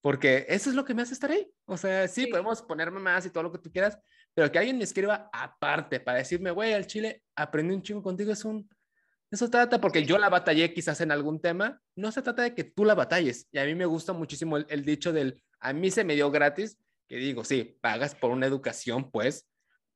porque 0.00 0.46
eso 0.48 0.68
es 0.68 0.74
lo 0.74 0.84
que 0.84 0.94
me 0.94 1.02
hace 1.02 1.14
estar 1.14 1.30
ahí. 1.30 1.48
O 1.64 1.76
sea, 1.76 2.08
sí, 2.08 2.26
podemos 2.26 2.60
ponerme 2.62 2.98
más 2.98 3.24
y 3.24 3.30
todo 3.30 3.44
lo 3.44 3.52
que 3.52 3.58
tú 3.58 3.70
quieras, 3.70 3.96
pero 4.34 4.50
que 4.50 4.58
alguien 4.58 4.78
me 4.78 4.84
escriba 4.84 5.30
aparte 5.32 6.00
para 6.00 6.18
decirme, 6.18 6.50
güey, 6.50 6.72
al 6.72 6.88
chile 6.88 7.22
aprendí 7.36 7.72
un 7.72 7.82
chingo 7.82 8.02
contigo, 8.02 8.32
es 8.32 8.44
un... 8.44 8.68
Eso 9.30 9.48
trata 9.48 9.80
porque 9.80 10.04
yo 10.04 10.18
la 10.18 10.28
batallé 10.28 10.74
quizás 10.74 11.00
en 11.02 11.12
algún 11.12 11.40
tema, 11.40 11.80
no 11.94 12.10
se 12.10 12.20
trata 12.20 12.42
de 12.42 12.52
que 12.52 12.64
tú 12.64 12.84
la 12.84 12.96
batalles. 12.96 13.46
Y 13.52 13.58
a 13.58 13.64
mí 13.64 13.76
me 13.76 13.86
gusta 13.86 14.12
muchísimo 14.12 14.56
el, 14.56 14.66
el 14.68 14.84
dicho 14.84 15.12
del, 15.12 15.40
a 15.60 15.72
mí 15.72 15.92
se 15.92 16.02
me 16.02 16.16
dio 16.16 16.32
gratis, 16.32 16.76
que 17.12 17.18
digo, 17.18 17.44
sí, 17.44 17.76
pagas 17.82 18.14
por 18.14 18.30
una 18.30 18.46
educación, 18.46 19.10
pues, 19.10 19.46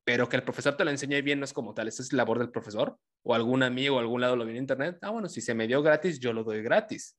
pero 0.03 0.29
que 0.29 0.35
el 0.35 0.43
profesor 0.43 0.77
te 0.77 0.85
lo 0.85 0.91
enseñe 0.91 1.23
bien 1.23 1.39
no 1.39 1.45
es 1.45 1.51
como 1.51 1.73
tal, 1.73 1.87
eso 1.87 2.03
es 2.03 2.13
labor 2.13 2.37
del 2.37 2.51
profesor 2.51 2.95
o 3.23 3.33
algún 3.33 3.63
amigo 3.63 3.97
algún 3.97 4.21
lado 4.21 4.35
lo 4.35 4.45
vi 4.45 4.51
en 4.51 4.57
internet. 4.57 4.99
Ah, 5.01 5.09
bueno, 5.09 5.27
si 5.27 5.41
se 5.41 5.55
me 5.55 5.65
dio 5.65 5.81
gratis, 5.81 6.19
yo 6.19 6.31
lo 6.31 6.43
doy 6.43 6.61
gratis. 6.61 7.17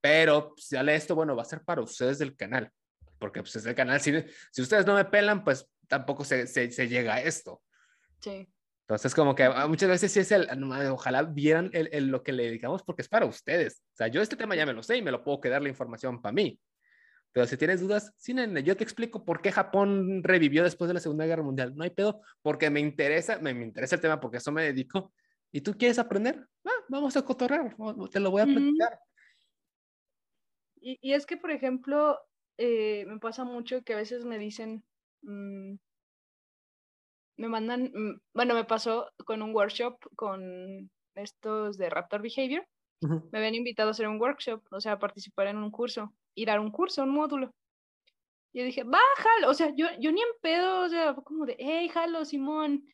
Pero 0.00 0.54
si 0.56 0.74
sale 0.74 0.94
esto, 0.94 1.14
bueno, 1.14 1.36
va 1.36 1.42
a 1.42 1.44
ser 1.44 1.62
para 1.62 1.82
ustedes 1.82 2.18
del 2.18 2.34
canal, 2.34 2.72
porque 3.18 3.42
pues 3.42 3.54
es 3.56 3.66
el 3.66 3.74
canal, 3.74 4.00
si, 4.00 4.24
si 4.50 4.62
ustedes 4.62 4.86
no 4.86 4.94
me 4.94 5.04
pelan, 5.04 5.44
pues 5.44 5.68
tampoco 5.86 6.24
se, 6.24 6.46
se, 6.46 6.88
llega 6.88 7.16
a 7.16 7.20
esto. 7.20 7.62
Sí. 8.20 8.48
Entonces, 8.88 9.14
como 9.14 9.34
que 9.34 9.44
ah, 9.44 9.66
muchas 9.66 9.90
veces 9.90 10.10
sí 10.10 10.20
es 10.20 10.32
el, 10.32 10.48
ojalá 10.90 11.24
vieran 11.24 11.68
el, 11.74 12.06
lo 12.06 12.22
que 12.22 12.32
le 12.32 12.44
dedicamos 12.44 12.82
porque 12.82 13.02
es 13.02 13.08
para 13.08 13.26
ustedes. 13.26 13.82
O 13.92 13.96
sea, 13.98 14.08
yo 14.08 14.22
este 14.22 14.36
tema 14.36 14.56
ya 14.56 14.64
me 14.64 14.72
lo 14.72 14.82
sé 14.82 14.96
y 14.96 15.02
me 15.02 15.10
lo 15.10 15.22
puedo 15.22 15.42
quedar 15.42 15.60
la 15.60 15.68
información 15.68 16.22
para 16.22 16.32
mí. 16.32 16.58
Pero 17.32 17.46
si 17.46 17.56
tienes 17.56 17.80
dudas, 17.80 18.12
sí, 18.16 18.34
nene, 18.34 18.62
yo 18.62 18.76
te 18.76 18.84
explico 18.84 19.24
por 19.24 19.40
qué 19.40 19.52
Japón 19.52 20.22
revivió 20.24 20.64
después 20.64 20.88
de 20.88 20.94
la 20.94 21.00
Segunda 21.00 21.26
Guerra 21.26 21.42
Mundial. 21.42 21.76
No 21.76 21.84
hay 21.84 21.90
pedo, 21.90 22.22
porque 22.42 22.70
me 22.70 22.80
interesa, 22.80 23.38
me, 23.38 23.54
me 23.54 23.64
interesa 23.64 23.94
el 23.94 24.00
tema, 24.00 24.20
porque 24.20 24.38
eso 24.38 24.50
me 24.50 24.64
dedico. 24.64 25.12
¿Y 25.52 25.60
tú 25.60 25.76
quieres 25.76 25.98
aprender? 25.98 26.48
Ah, 26.64 26.84
vamos 26.88 27.16
a 27.16 27.24
cotorrear, 27.24 27.76
te 28.10 28.20
lo 28.20 28.30
voy 28.30 28.42
a 28.42 28.46
platicar. 28.46 28.98
y, 30.80 30.98
y, 31.00 31.12
es 31.12 31.26
que, 31.26 31.36
por 31.36 31.50
ejemplo, 31.50 32.18
eh, 32.56 33.04
me 33.06 33.18
pasa 33.18 33.44
mucho 33.44 33.82
que 33.82 33.94
a 33.94 33.96
veces 33.96 34.24
me 34.24 34.38
dicen, 34.38 34.84
mm, 35.22 35.74
me 37.36 37.48
mandan, 37.48 37.90
mm, 37.94 38.20
bueno, 38.34 38.54
me 38.54 38.64
pasó 38.64 39.10
con 39.24 39.42
un 39.42 39.54
workshop 39.54 39.98
con 40.14 40.90
estos 41.14 41.78
de 41.78 41.90
Raptor 41.90 42.22
Behavior. 42.22 42.66
Me 43.00 43.38
habían 43.38 43.54
invitado 43.54 43.88
a 43.88 43.92
hacer 43.92 44.06
un 44.08 44.20
workshop, 44.20 44.62
o 44.70 44.80
sea, 44.80 44.92
a 44.92 44.98
participar 44.98 45.46
en 45.46 45.56
un 45.56 45.70
curso 45.70 46.12
ir 46.34 46.50
a 46.50 46.60
un 46.60 46.70
curso, 46.70 47.02
un 47.02 47.10
módulo. 47.10 47.50
Y 48.52 48.60
yo 48.60 48.64
dije, 48.64 48.82
bájalo, 48.84 49.48
o 49.48 49.54
sea, 49.54 49.72
yo, 49.76 49.86
yo 50.00 50.10
ni 50.12 50.20
en 50.20 50.28
pedo, 50.40 50.82
o 50.82 50.88
sea, 50.88 51.14
fue 51.14 51.24
como 51.24 51.46
de, 51.46 51.56
hey, 51.58 51.88
jalo, 51.88 52.24
Simón. 52.24 52.84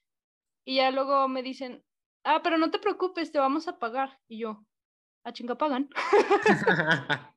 Y 0.66 0.76
ya 0.76 0.90
luego 0.90 1.28
me 1.28 1.42
dicen, 1.42 1.82
ah, 2.24 2.40
pero 2.42 2.58
no 2.58 2.70
te 2.70 2.78
preocupes, 2.78 3.32
te 3.32 3.38
vamos 3.38 3.68
a 3.68 3.78
pagar. 3.78 4.18
Y 4.28 4.40
yo, 4.40 4.50
a 5.24 5.30
ah, 5.30 5.32
chinga 5.32 5.56
pagan. 5.56 5.88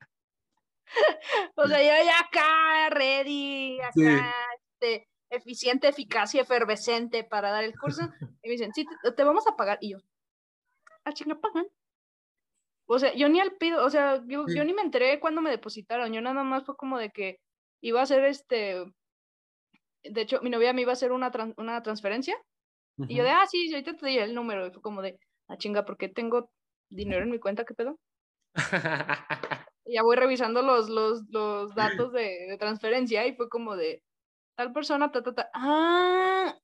o 1.54 1.66
sea, 1.66 1.78
yo 1.78 2.04
ya 2.04 2.20
acá, 2.20 2.90
ready, 2.90 3.80
acá, 3.80 4.34
este, 4.72 5.08
eficiente, 5.30 5.88
eficaz 5.88 6.34
y 6.34 6.40
efervescente 6.40 7.24
para 7.24 7.50
dar 7.50 7.64
el 7.64 7.78
curso. 7.78 8.02
Y 8.42 8.48
me 8.48 8.52
dicen, 8.52 8.72
sí, 8.72 8.86
te, 9.16 9.24
vamos 9.24 9.46
a 9.46 9.56
pagar. 9.56 9.78
Y 9.80 9.92
yo, 9.92 9.98
a 9.98 10.02
ah, 11.04 11.12
chinga 11.12 11.38
pagan. 11.38 11.66
O 12.92 12.98
sea, 12.98 13.14
yo 13.14 13.28
ni 13.28 13.38
al 13.38 13.52
pido, 13.52 13.84
o 13.84 13.88
sea, 13.88 14.20
yo, 14.26 14.46
yo 14.48 14.64
ni 14.64 14.74
me 14.74 14.82
enteré 14.82 15.20
cuando 15.20 15.40
me 15.40 15.50
depositaron, 15.50 16.12
yo 16.12 16.20
nada 16.20 16.42
más 16.42 16.64
fue 16.64 16.76
como 16.76 16.98
de 16.98 17.10
que 17.10 17.38
iba 17.80 18.00
a 18.00 18.02
hacer 18.02 18.24
este, 18.24 18.84
de 20.02 20.20
hecho, 20.20 20.40
mi 20.42 20.50
novia 20.50 20.72
me 20.72 20.82
iba 20.82 20.90
a 20.90 20.94
hacer 20.94 21.12
una, 21.12 21.30
una 21.56 21.84
transferencia, 21.84 22.36
y 23.06 23.14
yo 23.14 23.22
de, 23.22 23.30
ah, 23.30 23.46
sí, 23.48 23.72
ahorita 23.72 23.96
te 23.96 24.06
di 24.08 24.18
el 24.18 24.34
número, 24.34 24.66
y 24.66 24.72
fue 24.72 24.82
como 24.82 25.02
de, 25.02 25.20
ah, 25.46 25.56
chinga, 25.56 25.84
¿por 25.84 25.98
qué 25.98 26.08
tengo 26.08 26.50
dinero 26.90 27.22
en 27.22 27.30
mi 27.30 27.38
cuenta? 27.38 27.64
¿Qué 27.64 27.74
pedo? 27.74 27.96
y 29.86 29.94
ya 29.94 30.02
voy 30.02 30.16
revisando 30.16 30.60
los, 30.60 30.88
los, 30.88 31.22
los 31.28 31.72
datos 31.76 32.12
de, 32.12 32.48
de, 32.48 32.58
transferencia, 32.58 33.24
y 33.24 33.36
fue 33.36 33.48
como 33.48 33.76
de, 33.76 34.02
tal 34.56 34.72
persona, 34.72 35.12
ta, 35.12 35.22
ta, 35.22 35.32
ta, 35.32 35.48
ah, 35.54 36.58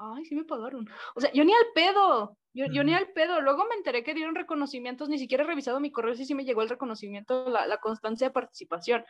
ay, 0.00 0.24
sí 0.24 0.34
me 0.34 0.44
pagaron. 0.44 0.88
O 1.14 1.20
sea, 1.20 1.30
yo 1.32 1.44
ni 1.44 1.52
al 1.52 1.66
pedo, 1.74 2.36
yo, 2.52 2.66
yo, 2.72 2.82
ni 2.82 2.94
al 2.94 3.08
pedo. 3.12 3.40
Luego 3.40 3.64
me 3.66 3.74
enteré 3.74 4.02
que 4.02 4.14
dieron 4.14 4.34
reconocimientos, 4.34 5.08
ni 5.08 5.18
siquiera 5.18 5.44
he 5.44 5.46
revisado 5.46 5.78
mi 5.80 5.92
correo 5.92 6.14
si 6.14 6.24
sí 6.24 6.34
me 6.34 6.44
llegó 6.44 6.62
el 6.62 6.68
reconocimiento, 6.68 7.48
la, 7.48 7.66
la 7.66 7.78
constancia 7.78 8.28
de 8.28 8.32
participación. 8.32 9.04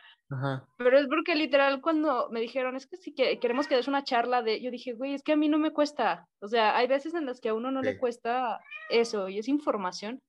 Pero 0.77 0.99
es 0.99 1.07
porque 1.07 1.35
literal 1.35 1.81
cuando 1.81 2.29
me 2.29 2.41
dijeron, 2.41 2.75
es 2.75 2.87
que 2.87 2.97
si 2.97 3.13
que, 3.13 3.39
queremos 3.39 3.67
que 3.67 3.75
des 3.75 3.87
una 3.87 4.03
charla 4.03 4.41
de, 4.41 4.61
yo 4.61 4.69
dije, 4.69 4.93
güey, 4.93 5.13
es 5.13 5.23
que 5.23 5.33
a 5.33 5.37
mí 5.37 5.49
no 5.49 5.57
me 5.57 5.71
cuesta. 5.71 6.27
O 6.39 6.47
sea, 6.47 6.75
hay 6.75 6.87
veces 6.87 7.13
en 7.13 7.25
las 7.25 7.39
que 7.39 7.49
a 7.49 7.53
uno 7.53 7.71
no 7.71 7.81
le 7.81 7.97
cuesta 7.97 8.59
eso 8.89 9.29
y 9.29 9.39
es 9.39 9.47
información 9.47 10.21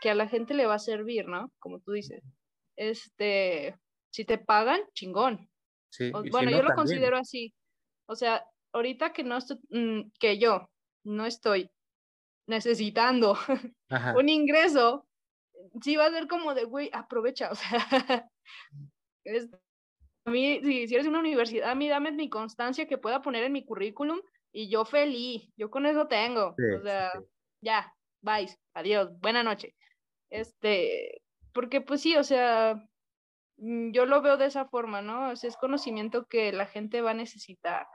que 0.00 0.10
a 0.10 0.14
la 0.14 0.28
gente 0.28 0.54
le 0.54 0.66
va 0.66 0.74
a 0.74 0.80
servir, 0.80 1.26
¿no? 1.28 1.52
Como 1.58 1.80
tú 1.80 1.92
dices. 1.92 2.22
Este, 2.76 3.76
si 4.10 4.24
te 4.24 4.38
pagan, 4.38 4.80
chingón. 4.94 5.48
Sí, 5.90 6.12
bueno, 6.30 6.50
yo 6.50 6.62
lo 6.62 6.74
considero 6.74 7.16
así. 7.16 7.52
O 8.06 8.14
sea, 8.14 8.44
ahorita 8.72 9.12
que 9.12 9.24
no 9.24 9.36
estoy, 9.36 9.58
mm, 9.70 10.10
que 10.18 10.38
yo 10.38 10.68
no 11.04 11.26
estoy 11.26 11.70
necesitando 12.46 13.36
un 14.16 14.28
ingreso, 14.28 15.06
sí 15.82 15.96
va 15.96 16.06
a 16.06 16.10
ser 16.10 16.26
como 16.26 16.54
de, 16.54 16.64
güey, 16.64 16.90
aprovecha, 16.92 17.50
o 17.50 17.54
sea, 17.54 17.78
a 20.24 20.30
mí, 20.30 20.60
si, 20.62 20.94
eres 20.94 21.06
una 21.06 21.20
universidad, 21.20 21.70
a 21.70 21.74
mí 21.74 21.88
dame 21.88 22.12
mi 22.12 22.28
constancia 22.28 22.86
que 22.86 22.98
pueda 22.98 23.22
poner 23.22 23.44
en 23.44 23.52
mi 23.52 23.64
currículum 23.64 24.20
y 24.52 24.68
yo 24.70 24.84
feliz, 24.84 25.50
yo 25.56 25.70
con 25.70 25.86
eso 25.86 26.06
tengo, 26.06 26.54
o 26.78 26.82
sea, 26.82 27.12
ya, 27.60 27.92
bye, 28.22 28.48
adiós, 28.74 29.10
buena 29.20 29.42
noche. 29.42 29.74
Este, 30.30 31.22
porque 31.52 31.80
pues 31.80 32.02
sí, 32.02 32.16
o 32.16 32.24
sea, 32.24 32.82
mm, 33.56 33.92
yo 33.92 34.06
lo 34.06 34.22
veo 34.22 34.36
de 34.36 34.46
esa 34.46 34.66
forma, 34.66 35.02
¿no? 35.02 35.30
O 35.30 35.36
sea, 35.36 35.48
es 35.48 35.56
conocimiento 35.56 36.26
que 36.26 36.52
la 36.52 36.66
gente 36.66 37.00
va 37.00 37.12
a 37.12 37.14
necesitar. 37.14 37.86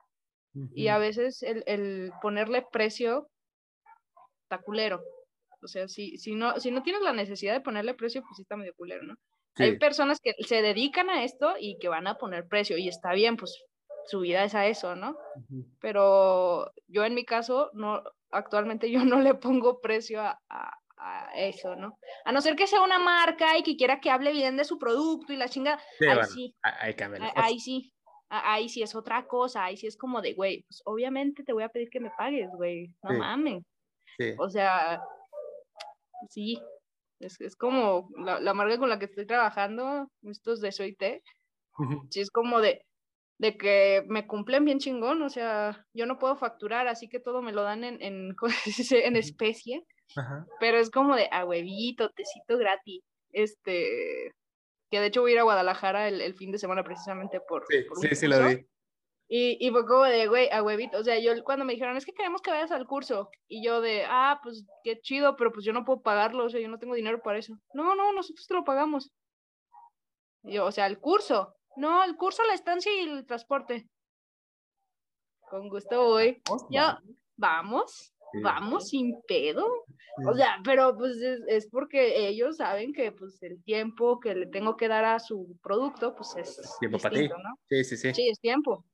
Y 0.76 0.88
a 0.88 0.98
veces 0.98 1.42
el, 1.44 1.64
el, 1.66 2.12
ponerle 2.22 2.64
precio 2.72 3.28
está 4.44 4.62
culero. 4.62 5.02
O 5.62 5.68
sea, 5.68 5.88
si, 5.88 6.18
si, 6.18 6.36
no, 6.36 6.60
si 6.60 6.72
no 6.72 6.84
tienes 6.84 7.02
la 7.02 7.14
necesidad 7.14 7.54
de 7.54 7.62
ponerle 7.62 7.94
precio, 7.94 8.22
pues 8.22 8.36
sí 8.36 8.42
está 8.44 8.56
medio 8.56 8.74
culero, 8.76 9.04
¿no? 9.04 9.16
Hay 9.56 9.78
personas 9.78 10.20
que 10.20 10.34
se 10.40 10.62
dedican 10.62 11.10
a 11.10 11.24
esto 11.24 11.54
y 11.60 11.78
que 11.78 11.88
van 11.88 12.08
a 12.08 12.16
poner 12.16 12.48
precio 12.48 12.78
y 12.78 12.88
está 12.88 13.14
bien, 13.14 13.38
pues 13.38 13.64
su 14.08 14.22
vida 14.22 14.44
es 14.44 14.56
a 14.56 14.66
eso, 14.66 14.96
¿no? 14.96 15.16
Pero 15.80 16.72
yo 16.88 17.06
en 17.06 17.14
mi 17.14 17.24
caso, 17.24 17.70
no, 17.74 18.04
actualmente 18.32 18.92
yo 18.92 19.06
no 19.06 19.22
le 19.22 19.36
pongo 19.36 19.80
precio 19.80 20.22
a, 20.22 20.40
a, 20.50 20.80
eso, 21.36 21.76
¿no? 21.76 21.98
A 22.26 22.32
no 22.32 22.42
ser 22.42 22.56
que 22.56 22.66
sea 22.66 22.82
una 22.82 22.98
marca 22.98 23.58
y 23.58 23.64
que 23.64 23.76
quiera 23.76 24.00
que 24.00 24.10
hable 24.10 24.32
bien 24.32 24.58
de 24.58 24.64
su 24.64 24.80
producto 24.80 25.34
y 25.34 25.38
la 25.38 25.50
chinga, 25.50 25.80
ahí 26.00 26.24
sí. 26.34 26.56
Ahí, 26.62 26.96
ahí 27.36 27.60
sí 27.60 27.94
ahí 28.42 28.70
sí 28.70 28.82
es 28.82 28.96
otra 28.96 29.28
cosa, 29.28 29.66
ahí 29.66 29.78
sí 29.78 29.88
es 29.88 29.98
como 29.98 30.22
de, 30.22 30.34
güey, 30.34 30.64
pues 30.64 30.82
obviamente 30.86 31.44
te 31.44 31.54
voy 31.54 31.64
a 31.64 31.70
pedir 31.70 31.90
que 31.90 32.00
me 32.00 32.12
pagues, 32.18 32.50
güey, 32.56 32.92
no 33.04 33.18
mames. 33.18 33.64
O 34.38 34.50
sea, 34.50 35.02
sí, 36.30 36.60
Es, 37.20 37.40
es 37.42 37.56
como 37.56 38.10
la, 38.18 38.40
la, 38.40 38.54
marca 38.54 38.78
con 38.78 38.90
la 38.90 39.00
que 39.00 39.06
estoy 39.06 39.26
trabajando, 39.26 40.10
estos 40.24 40.62
de 40.62 40.72
Soy 40.72 40.96
Té, 40.96 41.22
sí 42.10 42.22
es 42.22 42.32
como 42.32 42.60
de, 42.60 42.86
de 43.40 43.58
que 43.58 44.04
me 44.08 44.26
cumplen 44.26 44.66
bien 44.66 44.80
chingón, 44.80 45.22
o 45.22 45.30
sea, 45.30 45.86
yo 45.94 46.06
no 46.06 46.18
puedo 46.18 46.36
facturar, 46.36 46.88
así 46.88 47.10
que 47.10 47.20
todo 47.20 47.42
me 47.42 47.52
lo 47.52 47.64
dan 47.64 47.84
en, 47.84 48.02
en, 48.02 48.36
en 48.92 49.16
especie, 49.16 49.86
pero 50.60 50.78
es 50.78 50.90
como 50.90 51.16
de 51.16 51.28
a 51.32 51.46
huevito, 51.46 52.10
tecito 52.10 52.58
gratis, 52.58 53.04
este, 53.32 54.34
que 54.94 55.00
de 55.00 55.08
hecho 55.08 55.22
voy 55.22 55.32
a 55.32 55.34
ir 55.34 55.40
a 55.40 55.44
Guadalajara 55.44 56.08
el, 56.08 56.22
el 56.22 56.36
fin 56.36 56.52
de 56.52 56.60
semana 56.60 56.84
precisamente 56.84 57.40
por... 57.40 57.66
Sí, 57.68 57.82
por 57.82 57.98
sí, 57.98 58.14
sí, 58.14 58.28
lo 58.28 58.46
vi. 58.46 58.64
Y, 59.28 59.58
y 59.60 59.72
fue 59.72 59.88
como 59.88 60.04
de, 60.04 60.28
güey, 60.28 60.52
a 60.52 60.62
huevito. 60.62 61.00
O 61.00 61.04
sea, 61.04 61.18
yo 61.18 61.32
cuando 61.44 61.66
me 61.66 61.74
dijeron, 61.74 61.98
es 61.98 62.06
que 62.06 62.14
queremos 62.14 62.44
que 62.44 62.52
vayas 62.52 62.70
al 62.70 62.86
curso. 62.86 63.32
Y 63.48 63.66
yo 63.66 63.82
de, 63.82 64.06
ah, 64.08 64.40
pues 64.44 64.68
qué 64.84 65.02
chido, 65.02 65.36
pero 65.36 65.52
pues 65.52 65.66
yo 65.66 65.74
no 65.74 65.84
puedo 65.84 66.04
pagarlo. 66.04 66.46
O 66.46 66.50
sea, 66.52 66.62
yo 66.62 66.68
no 66.68 66.78
tengo 66.78 66.94
dinero 66.94 67.24
para 67.24 67.40
eso. 67.40 67.58
No, 67.74 67.96
no, 67.96 68.14
nosotros 68.14 68.46
te 68.46 68.54
lo 68.54 68.64
pagamos. 68.64 69.12
Y 70.44 70.54
yo, 70.54 70.66
o 70.68 70.72
sea, 70.72 70.86
el 70.86 71.00
curso. 71.00 71.56
No, 71.76 72.04
el 72.04 72.16
curso, 72.16 72.44
la 72.44 72.54
estancia 72.54 72.94
y 72.94 73.00
el 73.10 73.26
transporte. 73.26 73.90
Con 75.50 75.70
gusto 75.70 76.04
voy. 76.04 76.40
Ya, 76.70 77.02
vamos, 77.36 78.13
vamos 78.42 78.90
sin 78.90 79.22
pedo. 79.28 79.68
O 80.26 80.34
sea, 80.36 80.58
pero 80.64 80.96
pues 80.96 81.18
es, 81.18 81.42
es, 81.48 81.68
porque 81.70 82.28
ellos 82.28 82.58
saben 82.58 82.94
que 82.94 83.12
pues 83.12 83.42
el 83.42 83.64
tiempo 83.64 84.20
que 84.20 84.36
le 84.36 84.46
tengo 84.48 84.78
que 84.78 84.88
dar 84.88 85.06
a 85.06 85.20
su 85.20 85.58
producto, 85.62 86.16
pues 86.16 86.36
es 86.38 86.78
tiempo 86.80 87.00
para 87.00 87.16
ti. 87.16 87.28
¿no? 87.28 87.36
Sí, 87.68 87.84
sí, 87.84 87.98
sí. 87.98 88.14
Sí, 88.14 88.30
es 88.30 88.40
tiempo 88.40 88.86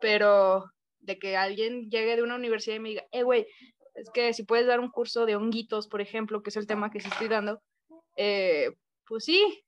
pero 0.00 0.64
de 1.00 1.18
que 1.18 1.36
alguien 1.36 1.88
llegue 1.88 2.16
de 2.16 2.22
una 2.22 2.34
universidad 2.34 2.76
y 2.76 2.80
me 2.80 2.88
diga, 2.88 3.04
eh, 3.12 3.22
güey, 3.22 3.46
es 3.94 4.10
que 4.10 4.32
si 4.32 4.42
puedes 4.42 4.66
dar 4.66 4.80
un 4.80 4.90
curso 4.90 5.26
de 5.26 5.36
honguitos, 5.36 5.86
por 5.86 6.00
ejemplo, 6.00 6.42
que 6.42 6.50
es 6.50 6.56
el 6.56 6.66
tema 6.66 6.90
que 6.90 7.00
sí 7.00 7.08
estoy 7.08 7.28
dando, 7.28 7.62
eh, 8.16 8.70
pues 9.06 9.24
sí, 9.24 9.62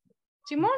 Simón. 0.46 0.70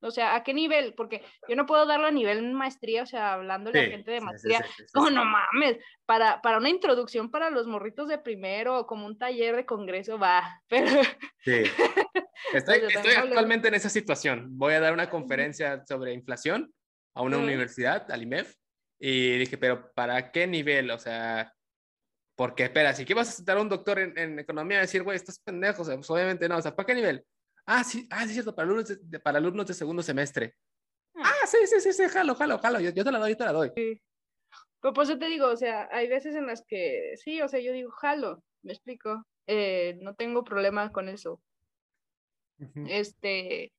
O 0.00 0.10
sea, 0.10 0.36
¿a 0.36 0.44
qué 0.44 0.54
nivel? 0.54 0.94
Porque 0.94 1.22
yo 1.48 1.56
no 1.56 1.66
puedo 1.66 1.84
darlo 1.86 2.06
a 2.06 2.12
nivel 2.12 2.52
maestría, 2.52 3.02
o 3.02 3.06
sea, 3.06 3.34
hablando 3.34 3.72
de 3.72 3.86
gente 3.86 4.10
de 4.10 4.20
maestría. 4.20 4.58
Sí, 4.58 4.84
sí, 4.86 4.92
no, 4.94 5.10
no 5.10 5.24
mames, 5.24 5.78
para, 6.06 6.40
para 6.40 6.58
una 6.58 6.68
introducción 6.68 7.30
para 7.30 7.50
los 7.50 7.66
morritos 7.66 8.08
de 8.08 8.18
primero, 8.18 8.86
como 8.86 9.06
un 9.06 9.18
taller 9.18 9.56
de 9.56 9.66
congreso, 9.66 10.18
va. 10.18 10.62
Pero... 10.68 11.02
Sí. 11.38 11.62
Estoy, 12.52 12.78
estoy 12.88 13.14
actualmente 13.14 13.68
en 13.68 13.74
esa 13.74 13.90
situación. 13.90 14.46
Voy 14.56 14.72
a 14.72 14.80
dar 14.80 14.92
una 14.92 15.10
conferencia 15.10 15.84
sobre 15.86 16.14
inflación 16.14 16.72
a 17.14 17.22
una 17.22 17.36
universidad, 17.36 18.10
al 18.12 18.22
IMEF, 18.22 18.54
y 18.98 19.38
dije, 19.38 19.58
pero 19.58 19.92
¿para 19.92 20.30
qué 20.30 20.46
nivel? 20.46 20.90
O 20.92 20.98
sea, 20.98 21.52
porque 22.36 22.64
espera, 22.64 22.94
si 22.94 23.04
que 23.04 23.14
vas 23.14 23.28
a 23.28 23.32
sentar 23.32 23.58
a 23.58 23.60
un 23.60 23.68
doctor 23.68 23.98
en, 23.98 24.16
en 24.16 24.38
economía 24.38 24.78
y 24.78 24.82
decir, 24.82 25.02
güey, 25.02 25.16
estás 25.16 25.40
pendejo, 25.40 25.82
o 25.82 25.84
sea, 25.84 25.96
pues 25.96 26.08
obviamente 26.10 26.48
no, 26.48 26.56
o 26.56 26.62
sea, 26.62 26.74
¿para 26.74 26.86
qué 26.86 26.94
nivel? 26.94 27.24
Ah, 27.70 27.84
sí, 27.84 28.08
ah, 28.10 28.26
sí, 28.26 28.32
cierto, 28.32 28.54
para 28.54 28.64
alumnos 28.66 28.88
de, 28.88 29.20
para 29.20 29.36
alumnos 29.36 29.66
de 29.66 29.74
segundo 29.74 30.02
semestre. 30.02 30.56
Ah, 31.14 31.30
ah 31.42 31.46
sí, 31.46 31.58
sí, 31.66 31.80
sí, 31.80 31.92
sí, 31.92 32.08
jalo, 32.08 32.34
jalo, 32.34 32.58
jalo, 32.58 32.80
yo, 32.80 32.90
yo 32.90 33.04
te 33.04 33.12
la 33.12 33.18
doy, 33.18 33.32
yo 33.32 33.36
te 33.36 33.44
la 33.44 33.52
doy. 33.52 33.72
Sí. 33.76 34.00
Pues, 34.80 34.94
pues 34.94 35.08
yo 35.10 35.18
te 35.18 35.26
digo, 35.26 35.48
o 35.48 35.56
sea, 35.56 35.86
hay 35.92 36.08
veces 36.08 36.34
en 36.34 36.46
las 36.46 36.64
que 36.66 37.12
sí, 37.16 37.42
o 37.42 37.48
sea, 37.48 37.60
yo 37.60 37.72
digo, 37.74 37.90
jalo, 37.90 38.42
me 38.62 38.72
explico, 38.72 39.22
eh, 39.46 39.98
no 40.00 40.14
tengo 40.14 40.44
problema 40.44 40.90
con 40.92 41.10
eso. 41.10 41.42
Uh 42.58 42.64
-huh. 42.64 42.86
Este, 42.88 43.70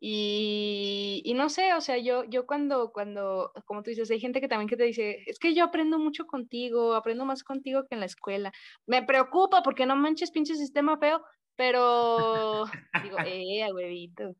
y, 0.00 1.22
y, 1.24 1.34
no 1.34 1.48
sé, 1.48 1.74
o 1.74 1.80
sea, 1.80 1.96
yo, 1.98 2.24
yo 2.24 2.44
cuando, 2.44 2.90
cuando, 2.90 3.52
como 3.66 3.84
tú 3.84 3.90
dices, 3.90 4.10
hay 4.10 4.18
gente 4.18 4.40
que 4.40 4.48
también 4.48 4.68
que 4.68 4.76
te 4.76 4.82
dice, 4.82 5.22
es 5.26 5.38
que 5.38 5.54
yo 5.54 5.62
aprendo 5.62 5.96
mucho 6.00 6.26
contigo, 6.26 6.96
aprendo 6.96 7.24
más 7.24 7.44
contigo 7.44 7.84
que 7.84 7.94
en 7.94 8.00
la 8.00 8.06
escuela. 8.06 8.52
Me 8.84 9.04
preocupa 9.04 9.62
porque 9.62 9.86
no 9.86 9.94
manches 9.94 10.32
pinche 10.32 10.56
sistema 10.56 10.98
feo, 10.98 11.22
pero 11.62 12.64
digo, 13.04 13.16
eh, 13.24 13.72
huevito. 13.72 14.34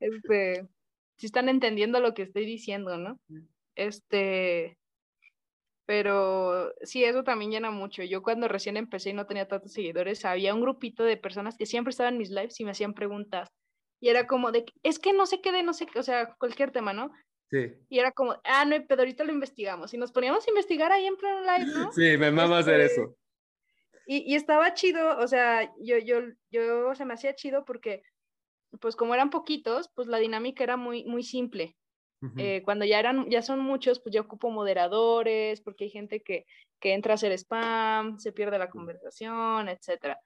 Este, 0.00 0.66
si 1.18 1.26
están 1.26 1.50
entendiendo 1.50 2.00
lo 2.00 2.14
que 2.14 2.22
estoy 2.22 2.46
diciendo, 2.46 2.96
¿no? 2.96 3.20
Este, 3.74 4.78
pero 5.84 6.72
sí, 6.80 7.04
eso 7.04 7.24
también 7.24 7.50
llena 7.50 7.70
mucho. 7.70 8.02
Yo 8.04 8.22
cuando 8.22 8.48
recién 8.48 8.78
empecé 8.78 9.10
y 9.10 9.12
no 9.12 9.26
tenía 9.26 9.46
tantos 9.46 9.72
seguidores, 9.72 10.24
había 10.24 10.54
un 10.54 10.62
grupito 10.62 11.04
de 11.04 11.18
personas 11.18 11.58
que 11.58 11.66
siempre 11.66 11.90
estaban 11.90 12.14
en 12.14 12.18
mis 12.18 12.30
lives 12.30 12.58
y 12.58 12.64
me 12.64 12.70
hacían 12.70 12.94
preguntas 12.94 13.50
y 14.00 14.08
era 14.08 14.26
como 14.26 14.50
de, 14.50 14.64
es 14.82 14.98
que 14.98 15.12
no 15.12 15.26
sé 15.26 15.42
qué 15.42 15.52
de 15.52 15.62
no 15.62 15.74
sé 15.74 15.84
qué, 15.86 15.98
o 15.98 16.02
sea, 16.02 16.34
cualquier 16.38 16.70
tema, 16.70 16.94
¿no? 16.94 17.12
Sí. 17.50 17.74
Y 17.90 17.98
era 17.98 18.12
como, 18.12 18.40
ah, 18.44 18.64
no, 18.64 18.76
pero 18.88 19.02
ahorita 19.02 19.24
lo 19.24 19.32
investigamos. 19.32 19.92
Y 19.92 19.98
nos 19.98 20.10
poníamos 20.10 20.46
a 20.46 20.50
investigar 20.50 20.90
ahí 20.90 21.04
en 21.04 21.16
pleno 21.16 21.40
live, 21.42 21.70
¿no? 21.70 21.92
Sí, 21.92 22.16
me 22.16 22.30
mama 22.30 22.60
este, 22.60 22.72
hacer 22.72 22.80
eso. 22.80 23.14
Y, 24.06 24.32
y, 24.32 24.34
estaba 24.34 24.74
chido, 24.74 25.18
o 25.18 25.28
sea, 25.28 25.72
yo, 25.80 25.98
yo, 25.98 26.20
yo 26.50 26.94
se 26.94 27.04
me 27.04 27.14
hacía 27.14 27.34
chido 27.34 27.64
porque, 27.64 28.02
pues 28.80 28.96
como 28.96 29.14
eran 29.14 29.30
poquitos, 29.30 29.90
pues 29.94 30.08
la 30.08 30.18
dinámica 30.18 30.64
era 30.64 30.76
muy, 30.76 31.04
muy 31.04 31.22
simple. 31.22 31.76
Uh 32.20 32.26
-huh. 32.26 32.40
eh, 32.40 32.62
cuando 32.64 32.84
ya 32.84 32.98
eran, 32.98 33.28
ya 33.30 33.42
son 33.42 33.60
muchos, 33.60 34.00
pues 34.00 34.14
yo 34.14 34.22
ocupo 34.22 34.50
moderadores, 34.50 35.60
porque 35.60 35.84
hay 35.84 35.90
gente 35.90 36.22
que, 36.22 36.44
que 36.80 36.94
entra 36.94 37.14
a 37.14 37.16
hacer 37.16 37.32
spam, 37.32 38.18
se 38.18 38.32
pierde 38.32 38.58
la 38.58 38.70
conversación, 38.70 39.68
etcétera 39.68 40.18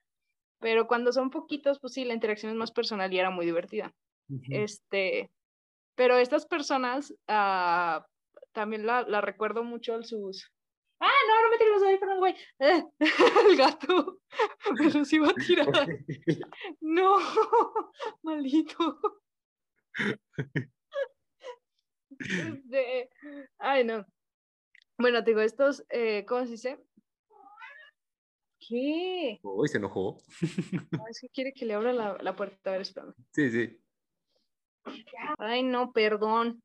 pero 0.60 0.86
cuando 0.86 1.12
son 1.12 1.30
poquitos, 1.30 1.78
pues 1.80 1.92
sí, 1.92 2.04
la 2.04 2.14
interacción 2.14 2.50
es 2.50 2.58
más 2.58 2.72
personal 2.72 3.12
y 3.12 3.18
era 3.18 3.30
muy 3.30 3.46
divertida. 3.46 3.92
Uh 4.28 4.36
-huh. 4.36 4.64
Este, 4.64 5.30
pero 5.94 6.16
estas 6.16 6.46
personas 6.46 7.12
uh, 7.28 8.02
también 8.52 8.86
la, 8.86 9.02
la, 9.02 9.20
recuerdo 9.20 9.64
mucho 9.64 10.02
sus... 10.02 10.50
Ah, 10.99 11.20
no, 11.28 11.42
no 11.42 11.51
me 11.51 11.59
tires 11.59 11.72
los 11.74 11.82
audífonos, 11.82 12.18
güey. 12.18 12.34
Eh, 12.61 12.84
el 13.51 13.57
gato 13.57 14.20
me 14.78 14.90
los 14.90 15.12
iba 15.12 15.28
a 15.28 15.34
tirar. 15.34 15.88
no, 16.80 17.16
maldito. 18.22 19.01
Este, 22.18 23.11
ay, 23.59 23.84
no. 23.84 24.07
Bueno, 24.99 25.22
te 25.22 25.30
digo, 25.30 25.40
estos, 25.42 25.84
eh, 25.90 26.24
¿cómo 26.26 26.44
se 26.44 26.53
dice? 26.53 26.78
¿Qué? 28.59 29.38
Uy, 29.42 29.68
se 29.68 29.78
enojó. 29.78 30.18
No, 30.99 31.07
es 31.09 31.20
que 31.20 31.28
quiere 31.28 31.53
que 31.53 31.66
le 31.66 31.74
abra 31.74 31.92
la, 31.92 32.16
la 32.20 32.34
puerta. 32.34 32.70
A 32.70 32.72
ver, 32.72 32.82
espérame. 32.82 33.14
Sí, 33.32 33.51
sí. 33.51 33.78
Ay, 35.38 35.62
no, 35.62 35.92
perdón. 35.92 36.62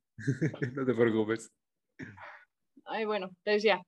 no 0.73 0.85
te 0.85 0.93
preocupes. 0.93 1.51
Ay, 2.85 3.05
bueno, 3.05 3.29
te 3.43 3.51
decía. 3.51 3.81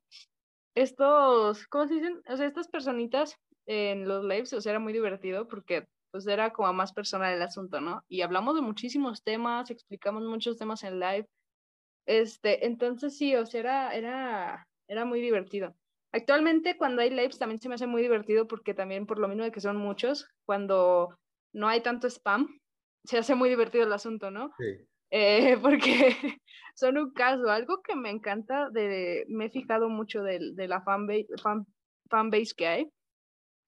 Estos, 0.76 1.68
¿cómo 1.68 1.88
se 1.88 1.96
dicen? 1.96 2.22
O 2.28 2.36
sea, 2.36 2.48
estas 2.48 2.68
personitas 2.68 3.38
en 3.68 4.08
los 4.08 4.24
lives, 4.24 4.54
o 4.54 4.62
sea, 4.62 4.72
era 4.72 4.80
muy 4.80 4.94
divertido 4.94 5.48
porque 5.48 5.86
pues 6.12 6.28
era 6.28 6.52
como 6.52 6.72
más 6.74 6.94
personal 6.94 7.34
el 7.34 7.42
asunto, 7.42 7.82
¿no? 7.82 8.04
Y 8.08 8.22
hablamos 8.22 8.56
de 8.56 8.62
muchísimos 8.62 9.24
temas, 9.24 9.72
explicamos 9.72 10.24
muchos 10.24 10.58
temas 10.58 10.84
en 10.84 11.00
live. 11.00 11.26
Este, 12.06 12.66
entonces 12.66 13.18
sí, 13.18 13.36
o 13.36 13.46
sea, 13.46 13.60
era, 13.60 13.96
era, 13.96 14.68
era 14.88 15.06
muy 15.06 15.22
divertido. 15.22 15.76
Actualmente 16.12 16.78
cuando 16.78 17.02
hay 17.02 17.10
lives 17.10 17.40
también 17.40 17.60
se 17.60 17.70
me 17.70 17.76
hace 17.76 17.88
muy 17.88 18.02
divertido 18.02 18.48
porque 18.48 18.74
también 18.74 19.08
por 19.08 19.18
lo 19.18 19.28
mismo 19.28 19.44
de 19.44 19.52
que 19.52 19.62
son 19.62 19.78
muchos, 19.78 20.30
cuando 20.46 21.16
no 21.54 21.68
hay 21.68 21.82
tanto 21.82 22.08
spam, 22.08 22.60
se 23.04 23.18
hace 23.18 23.36
muy 23.36 23.50
divertido 23.50 23.86
el 23.86 23.94
asunto, 23.94 24.30
¿no? 24.30 24.52
Sí. 24.58 24.88
Eh, 25.16 25.58
porque 25.62 26.16
son 26.76 26.98
un 26.98 27.14
caso, 27.14 27.50
algo 27.50 27.84
que 27.84 27.96
me 27.96 28.10
encanta, 28.10 28.70
de, 28.72 29.26
me 29.30 29.46
he 29.46 29.50
fijado 29.52 29.88
mucho 29.88 30.24
de, 30.24 30.40
de 30.54 30.68
la 30.68 30.82
fanbase 30.82 31.28
fan, 31.42 31.68
fan 32.10 32.32
base 32.32 32.56
que 32.58 32.68
hay, 32.68 32.90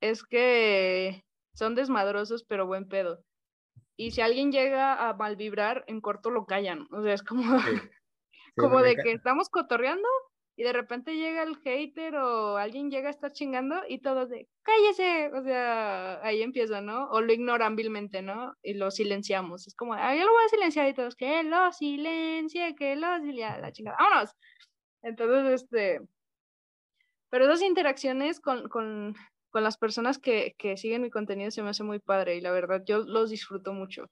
es 0.02 0.24
que 0.24 1.24
son 1.54 1.76
desmadrosos 1.76 2.44
pero 2.44 2.66
buen 2.66 2.88
pedo. 2.88 3.24
Y 3.96 4.12
si 4.12 4.22
alguien 4.22 4.52
llega 4.52 5.08
a 5.08 5.14
mal 5.14 5.36
vibrar, 5.36 5.86
en 5.88 6.02
corto 6.02 6.32
lo 6.32 6.46
callan. 6.46 6.88
O 6.92 7.02
sea, 7.02 7.14
es 7.14 7.24
como, 7.24 7.60
sí. 7.60 7.72
Sí, 8.58 8.62
como 8.62 8.82
de 8.82 8.96
que 8.96 9.12
estamos 9.12 9.50
cotorreando 9.50 10.08
y 10.58 10.64
de 10.64 10.74
repente 10.74 11.16
llega 11.16 11.44
el 11.44 11.58
hater 11.58 12.16
o 12.16 12.58
alguien 12.58 12.90
llega 12.90 13.10
a 13.10 13.12
estar 13.12 13.32
chingando 13.32 13.82
y 13.90 14.00
todos 14.00 14.30
de 14.30 14.48
cállese, 14.64 15.32
o 15.34 15.44
sea, 15.44 16.20
ahí 16.24 16.42
empieza, 16.42 16.82
¿no? 16.82 17.10
O 17.10 17.22
lo 17.22 17.34
ignoran 17.34 17.76
vilmente, 17.76 18.22
¿no? 18.22 18.54
Y 18.64 18.76
lo 18.76 18.90
silenciamos. 18.90 19.68
Es 19.68 19.76
como, 19.76 19.94
ah, 19.94 20.16
yo 20.16 20.26
lo 20.26 20.32
voy 20.32 20.46
a 20.46 20.50
silenciar 20.50 20.88
y 20.88 20.94
todos, 20.94 21.16
que 21.16 21.44
lo 21.44 21.72
silencie, 21.74 22.76
que 22.76 22.96
lo 22.96 23.18
silencie, 23.18 23.62
la 23.62 23.72
chingada, 23.72 23.98
vámonos. 24.00 24.32
Entonces, 25.02 25.62
este, 25.62 26.00
pero 27.30 27.46
esas 27.46 27.62
interacciones 27.62 28.40
con, 28.40 28.70
con, 28.70 29.14
con 29.50 29.64
las 29.64 29.78
personas 29.78 30.20
que, 30.20 30.56
que, 30.58 30.78
siguen 30.78 31.02
mi 31.02 31.10
contenido 31.10 31.52
se 31.52 31.64
me 31.64 31.70
hace 31.70 31.84
muy 31.84 32.00
padre 32.00 32.38
y 32.38 32.42
la 32.42 32.52
verdad 32.52 32.82
yo 32.86 33.00
los 33.00 33.30
disfruto 33.30 33.74
mucho. 33.74 34.06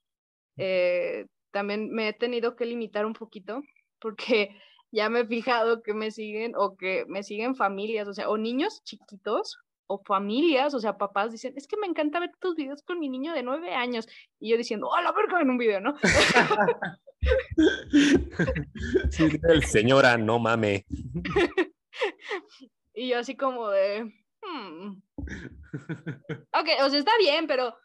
Eh, 0.58 1.26
también 1.52 1.90
me 1.92 2.10
he 2.10 2.14
tenido 2.14 2.56
que 2.56 2.66
limitar 2.66 3.06
un 3.06 3.14
poquito 3.14 3.62
porque 4.00 4.50
ya 4.94 5.10
me 5.10 5.22
he 5.22 5.26
fijado 5.26 5.82
que 5.82 5.96
me 5.96 6.12
siguen 6.12 6.54
o 6.56 6.78
que 6.78 7.06
me 7.08 7.24
siguen 7.24 7.56
familias, 7.56 8.08
o 8.08 8.14
sea, 8.14 8.30
o 8.30 8.38
niños 8.38 8.84
chiquitos 8.84 9.58
o 9.88 9.98
familias, 10.06 10.76
o 10.76 10.80
sea, 10.80 11.00
papás 11.00 11.32
dicen, 11.32 11.54
es 11.58 11.68
que 11.68 11.78
me 11.78 11.88
encanta 11.88 12.20
ver 12.20 12.32
tus 12.40 12.56
videos 12.56 12.84
con 12.84 13.00
mi 13.00 13.10
niño 13.10 13.34
de 13.34 13.42
nueve 13.42 13.74
años. 13.74 14.08
Y 14.40 14.52
yo 14.52 14.58
diciendo, 14.58 14.88
¡oh, 14.88 15.02
la 15.02 15.12
verga 15.12 15.42
en 15.42 15.50
un 15.50 15.58
video, 15.58 15.82
¿no? 15.82 15.96
sí, 19.10 19.30
el 19.50 19.64
señora, 19.64 20.16
no 20.18 20.38
mame. 20.38 20.86
y 22.94 23.10
yo 23.10 23.18
así 23.18 23.36
como 23.36 23.70
de, 23.70 24.04
hmm, 24.44 25.02
ok, 26.54 26.70
o 26.84 26.90
sea, 26.90 27.00
está 27.00 27.14
bien, 27.18 27.48
pero, 27.48 27.76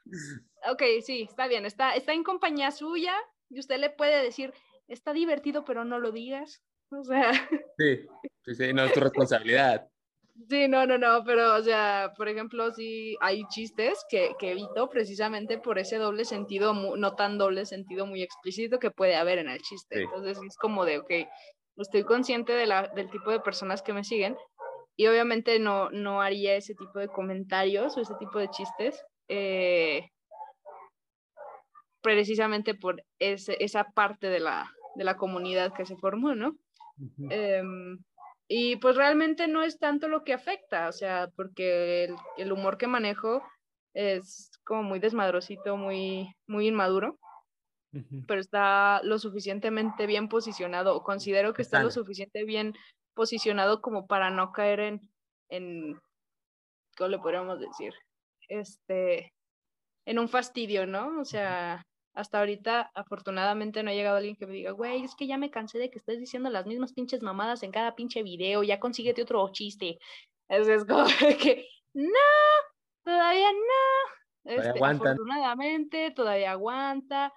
ok, 0.71 0.83
sí, 1.03 1.23
está 1.23 1.49
bien, 1.49 1.65
está, 1.65 1.97
está 1.97 2.13
en 2.13 2.23
compañía 2.23 2.71
suya 2.71 3.15
y 3.49 3.61
usted 3.61 3.79
le 3.79 3.89
puede 3.89 4.23
decir, 4.23 4.53
está 4.89 5.15
divertido, 5.15 5.65
pero 5.65 5.87
no 5.87 5.99
lo 5.99 6.13
digas. 6.13 6.63
O 6.91 7.05
sea. 7.05 7.31
Sí, 7.79 8.07
sí, 8.45 8.55
sí, 8.57 8.73
no 8.73 8.85
es 8.85 8.93
tu 8.93 8.99
responsabilidad. 8.99 9.89
Sí, 10.49 10.67
no, 10.67 10.85
no, 10.85 10.99
no, 10.99 11.23
pero, 11.25 11.55
o 11.55 11.63
sea, 11.63 12.13
por 12.17 12.29
ejemplo, 12.29 12.73
sí 12.73 13.17
hay 13.21 13.45
chistes 13.49 14.05
que, 14.09 14.33
que 14.39 14.51
evito 14.53 14.89
precisamente 14.89 15.59
por 15.59 15.79
ese 15.79 15.97
doble 15.99 16.25
sentido, 16.25 16.75
no 16.75 17.15
tan 17.15 17.39
doble 17.39 17.67
sentido 17.67 18.07
muy 18.07 18.23
explícito 18.23 18.79
que 18.79 18.91
puede 18.91 19.15
haber 19.15 19.39
en 19.39 19.49
el 19.49 19.61
chiste. 19.61 20.03
Entonces 20.03 20.39
es 20.45 20.57
como 20.57 20.85
de, 20.85 20.99
ok, 20.99 21.11
estoy 21.77 22.05
consciente 22.05 22.53
de 22.53 22.67
la, 22.67 22.89
del 22.89 23.11
tipo 23.11 23.31
de 23.31 23.41
personas 23.41 23.83
que 23.83 23.93
me 23.93 24.03
siguen 24.05 24.37
y 24.97 25.07
obviamente 25.07 25.59
no, 25.61 25.91
no 25.91 26.21
haría 26.21 26.57
ese 26.57 26.75
tipo 26.75 26.99
de 26.99 27.09
comentarios 27.09 27.97
o 27.97 28.01
ese 28.01 28.15
tipo 28.19 28.39
de 28.41 28.49
chistes. 28.49 29.05
Eh, 29.29 30.09
precisamente 32.01 32.75
por 32.75 33.03
ese, 33.19 33.57
esa 33.61 33.85
parte 33.85 34.29
de 34.29 34.41
la, 34.41 34.73
de 34.95 35.05
la 35.05 35.17
comunidad 35.17 35.73
que 35.73 35.85
se 35.85 35.97
formó, 35.97 36.35
¿no? 36.35 36.57
Y 38.51 38.77
pues 38.77 38.97
realmente 38.97 39.47
no 39.47 39.63
es 39.63 39.79
tanto 39.79 40.09
lo 40.09 40.25
que 40.25 40.33
afecta, 40.33 40.89
o 40.89 40.93
sea, 40.93 41.31
porque 41.37 42.09
el, 42.39 42.51
humor 42.51 42.79
que 42.79 42.87
manejo 42.87 43.43
es 43.93 44.51
como 44.65 44.83
muy 44.83 45.01
desmadrosito, 45.01 45.77
muy, 45.77 46.35
muy 46.47 46.69
inmaduro, 46.69 47.19
pero 48.27 48.41
está 48.41 49.03
lo 49.03 49.19
suficientemente 49.19 50.07
bien 50.07 50.29
posicionado, 50.29 50.97
o 50.97 51.03
considero 51.03 51.53
que 51.53 51.61
está 51.61 51.83
lo 51.83 51.91
suficiente 51.91 52.45
bien 52.45 52.75
posicionado 53.15 53.83
como 53.83 54.07
para 54.07 54.31
no 54.31 54.53
caer 54.53 54.81
en, 54.81 55.11
en 55.51 56.01
¿cómo 56.97 57.09
le 57.09 57.19
podríamos 57.19 57.61
decir? 57.61 57.93
Este, 58.49 59.35
en 60.07 60.19
un 60.19 60.29
fastidio, 60.29 60.87
¿no? 60.87 61.21
O 61.21 61.25
sea, 61.27 61.85
hasta 62.15 62.39
ahorita, 62.39 62.91
afortunadamente, 62.95 63.83
no 63.83 63.91
ha 63.91 63.95
llegado 63.95 64.17
alguien 64.17 64.37
que 64.37 64.47
me 64.47 64.55
diga, 64.55 64.73
güey, 64.73 65.05
es 65.05 65.15
que 65.15 65.27
ya 65.27 65.39
me 65.39 65.51
cansé 65.51 65.79
de 65.79 65.91
que 65.91 65.99
estés 65.99 66.19
diciendo 66.19 66.51
las 66.51 66.67
mismas 66.67 66.93
pinches 66.93 67.23
mamadas 67.23 67.63
en 67.63 67.71
cada 67.71 67.95
pinche 67.95 68.23
video, 68.23 68.63
ya 68.63 68.81
consíguete 68.81 69.23
otro 69.23 69.49
chiste. 69.53 69.99
Es, 70.49 70.67
es 70.69 70.85
como 70.85 71.05
que, 71.41 71.67
no, 71.95 72.11
todavía 73.05 73.53
no. 73.53 74.53
Este, 74.53 74.83
afortunadamente, 74.83 76.11
todavía 76.11 76.53
aguanta. 76.53 77.33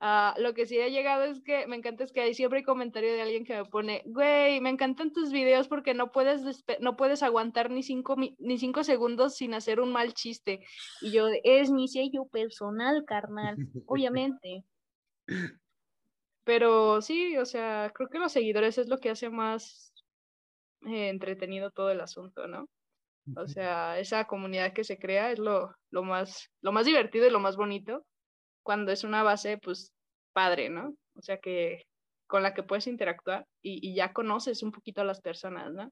Ah, 0.00 0.32
lo 0.38 0.54
que 0.54 0.64
sí 0.64 0.80
ha 0.80 0.88
llegado 0.88 1.24
es 1.24 1.40
que 1.40 1.66
me 1.66 1.74
encanta 1.74 2.04
es 2.04 2.12
que 2.12 2.20
hay 2.20 2.32
siempre 2.32 2.60
hay 2.60 2.64
comentario 2.64 3.12
de 3.12 3.20
alguien 3.20 3.44
que 3.44 3.56
me 3.56 3.64
pone, 3.64 4.02
güey, 4.06 4.60
me 4.60 4.70
encantan 4.70 5.12
tus 5.12 5.32
videos 5.32 5.66
porque 5.66 5.92
no 5.92 6.12
puedes, 6.12 6.64
no 6.78 6.96
puedes 6.96 7.24
aguantar 7.24 7.68
ni 7.70 7.82
cinco, 7.82 8.14
ni 8.38 8.58
cinco 8.58 8.84
segundos 8.84 9.34
sin 9.34 9.54
hacer 9.54 9.80
un 9.80 9.90
mal 9.90 10.14
chiste. 10.14 10.60
Y 11.00 11.10
yo, 11.10 11.26
es 11.42 11.72
mi 11.72 11.88
sello 11.88 12.26
personal, 12.26 13.04
carnal, 13.04 13.56
obviamente. 13.86 14.64
Pero 16.44 17.02
sí, 17.02 17.36
o 17.36 17.44
sea, 17.44 17.90
creo 17.92 18.08
que 18.08 18.20
los 18.20 18.30
seguidores 18.30 18.78
es 18.78 18.88
lo 18.88 18.98
que 18.98 19.10
hace 19.10 19.30
más 19.30 19.92
eh, 20.86 21.08
entretenido 21.08 21.72
todo 21.72 21.90
el 21.90 22.00
asunto, 22.00 22.46
¿no? 22.46 22.68
O 23.36 23.48
sea, 23.48 23.98
esa 23.98 24.26
comunidad 24.26 24.72
que 24.72 24.84
se 24.84 24.98
crea 24.98 25.32
es 25.32 25.38
lo, 25.38 25.74
lo, 25.90 26.02
más, 26.04 26.50
lo 26.62 26.70
más 26.72 26.86
divertido 26.86 27.26
y 27.26 27.30
lo 27.30 27.40
más 27.40 27.56
bonito 27.56 28.06
cuando 28.68 28.92
es 28.92 29.02
una 29.02 29.22
base, 29.22 29.56
pues, 29.56 29.94
padre, 30.34 30.68
¿no? 30.68 30.94
O 31.14 31.22
sea, 31.22 31.38
que 31.38 31.86
con 32.26 32.42
la 32.42 32.52
que 32.52 32.62
puedes 32.62 32.86
interactuar 32.86 33.46
y, 33.62 33.94
ya 33.94 34.12
conoces 34.12 34.62
un 34.62 34.72
poquito 34.72 35.00
a 35.00 35.04
las 35.04 35.22
personas, 35.22 35.72
¿no? 35.72 35.90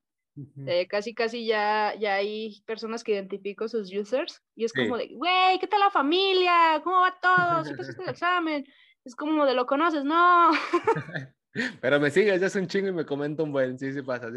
Eh, 0.66 0.86
casi, 0.86 1.14
casi 1.14 1.46
ya, 1.46 1.94
ya 1.98 2.16
hay 2.16 2.60
personas 2.66 3.02
que 3.02 3.12
identifico 3.12 3.66
sus 3.66 3.90
users 3.90 4.42
y 4.54 4.66
es 4.66 4.74
como 4.74 4.98
de, 4.98 5.08
güey, 5.14 5.58
¿qué 5.58 5.66
tal 5.66 5.80
la 5.80 5.90
familia? 5.90 6.82
¿Cómo 6.84 7.00
va 7.00 7.18
todo? 7.18 7.64
¿Sí 7.64 7.72
pasaste 7.74 8.02
el 8.02 8.10
examen? 8.10 8.66
Es 9.06 9.16
como 9.16 9.46
de, 9.46 9.54
¿lo 9.54 9.64
conoces? 9.64 10.04
No. 10.04 10.50
Pero 11.80 11.98
me 11.98 12.10
sigues, 12.10 12.42
ya 12.42 12.48
es 12.48 12.56
un 12.56 12.66
chingo 12.66 12.88
y 12.88 12.92
me 12.92 13.06
comenta 13.06 13.42
un 13.42 13.52
buen, 13.52 13.78
sí, 13.78 13.90
sí 13.90 14.02
pasa. 14.02 14.30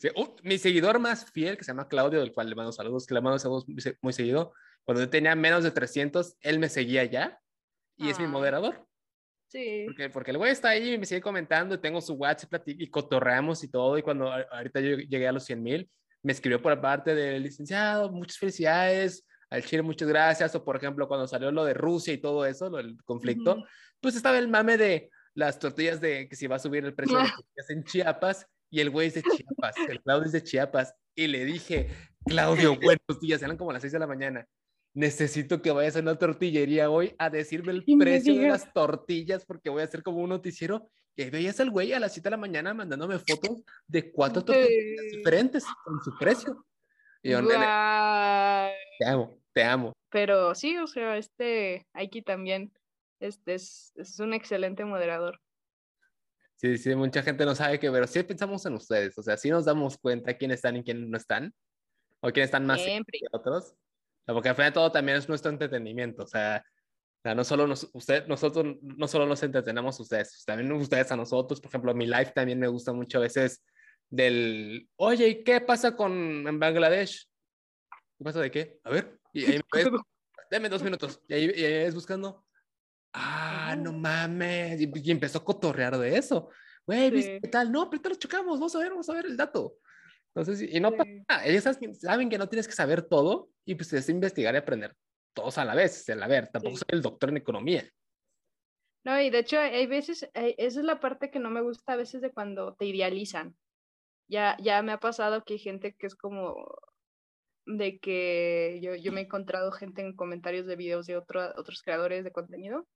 Sí 0.00 0.08
uh, 0.16 0.36
mi 0.42 0.58
seguidor 0.58 0.98
más 0.98 1.30
fiel, 1.30 1.56
que 1.56 1.62
se 1.62 1.70
llama 1.70 1.86
Claudio, 1.86 2.18
del 2.18 2.32
cual 2.32 2.50
le 2.50 2.56
mando 2.56 2.72
saludos, 2.72 3.06
que 3.06 3.14
le 3.14 3.20
mando 3.20 3.38
saludos 3.38 3.66
muy 4.02 4.12
seguido, 4.12 4.52
cuando 4.88 5.02
yo 5.02 5.10
tenía 5.10 5.34
menos 5.34 5.64
de 5.64 5.70
300, 5.70 6.38
él 6.40 6.58
me 6.58 6.70
seguía 6.70 7.04
ya 7.04 7.38
y 7.94 8.08
es 8.08 8.18
mi 8.18 8.24
ah. 8.24 8.28
moderador. 8.28 8.86
Sí. 9.46 9.82
Porque, 9.84 10.08
porque 10.08 10.30
el 10.30 10.38
güey 10.38 10.50
está 10.50 10.70
ahí 10.70 10.94
y 10.94 10.96
me 10.96 11.04
sigue 11.04 11.20
comentando 11.20 11.74
y 11.74 11.78
tengo 11.78 12.00
su 12.00 12.14
WhatsApp 12.14 12.62
y, 12.64 12.88
cotorreamos 12.88 13.62
y 13.62 13.68
todo. 13.68 13.98
Y 13.98 14.02
cuando 14.02 14.32
ahorita 14.32 14.80
yo 14.80 14.96
llegué 14.96 15.28
a 15.28 15.32
los 15.32 15.44
100 15.44 15.62
mil, 15.62 15.90
me 16.22 16.32
escribió 16.32 16.62
por 16.62 16.80
parte 16.80 17.14
del 17.14 17.42
licenciado, 17.42 18.10
muchas 18.10 18.38
felicidades, 18.38 19.26
al 19.50 19.62
Chile 19.62 19.82
muchas 19.82 20.08
gracias. 20.08 20.54
O 20.54 20.64
por 20.64 20.76
ejemplo, 20.76 21.06
cuando 21.06 21.28
salió 21.28 21.52
lo 21.52 21.66
de 21.66 21.74
Rusia 21.74 22.14
y 22.14 22.18
todo 22.18 22.46
eso, 22.46 22.70
lo 22.70 22.78
del 22.78 22.96
conflicto, 23.04 23.62
pues 24.00 24.16
estaba 24.16 24.38
el 24.38 24.48
mame 24.48 24.78
de 24.78 25.10
las 25.34 25.58
tortillas 25.58 26.00
de 26.00 26.30
que 26.30 26.34
si 26.34 26.46
va 26.46 26.56
a 26.56 26.60
subir 26.60 26.86
el 26.86 26.94
precio 26.94 27.18
de 27.18 27.24
las 27.24 27.32
tortillas 27.36 27.68
en 27.68 27.84
Chiapas 27.84 28.46
y 28.70 28.80
el 28.80 28.88
güey 28.88 29.08
es 29.08 29.14
de 29.16 29.22
Chiapas, 29.22 29.76
el 29.86 30.00
Claudio 30.00 30.24
es 30.24 30.32
de 30.32 30.42
Chiapas. 30.42 30.94
Y 31.14 31.26
le 31.26 31.44
dije, 31.44 31.88
Claudio, 32.24 32.78
buenos 32.80 33.20
días, 33.20 33.42
eran 33.42 33.58
como 33.58 33.70
las 33.70 33.82
6 33.82 33.92
de 33.92 33.98
la 33.98 34.06
mañana 34.06 34.48
necesito 34.94 35.62
que 35.62 35.70
vayas 35.70 35.96
a 35.96 36.00
una 36.00 36.16
tortillería 36.16 36.90
hoy 36.90 37.14
a 37.18 37.30
decirme 37.30 37.72
el 37.72 37.84
precio 37.98 38.34
de 38.34 38.48
las 38.48 38.72
tortillas 38.72 39.44
porque 39.44 39.70
voy 39.70 39.82
a 39.82 39.84
hacer 39.84 40.02
como 40.02 40.18
un 40.18 40.30
noticiero. 40.30 40.88
Y 41.14 41.22
ahí 41.22 41.30
veías 41.30 41.58
al 41.60 41.70
güey 41.70 41.92
a 41.92 42.00
las 42.00 42.12
7 42.12 42.26
de 42.26 42.30
la 42.30 42.36
mañana 42.36 42.74
mandándome 42.74 43.18
fotos 43.18 43.62
de 43.86 44.12
cuatro 44.12 44.44
tortillas 44.44 45.04
diferentes 45.12 45.64
con 45.84 46.02
su 46.02 46.16
precio. 46.18 46.64
Y 47.22 47.30
yo, 47.30 47.46
te 47.46 49.04
amo, 49.06 49.36
te 49.52 49.64
amo. 49.64 49.92
Pero 50.10 50.54
sí, 50.54 50.76
o 50.78 50.86
sea, 50.86 51.16
este 51.16 51.86
Aiki 51.92 52.22
también 52.22 52.72
este 53.20 53.54
es, 53.54 53.92
es 53.96 54.18
un 54.20 54.32
excelente 54.32 54.84
moderador. 54.84 55.40
Sí, 56.54 56.76
sí, 56.76 56.94
mucha 56.94 57.22
gente 57.22 57.44
no 57.44 57.54
sabe 57.54 57.78
que, 57.78 57.90
pero 57.90 58.06
sí 58.06 58.22
pensamos 58.22 58.64
en 58.66 58.74
ustedes, 58.74 59.16
o 59.16 59.22
sea, 59.22 59.36
sí 59.36 59.48
nos 59.48 59.64
damos 59.64 59.96
cuenta 59.96 60.36
quiénes 60.36 60.56
están 60.56 60.76
y 60.76 60.82
quiénes 60.82 61.08
no 61.08 61.16
están, 61.16 61.54
o 62.20 62.30
quiénes 62.32 62.48
están 62.48 62.66
más 62.66 62.80
que 62.80 63.02
otros 63.30 63.76
porque 64.34 64.48
al 64.48 64.54
final 64.54 64.70
de 64.70 64.74
todo 64.74 64.92
también 64.92 65.18
es 65.18 65.28
nuestro 65.28 65.50
entretenimiento, 65.50 66.24
o 66.24 66.26
sea, 66.26 66.64
no 67.24 67.44
solo 67.44 67.66
nos, 67.66 67.88
usted, 67.92 68.26
nosotros 68.26 68.76
no 68.80 69.08
solo 69.08 69.26
nos 69.26 69.42
entretenemos 69.42 69.98
ustedes, 70.00 70.44
también 70.44 70.70
ustedes 70.72 71.10
a 71.12 71.16
nosotros, 71.16 71.60
por 71.60 71.68
ejemplo, 71.68 71.94
mi 71.94 72.06
live 72.06 72.32
también 72.34 72.58
me 72.58 72.68
gusta 72.68 72.92
mucho 72.92 73.18
a 73.18 73.22
veces 73.22 73.64
del, 74.08 74.88
oye, 74.96 75.28
¿y 75.28 75.44
qué 75.44 75.60
pasa 75.60 75.94
con 75.96 76.12
en 76.46 76.58
Bangladesh? 76.58 77.28
¿Qué 78.16 78.24
pasa 78.24 78.40
de 78.40 78.50
qué? 78.50 78.80
A 78.84 78.90
ver, 78.90 79.18
y 79.32 79.44
ahí 79.44 79.60
me 79.72 79.82
dame 80.50 80.68
dos 80.68 80.82
minutos, 80.82 81.20
y 81.28 81.34
ahí, 81.34 81.52
y 81.54 81.64
ahí 81.64 81.84
es 81.84 81.94
buscando, 81.94 82.46
ah, 83.12 83.76
no 83.78 83.92
mames, 83.92 84.80
y, 84.80 85.10
empezó 85.10 85.38
a 85.38 85.44
cotorrear 85.44 85.98
de 85.98 86.16
eso, 86.16 86.50
güey, 86.86 87.10
¿qué 87.40 87.48
tal? 87.50 87.70
No, 87.70 87.90
pero 87.90 88.02
te 88.02 88.08
lo 88.10 88.14
chocamos, 88.14 88.58
vamos 88.58 88.74
a 88.74 88.78
ver, 88.78 88.90
vamos 88.90 89.08
a 89.08 89.14
ver 89.14 89.26
el 89.26 89.36
dato. 89.36 89.76
Entonces, 90.38 90.72
y 90.72 90.80
no 90.80 90.92
pasa 90.92 91.44
ellos 91.44 91.64
saben 92.00 92.28
que 92.28 92.38
no 92.38 92.48
tienes 92.48 92.68
que 92.68 92.74
saber 92.74 93.02
todo 93.02 93.50
y 93.64 93.74
pues 93.74 93.92
es 93.92 94.08
investigar 94.08 94.54
y 94.54 94.58
aprender 94.58 94.96
todos 95.34 95.58
a 95.58 95.64
la 95.64 95.74
vez, 95.74 96.08
a 96.08 96.26
ver, 96.26 96.48
tampoco 96.48 96.76
soy 96.76 96.88
el 96.88 97.02
doctor 97.02 97.30
en 97.30 97.36
economía. 97.36 97.88
No, 99.04 99.20
y 99.20 99.30
de 99.30 99.38
hecho 99.38 99.58
hay 99.58 99.86
veces, 99.86 100.28
esa 100.34 100.80
es 100.80 100.84
la 100.84 101.00
parte 101.00 101.30
que 101.30 101.38
no 101.38 101.50
me 101.50 101.60
gusta 101.60 101.92
a 101.92 101.96
veces 101.96 102.20
de 102.20 102.32
cuando 102.32 102.74
te 102.74 102.86
idealizan. 102.86 103.56
Ya, 104.28 104.56
ya 104.60 104.82
me 104.82 104.92
ha 104.92 105.00
pasado 105.00 105.44
que 105.44 105.54
hay 105.54 105.58
gente 105.58 105.94
que 105.94 106.06
es 106.06 106.14
como 106.14 106.54
de 107.64 107.98
que 107.98 108.80
yo, 108.82 108.94
yo 108.94 109.12
me 109.12 109.20
he 109.20 109.24
encontrado 109.24 109.70
gente 109.72 110.02
en 110.02 110.16
comentarios 110.16 110.66
de 110.66 110.76
videos 110.76 111.06
de 111.06 111.16
otro, 111.16 111.52
otros 111.56 111.82
creadores 111.82 112.24
de 112.24 112.32
contenido. 112.32 112.86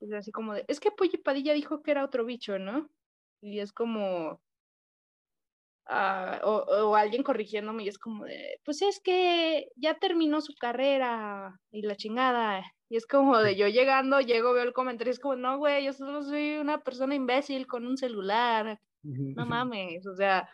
Es 0.00 0.12
así 0.12 0.30
como 0.30 0.54
de, 0.54 0.64
es 0.68 0.80
que 0.80 0.90
Polly 0.90 1.18
Padilla 1.18 1.52
dijo 1.54 1.82
que 1.82 1.90
era 1.90 2.04
otro 2.04 2.24
bicho, 2.24 2.58
¿no? 2.58 2.90
Y 3.40 3.60
es 3.60 3.72
como, 3.72 4.42
Ah, 5.90 6.40
o, 6.44 6.94
alguien 6.96 7.22
corrigiéndome 7.22 7.84
y 7.84 7.88
es 7.88 7.98
como 7.98 8.26
de, 8.26 8.60
pues 8.62 8.82
es 8.82 9.00
que 9.02 9.68
ya 9.74 9.94
terminó 9.98 10.42
su 10.42 10.52
carrera 10.54 11.58
y 11.70 11.80
la 11.80 11.96
chingada. 11.96 12.62
Y 12.90 12.96
es 12.96 13.06
como 13.06 13.38
de 13.38 13.56
yo 13.56 13.68
llegando, 13.68 14.20
llego, 14.20 14.52
veo 14.52 14.64
el 14.64 14.74
comentario 14.74 15.10
y 15.10 15.14
es 15.14 15.20
como, 15.20 15.36
no, 15.36 15.56
güey, 15.56 15.86
yo 15.86 15.94
solo 15.94 16.22
soy 16.22 16.58
una 16.58 16.80
persona 16.82 17.14
imbécil 17.14 17.66
con 17.66 17.86
un 17.86 17.96
celular. 17.96 18.78
No 19.02 19.46
mames, 19.46 20.06
o 20.06 20.14
sea. 20.14 20.50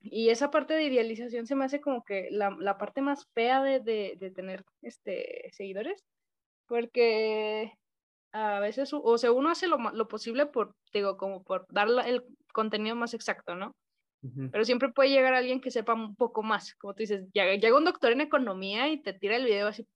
Y 0.00 0.30
esa 0.30 0.50
parte 0.50 0.74
de 0.74 0.84
idealización 0.84 1.46
se 1.46 1.54
me 1.54 1.64
hace 1.66 1.80
como 1.80 2.02
que 2.02 2.28
la, 2.30 2.56
la 2.58 2.78
parte 2.78 3.02
más 3.02 3.26
fea 3.34 3.62
de, 3.62 3.80
de, 3.80 4.16
de, 4.18 4.30
tener 4.30 4.64
este, 4.82 5.50
seguidores, 5.52 6.00
porque 6.66 7.72
a 8.32 8.60
veces, 8.60 8.90
o 8.92 9.18
sea, 9.18 9.32
uno 9.32 9.50
hace 9.50 9.66
lo, 9.68 9.78
lo 9.78 10.08
posible 10.08 10.46
por, 10.46 10.74
digo, 10.92 11.16
como 11.16 11.42
por 11.42 11.66
dar 11.70 11.88
el 12.06 12.22
contenido 12.52 12.96
más 12.96 13.14
exacto, 13.14 13.56
¿no? 13.56 13.72
Pero 14.50 14.64
siempre 14.64 14.90
puede 14.90 15.10
llegar 15.10 15.34
alguien 15.34 15.60
que 15.60 15.70
sepa 15.70 15.94
un 15.94 16.16
poco 16.16 16.42
más. 16.42 16.74
Como 16.76 16.94
tú 16.94 17.00
dices, 17.00 17.24
llega, 17.32 17.76
un 17.76 17.84
doctor 17.84 18.12
en 18.12 18.20
economía 18.20 18.88
y 18.88 19.02
te 19.02 19.12
tira 19.12 19.36
el 19.36 19.44
video 19.44 19.68
así. 19.68 19.86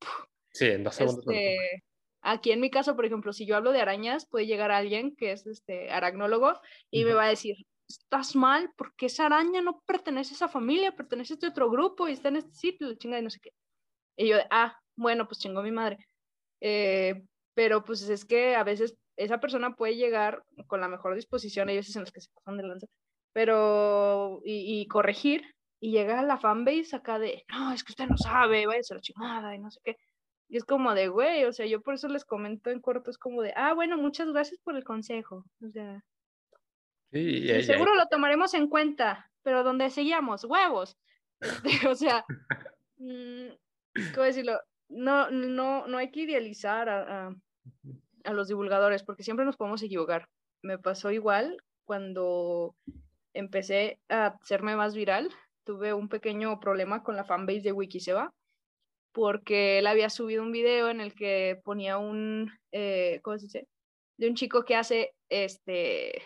Sí, 0.53 0.67
en 0.67 0.85
dos 0.85 0.95
segundos. 0.95 1.25
Este, 1.27 1.85
aquí 2.23 2.53
en 2.53 2.61
mi 2.61 2.71
caso, 2.71 2.97
por 2.97 3.05
ejemplo, 3.05 3.33
si 3.33 3.47
yo 3.47 3.57
hablo 3.57 3.73
de 3.73 3.81
arañas, 3.81 4.27
puede 4.27 4.47
llegar 4.47 4.71
alguien 4.71 5.15
que 5.17 5.33
es 5.33 5.47
este 5.47 5.91
aracnólogo 5.91 6.61
y 6.91 7.05
me 7.05 7.15
va 7.15 7.25
a 7.25 7.29
decir, 7.29 7.57
estás 7.89 8.37
mal 8.37 8.71
porque 8.77 9.07
esa 9.07 9.27
araña 9.27 9.63
no 9.63 9.83
pertenece 9.87 10.35
a 10.35 10.37
esa 10.37 10.49
familia, 10.49 10.93
pertenece 10.93 11.33
a 11.33 11.35
este 11.35 11.47
otro 11.49 11.71
grupo 11.71 12.09
y 12.09 12.13
está 12.13 12.29
en 12.29 12.37
este 12.37 12.55
sitio, 12.55 12.89
la 12.89 12.97
chingada 12.97 13.21
y 13.21 13.25
no 13.25 13.31
sé 13.31 13.41
qué. 13.41 13.53
Y 14.17 14.29
yo, 14.29 14.37
ah, 14.51 14.79
bueno, 14.97 15.27
pues 15.27 15.41
chingó 15.41 15.63
mi 15.63 15.73
madre. 15.73 15.99
Eh, 16.61 17.23
pero 17.55 17.85
pues 17.85 18.09
es 18.09 18.25
que 18.25 18.55
a 18.55 18.65
veces 18.65 18.97
esa 19.17 19.41
persona 19.41 19.75
puede 19.75 19.97
llegar 19.97 20.45
con 20.67 20.81
la 20.81 20.89
mejor 20.89 21.15
disposición, 21.15 21.69
hay 21.69 21.77
veces 21.77 21.95
en 21.97 22.03
los 22.03 22.13
que 22.13 22.21
se 22.21 22.31
pasan 22.33 22.57
de 22.57 22.63
lanza, 22.63 22.87
pero, 23.33 24.41
y, 24.45 24.87
corregir, 24.89 25.45
y 25.81 25.93
llega 25.93 26.21
a 26.21 26.25
la 26.25 26.39
fanbase 26.39 26.97
acá 26.97 27.19
de, 27.19 27.45
no, 27.49 27.73
es 27.73 27.85
que 27.85 27.93
usted 27.93 28.07
no 28.07 28.17
sabe, 28.17 28.67
vaya 28.67 28.81
a 28.81 28.83
ser 28.83 28.97
la 28.97 29.03
chingada 29.03 29.55
y 29.55 29.59
no 29.59 29.71
sé 29.71 29.81
qué. 29.85 29.97
Y 30.49 30.57
es 30.57 30.65
como 30.65 30.95
de, 30.95 31.09
güey, 31.09 31.45
o 31.45 31.53
sea, 31.53 31.67
yo 31.67 31.81
por 31.81 31.95
eso 31.95 32.09
les 32.09 32.25
comento 32.25 32.71
en 32.71 32.81
corto, 32.81 33.11
es 33.11 33.19
como 33.19 33.41
de, 33.41 33.53
ah, 33.55 33.73
bueno, 33.73 33.97
muchas 33.97 34.29
gracias 34.33 34.61
por 34.61 34.77
el 34.77 34.83
consejo. 34.83 35.45
O 35.65 35.71
sea, 35.71 36.05
sí, 37.13 37.63
seguro 37.63 37.95
lo 37.95 38.07
tomaremos 38.09 38.53
en 38.55 38.69
cuenta, 38.69 39.31
pero 39.43 39.63
donde 39.63 39.91
seguíamos, 39.91 40.45
huevos. 40.45 40.97
Este, 41.41 41.89
o 41.89 41.95
sea, 41.95 42.25
mm, 42.99 43.49
¿cómo 44.15 44.25
decirlo? 44.25 44.61
No, 44.89 45.31
no, 45.31 45.87
no 45.87 45.99
hay 45.99 46.11
que 46.11 46.23
idealizar 46.23 46.89
a, 46.89 47.29
a, 47.29 47.35
a 48.25 48.33
los 48.33 48.49
divulgadores, 48.49 49.05
porque 49.05 49.23
siempre 49.23 49.47
nos 49.47 49.57
podemos 49.57 49.83
equivocar. 49.83 50.29
Me 50.63 50.79
pasó 50.79 51.11
igual 51.13 51.57
cuando 51.85 52.75
empecé 53.35 53.99
a 54.09 54.37
hacerme 54.43 54.77
más 54.77 54.95
viral, 54.95 55.31
tuve 55.65 55.93
un 55.93 56.09
pequeño 56.09 56.59
problema 56.61 57.03
con 57.03 57.17
la 57.17 57.25
fanbase 57.25 57.61
de 57.61 57.73
Wikiseba 57.73 58.33
porque 59.13 59.79
él 59.79 59.87
había 59.87 60.09
subido 60.11 60.43
un 60.43 60.53
video 60.53 60.89
en 60.89 61.01
el 61.01 61.15
que 61.15 61.61
ponía 61.65 61.99
un, 61.99 62.53
eh, 62.73 63.21
¿cómo 63.23 63.39
se 63.39 63.47
dice? 63.47 63.69
De 64.19 64.29
un 64.29 64.35
chico 64.35 64.65
que 64.65 64.77
hace, 64.77 65.13
este, 65.29 66.23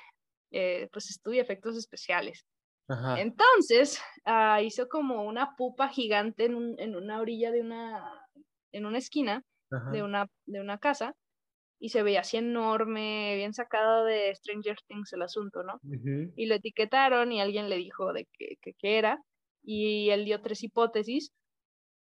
eh, 0.50 0.88
pues 0.92 1.10
estudia 1.10 1.42
efectos 1.42 1.76
especiales. 1.76 2.44
Entonces, 3.16 3.98
ah, 4.26 4.60
hizo 4.60 4.88
como 4.88 5.24
una 5.24 5.56
pupa 5.56 5.88
gigante 5.88 6.44
en, 6.44 6.74
en, 6.78 6.96
una 6.96 7.18
orilla 7.18 7.50
de 7.50 7.62
una, 7.62 8.28
en 8.72 8.84
una 8.84 8.98
esquina 8.98 9.42
de 9.90 10.02
una, 10.02 10.26
de 10.44 10.60
una 10.60 10.78
casa 10.78 11.14
y 11.78 11.90
se 11.90 12.02
veía 12.02 12.20
así 12.20 12.36
enorme, 12.36 13.34
bien 13.36 13.52
sacado 13.52 14.04
de 14.04 14.34
Stranger 14.34 14.76
Things 14.86 15.12
el 15.12 15.22
asunto, 15.22 15.62
¿no? 15.62 15.80
Y 16.36 16.46
lo 16.46 16.54
etiquetaron 16.54 17.32
y 17.32 17.40
alguien 17.40 17.68
le 17.68 17.76
dijo 17.76 18.12
de 18.12 18.26
qué 18.32 18.56
que, 18.60 18.98
era 18.98 19.22
y 19.62 20.10
él 20.10 20.24
dio 20.24 20.40
tres 20.40 20.62
hipótesis 20.62 21.32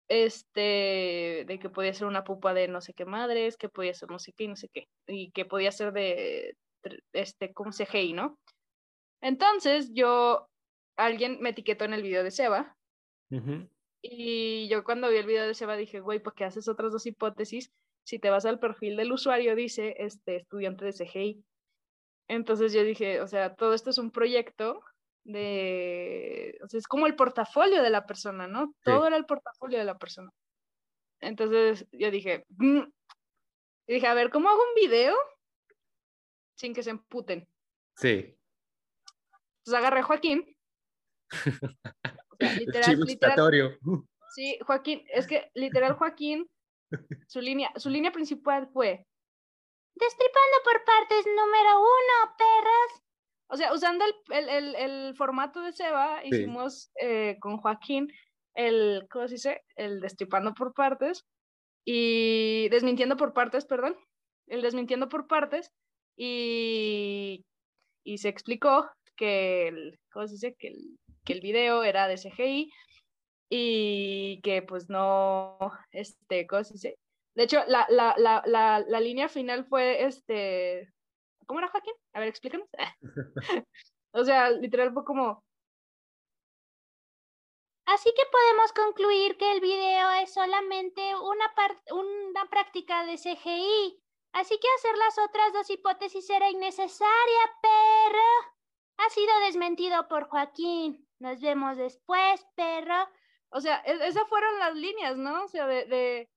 este, 0.08 1.44
de 1.46 1.58
que 1.60 1.68
podía 1.68 1.92
ser 1.92 2.06
una 2.06 2.24
pupa 2.24 2.54
de 2.54 2.66
no 2.66 2.80
sé 2.80 2.94
qué 2.94 3.04
madres, 3.04 3.56
que 3.56 3.68
podía 3.68 3.94
ser 3.94 4.10
no 4.10 4.18
sé 4.18 4.32
qué 4.32 4.44
y 4.44 4.48
no 4.48 4.56
sé 4.56 4.68
qué, 4.72 4.88
y 5.06 5.30
que 5.32 5.44
podía 5.44 5.70
ser 5.70 5.92
de, 5.92 6.56
este, 7.12 7.52
como 7.52 7.72
CGI, 7.72 8.14
¿no? 8.14 8.38
Entonces 9.20 9.90
yo, 9.92 10.48
alguien 10.96 11.38
me 11.40 11.50
etiquetó 11.50 11.84
en 11.84 11.92
el 11.92 12.02
video 12.02 12.24
de 12.24 12.30
Seba, 12.30 12.74
y 14.00 14.68
yo 14.68 14.84
cuando 14.84 15.10
vi 15.10 15.16
el 15.16 15.26
video 15.26 15.46
de 15.46 15.54
Seba 15.54 15.76
dije, 15.76 16.00
güey, 16.00 16.20
¿por 16.20 16.34
qué 16.34 16.44
haces 16.44 16.68
otras 16.68 16.92
dos 16.92 17.04
hipótesis? 17.04 17.70
Si 18.08 18.18
te 18.18 18.30
vas 18.30 18.46
al 18.46 18.58
perfil 18.58 18.96
del 18.96 19.12
usuario, 19.12 19.54
dice, 19.54 19.94
este, 19.98 20.36
estudiante 20.36 20.82
de 20.86 20.94
CGI. 20.94 21.44
Entonces 22.26 22.72
yo 22.72 22.82
dije, 22.82 23.20
o 23.20 23.26
sea, 23.26 23.54
todo 23.54 23.74
esto 23.74 23.90
es 23.90 23.98
un 23.98 24.10
proyecto 24.10 24.80
de, 25.24 26.58
o 26.64 26.68
sea, 26.68 26.78
es 26.78 26.86
como 26.86 27.06
el 27.06 27.16
portafolio 27.16 27.82
de 27.82 27.90
la 27.90 28.06
persona, 28.06 28.48
¿no? 28.48 28.74
Todo 28.82 29.06
era 29.06 29.18
el 29.18 29.26
portafolio 29.26 29.78
de 29.78 29.84
la 29.84 29.98
persona. 29.98 30.30
Entonces 31.20 31.86
yo 31.92 32.10
dije, 32.10 32.46
mm". 32.56 32.80
dije, 33.86 34.06
a 34.06 34.14
ver, 34.14 34.30
¿cómo 34.30 34.48
hago 34.48 34.62
un 34.62 34.74
video 34.74 35.14
sin 36.56 36.72
que 36.72 36.82
se 36.82 36.90
emputen? 36.90 37.46
Sí. 37.98 38.34
Entonces 39.58 39.74
agarré 39.74 40.00
a 40.00 40.04
Joaquín. 40.04 40.56
literal, 42.40 42.96
Sí, 44.34 44.58
Joaquín, 44.64 45.04
es 45.12 45.26
que 45.26 45.50
literal 45.52 45.92
Joaquín, 45.92 46.48
su 47.26 47.40
línea, 47.40 47.72
su 47.76 47.90
línea 47.90 48.12
principal 48.12 48.68
fue 48.72 49.06
Destripando 49.94 50.56
por 50.62 50.84
partes 50.84 51.26
número 51.26 51.80
uno, 51.80 52.34
perras. 52.38 53.02
O 53.50 53.56
sea, 53.56 53.72
usando 53.72 54.04
el, 54.04 54.48
el, 54.48 54.74
el, 54.76 55.16
formato 55.16 55.60
de 55.60 55.72
Seba, 55.72 56.24
hicimos 56.24 56.92
eh, 57.00 57.36
con 57.40 57.56
Joaquín 57.56 58.08
el, 58.54 59.06
¿cómo 59.10 59.26
se 59.26 59.34
dice? 59.34 59.62
El 59.74 60.00
destripando 60.00 60.54
por 60.54 60.74
partes 60.74 61.24
y 61.84 62.68
desmintiendo 62.68 63.16
por 63.16 63.32
partes, 63.32 63.64
perdón, 63.64 63.96
el 64.46 64.62
desmintiendo 64.62 65.08
por 65.08 65.26
partes 65.26 65.72
y, 66.16 67.44
y 68.04 68.18
se 68.18 68.28
explicó 68.28 68.88
que 69.16 69.68
el, 69.68 69.98
¿cómo 70.12 70.26
se 70.28 70.34
dice? 70.34 70.56
Que 70.58 70.68
el, 70.68 70.98
que 71.24 71.32
el 71.32 71.40
video 71.40 71.82
era 71.82 72.06
de 72.08 72.16
CGI 72.16 72.70
y 73.50 74.40
que 74.42 74.62
pues 74.62 74.88
no, 74.88 75.58
este, 75.92 76.46
¿cómo 76.46 76.64
se 76.64 76.74
dice? 76.74 76.98
De 77.34 77.44
hecho, 77.44 77.62
la, 77.68 77.86
la, 77.88 78.14
la, 78.18 78.42
la, 78.46 78.84
la 78.86 79.00
línea 79.00 79.28
final 79.28 79.64
fue, 79.64 80.04
este, 80.04 80.92
¿Cómo 81.48 81.60
era 81.60 81.68
Joaquín? 81.68 81.94
A 82.12 82.20
ver, 82.20 82.28
explícanos. 82.28 82.68
o 84.12 84.24
sea, 84.24 84.50
literal 84.50 84.92
fue 84.92 85.04
como... 85.04 85.42
Así 87.86 88.12
que 88.14 88.22
podemos 88.30 88.72
concluir 88.74 89.38
que 89.38 89.50
el 89.52 89.60
video 89.60 90.10
es 90.22 90.34
solamente 90.34 91.00
una, 91.16 91.46
una 91.92 92.50
práctica 92.50 93.06
de 93.06 93.16
CGI. 93.16 94.02
Así 94.32 94.60
que 94.60 94.68
hacer 94.76 94.98
las 94.98 95.18
otras 95.26 95.54
dos 95.54 95.70
hipótesis 95.70 96.28
era 96.28 96.50
innecesaria, 96.50 97.58
pero 97.62 98.20
ha 98.98 99.08
sido 99.08 99.40
desmentido 99.46 100.06
por 100.06 100.28
Joaquín. 100.28 101.08
Nos 101.18 101.40
vemos 101.40 101.78
después, 101.78 102.46
perro. 102.56 103.08
O 103.50 103.60
sea, 103.60 103.82
e-, 103.84 104.06
esas 104.06 104.28
fueron 104.28 104.58
las 104.58 104.74
líneas, 104.74 105.16
¿no? 105.16 105.44
O 105.44 105.48
sea, 105.48 105.66
de, 105.66 106.28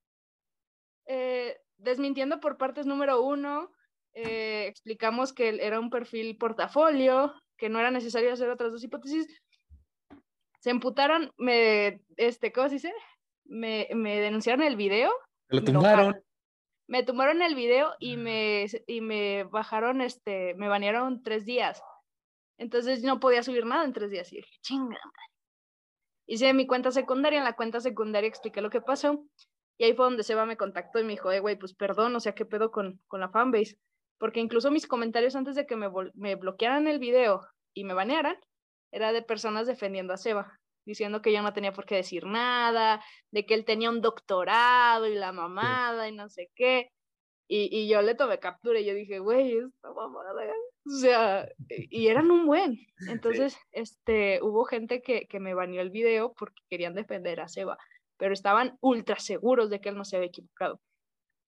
eh, 1.08 1.58
desmintiendo 1.78 2.40
por 2.40 2.58
partes 2.58 2.86
número 2.86 3.22
uno, 3.22 3.72
eh, 4.14 4.66
explicamos 4.68 5.34
que 5.34 5.50
era 5.66 5.80
un 5.80 5.90
perfil 5.90 6.38
portafolio, 6.38 7.34
que 7.58 7.70
no 7.70 7.80
era 7.80 7.92
necesario 7.92 8.34
hacer 8.34 8.50
otras 8.50 8.72
dos 8.72 8.84
hipótesis. 8.84 9.28
Se 10.60 10.70
emputaron, 10.70 11.32
me, 11.38 12.02
este, 12.18 12.52
¿cómo 12.52 12.70
se 12.70 12.76
dice? 12.76 12.94
Me, 13.46 13.88
me 13.94 14.20
denunciaron 14.20 14.64
el 14.64 14.76
video. 14.76 15.12
Lo 15.50 15.64
tumbaron. 15.64 16.24
Me 16.88 17.04
tumbaron 17.04 17.42
el 17.42 17.56
video 17.56 17.94
y 18.00 18.18
me, 18.18 18.66
y 18.86 19.02
me 19.02 19.46
bajaron, 19.46 20.02
este, 20.02 20.54
me 20.56 20.68
banearon 20.68 21.24
tres 21.24 21.46
días. 21.46 21.82
Entonces 22.58 23.02
no 23.02 23.20
podía 23.20 23.44
subir 23.44 23.66
nada 23.66 23.86
en 23.86 23.94
tres 23.94 24.12
días. 24.12 24.32
Y 24.32 24.38
dije, 24.38 24.58
chinga, 24.62 25.00
Hice 26.28 26.54
mi 26.54 26.68
cuenta 26.68 26.92
secundaria, 26.92 27.40
en 27.40 27.46
la 27.46 27.56
cuenta 27.56 27.80
secundaria 27.80 28.28
expliqué 28.28 28.62
lo 28.62 28.70
que 28.70 28.82
pasó. 28.82 29.26
Y 29.78 29.86
ahí 29.86 29.94
fue 29.94 30.06
donde 30.06 30.24
Seba 30.24 30.46
me 30.46 30.58
contactó 30.58 31.00
y 31.00 31.04
me 31.04 31.14
dijo, 31.14 31.32
eh, 31.32 31.40
güey, 31.40 31.58
pues 31.58 31.74
perdón, 31.74 32.16
o 32.16 32.20
sea, 32.20 32.34
¿qué 32.36 32.46
pedo 32.46 32.72
con, 32.72 33.02
con 33.08 33.20
la 33.20 33.30
fanbase? 33.30 33.78
porque 34.22 34.40
incluso 34.40 34.70
mis 34.70 34.86
comentarios 34.86 35.36
antes 35.36 35.56
de 35.56 35.66
que 35.66 35.76
me, 35.76 35.90
me 36.14 36.36
bloquearan 36.36 36.88
el 36.88 37.00
video 37.00 37.42
y 37.74 37.86
me 37.86 37.96
banearan, 37.96 38.38
era 38.92 39.14
de 39.14 39.24
personas 39.24 39.66
defendiendo 39.66 40.14
a 40.14 40.18
Seba, 40.18 40.60
diciendo 40.86 41.24
que 41.24 41.34
yo 41.34 41.42
no 41.42 41.54
tenía 41.54 41.74
por 41.74 41.88
qué 41.88 41.96
decir 41.96 42.28
nada, 42.28 43.04
de 43.32 43.48
que 43.48 43.56
él 43.56 43.66
tenía 43.66 43.90
un 43.90 44.00
doctorado 44.00 45.08
y 45.08 45.16
la 45.16 45.32
mamada 45.32 46.08
y 46.08 46.12
no 46.12 46.30
sé 46.30 46.52
qué. 46.54 46.92
Y, 47.54 47.68
y, 47.70 47.90
yo 47.90 48.02
le 48.02 48.16
tomé 48.16 48.40
captura 48.40 48.80
y 48.80 48.86
yo 48.86 48.94
dije, 48.94 49.20
güey, 49.20 49.58
esta 49.58 49.92
mamada. 49.92 50.32
O 50.86 50.90
sea, 50.90 51.50
y 51.68 52.08
eran 52.08 52.32
un 52.32 52.46
buen. 52.46 52.80
Entonces, 53.10 53.58
este, 53.74 54.42
hubo 54.42 54.64
gente 54.64 55.02
que, 55.02 55.28
que 55.28 55.42
me 55.42 55.54
baneó 55.54 55.82
el 55.82 55.90
video 55.90 56.32
porque 56.32 56.62
querían 56.70 56.96
defender 56.96 57.42
a 57.42 57.50
Seba, 57.50 57.78
pero 58.16 58.32
estaban 58.32 58.78
ultra 58.80 59.20
seguros 59.20 59.70
de 59.70 59.82
que 59.82 59.90
él 59.90 59.98
no 59.98 60.06
se 60.06 60.16
había 60.16 60.30
equivocado. 60.30 60.80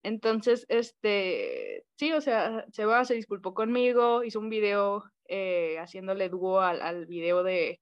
Entonces, 0.03 0.65
este, 0.67 1.85
sí, 1.95 2.11
o 2.11 2.19
sea, 2.19 2.65
Seba 2.73 3.05
se 3.05 3.13
disculpó 3.13 3.53
conmigo, 3.53 4.25
hizo 4.25 4.41
un 4.41 4.49
video 4.49 5.05
eh, 5.29 5.77
haciéndole 5.79 6.27
dúo 6.27 6.59
al, 6.59 6.81
al 6.81 7.05
video 7.05 7.43
de, 7.43 7.79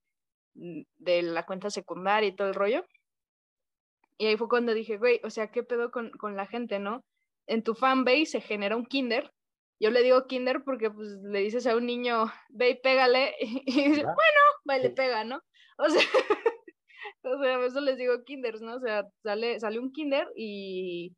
mm, 0.54 0.82
de 0.98 1.22
la 1.22 1.44
cuenta 1.44 1.70
secundaria 1.70 2.28
y 2.28 2.36
todo 2.36 2.46
el 2.46 2.54
rollo. 2.54 2.84
Y 4.16 4.26
ahí 4.26 4.36
fue 4.36 4.48
cuando 4.48 4.74
dije, 4.74 4.96
güey, 4.96 5.20
o 5.24 5.30
sea, 5.30 5.48
¿qué 5.50 5.64
pedo 5.64 5.90
con, 5.90 6.10
con 6.10 6.36
la 6.36 6.46
gente, 6.46 6.78
no? 6.78 7.02
En 7.46 7.62
tu 7.62 7.74
fanbase 7.74 8.26
se 8.26 8.40
genera 8.40 8.76
un 8.76 8.86
kinder. 8.86 9.32
Yo 9.80 9.90
le 9.90 10.02
digo 10.02 10.26
kinder 10.26 10.62
porque 10.64 10.90
pues 10.90 11.08
le 11.22 11.40
dices 11.40 11.66
a 11.66 11.76
un 11.76 11.86
niño, 11.86 12.32
ve 12.50 12.70
y 12.70 12.80
pégale, 12.80 13.34
y, 13.40 13.88
dice, 13.88 14.02
bueno, 14.02 14.40
va 14.68 14.78
y 14.78 14.82
le 14.82 14.90
pega, 14.90 15.24
¿no? 15.24 15.40
O 15.78 15.88
sea, 15.88 16.02
o 17.22 17.42
sea, 17.42 17.64
eso 17.64 17.80
les 17.80 17.96
digo 17.96 18.22
kinders, 18.24 18.60
¿no? 18.60 18.76
O 18.76 18.80
sea, 18.80 19.08
sale, 19.22 19.58
sale 19.58 19.78
un 19.78 19.92
kinder 19.92 20.28
y 20.36 21.16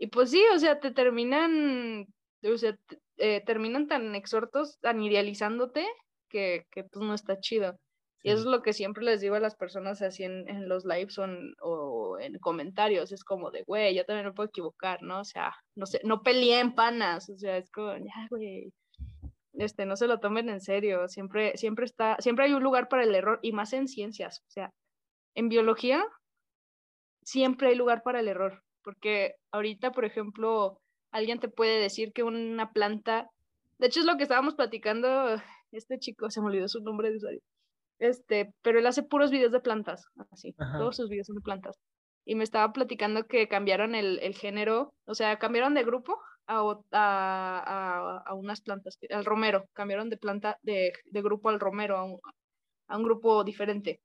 y 0.00 0.06
pues 0.06 0.30
sí, 0.30 0.42
o 0.54 0.58
sea, 0.58 0.80
te 0.80 0.92
terminan, 0.92 2.06
o 2.42 2.56
sea, 2.56 2.76
eh, 3.18 3.42
terminan 3.44 3.86
tan 3.86 4.14
exhortos, 4.14 4.78
tan 4.80 5.02
idealizándote, 5.02 5.86
que, 6.30 6.66
que 6.70 6.84
pues 6.84 7.04
no 7.04 7.12
está 7.12 7.38
chido. 7.38 7.78
Y 8.22 8.30
eso 8.30 8.40
es 8.40 8.46
lo 8.46 8.62
que 8.62 8.74
siempre 8.74 9.04
les 9.04 9.20
digo 9.20 9.34
a 9.34 9.40
las 9.40 9.56
personas 9.56 10.02
así 10.02 10.24
en, 10.24 10.48
en 10.48 10.68
los 10.68 10.84
lives 10.84 11.18
o 11.18 11.24
en, 11.24 11.54
o 11.62 12.18
en, 12.20 12.38
comentarios. 12.38 13.12
Es 13.12 13.24
como 13.24 13.50
de, 13.50 13.62
güey, 13.62 13.94
yo 13.94 14.04
también 14.04 14.26
me 14.26 14.32
puedo 14.32 14.48
equivocar, 14.48 15.02
¿no? 15.02 15.20
O 15.20 15.24
sea, 15.24 15.54
no 15.74 15.86
sé, 15.86 16.00
no 16.04 16.22
peleé 16.22 16.60
en 16.60 16.74
panas. 16.74 17.30
O 17.30 17.38
sea, 17.38 17.56
es 17.56 17.70
como, 17.70 17.96
ya, 17.96 18.26
güey. 18.28 18.72
este, 19.54 19.86
no 19.86 19.96
se 19.96 20.06
lo 20.06 20.20
tomen 20.20 20.48
en 20.50 20.60
serio, 20.60 21.08
siempre, 21.08 21.56
siempre 21.56 21.86
está, 21.86 22.16
siempre 22.20 22.46
hay 22.46 22.52
un 22.52 22.62
lugar 22.62 22.88
para 22.88 23.04
el 23.04 23.14
error 23.14 23.38
y 23.42 23.52
más 23.52 23.72
en 23.72 23.88
ciencias, 23.88 24.42
o 24.48 24.50
sea, 24.50 24.72
en 25.34 25.48
biología 25.48 26.04
siempre 27.22 27.68
hay 27.68 27.74
lugar 27.74 28.02
para 28.02 28.20
el 28.20 28.28
error, 28.28 28.62
porque 28.82 29.34
ahorita, 29.52 29.92
por 29.92 30.04
ejemplo, 30.04 30.80
alguien 31.12 31.38
te 31.40 31.48
puede 31.48 31.80
decir 31.80 32.12
que 32.12 32.22
una 32.22 32.72
planta, 32.72 33.30
de 33.78 33.86
hecho 33.86 34.00
es 34.00 34.06
lo 34.06 34.16
que 34.16 34.24
estábamos 34.24 34.54
platicando, 34.54 35.40
este 35.72 35.98
chico, 35.98 36.30
se 36.30 36.40
me 36.40 36.48
olvidó 36.48 36.68
su 36.68 36.80
nombre 36.80 37.10
de 37.10 37.16
usuario, 37.16 37.40
este, 38.00 38.52
pero 38.62 38.78
él 38.78 38.86
hace 38.86 39.02
puros 39.02 39.30
videos 39.30 39.52
de 39.52 39.60
plantas, 39.60 40.06
así, 40.32 40.54
todos 40.78 40.96
sus 40.96 41.08
videos 41.08 41.28
son 41.28 41.36
de 41.36 41.42
plantas. 41.42 41.78
Y 42.24 42.34
me 42.34 42.44
estaba 42.44 42.72
platicando 42.72 43.26
que 43.26 43.48
cambiaron 43.48 43.94
el, 43.94 44.18
el 44.20 44.34
género, 44.34 44.92
o 45.06 45.14
sea, 45.14 45.38
cambiaron 45.38 45.74
de 45.74 45.84
grupo 45.84 46.18
a, 46.46 46.76
a, 46.92 48.22
a, 48.26 48.34
unas 48.34 48.60
plantas, 48.60 48.98
al 49.10 49.24
romero, 49.24 49.66
cambiaron 49.72 50.10
de 50.10 50.16
planta, 50.16 50.58
de, 50.62 50.92
de 51.04 51.22
grupo 51.22 51.48
al 51.48 51.60
romero, 51.60 51.96
a 51.96 52.04
un, 52.04 52.20
a 52.88 52.96
un 52.96 53.04
grupo 53.04 53.44
diferente. 53.44 54.00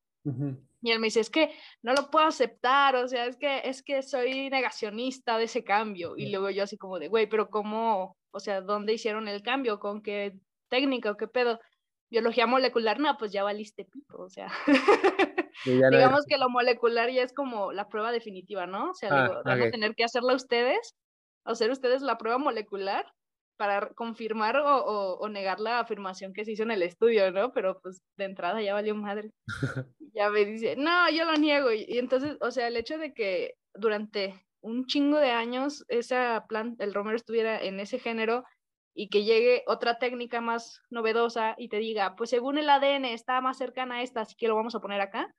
Y 0.81 0.91
él 0.91 0.99
me 0.99 1.07
dice, 1.07 1.19
es 1.19 1.29
que 1.29 1.51
no 1.81 1.93
lo 1.93 2.09
puedo 2.09 2.25
aceptar, 2.25 2.95
o 2.95 3.07
sea, 3.07 3.25
es 3.25 3.37
que, 3.37 3.61
es 3.63 3.81
que 3.81 4.01
soy 4.01 4.49
negacionista 4.49 5.37
de 5.37 5.45
ese 5.45 5.63
cambio. 5.63 6.15
Y 6.17 6.29
luego 6.29 6.49
yo 6.49 6.63
así 6.63 6.77
como 6.77 6.99
de, 6.99 7.07
güey, 7.07 7.27
pero 7.27 7.49
¿cómo? 7.49 8.17
O 8.31 8.39
sea, 8.39 8.61
¿dónde 8.61 8.93
hicieron 8.93 9.27
el 9.27 9.41
cambio? 9.41 9.79
¿Con 9.79 10.01
qué 10.01 10.37
técnica 10.69 11.11
o 11.11 11.17
qué 11.17 11.27
pedo? 11.27 11.59
Biología 12.15 12.47
molecular, 12.47 12.97
no, 12.97 13.17
pues 13.17 13.33
ya 13.33 13.43
valiste 13.43 13.83
pito, 13.83 14.17
o 14.17 14.29
sea. 14.29 14.49
Digamos 15.65 16.25
que 16.25 16.37
lo 16.37 16.49
molecular 16.49 17.09
ya 17.11 17.23
es 17.23 17.33
como 17.33 17.73
la 17.73 17.89
prueba 17.89 18.13
definitiva, 18.13 18.67
¿no? 18.67 18.91
O 18.91 18.93
sea, 18.93 19.09
ah, 19.11 19.41
van 19.43 19.61
a 19.61 19.69
tener 19.69 19.95
que 19.95 20.05
hacerla 20.05 20.33
ustedes, 20.33 20.95
hacer 21.45 21.71
ustedes 21.71 22.01
la 22.01 22.17
prueba 22.17 22.37
molecular 22.37 23.05
para 23.57 23.89
confirmar 23.89 24.57
o, 24.57 25.17
o, 25.17 25.29
negar 25.29 25.59
la 25.59 25.79
afirmación 25.79 26.33
que 26.33 26.45
se 26.45 26.53
hizo 26.53 26.63
en 26.63 26.71
el 26.71 26.83
estudio, 26.83 27.31
¿no? 27.31 27.51
Pero 27.51 27.79
pues 27.81 28.01
de 28.17 28.25
entrada 28.25 28.61
ya 28.61 28.73
valió 28.73 28.95
madre. 28.95 29.31
ya 30.13 30.29
me 30.29 30.45
dice, 30.45 30.75
no, 30.77 31.09
yo 31.09 31.25
lo 31.25 31.33
niego. 31.33 31.71
Y, 31.71 31.85
y, 31.87 31.97
entonces, 31.97 32.37
o 32.39 32.51
sea, 32.51 32.67
el 32.67 32.77
hecho 32.77 32.97
de 32.97 33.13
que 33.13 33.55
durante 33.73 34.45
un 34.61 34.85
chingo 34.85 35.19
de 35.19 35.31
años 35.31 35.83
esa 35.89 36.45
planta, 36.47 36.83
el 36.83 36.93
romero 36.93 37.17
estuviera 37.17 37.61
en 37.61 37.79
ese 37.79 37.99
género, 37.99 38.45
y 38.95 39.09
que 39.09 39.25
llegue 39.25 39.63
otra 39.67 39.99
técnica 39.99 40.39
más 40.39 40.81
novedosa 40.89 41.53
y 41.57 41.67
te 41.67 41.77
diga, 41.77 42.15
pues 42.15 42.29
según 42.29 42.57
el 42.57 42.69
ADN 42.69 43.05
está 43.05 43.41
más 43.41 43.57
cercana 43.57 43.95
a 43.95 44.01
esta, 44.01 44.21
así 44.21 44.35
que 44.35 44.47
lo 44.47 44.55
vamos 44.55 44.73
a 44.73 44.79
poner 44.79 45.01
acá. 45.01 45.29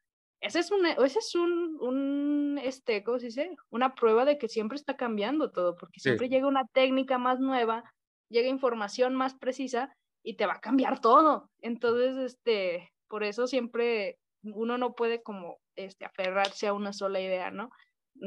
Ese 0.42 0.58
es 0.58 0.70
un, 0.70 0.84
ese 0.84 1.18
es 1.18 1.34
un, 1.34 1.78
un 1.80 2.60
este, 2.62 3.02
¿cómo 3.02 3.18
se 3.18 3.26
dice? 3.26 3.56
Una 3.70 3.94
prueba 3.94 4.26
de 4.26 4.36
que 4.36 4.48
siempre 4.48 4.76
está 4.76 4.94
cambiando 4.96 5.50
todo, 5.50 5.74
porque 5.74 6.00
siempre 6.00 6.28
llega 6.28 6.46
una 6.46 6.66
técnica 6.66 7.16
más 7.16 7.40
nueva, 7.40 7.82
llega 8.28 8.48
información 8.48 9.14
más 9.14 9.34
precisa 9.34 9.90
y 10.22 10.36
te 10.36 10.44
va 10.44 10.54
a 10.54 10.60
cambiar 10.60 11.00
todo. 11.00 11.48
Entonces, 11.60 12.18
este, 12.18 12.92
por 13.08 13.24
eso 13.24 13.46
siempre 13.46 14.18
uno 14.42 14.76
no 14.76 14.94
puede 14.94 15.22
como, 15.22 15.56
este, 15.76 16.04
aferrarse 16.04 16.66
a 16.66 16.74
una 16.74 16.92
sola 16.92 17.20
idea, 17.20 17.50
¿no? 17.50 17.70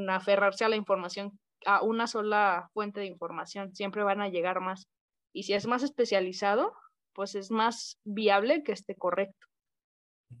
Aferrarse 0.08 0.64
a 0.64 0.68
la 0.68 0.76
información, 0.76 1.38
a 1.64 1.82
una 1.82 2.08
sola 2.08 2.68
fuente 2.74 2.98
de 2.98 3.06
información. 3.06 3.72
Siempre 3.74 4.02
van 4.02 4.20
a 4.20 4.28
llegar 4.28 4.60
más. 4.60 4.88
Y 5.32 5.44
si 5.44 5.54
es 5.54 5.66
más 5.66 5.82
especializado, 5.82 6.72
pues 7.12 7.34
es 7.34 7.50
más 7.50 8.00
viable 8.04 8.62
que 8.62 8.72
esté 8.72 8.94
correcto. 8.96 9.46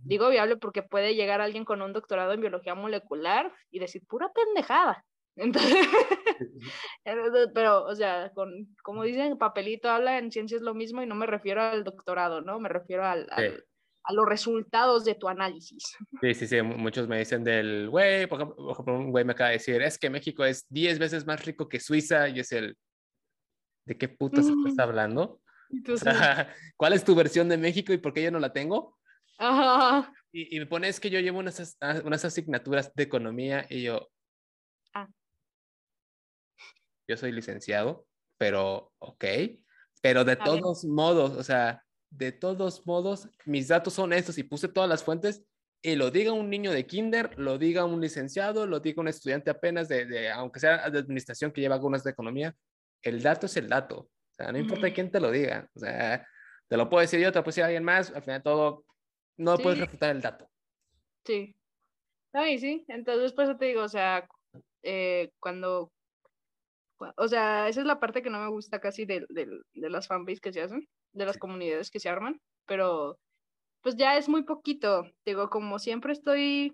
Digo 0.04 0.28
viable 0.28 0.56
porque 0.56 0.82
puede 0.82 1.14
llegar 1.14 1.40
alguien 1.40 1.64
con 1.64 1.82
un 1.82 1.92
doctorado 1.92 2.32
en 2.32 2.40
biología 2.40 2.74
molecular 2.74 3.52
y 3.70 3.80
decir 3.80 4.06
pura 4.06 4.30
pendejada. 4.32 5.04
pero, 7.54 7.84
o 7.84 7.94
sea, 7.94 8.30
con, 8.34 8.68
como 8.82 9.02
dicen, 9.02 9.38
papelito 9.38 9.88
habla 9.88 10.18
en 10.18 10.30
ciencias 10.30 10.62
lo 10.62 10.74
mismo 10.74 11.02
y 11.02 11.06
no 11.06 11.14
me 11.14 11.26
refiero 11.26 11.62
al 11.62 11.84
doctorado, 11.84 12.40
¿no? 12.40 12.60
Me 12.60 12.68
refiero 12.68 13.04
al, 13.04 13.26
a 14.02 14.12
los 14.12 14.26
resultados 14.26 15.04
de 15.04 15.14
tu 15.14 15.28
análisis. 15.28 15.96
Sí, 16.20 16.34
sí, 16.34 16.46
sí. 16.46 16.62
Muchos 16.62 17.08
me 17.08 17.18
dicen 17.18 17.42
del, 17.44 17.88
güey, 17.88 18.26
por 18.26 18.40
ejemplo, 18.40 18.94
un 18.94 19.10
güey 19.10 19.24
me 19.24 19.32
acaba 19.32 19.50
de 19.50 19.56
decir, 19.56 19.80
es 19.80 19.98
que 19.98 20.10
México 20.10 20.44
es 20.44 20.66
10 20.68 20.98
veces 20.98 21.26
más 21.26 21.44
rico 21.44 21.68
que 21.68 21.80
Suiza 21.80 22.28
y 22.28 22.40
es 22.40 22.52
el, 22.52 22.76
¿de 23.84 23.98
qué 23.98 24.08
putas 24.08 24.46
estás 24.46 24.78
hablando? 24.78 25.40
¿Cuál 26.76 26.92
es 26.92 27.04
tu 27.04 27.14
versión 27.14 27.48
de 27.48 27.58
México 27.58 27.92
y 27.92 27.98
por 27.98 28.12
qué 28.12 28.22
yo 28.22 28.30
no 28.30 28.38
la 28.40 28.52
tengo? 28.52 28.98
Ajá. 29.38 30.12
Y, 30.32 30.58
me 30.60 30.66
pones 30.66 31.00
que 31.00 31.10
yo 31.10 31.18
llevo 31.18 31.38
unas, 31.38 31.76
ah, 31.80 32.00
unas 32.04 32.24
asignaturas 32.24 32.92
de 32.94 33.02
economía 33.02 33.66
y 33.68 33.82
yo... 33.82 34.08
Ah. 34.94 35.08
Yo 37.08 37.16
soy 37.16 37.32
licenciado, 37.32 38.06
pero 38.38 38.92
ok. 38.98 39.24
Pero 40.02 40.24
de 40.24 40.36
todos 40.36 40.84
modos, 40.84 41.32
o 41.32 41.42
sea, 41.42 41.82
de 42.10 42.32
todos 42.32 42.86
modos, 42.86 43.28
mis 43.44 43.68
datos 43.68 43.94
son 43.94 44.12
estos 44.12 44.38
y 44.38 44.44
puse 44.44 44.68
todas 44.68 44.88
las 44.88 45.02
fuentes 45.02 45.44
y 45.82 45.96
lo 45.96 46.10
diga 46.10 46.32
un 46.32 46.50
niño 46.50 46.72
de 46.72 46.86
kinder, 46.86 47.38
lo 47.38 47.58
diga 47.58 47.84
un 47.84 48.00
licenciado, 48.00 48.66
lo 48.66 48.80
diga 48.80 49.00
un 49.00 49.08
estudiante 49.08 49.50
apenas 49.50 49.88
de, 49.88 50.04
de 50.04 50.30
aunque 50.30 50.60
sea 50.60 50.90
de 50.90 50.98
administración 50.98 51.52
que 51.52 51.60
lleva 51.60 51.74
algunas 51.74 52.04
de 52.04 52.10
economía, 52.10 52.54
el 53.02 53.22
dato 53.22 53.46
es 53.46 53.56
el 53.56 53.68
dato. 53.68 53.98
O 53.98 54.34
sea, 54.34 54.52
no 54.52 54.58
importa 54.58 54.92
quién 54.92 55.10
te 55.10 55.20
lo 55.20 55.30
diga. 55.30 55.68
O 55.74 55.78
sea, 55.78 56.26
te 56.68 56.76
lo 56.76 56.88
puedo 56.88 57.00
decir 57.00 57.20
yo, 57.20 57.32
te 57.32 57.38
lo 57.38 57.42
puedo 57.44 57.52
decir 57.52 57.64
alguien 57.64 57.84
más, 57.84 58.10
al 58.10 58.22
final 58.22 58.42
todo, 58.42 58.84
no 59.36 59.58
puedes 59.58 59.78
refutar 59.78 60.10
el 60.10 60.22
dato. 60.22 60.48
Sí. 61.24 61.54
No, 62.32 62.46
y 62.46 62.58
sí, 62.58 62.84
entonces 62.88 63.32
por 63.32 63.44
eso 63.44 63.56
te 63.56 63.66
digo, 63.66 63.82
o 63.82 63.88
sea, 63.88 64.26
eh, 64.82 65.32
cuando, 65.40 65.92
o 67.16 67.28
sea, 67.28 67.68
esa 67.68 67.80
es 67.80 67.86
la 67.86 67.98
parte 67.98 68.22
que 68.22 68.30
no 68.30 68.40
me 68.40 68.48
gusta 68.48 68.80
casi 68.80 69.04
de, 69.04 69.26
de, 69.28 69.48
de 69.74 69.90
las 69.90 70.06
fanbase 70.06 70.40
que 70.40 70.52
se 70.52 70.62
hacen, 70.62 70.88
de 71.12 71.26
las 71.26 71.38
comunidades 71.38 71.90
que 71.90 71.98
se 71.98 72.08
arman, 72.08 72.40
pero 72.66 73.18
pues 73.82 73.96
ya 73.96 74.16
es 74.16 74.28
muy 74.28 74.44
poquito. 74.44 75.10
Digo, 75.24 75.50
como 75.50 75.78
siempre 75.78 76.12
estoy 76.12 76.72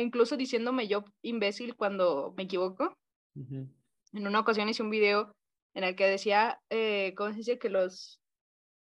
incluso 0.00 0.36
diciéndome 0.36 0.88
yo 0.88 1.04
imbécil 1.22 1.76
cuando 1.76 2.34
me 2.36 2.44
equivoco. 2.44 2.96
En 3.34 4.26
una 4.26 4.40
ocasión 4.40 4.68
hice 4.68 4.82
un 4.82 4.90
video 4.90 5.34
en 5.76 5.84
el 5.84 5.94
que 5.94 6.06
decía, 6.06 6.58
eh, 6.70 7.12
¿cómo 7.16 7.30
se 7.32 7.36
dice? 7.36 7.58
Que 7.58 7.68
los, 7.68 8.18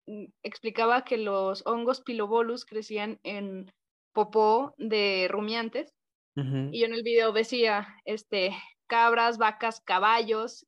mm, 0.07 0.25
explicaba 0.43 1.05
que 1.05 1.19
los 1.19 1.63
hongos 1.67 2.01
pilobolus 2.01 2.65
crecían 2.65 3.21
en 3.25 3.71
popó 4.15 4.75
de 4.79 5.29
rumiantes. 5.31 5.95
Y 6.35 6.81
yo 6.81 6.87
en 6.87 6.95
el 6.95 7.03
video 7.03 7.33
decía, 7.33 7.89
este, 8.05 8.57
cabras, 8.87 9.39
vacas, 9.39 9.81
caballos, 9.81 10.67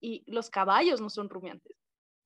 y 0.00 0.24
los 0.26 0.50
caballos 0.50 1.00
no 1.00 1.08
son 1.08 1.30
rumiantes. 1.30 1.76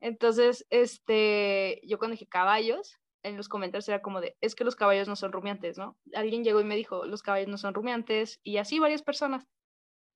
Entonces, 0.01 0.67
este, 0.71 1.83
yo 1.85 1.99
cuando 1.99 2.13
dije 2.13 2.27
caballos, 2.27 2.97
en 3.23 3.37
los 3.37 3.51
comentarios 3.51 3.89
era 3.89 4.01
como 4.01 4.23
de, 4.23 4.39
es 4.41 4.55
que 4.55 4.65
los 4.65 4.75
caballos 4.75 5.07
no 5.07 5.17
son 5.17 5.33
rumiantes, 5.33 5.77
¿no? 5.77 5.99
Alguien 6.15 6.45
llegó 6.45 6.63
y 6.63 6.65
me 6.65 6.77
dijo, 6.77 7.05
los 7.05 7.23
caballos 7.23 7.49
no 7.49 7.59
son 7.59 7.75
rumiantes, 7.75 8.41
y 8.43 8.57
así 8.57 8.79
varias 8.79 9.03
personas. 9.03 9.47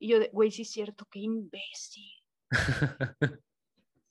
Y 0.01 0.09
yo, 0.09 0.19
de, 0.19 0.31
güey, 0.33 0.51
sí 0.51 0.63
es 0.63 0.71
cierto, 0.71 1.07
qué 1.11 1.19
imbécil. 1.21 2.22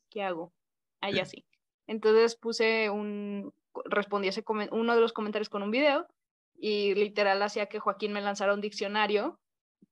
¿Qué 0.10 0.24
hago? 0.24 0.54
Ahí 1.02 1.20
así. 1.20 1.46
Entonces 1.88 2.36
puse 2.36 2.90
un, 2.90 3.54
respondí 3.86 4.28
ese 4.28 4.44
uno 4.72 4.96
de 4.96 5.02
los 5.02 5.14
comentarios 5.14 5.50
con 5.50 5.64
un 5.64 5.72
video 5.72 6.08
y 6.56 6.94
literal 6.96 7.42
hacía 7.42 7.68
que 7.68 7.80
Joaquín 7.80 8.14
me 8.14 8.22
lanzara 8.22 8.54
un 8.54 8.62
diccionario 8.62 9.40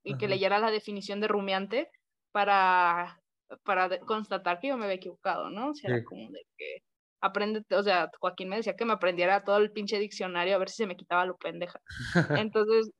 y 0.03 0.17
que 0.17 0.27
leyera 0.27 0.59
la 0.59 0.71
definición 0.71 1.19
de 1.19 1.27
rumiante 1.27 1.89
para, 2.31 3.21
para 3.63 3.99
constatar 3.99 4.59
que 4.59 4.67
yo 4.69 4.77
me 4.77 4.85
había 4.85 4.95
equivocado, 4.95 5.49
¿no? 5.49 5.69
O 5.69 5.73
sea, 5.73 6.03
como 6.03 6.29
de 6.31 6.45
que 6.57 6.83
aprende, 7.21 7.63
o 7.71 7.83
sea, 7.83 8.09
Joaquín 8.19 8.49
me 8.49 8.57
decía 8.57 8.75
que 8.75 8.85
me 8.85 8.93
aprendiera 8.93 9.43
todo 9.43 9.57
el 9.57 9.71
pinche 9.71 9.99
diccionario 9.99 10.55
a 10.55 10.59
ver 10.59 10.69
si 10.69 10.77
se 10.77 10.87
me 10.87 10.95
quitaba 10.95 11.25
lo 11.25 11.37
pendeja. 11.37 11.79
Entonces, 12.51 12.91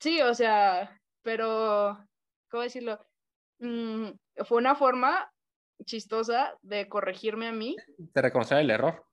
sí, 0.00 0.22
o 0.22 0.34
sea, 0.34 0.98
pero, 1.22 1.98
¿cómo 2.50 2.62
decirlo? 2.62 2.98
Mm, 3.58 4.10
fue 4.44 4.58
una 4.58 4.74
forma 4.74 5.32
chistosa 5.84 6.58
de 6.62 6.88
corregirme 6.88 7.48
a 7.48 7.52
mí. 7.52 7.76
De 7.96 8.22
reconocer 8.22 8.58
el 8.58 8.70
error. 8.70 9.04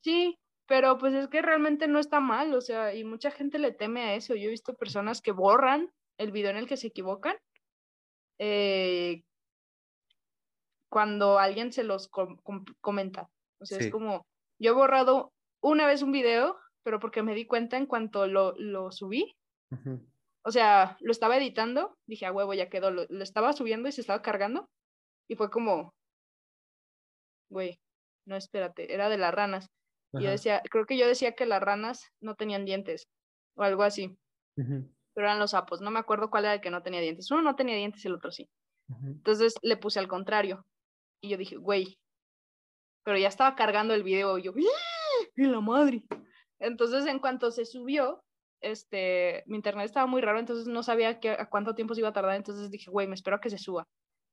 Sí, 0.00 0.38
pero 0.66 0.98
pues 0.98 1.14
es 1.14 1.28
que 1.28 1.42
realmente 1.42 1.88
no 1.88 1.98
está 1.98 2.20
mal, 2.20 2.54
o 2.54 2.60
sea, 2.60 2.94
y 2.94 3.04
mucha 3.04 3.30
gente 3.30 3.58
le 3.58 3.72
teme 3.72 4.02
a 4.02 4.14
eso. 4.14 4.34
Yo 4.34 4.48
he 4.48 4.50
visto 4.50 4.74
personas 4.74 5.20
que 5.20 5.32
borran 5.32 5.92
el 6.18 6.32
video 6.32 6.50
en 6.50 6.56
el 6.56 6.66
que 6.66 6.76
se 6.76 6.88
equivocan 6.88 7.36
eh, 8.38 9.22
cuando 10.88 11.38
alguien 11.38 11.72
se 11.72 11.84
los 11.84 12.08
comenta. 12.80 13.28
O 13.58 13.66
sea, 13.66 13.78
es 13.78 13.90
como, 13.90 14.26
yo 14.58 14.72
he 14.72 14.74
borrado 14.74 15.32
una 15.60 15.86
vez 15.86 16.02
un 16.02 16.12
video, 16.12 16.58
pero 16.82 16.98
porque 17.00 17.22
me 17.22 17.34
di 17.34 17.46
cuenta 17.46 17.76
en 17.76 17.86
cuanto 17.86 18.26
lo, 18.26 18.54
lo 18.58 18.90
subí, 18.90 19.36
o 20.44 20.50
sea, 20.50 20.96
lo 21.00 21.12
estaba 21.12 21.36
editando, 21.36 21.96
dije, 22.06 22.26
a 22.26 22.32
huevo, 22.32 22.54
ya 22.54 22.68
quedó, 22.68 22.90
lo, 22.90 23.02
estaba 23.22 23.52
subiendo 23.52 23.88
y 23.88 23.92
se 23.92 24.00
estaba 24.00 24.22
cargando, 24.22 24.68
y 25.28 25.36
fue 25.36 25.50
como, 25.50 25.94
güey, 27.50 27.78
no, 28.26 28.36
espérate, 28.36 28.92
era 28.92 29.08
de 29.08 29.18
las 29.18 29.34
ranas. 29.34 29.68
Yo 30.14 30.28
decía, 30.28 30.60
creo 30.70 30.84
que 30.84 30.98
yo 30.98 31.06
decía 31.06 31.32
que 31.34 31.46
las 31.46 31.62
ranas 31.62 32.10
no 32.20 32.34
tenían 32.34 32.66
dientes, 32.66 33.08
o 33.56 33.62
algo 33.62 33.82
así, 33.82 34.14
pero 34.54 35.26
eran 35.26 35.38
los 35.38 35.52
sapos, 35.52 35.80
no 35.80 35.90
me 35.90 35.98
acuerdo 35.98 36.28
cuál 36.28 36.44
era 36.44 36.54
el 36.54 36.60
que 36.60 36.70
no 36.70 36.82
tenía 36.82 37.00
dientes, 37.00 37.30
uno 37.30 37.40
no 37.40 37.56
tenía 37.56 37.76
dientes 37.76 38.04
y 38.04 38.08
el 38.08 38.14
otro 38.14 38.30
sí. 38.30 38.48
Entonces 39.04 39.54
le 39.62 39.78
puse 39.78 39.98
al 40.00 40.08
contrario, 40.08 40.66
y 41.22 41.30
yo 41.30 41.38
dije, 41.38 41.56
güey, 41.56 41.98
pero 43.04 43.16
ya 43.18 43.28
estaba 43.28 43.54
cargando 43.54 43.94
el 43.94 44.02
video 44.02 44.38
y 44.38 44.42
yo, 44.42 44.52
¡y 45.36 45.44
la 45.46 45.60
madre! 45.60 46.04
Entonces, 46.58 47.06
en 47.06 47.18
cuanto 47.18 47.50
se 47.50 47.64
subió, 47.64 48.22
este, 48.62 49.42
mi 49.46 49.56
internet 49.56 49.86
estaba 49.86 50.06
muy 50.06 50.22
raro, 50.22 50.38
entonces 50.38 50.66
no 50.66 50.82
sabía 50.82 51.20
qué, 51.20 51.30
a 51.30 51.48
cuánto 51.48 51.74
tiempo 51.74 51.94
se 51.94 52.00
iba 52.00 52.08
a 52.10 52.12
tardar, 52.12 52.36
entonces 52.36 52.70
dije, 52.70 52.90
güey, 52.90 53.06
me 53.08 53.14
espero 53.14 53.36
a 53.36 53.40
que 53.40 53.50
se 53.50 53.58
suba. 53.58 53.84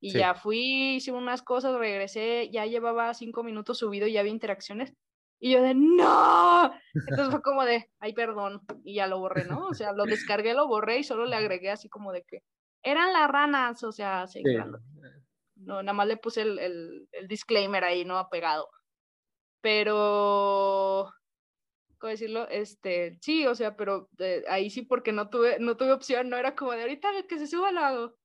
Y 0.01 0.11
Sí. 0.11 0.18
ya 0.19 0.34
fui, 0.35 0.95
hice 0.95 1.11
unas 1.11 1.41
cosas, 1.41 1.77
regresé, 1.77 2.49
ya 2.51 2.65
llevaba 2.65 3.14
cinco 3.14 3.43
minutos 3.43 3.80
subido 3.80 4.07
y 4.07 4.14
ya 4.14 4.22
había 4.22 4.31
interacciones. 4.31 4.93
Y 5.41 5.51
yo 5.51 5.61
de, 5.61 5.73
¡no! 5.73 6.72
Entonces 6.93 7.31
fue 7.31 7.41
como 7.41 7.65
de, 7.65 7.89
ay, 7.99 8.14
perdón. 8.14 8.61
Y 8.84 8.95
ya 8.95 9.07
lo 9.07 9.19
borré, 9.19 9.45
¿no? 9.45 9.68
O 9.68 9.73
sea, 9.73 9.91
lo 9.93 10.06
descargué, 10.06 10.53
lo 10.53 10.68
borré 10.68 10.99
y 10.99 11.03
solo 11.03 11.26
le 11.26 11.35
agregué 11.35 11.72
así 11.72 11.89
como 11.89 12.11
de 12.11 12.23
que 12.23 12.39
eran 12.84 13.11
las 13.14 13.30
ranas, 13.30 13.84
o 13.84 13.91
sea, 13.91 14.23
así, 14.23 14.41
Sí. 14.43 14.53
grande. 14.53 14.80
No, 15.56 15.84
nada 15.84 15.93
más 15.93 16.07
le 16.07 16.18
puse 16.18 16.41
el, 16.43 16.60
el, 16.60 17.10
el 17.11 17.27
disclaimer 17.27 17.84
ahí, 17.84 18.06
no 18.06 18.18
apegado. 18.18 18.69
Pero, 19.61 21.11
¿cómo 21.99 22.11
decirlo? 22.11 22.47
Este, 22.49 23.17
sí, 23.21 23.45
o 23.47 23.55
sea, 23.55 23.76
pero 23.76 24.09
eh, 24.19 24.43
ahí 24.49 24.69
sí 24.69 24.84
porque 24.84 25.11
no 25.11 25.30
tuve, 25.30 25.59
no 25.59 25.77
tuve 25.77 25.93
opción, 25.93 26.30
no 26.30 26.38
era 26.38 26.55
como 26.55 26.71
de 26.73 26.81
ahorita 26.81 27.09
que 27.27 27.39
se 27.39 27.47
suba 27.47 27.71
lo 27.71 27.81
hago. 27.81 28.15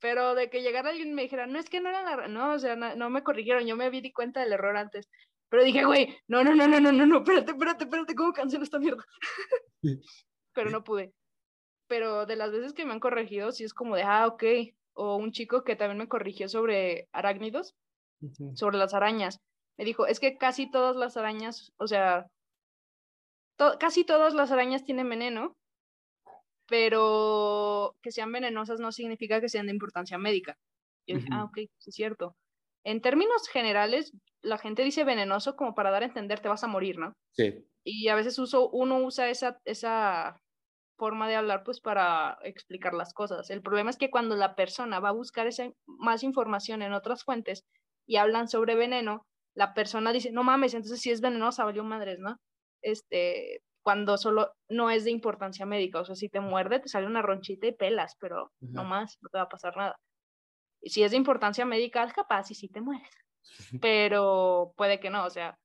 Pero 0.00 0.34
de 0.34 0.50
que 0.50 0.62
llegara 0.62 0.90
alguien 0.90 1.10
y 1.10 1.14
me 1.14 1.22
dijera, 1.22 1.46
no, 1.46 1.58
es 1.58 1.70
que 1.70 1.80
no 1.80 1.88
era 1.90 2.02
la, 2.02 2.16
ra-", 2.16 2.28
no, 2.28 2.52
o 2.54 2.58
sea, 2.58 2.76
no, 2.76 2.94
no 2.96 3.10
me 3.10 3.24
corrigieron, 3.24 3.66
yo 3.66 3.76
me 3.76 3.90
vi 3.90 4.00
di 4.00 4.12
cuenta 4.12 4.40
del 4.40 4.52
error 4.52 4.76
antes. 4.76 5.08
Pero 5.50 5.64
dije, 5.64 5.84
güey, 5.84 6.16
no, 6.28 6.44
no, 6.44 6.54
no, 6.54 6.68
no, 6.68 6.80
no, 6.80 6.92
no, 6.92 7.06
no, 7.06 7.18
espérate, 7.18 7.52
espérate, 7.52 7.84
espérate, 7.84 8.14
¿cómo 8.14 8.32
cancelo 8.32 8.64
esta 8.64 8.78
mierda? 8.78 9.04
Pero 10.54 10.70
no 10.70 10.84
pude. 10.84 11.12
Pero 11.88 12.26
de 12.26 12.36
las 12.36 12.52
veces 12.52 12.72
que 12.74 12.84
me 12.84 12.92
han 12.92 13.00
corregido, 13.00 13.52
sí 13.52 13.64
es 13.64 13.74
como 13.74 13.96
de, 13.96 14.02
ah, 14.02 14.26
ok. 14.26 14.44
O 14.94 15.16
un 15.16 15.32
chico 15.32 15.64
que 15.64 15.76
también 15.76 15.98
me 15.98 16.08
corrigió 16.08 16.48
sobre 16.48 17.08
arácnidos, 17.12 17.74
Ujú. 18.20 18.56
sobre 18.56 18.78
las 18.78 18.94
arañas. 18.94 19.38
Me 19.78 19.84
dijo, 19.84 20.06
es 20.06 20.20
que 20.20 20.36
casi 20.36 20.70
todas 20.70 20.96
las 20.96 21.16
arañas, 21.16 21.72
o 21.78 21.86
sea, 21.86 22.26
to- 23.58 23.78
casi 23.78 24.04
todas 24.04 24.34
las 24.34 24.50
arañas 24.52 24.84
tienen 24.84 25.08
veneno, 25.08 25.54
pero 26.66 27.96
que 28.02 28.12
sean 28.12 28.32
venenosas 28.32 28.80
no 28.80 28.92
significa 28.92 29.40
que 29.40 29.48
sean 29.48 29.66
de 29.66 29.72
importancia 29.72 30.18
médica. 30.18 30.56
Yo 31.06 31.16
dije, 31.16 31.28
ah, 31.32 31.44
ok, 31.44 31.56
sí 31.78 31.90
es 31.90 31.94
cierto. 31.94 32.34
En 32.84 33.00
términos 33.00 33.48
generales, 33.48 34.12
la 34.42 34.58
gente 34.58 34.82
dice 34.84 35.04
venenoso 35.04 35.56
como 35.56 35.74
para 35.74 35.90
dar 35.90 36.02
a 36.02 36.06
entender 36.06 36.40
te 36.40 36.48
vas 36.48 36.64
a 36.64 36.68
morir, 36.68 36.98
¿no? 36.98 37.12
Sí. 37.32 37.66
Y 37.84 38.08
a 38.08 38.14
veces 38.14 38.38
uso, 38.38 38.68
uno 38.70 38.98
usa 38.98 39.30
esa, 39.30 39.58
esa 39.64 40.36
forma 40.98 41.28
de 41.28 41.36
hablar 41.36 41.62
pues 41.64 41.80
para 41.80 42.36
explicar 42.42 42.92
las 42.92 43.14
cosas. 43.14 43.48
El 43.50 43.62
problema 43.62 43.88
es 43.90 43.96
que 43.96 44.10
cuando 44.10 44.36
la 44.36 44.54
persona 44.54 45.00
va 45.00 45.10
a 45.10 45.12
buscar 45.12 45.46
esa, 45.46 45.70
más 45.86 46.22
información 46.22 46.82
en 46.82 46.92
otras 46.92 47.24
fuentes 47.24 47.62
y 48.06 48.16
hablan 48.16 48.48
sobre 48.48 48.74
veneno, 48.74 49.22
la 49.54 49.72
persona 49.72 50.12
dice, 50.12 50.30
no 50.30 50.44
mames, 50.44 50.74
entonces 50.74 51.00
si 51.00 51.10
es 51.10 51.20
venenosa, 51.22 51.64
valió 51.64 51.84
madres, 51.84 52.18
¿no? 52.18 52.36
Este, 52.82 53.62
cuando 53.82 54.18
solo 54.18 54.52
no 54.68 54.90
es 54.90 55.04
de 55.04 55.10
importancia 55.10 55.66
médica, 55.66 56.00
o 56.00 56.04
sea, 56.04 56.14
si 56.14 56.28
te 56.28 56.40
muerde, 56.40 56.80
te 56.80 56.88
sale 56.88 57.06
una 57.06 57.22
ronchita 57.22 57.66
y 57.66 57.72
pelas, 57.72 58.16
pero 58.20 58.52
no 58.60 58.84
más, 58.84 59.16
no 59.22 59.28
te 59.30 59.38
va 59.38 59.44
a 59.44 59.48
pasar 59.48 59.76
nada. 59.76 59.96
Y 60.82 60.90
si 60.90 61.02
es 61.02 61.10
de 61.10 61.16
importancia 61.16 61.64
médica, 61.64 62.06
capaz 62.12 62.50
y 62.50 62.54
sí 62.54 62.68
te 62.68 62.80
mueres, 62.80 63.10
pero 63.82 64.72
puede 64.76 65.00
que 65.00 65.10
no, 65.10 65.24
o 65.24 65.30
sea. 65.30 65.56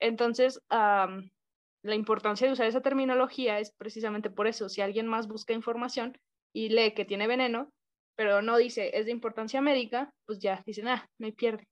Entonces, 0.00 0.60
la 0.70 1.94
importancia 1.94 2.46
de 2.46 2.52
usar 2.52 2.66
esa 2.66 2.82
terminología 2.82 3.58
es 3.58 3.72
precisamente 3.78 4.28
por 4.28 4.46
eso. 4.46 4.68
Si 4.68 4.82
alguien 4.82 5.06
más 5.06 5.26
busca 5.26 5.54
información 5.54 6.18
y 6.52 6.68
lee 6.68 6.92
que 6.94 7.04
tiene 7.04 7.26
veneno, 7.26 7.70
pero 8.16 8.42
no 8.42 8.56
dice 8.56 8.90
es 8.98 9.06
de 9.06 9.12
importancia 9.12 9.60
médica, 9.60 10.10
pues 10.26 10.38
ya 10.40 10.62
dicen, 10.66 10.88
ah, 10.88 11.06
no 11.18 11.26
hay 11.26 11.32
pierde. 11.32 11.64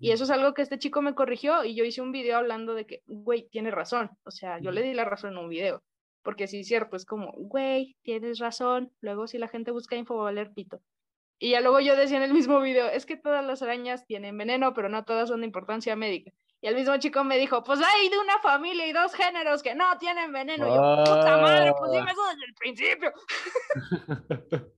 Y 0.00 0.12
eso 0.12 0.24
es 0.24 0.30
algo 0.30 0.54
que 0.54 0.62
este 0.62 0.78
chico 0.78 1.02
me 1.02 1.14
corrigió 1.14 1.64
y 1.64 1.74
yo 1.74 1.84
hice 1.84 2.00
un 2.00 2.12
video 2.12 2.38
hablando 2.38 2.74
de 2.74 2.86
que, 2.86 3.02
güey, 3.06 3.48
tiene 3.50 3.70
razón. 3.70 4.10
O 4.24 4.30
sea, 4.30 4.58
yo 4.60 4.70
le 4.70 4.82
di 4.82 4.94
la 4.94 5.04
razón 5.04 5.32
en 5.32 5.38
un 5.38 5.48
video. 5.48 5.82
Porque 6.22 6.46
sí 6.46 6.60
es 6.60 6.68
cierto, 6.68 6.96
es 6.96 7.04
como, 7.04 7.32
güey, 7.36 7.96
tienes 8.02 8.38
razón. 8.38 8.92
Luego 9.00 9.26
si 9.26 9.38
la 9.38 9.48
gente 9.48 9.70
busca 9.70 9.96
info 9.96 10.16
va 10.16 10.22
a 10.22 10.24
valer 10.24 10.52
pito. 10.54 10.80
Y 11.38 11.50
ya 11.50 11.60
luego 11.60 11.80
yo 11.80 11.96
decía 11.96 12.16
en 12.16 12.22
el 12.22 12.32
mismo 12.32 12.60
video, 12.60 12.86
es 12.86 13.04
que 13.04 13.16
todas 13.16 13.44
las 13.44 13.60
arañas 13.62 14.06
tienen 14.06 14.38
veneno, 14.38 14.72
pero 14.72 14.88
no 14.88 15.04
todas 15.04 15.28
son 15.28 15.40
de 15.40 15.46
importancia 15.46 15.96
médica. 15.96 16.32
Y 16.62 16.68
el 16.68 16.76
mismo 16.76 16.96
chico 16.96 17.24
me 17.24 17.36
dijo, 17.36 17.62
pues 17.62 17.80
hay 17.80 18.08
de 18.08 18.18
una 18.18 18.38
familia 18.38 18.86
y 18.86 18.92
dos 18.92 19.14
géneros 19.14 19.62
que 19.62 19.74
no 19.74 19.98
tienen 19.98 20.32
veneno. 20.32 20.66
Y 20.66 20.70
yo, 20.70 21.04
puta 21.04 21.36
madre, 21.36 21.72
pues 21.78 21.92
dime 21.92 22.10
eso 22.10 22.22
desde 22.30 22.46
el 22.46 22.54
principio. 22.54 23.12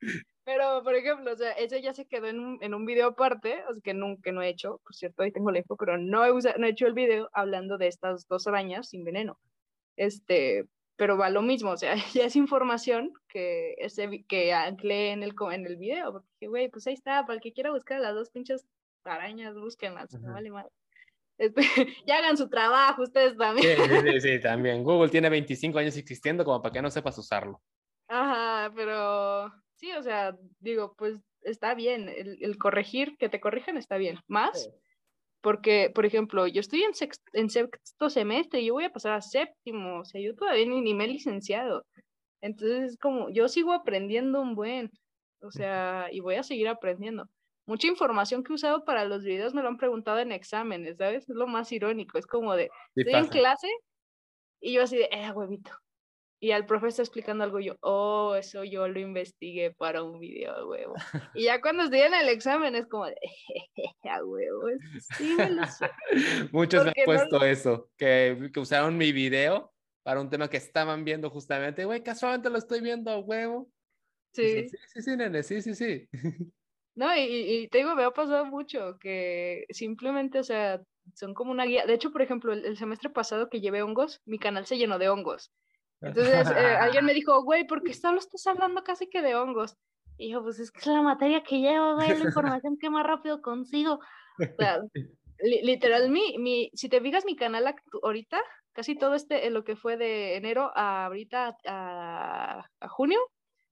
Pero, 0.48 0.82
por 0.82 0.94
ejemplo, 0.94 1.30
o 1.30 1.36
sea, 1.36 1.52
ese 1.52 1.82
ya 1.82 1.92
se 1.92 2.06
quedó 2.06 2.26
en 2.26 2.40
un, 2.40 2.58
en 2.62 2.72
un 2.72 2.86
video 2.86 3.08
aparte, 3.08 3.62
o 3.68 3.74
sea, 3.74 3.82
que 3.82 3.92
nunca 3.92 4.32
no 4.32 4.40
he 4.40 4.48
hecho, 4.48 4.80
por 4.82 4.94
cierto, 4.94 5.22
ahí 5.22 5.30
tengo 5.30 5.50
la 5.50 5.58
info, 5.58 5.76
pero 5.76 5.98
no 5.98 6.24
he, 6.24 6.32
usa- 6.32 6.54
no 6.56 6.66
he 6.66 6.70
hecho 6.70 6.86
el 6.86 6.94
video 6.94 7.28
hablando 7.34 7.76
de 7.76 7.88
estas 7.88 8.26
dos 8.28 8.46
arañas 8.46 8.88
sin 8.88 9.04
veneno. 9.04 9.38
Este, 9.98 10.64
pero 10.96 11.18
va 11.18 11.28
lo 11.28 11.42
mismo, 11.42 11.72
o 11.72 11.76
sea, 11.76 11.96
ya 12.14 12.24
es 12.24 12.34
información 12.34 13.12
que, 13.28 13.74
ese, 13.76 14.24
que 14.26 14.54
anclé 14.54 15.10
en 15.10 15.22
el, 15.22 15.34
en 15.52 15.66
el 15.66 15.76
video, 15.76 16.12
porque, 16.12 16.46
güey, 16.46 16.70
pues 16.70 16.86
ahí 16.86 16.94
está, 16.94 17.26
para 17.26 17.34
el 17.34 17.42
que 17.42 17.52
quiera 17.52 17.70
buscar 17.70 18.00
las 18.00 18.14
dos 18.14 18.30
pinches 18.30 18.66
arañas, 19.04 19.54
búsquenlas, 19.54 20.14
no 20.14 20.32
vale 20.32 20.50
madre. 20.50 20.70
Este, 21.36 21.60
ya 22.06 22.16
hagan 22.16 22.38
su 22.38 22.48
trabajo 22.48 23.02
ustedes 23.02 23.36
también. 23.36 23.76
Sí, 23.76 24.12
sí, 24.12 24.20
sí, 24.22 24.40
también. 24.42 24.82
Google 24.82 25.10
tiene 25.10 25.28
25 25.28 25.78
años 25.78 25.94
existiendo 25.98 26.42
como 26.42 26.62
para 26.62 26.72
que 26.72 26.80
no 26.80 26.90
sepas 26.90 27.18
usarlo. 27.18 27.60
Ajá, 28.08 28.72
pero 28.74 29.52
sí, 29.78 29.92
o 29.92 30.02
sea, 30.02 30.36
digo, 30.60 30.94
pues 30.98 31.16
está 31.42 31.74
bien, 31.74 32.08
el, 32.08 32.36
el 32.42 32.58
corregir, 32.58 33.16
que 33.18 33.28
te 33.28 33.40
corrijan 33.40 33.76
está 33.76 33.96
bien. 33.96 34.18
Más, 34.26 34.70
porque, 35.40 35.90
por 35.94 36.04
ejemplo, 36.04 36.46
yo 36.46 36.60
estoy 36.60 36.82
en 36.82 36.94
sexto, 36.94 37.24
en 37.32 37.48
sexto 37.48 38.10
semestre 38.10 38.64
yo 38.64 38.74
voy 38.74 38.84
a 38.84 38.92
pasar 38.92 39.12
a 39.12 39.22
séptimo, 39.22 40.00
o 40.00 40.04
sea, 40.04 40.20
yo 40.20 40.34
todavía 40.34 40.66
ni, 40.66 40.80
ni 40.80 40.94
me 40.94 41.04
he 41.04 41.08
licenciado. 41.08 41.86
Entonces, 42.40 42.92
es 42.92 42.98
como, 42.98 43.30
yo 43.30 43.48
sigo 43.48 43.72
aprendiendo 43.72 44.40
un 44.40 44.54
buen, 44.54 44.90
o 45.40 45.50
sea, 45.50 46.08
y 46.10 46.20
voy 46.20 46.36
a 46.36 46.42
seguir 46.42 46.68
aprendiendo. 46.68 47.26
Mucha 47.66 47.86
información 47.86 48.42
que 48.42 48.52
he 48.52 48.56
usado 48.56 48.84
para 48.84 49.04
los 49.04 49.22
videos 49.24 49.54
me 49.54 49.62
lo 49.62 49.68
han 49.68 49.76
preguntado 49.76 50.18
en 50.20 50.32
exámenes, 50.32 50.96
¿sabes? 50.98 51.28
Es 51.28 51.36
lo 51.36 51.46
más 51.46 51.70
irónico, 51.72 52.18
es 52.18 52.26
como 52.26 52.54
de, 52.56 52.70
Sí 52.94 53.02
estoy 53.02 53.14
en 53.14 53.26
pasa. 53.26 53.30
clase 53.30 53.68
y 54.60 54.72
yo 54.74 54.82
así 54.82 54.96
de, 54.96 55.08
eh, 55.12 55.30
huevito. 55.32 55.70
Y 56.40 56.52
al 56.52 56.66
profe 56.66 56.86
está 56.88 57.02
explicando 57.02 57.42
algo 57.42 57.58
yo, 57.58 57.76
oh, 57.80 58.36
eso 58.36 58.62
yo 58.62 58.86
lo 58.86 59.00
investigué 59.00 59.72
para 59.72 60.04
un 60.04 60.20
video 60.20 60.52
a 60.52 60.66
huevo. 60.68 60.94
Y 61.34 61.44
ya 61.44 61.60
cuando 61.60 61.82
estoy 61.84 62.00
en 62.00 62.14
el 62.14 62.28
examen 62.28 62.76
es 62.76 62.86
como 62.86 63.06
de, 63.06 63.16
a 64.08 64.24
huevo, 64.24 64.68
sí 65.16 65.34
me 65.34 65.50
lo 65.50 65.66
sé. 65.66 65.90
Muchos 66.52 66.84
me 66.84 66.90
han 66.90 66.94
Porque 66.94 67.00
no- 67.00 67.04
puesto 67.04 67.44
eso, 67.44 67.90
que, 67.96 68.50
que 68.52 68.60
usaron 68.60 68.96
mi 68.96 69.10
video 69.12 69.72
para 70.04 70.20
un 70.20 70.30
tema 70.30 70.48
que 70.48 70.58
estaban 70.58 71.04
viendo 71.04 71.28
justamente. 71.28 71.84
Güey, 71.84 72.02
casualmente 72.04 72.50
lo 72.50 72.58
estoy 72.58 72.80
viendo 72.82 73.10
a 73.10 73.18
huevo. 73.18 73.68
Sí. 74.32 74.42
yo, 74.62 74.68
sí, 74.68 74.76
sí, 74.86 75.02
sí, 75.02 75.16
nene, 75.16 75.42
sí, 75.42 75.60
sí, 75.62 75.74
sí. 75.74 76.08
No, 76.94 77.14
y, 77.14 77.20
y 77.20 77.58
y 77.62 77.68
te 77.68 77.78
digo, 77.78 77.94
me 77.94 78.02
ha 78.02 78.10
pasado 78.10 78.44
mucho 78.44 78.96
que 78.98 79.66
simplemente, 79.70 80.40
o 80.40 80.42
sea, 80.42 80.80
son 81.14 81.32
como 81.32 81.52
una 81.52 81.64
guía. 81.64 81.86
De 81.86 81.94
hecho, 81.94 82.10
por 82.10 82.22
ejemplo, 82.22 82.52
el, 82.52 82.64
el 82.64 82.76
semestre 82.76 83.08
pasado 83.08 83.48
que 83.48 83.60
llevé 83.60 83.82
hongos, 83.82 84.20
mi 84.24 84.40
canal 84.40 84.66
se 84.66 84.78
llenó 84.78 84.98
de 84.98 85.08
hongos. 85.08 85.52
Entonces, 86.00 86.50
eh, 86.50 86.54
alguien 86.80 87.04
me 87.04 87.14
dijo, 87.14 87.42
güey, 87.42 87.66
¿por 87.66 87.82
qué 87.82 87.94
solo 87.94 88.18
estás 88.18 88.46
hablando 88.46 88.82
casi 88.84 89.08
que 89.08 89.22
de 89.22 89.34
hongos? 89.34 89.76
Y 90.16 90.30
yo, 90.30 90.42
pues 90.42 90.58
es 90.58 90.70
que 90.70 90.80
es 90.80 90.86
la 90.86 91.02
materia 91.02 91.42
que 91.42 91.60
llevo, 91.60 91.94
güey, 91.94 92.08
la 92.18 92.24
información 92.24 92.76
que 92.78 92.90
más 92.90 93.06
rápido 93.06 93.40
consigo. 93.40 93.94
O 94.40 94.56
sea, 94.58 94.80
li- 95.38 95.62
literal, 95.62 96.10
mi, 96.10 96.36
mi, 96.38 96.70
si 96.74 96.88
te 96.88 97.00
fijas 97.00 97.24
mi 97.24 97.36
canal 97.36 97.72
ahorita, 98.02 98.40
casi 98.72 98.96
todo 98.96 99.14
este, 99.14 99.46
eh, 99.46 99.50
lo 99.50 99.62
que 99.64 99.76
fue 99.76 99.96
de 99.96 100.36
enero 100.36 100.72
a 100.74 101.06
ahorita 101.06 101.56
a, 101.66 102.64
a 102.80 102.88
junio, 102.88 103.18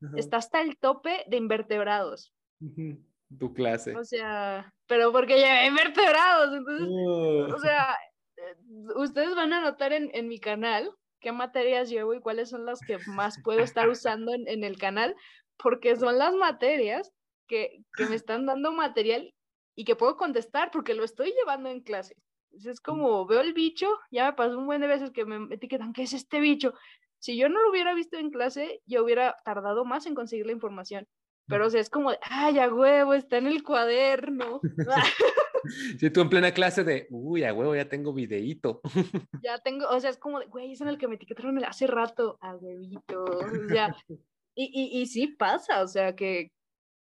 Ajá. 0.04 0.14
está 0.16 0.36
hasta 0.36 0.60
el 0.60 0.78
tope 0.78 1.24
de 1.26 1.36
invertebrados. 1.36 2.32
Ujú. 2.60 2.98
Tu 3.40 3.52
clase. 3.52 3.96
O 3.96 4.04
sea, 4.04 4.72
pero 4.86 5.10
porque 5.10 5.36
llevé 5.38 5.66
invertebrados, 5.66 6.54
entonces, 6.54 6.86
Uh, 6.88 7.52
o 7.54 7.58
sea, 7.58 7.96
eh, 8.36 8.54
ustedes 8.96 9.34
van 9.34 9.52
a 9.52 9.60
notar 9.60 9.92
en, 9.92 10.10
en 10.14 10.28
mi 10.28 10.38
canal 10.38 10.92
qué 11.26 11.32
materias 11.32 11.90
llevo 11.90 12.14
y 12.14 12.20
cuáles 12.20 12.50
son 12.50 12.64
las 12.66 12.78
que 12.78 12.98
más 13.08 13.42
puedo 13.42 13.58
estar 13.58 13.88
usando 13.88 14.32
en, 14.32 14.46
en 14.46 14.62
el 14.62 14.78
canal, 14.78 15.16
porque 15.56 15.96
son 15.96 16.18
las 16.18 16.32
materias 16.36 17.12
que, 17.48 17.82
que 17.96 18.06
me 18.06 18.14
están 18.14 18.46
dando 18.46 18.70
material 18.70 19.34
y 19.74 19.84
que 19.84 19.96
puedo 19.96 20.16
contestar 20.16 20.70
porque 20.70 20.94
lo 20.94 21.02
estoy 21.02 21.32
llevando 21.32 21.68
en 21.68 21.80
clase. 21.80 22.14
Es 22.52 22.80
como 22.80 23.26
veo 23.26 23.40
el 23.40 23.54
bicho, 23.54 23.88
ya 24.12 24.26
me 24.26 24.34
pasó 24.34 24.56
un 24.56 24.66
buen 24.66 24.80
de 24.80 24.86
veces 24.86 25.10
que 25.10 25.24
me 25.24 25.52
etiquetan, 25.52 25.92
¿qué 25.92 26.02
es 26.02 26.12
este 26.12 26.38
bicho? 26.38 26.74
Si 27.18 27.36
yo 27.36 27.48
no 27.48 27.60
lo 27.60 27.70
hubiera 27.70 27.92
visto 27.92 28.16
en 28.18 28.30
clase, 28.30 28.80
yo 28.86 29.02
hubiera 29.02 29.34
tardado 29.44 29.84
más 29.84 30.06
en 30.06 30.14
conseguir 30.14 30.46
la 30.46 30.52
información. 30.52 31.08
Pero, 31.48 31.66
o 31.66 31.70
sea, 31.70 31.80
es 31.80 31.90
como, 31.90 32.12
ay, 32.22 32.60
a 32.60 32.72
huevo, 32.72 33.14
está 33.14 33.38
en 33.38 33.48
el 33.48 33.64
cuaderno. 33.64 34.60
Si 36.00 36.10
tú 36.10 36.20
en 36.20 36.28
plena 36.28 36.52
clase 36.52 36.84
de, 36.84 37.06
uy, 37.10 37.44
a 37.44 37.52
huevo, 37.52 37.74
ya 37.74 37.88
tengo 37.88 38.12
videíto. 38.12 38.80
ya 39.42 39.58
tengo, 39.58 39.88
o 39.88 40.00
sea, 40.00 40.10
es 40.10 40.18
como, 40.18 40.40
de, 40.40 40.46
güey, 40.46 40.72
es 40.72 40.80
en 40.80 40.88
el 40.88 40.98
que 40.98 41.08
me 41.08 41.16
etiquetaron 41.16 41.62
hace 41.64 41.86
rato, 41.86 42.38
a 42.40 42.54
huevito, 42.56 43.24
o 43.24 43.68
sea, 43.68 43.96
y, 44.54 44.64
y, 44.72 45.00
y 45.00 45.06
sí 45.06 45.28
pasa, 45.28 45.82
o 45.82 45.88
sea, 45.88 46.14
que 46.14 46.50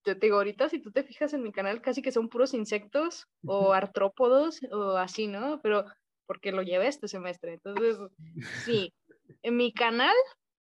te 0.04 0.16
digo, 0.16 0.38
ahorita 0.38 0.70
si 0.70 0.80
tú 0.80 0.92
te 0.92 1.04
fijas 1.04 1.34
en 1.34 1.44
mi 1.44 1.52
canal, 1.52 1.82
casi 1.82 2.02
que 2.02 2.12
son 2.12 2.30
puros 2.30 2.54
insectos 2.54 3.28
o 3.46 3.74
artrópodos 3.74 4.62
o 4.72 4.98
así, 4.98 5.28
¿no? 5.28 5.60
Pero 5.62 5.86
porque 6.26 6.52
lo 6.52 6.62
llevé 6.62 6.88
este 6.88 7.10
semestre. 7.10 7.56
Entonces, 7.56 7.98
sí, 8.64 8.94
en 9.42 9.58
mi 9.58 9.74
canal 9.74 10.16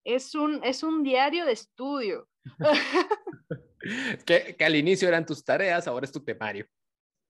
es 0.03 0.35
un, 0.35 0.61
es 0.63 0.83
un 0.83 1.03
diario 1.03 1.45
de 1.45 1.53
estudio. 1.53 2.27
que, 4.25 4.55
que 4.57 4.65
al 4.65 4.75
inicio 4.75 5.07
eran 5.07 5.25
tus 5.25 5.43
tareas, 5.43 5.87
ahora 5.87 6.05
es 6.05 6.11
tu 6.11 6.21
temario 6.21 6.65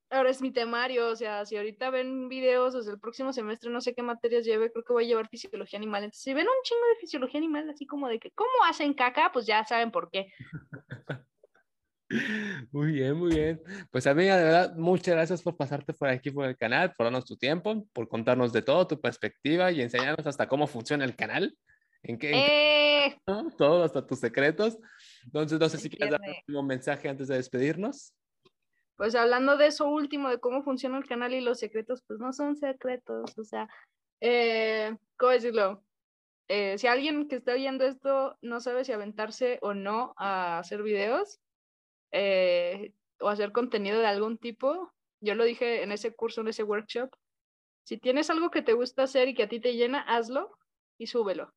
ahora 0.10 0.30
es 0.30 0.42
mi 0.42 0.52
temario, 0.52 1.08
o 1.08 1.16
sea, 1.16 1.46
si 1.46 1.56
ahorita 1.56 1.90
ven 1.90 2.30
videos, 2.30 2.76
o 2.76 2.82
sea, 2.82 2.94
el 2.94 3.00
próximo 3.00 3.34
semestre 3.34 3.70
no 3.70 3.82
sé 3.82 3.94
qué 3.94 4.02
materias 4.02 4.46
lleve, 4.46 4.72
creo 4.72 4.84
que 4.84 4.94
voy 4.94 5.06
a 5.06 5.08
llevar 5.08 5.30
fisiología 5.30 5.78
animal. 5.78 6.04
Entonces, 6.04 6.24
si 6.24 6.34
ven 6.34 6.48
un 6.48 6.64
chingo 6.64 6.86
de 6.94 7.00
fisiología 7.00 7.38
animal, 7.40 7.70
así 7.70 7.86
como 7.86 8.08
de 8.08 8.20
que, 8.20 8.32
¿cómo 8.32 8.50
hacen 8.68 8.94
caca? 8.94 9.32
Pues 9.32 9.46
ya 9.46 9.64
saben 9.66 9.92
por 9.92 10.10
qué. 10.10 10.32
Muy 12.72 12.94
bien, 12.94 13.14
muy 13.14 13.36
bien. 13.36 13.62
Pues 13.92 14.08
amiga, 14.08 14.36
de 14.36 14.44
verdad, 14.44 14.76
muchas 14.76 15.14
gracias 15.14 15.44
por 15.44 15.56
pasarte 15.56 15.94
por 15.94 16.08
aquí 16.08 16.32
por 16.32 16.44
el 16.46 16.58
canal, 16.58 16.92
por 16.98 17.06
darnos 17.06 17.24
tu 17.24 17.38
tiempo, 17.38 17.86
por 17.94 18.10
contarnos 18.10 18.52
de 18.52 18.64
todo, 18.64 18.88
tu 18.88 19.00
perspectiva 19.00 19.72
y 19.72 19.82
enseñarnos 19.84 20.26
hasta 20.26 20.48
cómo 20.48 20.66
funciona 20.66 21.06
el 21.06 21.16
canal. 21.16 21.56
En 22.02 22.18
qué, 22.18 22.32
eh... 22.34 23.18
todo, 23.60 23.84
hasta 23.84 24.08
tus 24.08 24.18
secretos. 24.18 24.80
Entonces, 25.24 25.60
no 25.60 25.70
sé 25.70 25.78
si 25.78 25.88
quieres 25.88 26.10
dar 26.10 26.22
un 26.48 26.66
mensaje 26.66 27.10
antes 27.10 27.28
de 27.28 27.36
despedirnos 27.36 28.16
pues 29.00 29.16
hablando 29.16 29.56
de 29.56 29.68
eso 29.68 29.88
último, 29.88 30.28
de 30.28 30.42
cómo 30.42 30.62
funciona 30.62 30.98
el 30.98 31.08
canal 31.08 31.34
y 31.34 31.40
los 31.40 31.58
secretos, 31.58 32.04
pues 32.06 32.20
no 32.20 32.34
son 32.34 32.58
secretos, 32.58 33.38
o 33.38 33.46
sea, 33.46 33.70
eh, 34.20 34.94
¿cómo 35.16 35.32
decirlo? 35.32 35.86
Eh, 36.50 36.78
si 36.78 36.88
alguien 36.88 37.30
que 37.30 37.38
está 37.38 37.54
viendo 37.54 37.86
esto 37.86 38.38
no 38.42 38.60
sabe 38.60 38.84
si 38.84 38.92
aventarse 38.92 39.58
o 39.62 39.74
no 39.74 40.14
a 40.18 40.60
hacer 40.60 40.84
videos 40.84 41.40
eh, 42.12 42.92
o 43.22 43.30
hacer 43.30 43.54
contenido 43.54 44.00
de 44.00 44.08
algún 44.08 44.38
tipo, 44.38 44.92
yo 45.22 45.34
lo 45.34 45.46
dije 45.46 45.82
en 45.82 45.94
ese 45.94 46.14
curso, 46.14 46.42
en 46.42 46.50
ese 46.50 46.64
workshop, 46.64 47.10
si 47.86 48.00
tienes 48.00 48.30
algo 48.30 48.52
que 48.52 48.64
te 48.64 48.74
gusta 48.74 49.04
hacer 49.04 49.30
y 49.30 49.34
que 49.34 49.44
a 49.44 49.48
ti 49.48 49.62
te 49.62 49.76
llena, 49.76 50.02
hazlo 50.02 50.58
y 50.98 51.08
súbelo. 51.08 51.54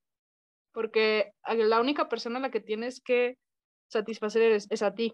Porque 0.71 1.33
la 1.45 1.81
única 1.81 2.09
persona 2.09 2.39
a 2.39 2.43
la 2.43 2.51
que 2.53 2.61
tienes 2.61 3.01
que 3.01 3.37
satisfacer 3.89 4.53
es 4.53 4.83
a 4.83 4.95
ti. 4.95 5.13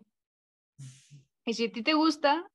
Y 1.48 1.54
si 1.54 1.64
a 1.64 1.72
ti 1.72 1.82
te 1.82 1.94
gusta, 1.94 2.46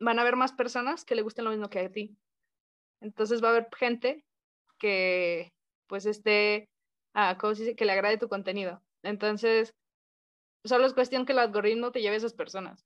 van 0.00 0.18
a 0.18 0.22
haber 0.22 0.34
más 0.34 0.52
personas 0.52 1.04
que 1.04 1.14
le 1.14 1.22
gusten 1.22 1.44
lo 1.44 1.52
mismo 1.52 1.70
que 1.70 1.78
a 1.78 1.92
ti. 1.92 2.18
Entonces 3.00 3.40
va 3.40 3.48
a 3.48 3.50
haber 3.52 3.68
gente 3.76 4.24
que 4.80 5.52
pues 5.86 6.06
esté, 6.06 6.68
ah, 7.14 7.38
¿cómo 7.38 7.54
se 7.54 7.62
dice? 7.62 7.76
Que 7.76 7.84
le 7.84 7.92
agrade 7.92 8.18
tu 8.18 8.28
contenido. 8.28 8.82
Entonces, 9.04 9.72
solo 10.64 10.86
es 10.86 10.92
cuestión 10.92 11.24
que 11.24 11.34
el 11.34 11.38
algoritmo 11.38 11.92
te 11.92 12.00
lleve 12.00 12.14
a 12.14 12.18
esas 12.18 12.34
personas. 12.34 12.84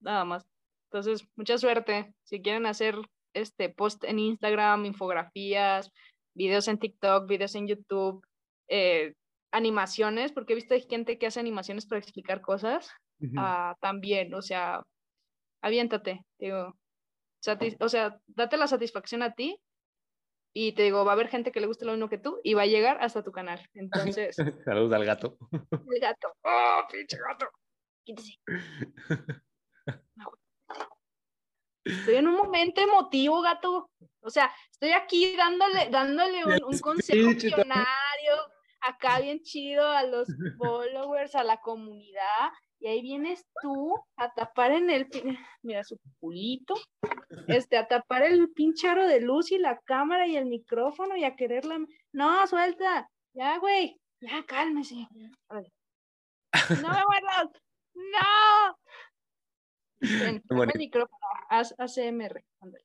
Nada 0.00 0.24
más. 0.24 0.46
Entonces, 0.92 1.26
mucha 1.34 1.58
suerte. 1.58 2.14
Si 2.22 2.40
quieren 2.40 2.64
hacer 2.64 2.94
este 3.34 3.70
post 3.70 4.04
en 4.04 4.20
Instagram, 4.20 4.84
infografías, 4.84 5.90
videos 6.36 6.68
en 6.68 6.78
TikTok, 6.78 7.26
videos 7.26 7.56
en 7.56 7.66
YouTube, 7.66 8.24
eh, 8.68 9.14
animaciones, 9.50 10.30
porque 10.30 10.52
he 10.52 10.56
visto 10.56 10.76
gente 10.88 11.18
que 11.18 11.26
hace 11.26 11.40
animaciones 11.40 11.84
para 11.84 11.98
explicar 11.98 12.42
cosas. 12.42 12.94
Ah, 13.36 13.76
también, 13.80 14.34
o 14.34 14.42
sea, 14.42 14.82
aviéntate, 15.62 16.24
digo, 16.38 16.76
o 17.80 17.88
sea, 17.88 18.20
date 18.26 18.56
la 18.56 18.66
satisfacción 18.66 19.22
a 19.22 19.34
ti 19.34 19.60
y 20.56 20.72
te 20.72 20.84
digo, 20.84 21.04
va 21.04 21.12
a 21.12 21.14
haber 21.14 21.28
gente 21.28 21.50
que 21.50 21.60
le 21.60 21.66
guste 21.66 21.84
lo 21.84 21.92
mismo 21.92 22.08
que 22.08 22.18
tú 22.18 22.40
y 22.44 22.54
va 22.54 22.62
a 22.62 22.66
llegar 22.66 22.98
hasta 23.02 23.24
tu 23.24 23.32
canal. 23.32 23.60
Entonces. 23.74 24.36
Saludos 24.64 24.92
al 24.92 25.04
gato. 25.04 25.36
El 25.50 26.00
gato. 26.00 26.32
¡Oh, 26.42 26.82
pinche 26.90 27.18
gato! 27.18 27.50
Quítese. 28.04 28.38
Estoy 31.84 32.14
en 32.14 32.28
un 32.28 32.36
momento 32.36 32.80
emotivo, 32.80 33.42
gato. 33.42 33.90
O 34.20 34.30
sea, 34.30 34.50
estoy 34.70 34.92
aquí 34.92 35.36
dándole, 35.36 35.90
dándole 35.90 36.44
un, 36.44 36.64
un 36.64 36.78
consejo 36.80 37.28
millonario, 37.28 38.36
acá 38.80 39.20
bien 39.20 39.42
chido 39.42 39.86
a 39.86 40.02
los 40.04 40.28
followers, 40.56 41.34
a 41.34 41.44
la 41.44 41.58
comunidad, 41.60 42.50
y 42.80 42.86
ahí 42.88 43.02
vienes 43.02 43.46
tú 43.62 43.94
a 44.16 44.32
tapar 44.32 44.72
en 44.72 44.90
el, 44.90 45.08
mira 45.62 45.84
su 45.84 45.98
culito, 46.20 46.74
este, 47.48 47.76
a 47.76 47.88
tapar 47.88 48.22
el 48.22 48.50
pinche 48.50 48.88
aro 48.88 49.06
de 49.06 49.20
luz 49.20 49.52
y 49.52 49.58
la 49.58 49.78
cámara 49.80 50.26
y 50.26 50.36
el 50.36 50.46
micrófono 50.46 51.16
y 51.16 51.24
a 51.24 51.36
quererla, 51.36 51.78
no, 52.12 52.46
suelta, 52.46 53.10
ya, 53.32 53.58
güey, 53.58 54.00
ya, 54.20 54.44
cálmese. 54.46 55.08
No 55.50 56.88
me 56.88 57.04
muerdas, 57.06 57.50
no. 57.94 58.78
Ven, 60.00 60.42
dame 60.44 60.72
el 60.72 60.78
micrófono, 60.78 61.26
haz 61.48 61.74
ACMR, 61.78 62.44
ándale. 62.60 62.84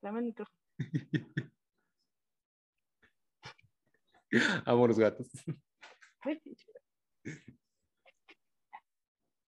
Dame 0.00 0.20
el 0.20 0.24
micrófono. 0.24 0.58
Amo 4.66 4.86
los 4.86 4.98
gatos. 4.98 5.28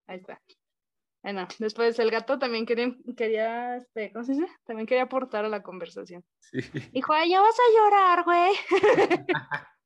Ahí 0.09 0.19
está. 0.19 0.41
Bueno, 1.23 1.47
después 1.59 1.99
el 1.99 2.11
gato 2.11 2.39
también 2.39 2.65
quería, 2.65 2.95
quería 3.17 3.77
este, 3.77 4.13
¿cómo 4.13 4.25
se 4.25 4.33
dice? 4.33 4.47
También 4.65 4.87
quería 4.87 5.05
aportar 5.05 5.45
a 5.45 5.49
la 5.49 5.63
conversación. 5.63 6.25
Sí. 6.41 6.61
Dijo, 6.93 7.13
ay, 7.13 7.31
ya 7.31 7.41
vas 7.41 7.57
a 7.57 7.77
llorar, 7.77 8.25
güey. 8.25 8.53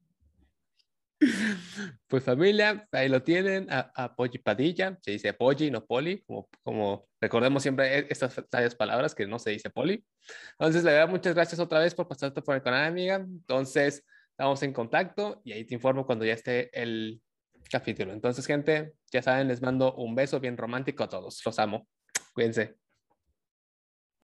Pues 2.09 2.25
familia, 2.25 2.89
ahí 2.91 3.09
lo 3.09 3.23
tienen, 3.23 3.71
a, 3.71 3.93
a 3.95 4.17
Polly 4.17 4.39
Padilla, 4.39 4.99
se 5.01 5.13
dice 5.13 5.33
Polly, 5.33 5.71
no 5.71 5.87
Poli, 5.87 6.21
como, 6.25 6.49
como 6.65 7.07
recordemos 7.21 7.63
siempre 7.63 8.01
e, 8.01 8.07
estas 8.11 8.35
sabias 8.51 8.75
palabras 8.75 9.15
que 9.15 9.25
no 9.27 9.39
se 9.39 9.51
dice 9.51 9.71
Poli. 9.71 10.05
Entonces, 10.59 10.83
le 10.83 10.93
doy 10.93 11.09
muchas 11.09 11.35
gracias 11.35 11.61
otra 11.61 11.79
vez 11.79 11.95
por 11.95 12.09
pasarte 12.09 12.43
por 12.43 12.57
el 12.57 12.63
canal, 12.63 12.87
amiga. 12.87 13.15
Entonces, 13.15 14.05
estamos 14.31 14.63
en 14.65 14.73
contacto 14.73 15.41
y 15.45 15.53
ahí 15.53 15.65
te 15.65 15.75
informo 15.75 16.05
cuando 16.05 16.25
ya 16.25 16.35
esté 16.35 16.71
el 16.73 17.23
capítulo. 17.71 18.13
Entonces, 18.13 18.45
gente, 18.45 18.93
ya 19.13 19.23
saben, 19.23 19.49
les 19.49 19.63
mando 19.63 19.95
un 19.95 20.15
beso 20.15 20.41
bien 20.41 20.57
romántico 20.57 21.05
a 21.05 21.09
todos. 21.09 21.43
Los 21.45 21.59
amo. 21.59 21.87
Cuídense. 22.35 22.82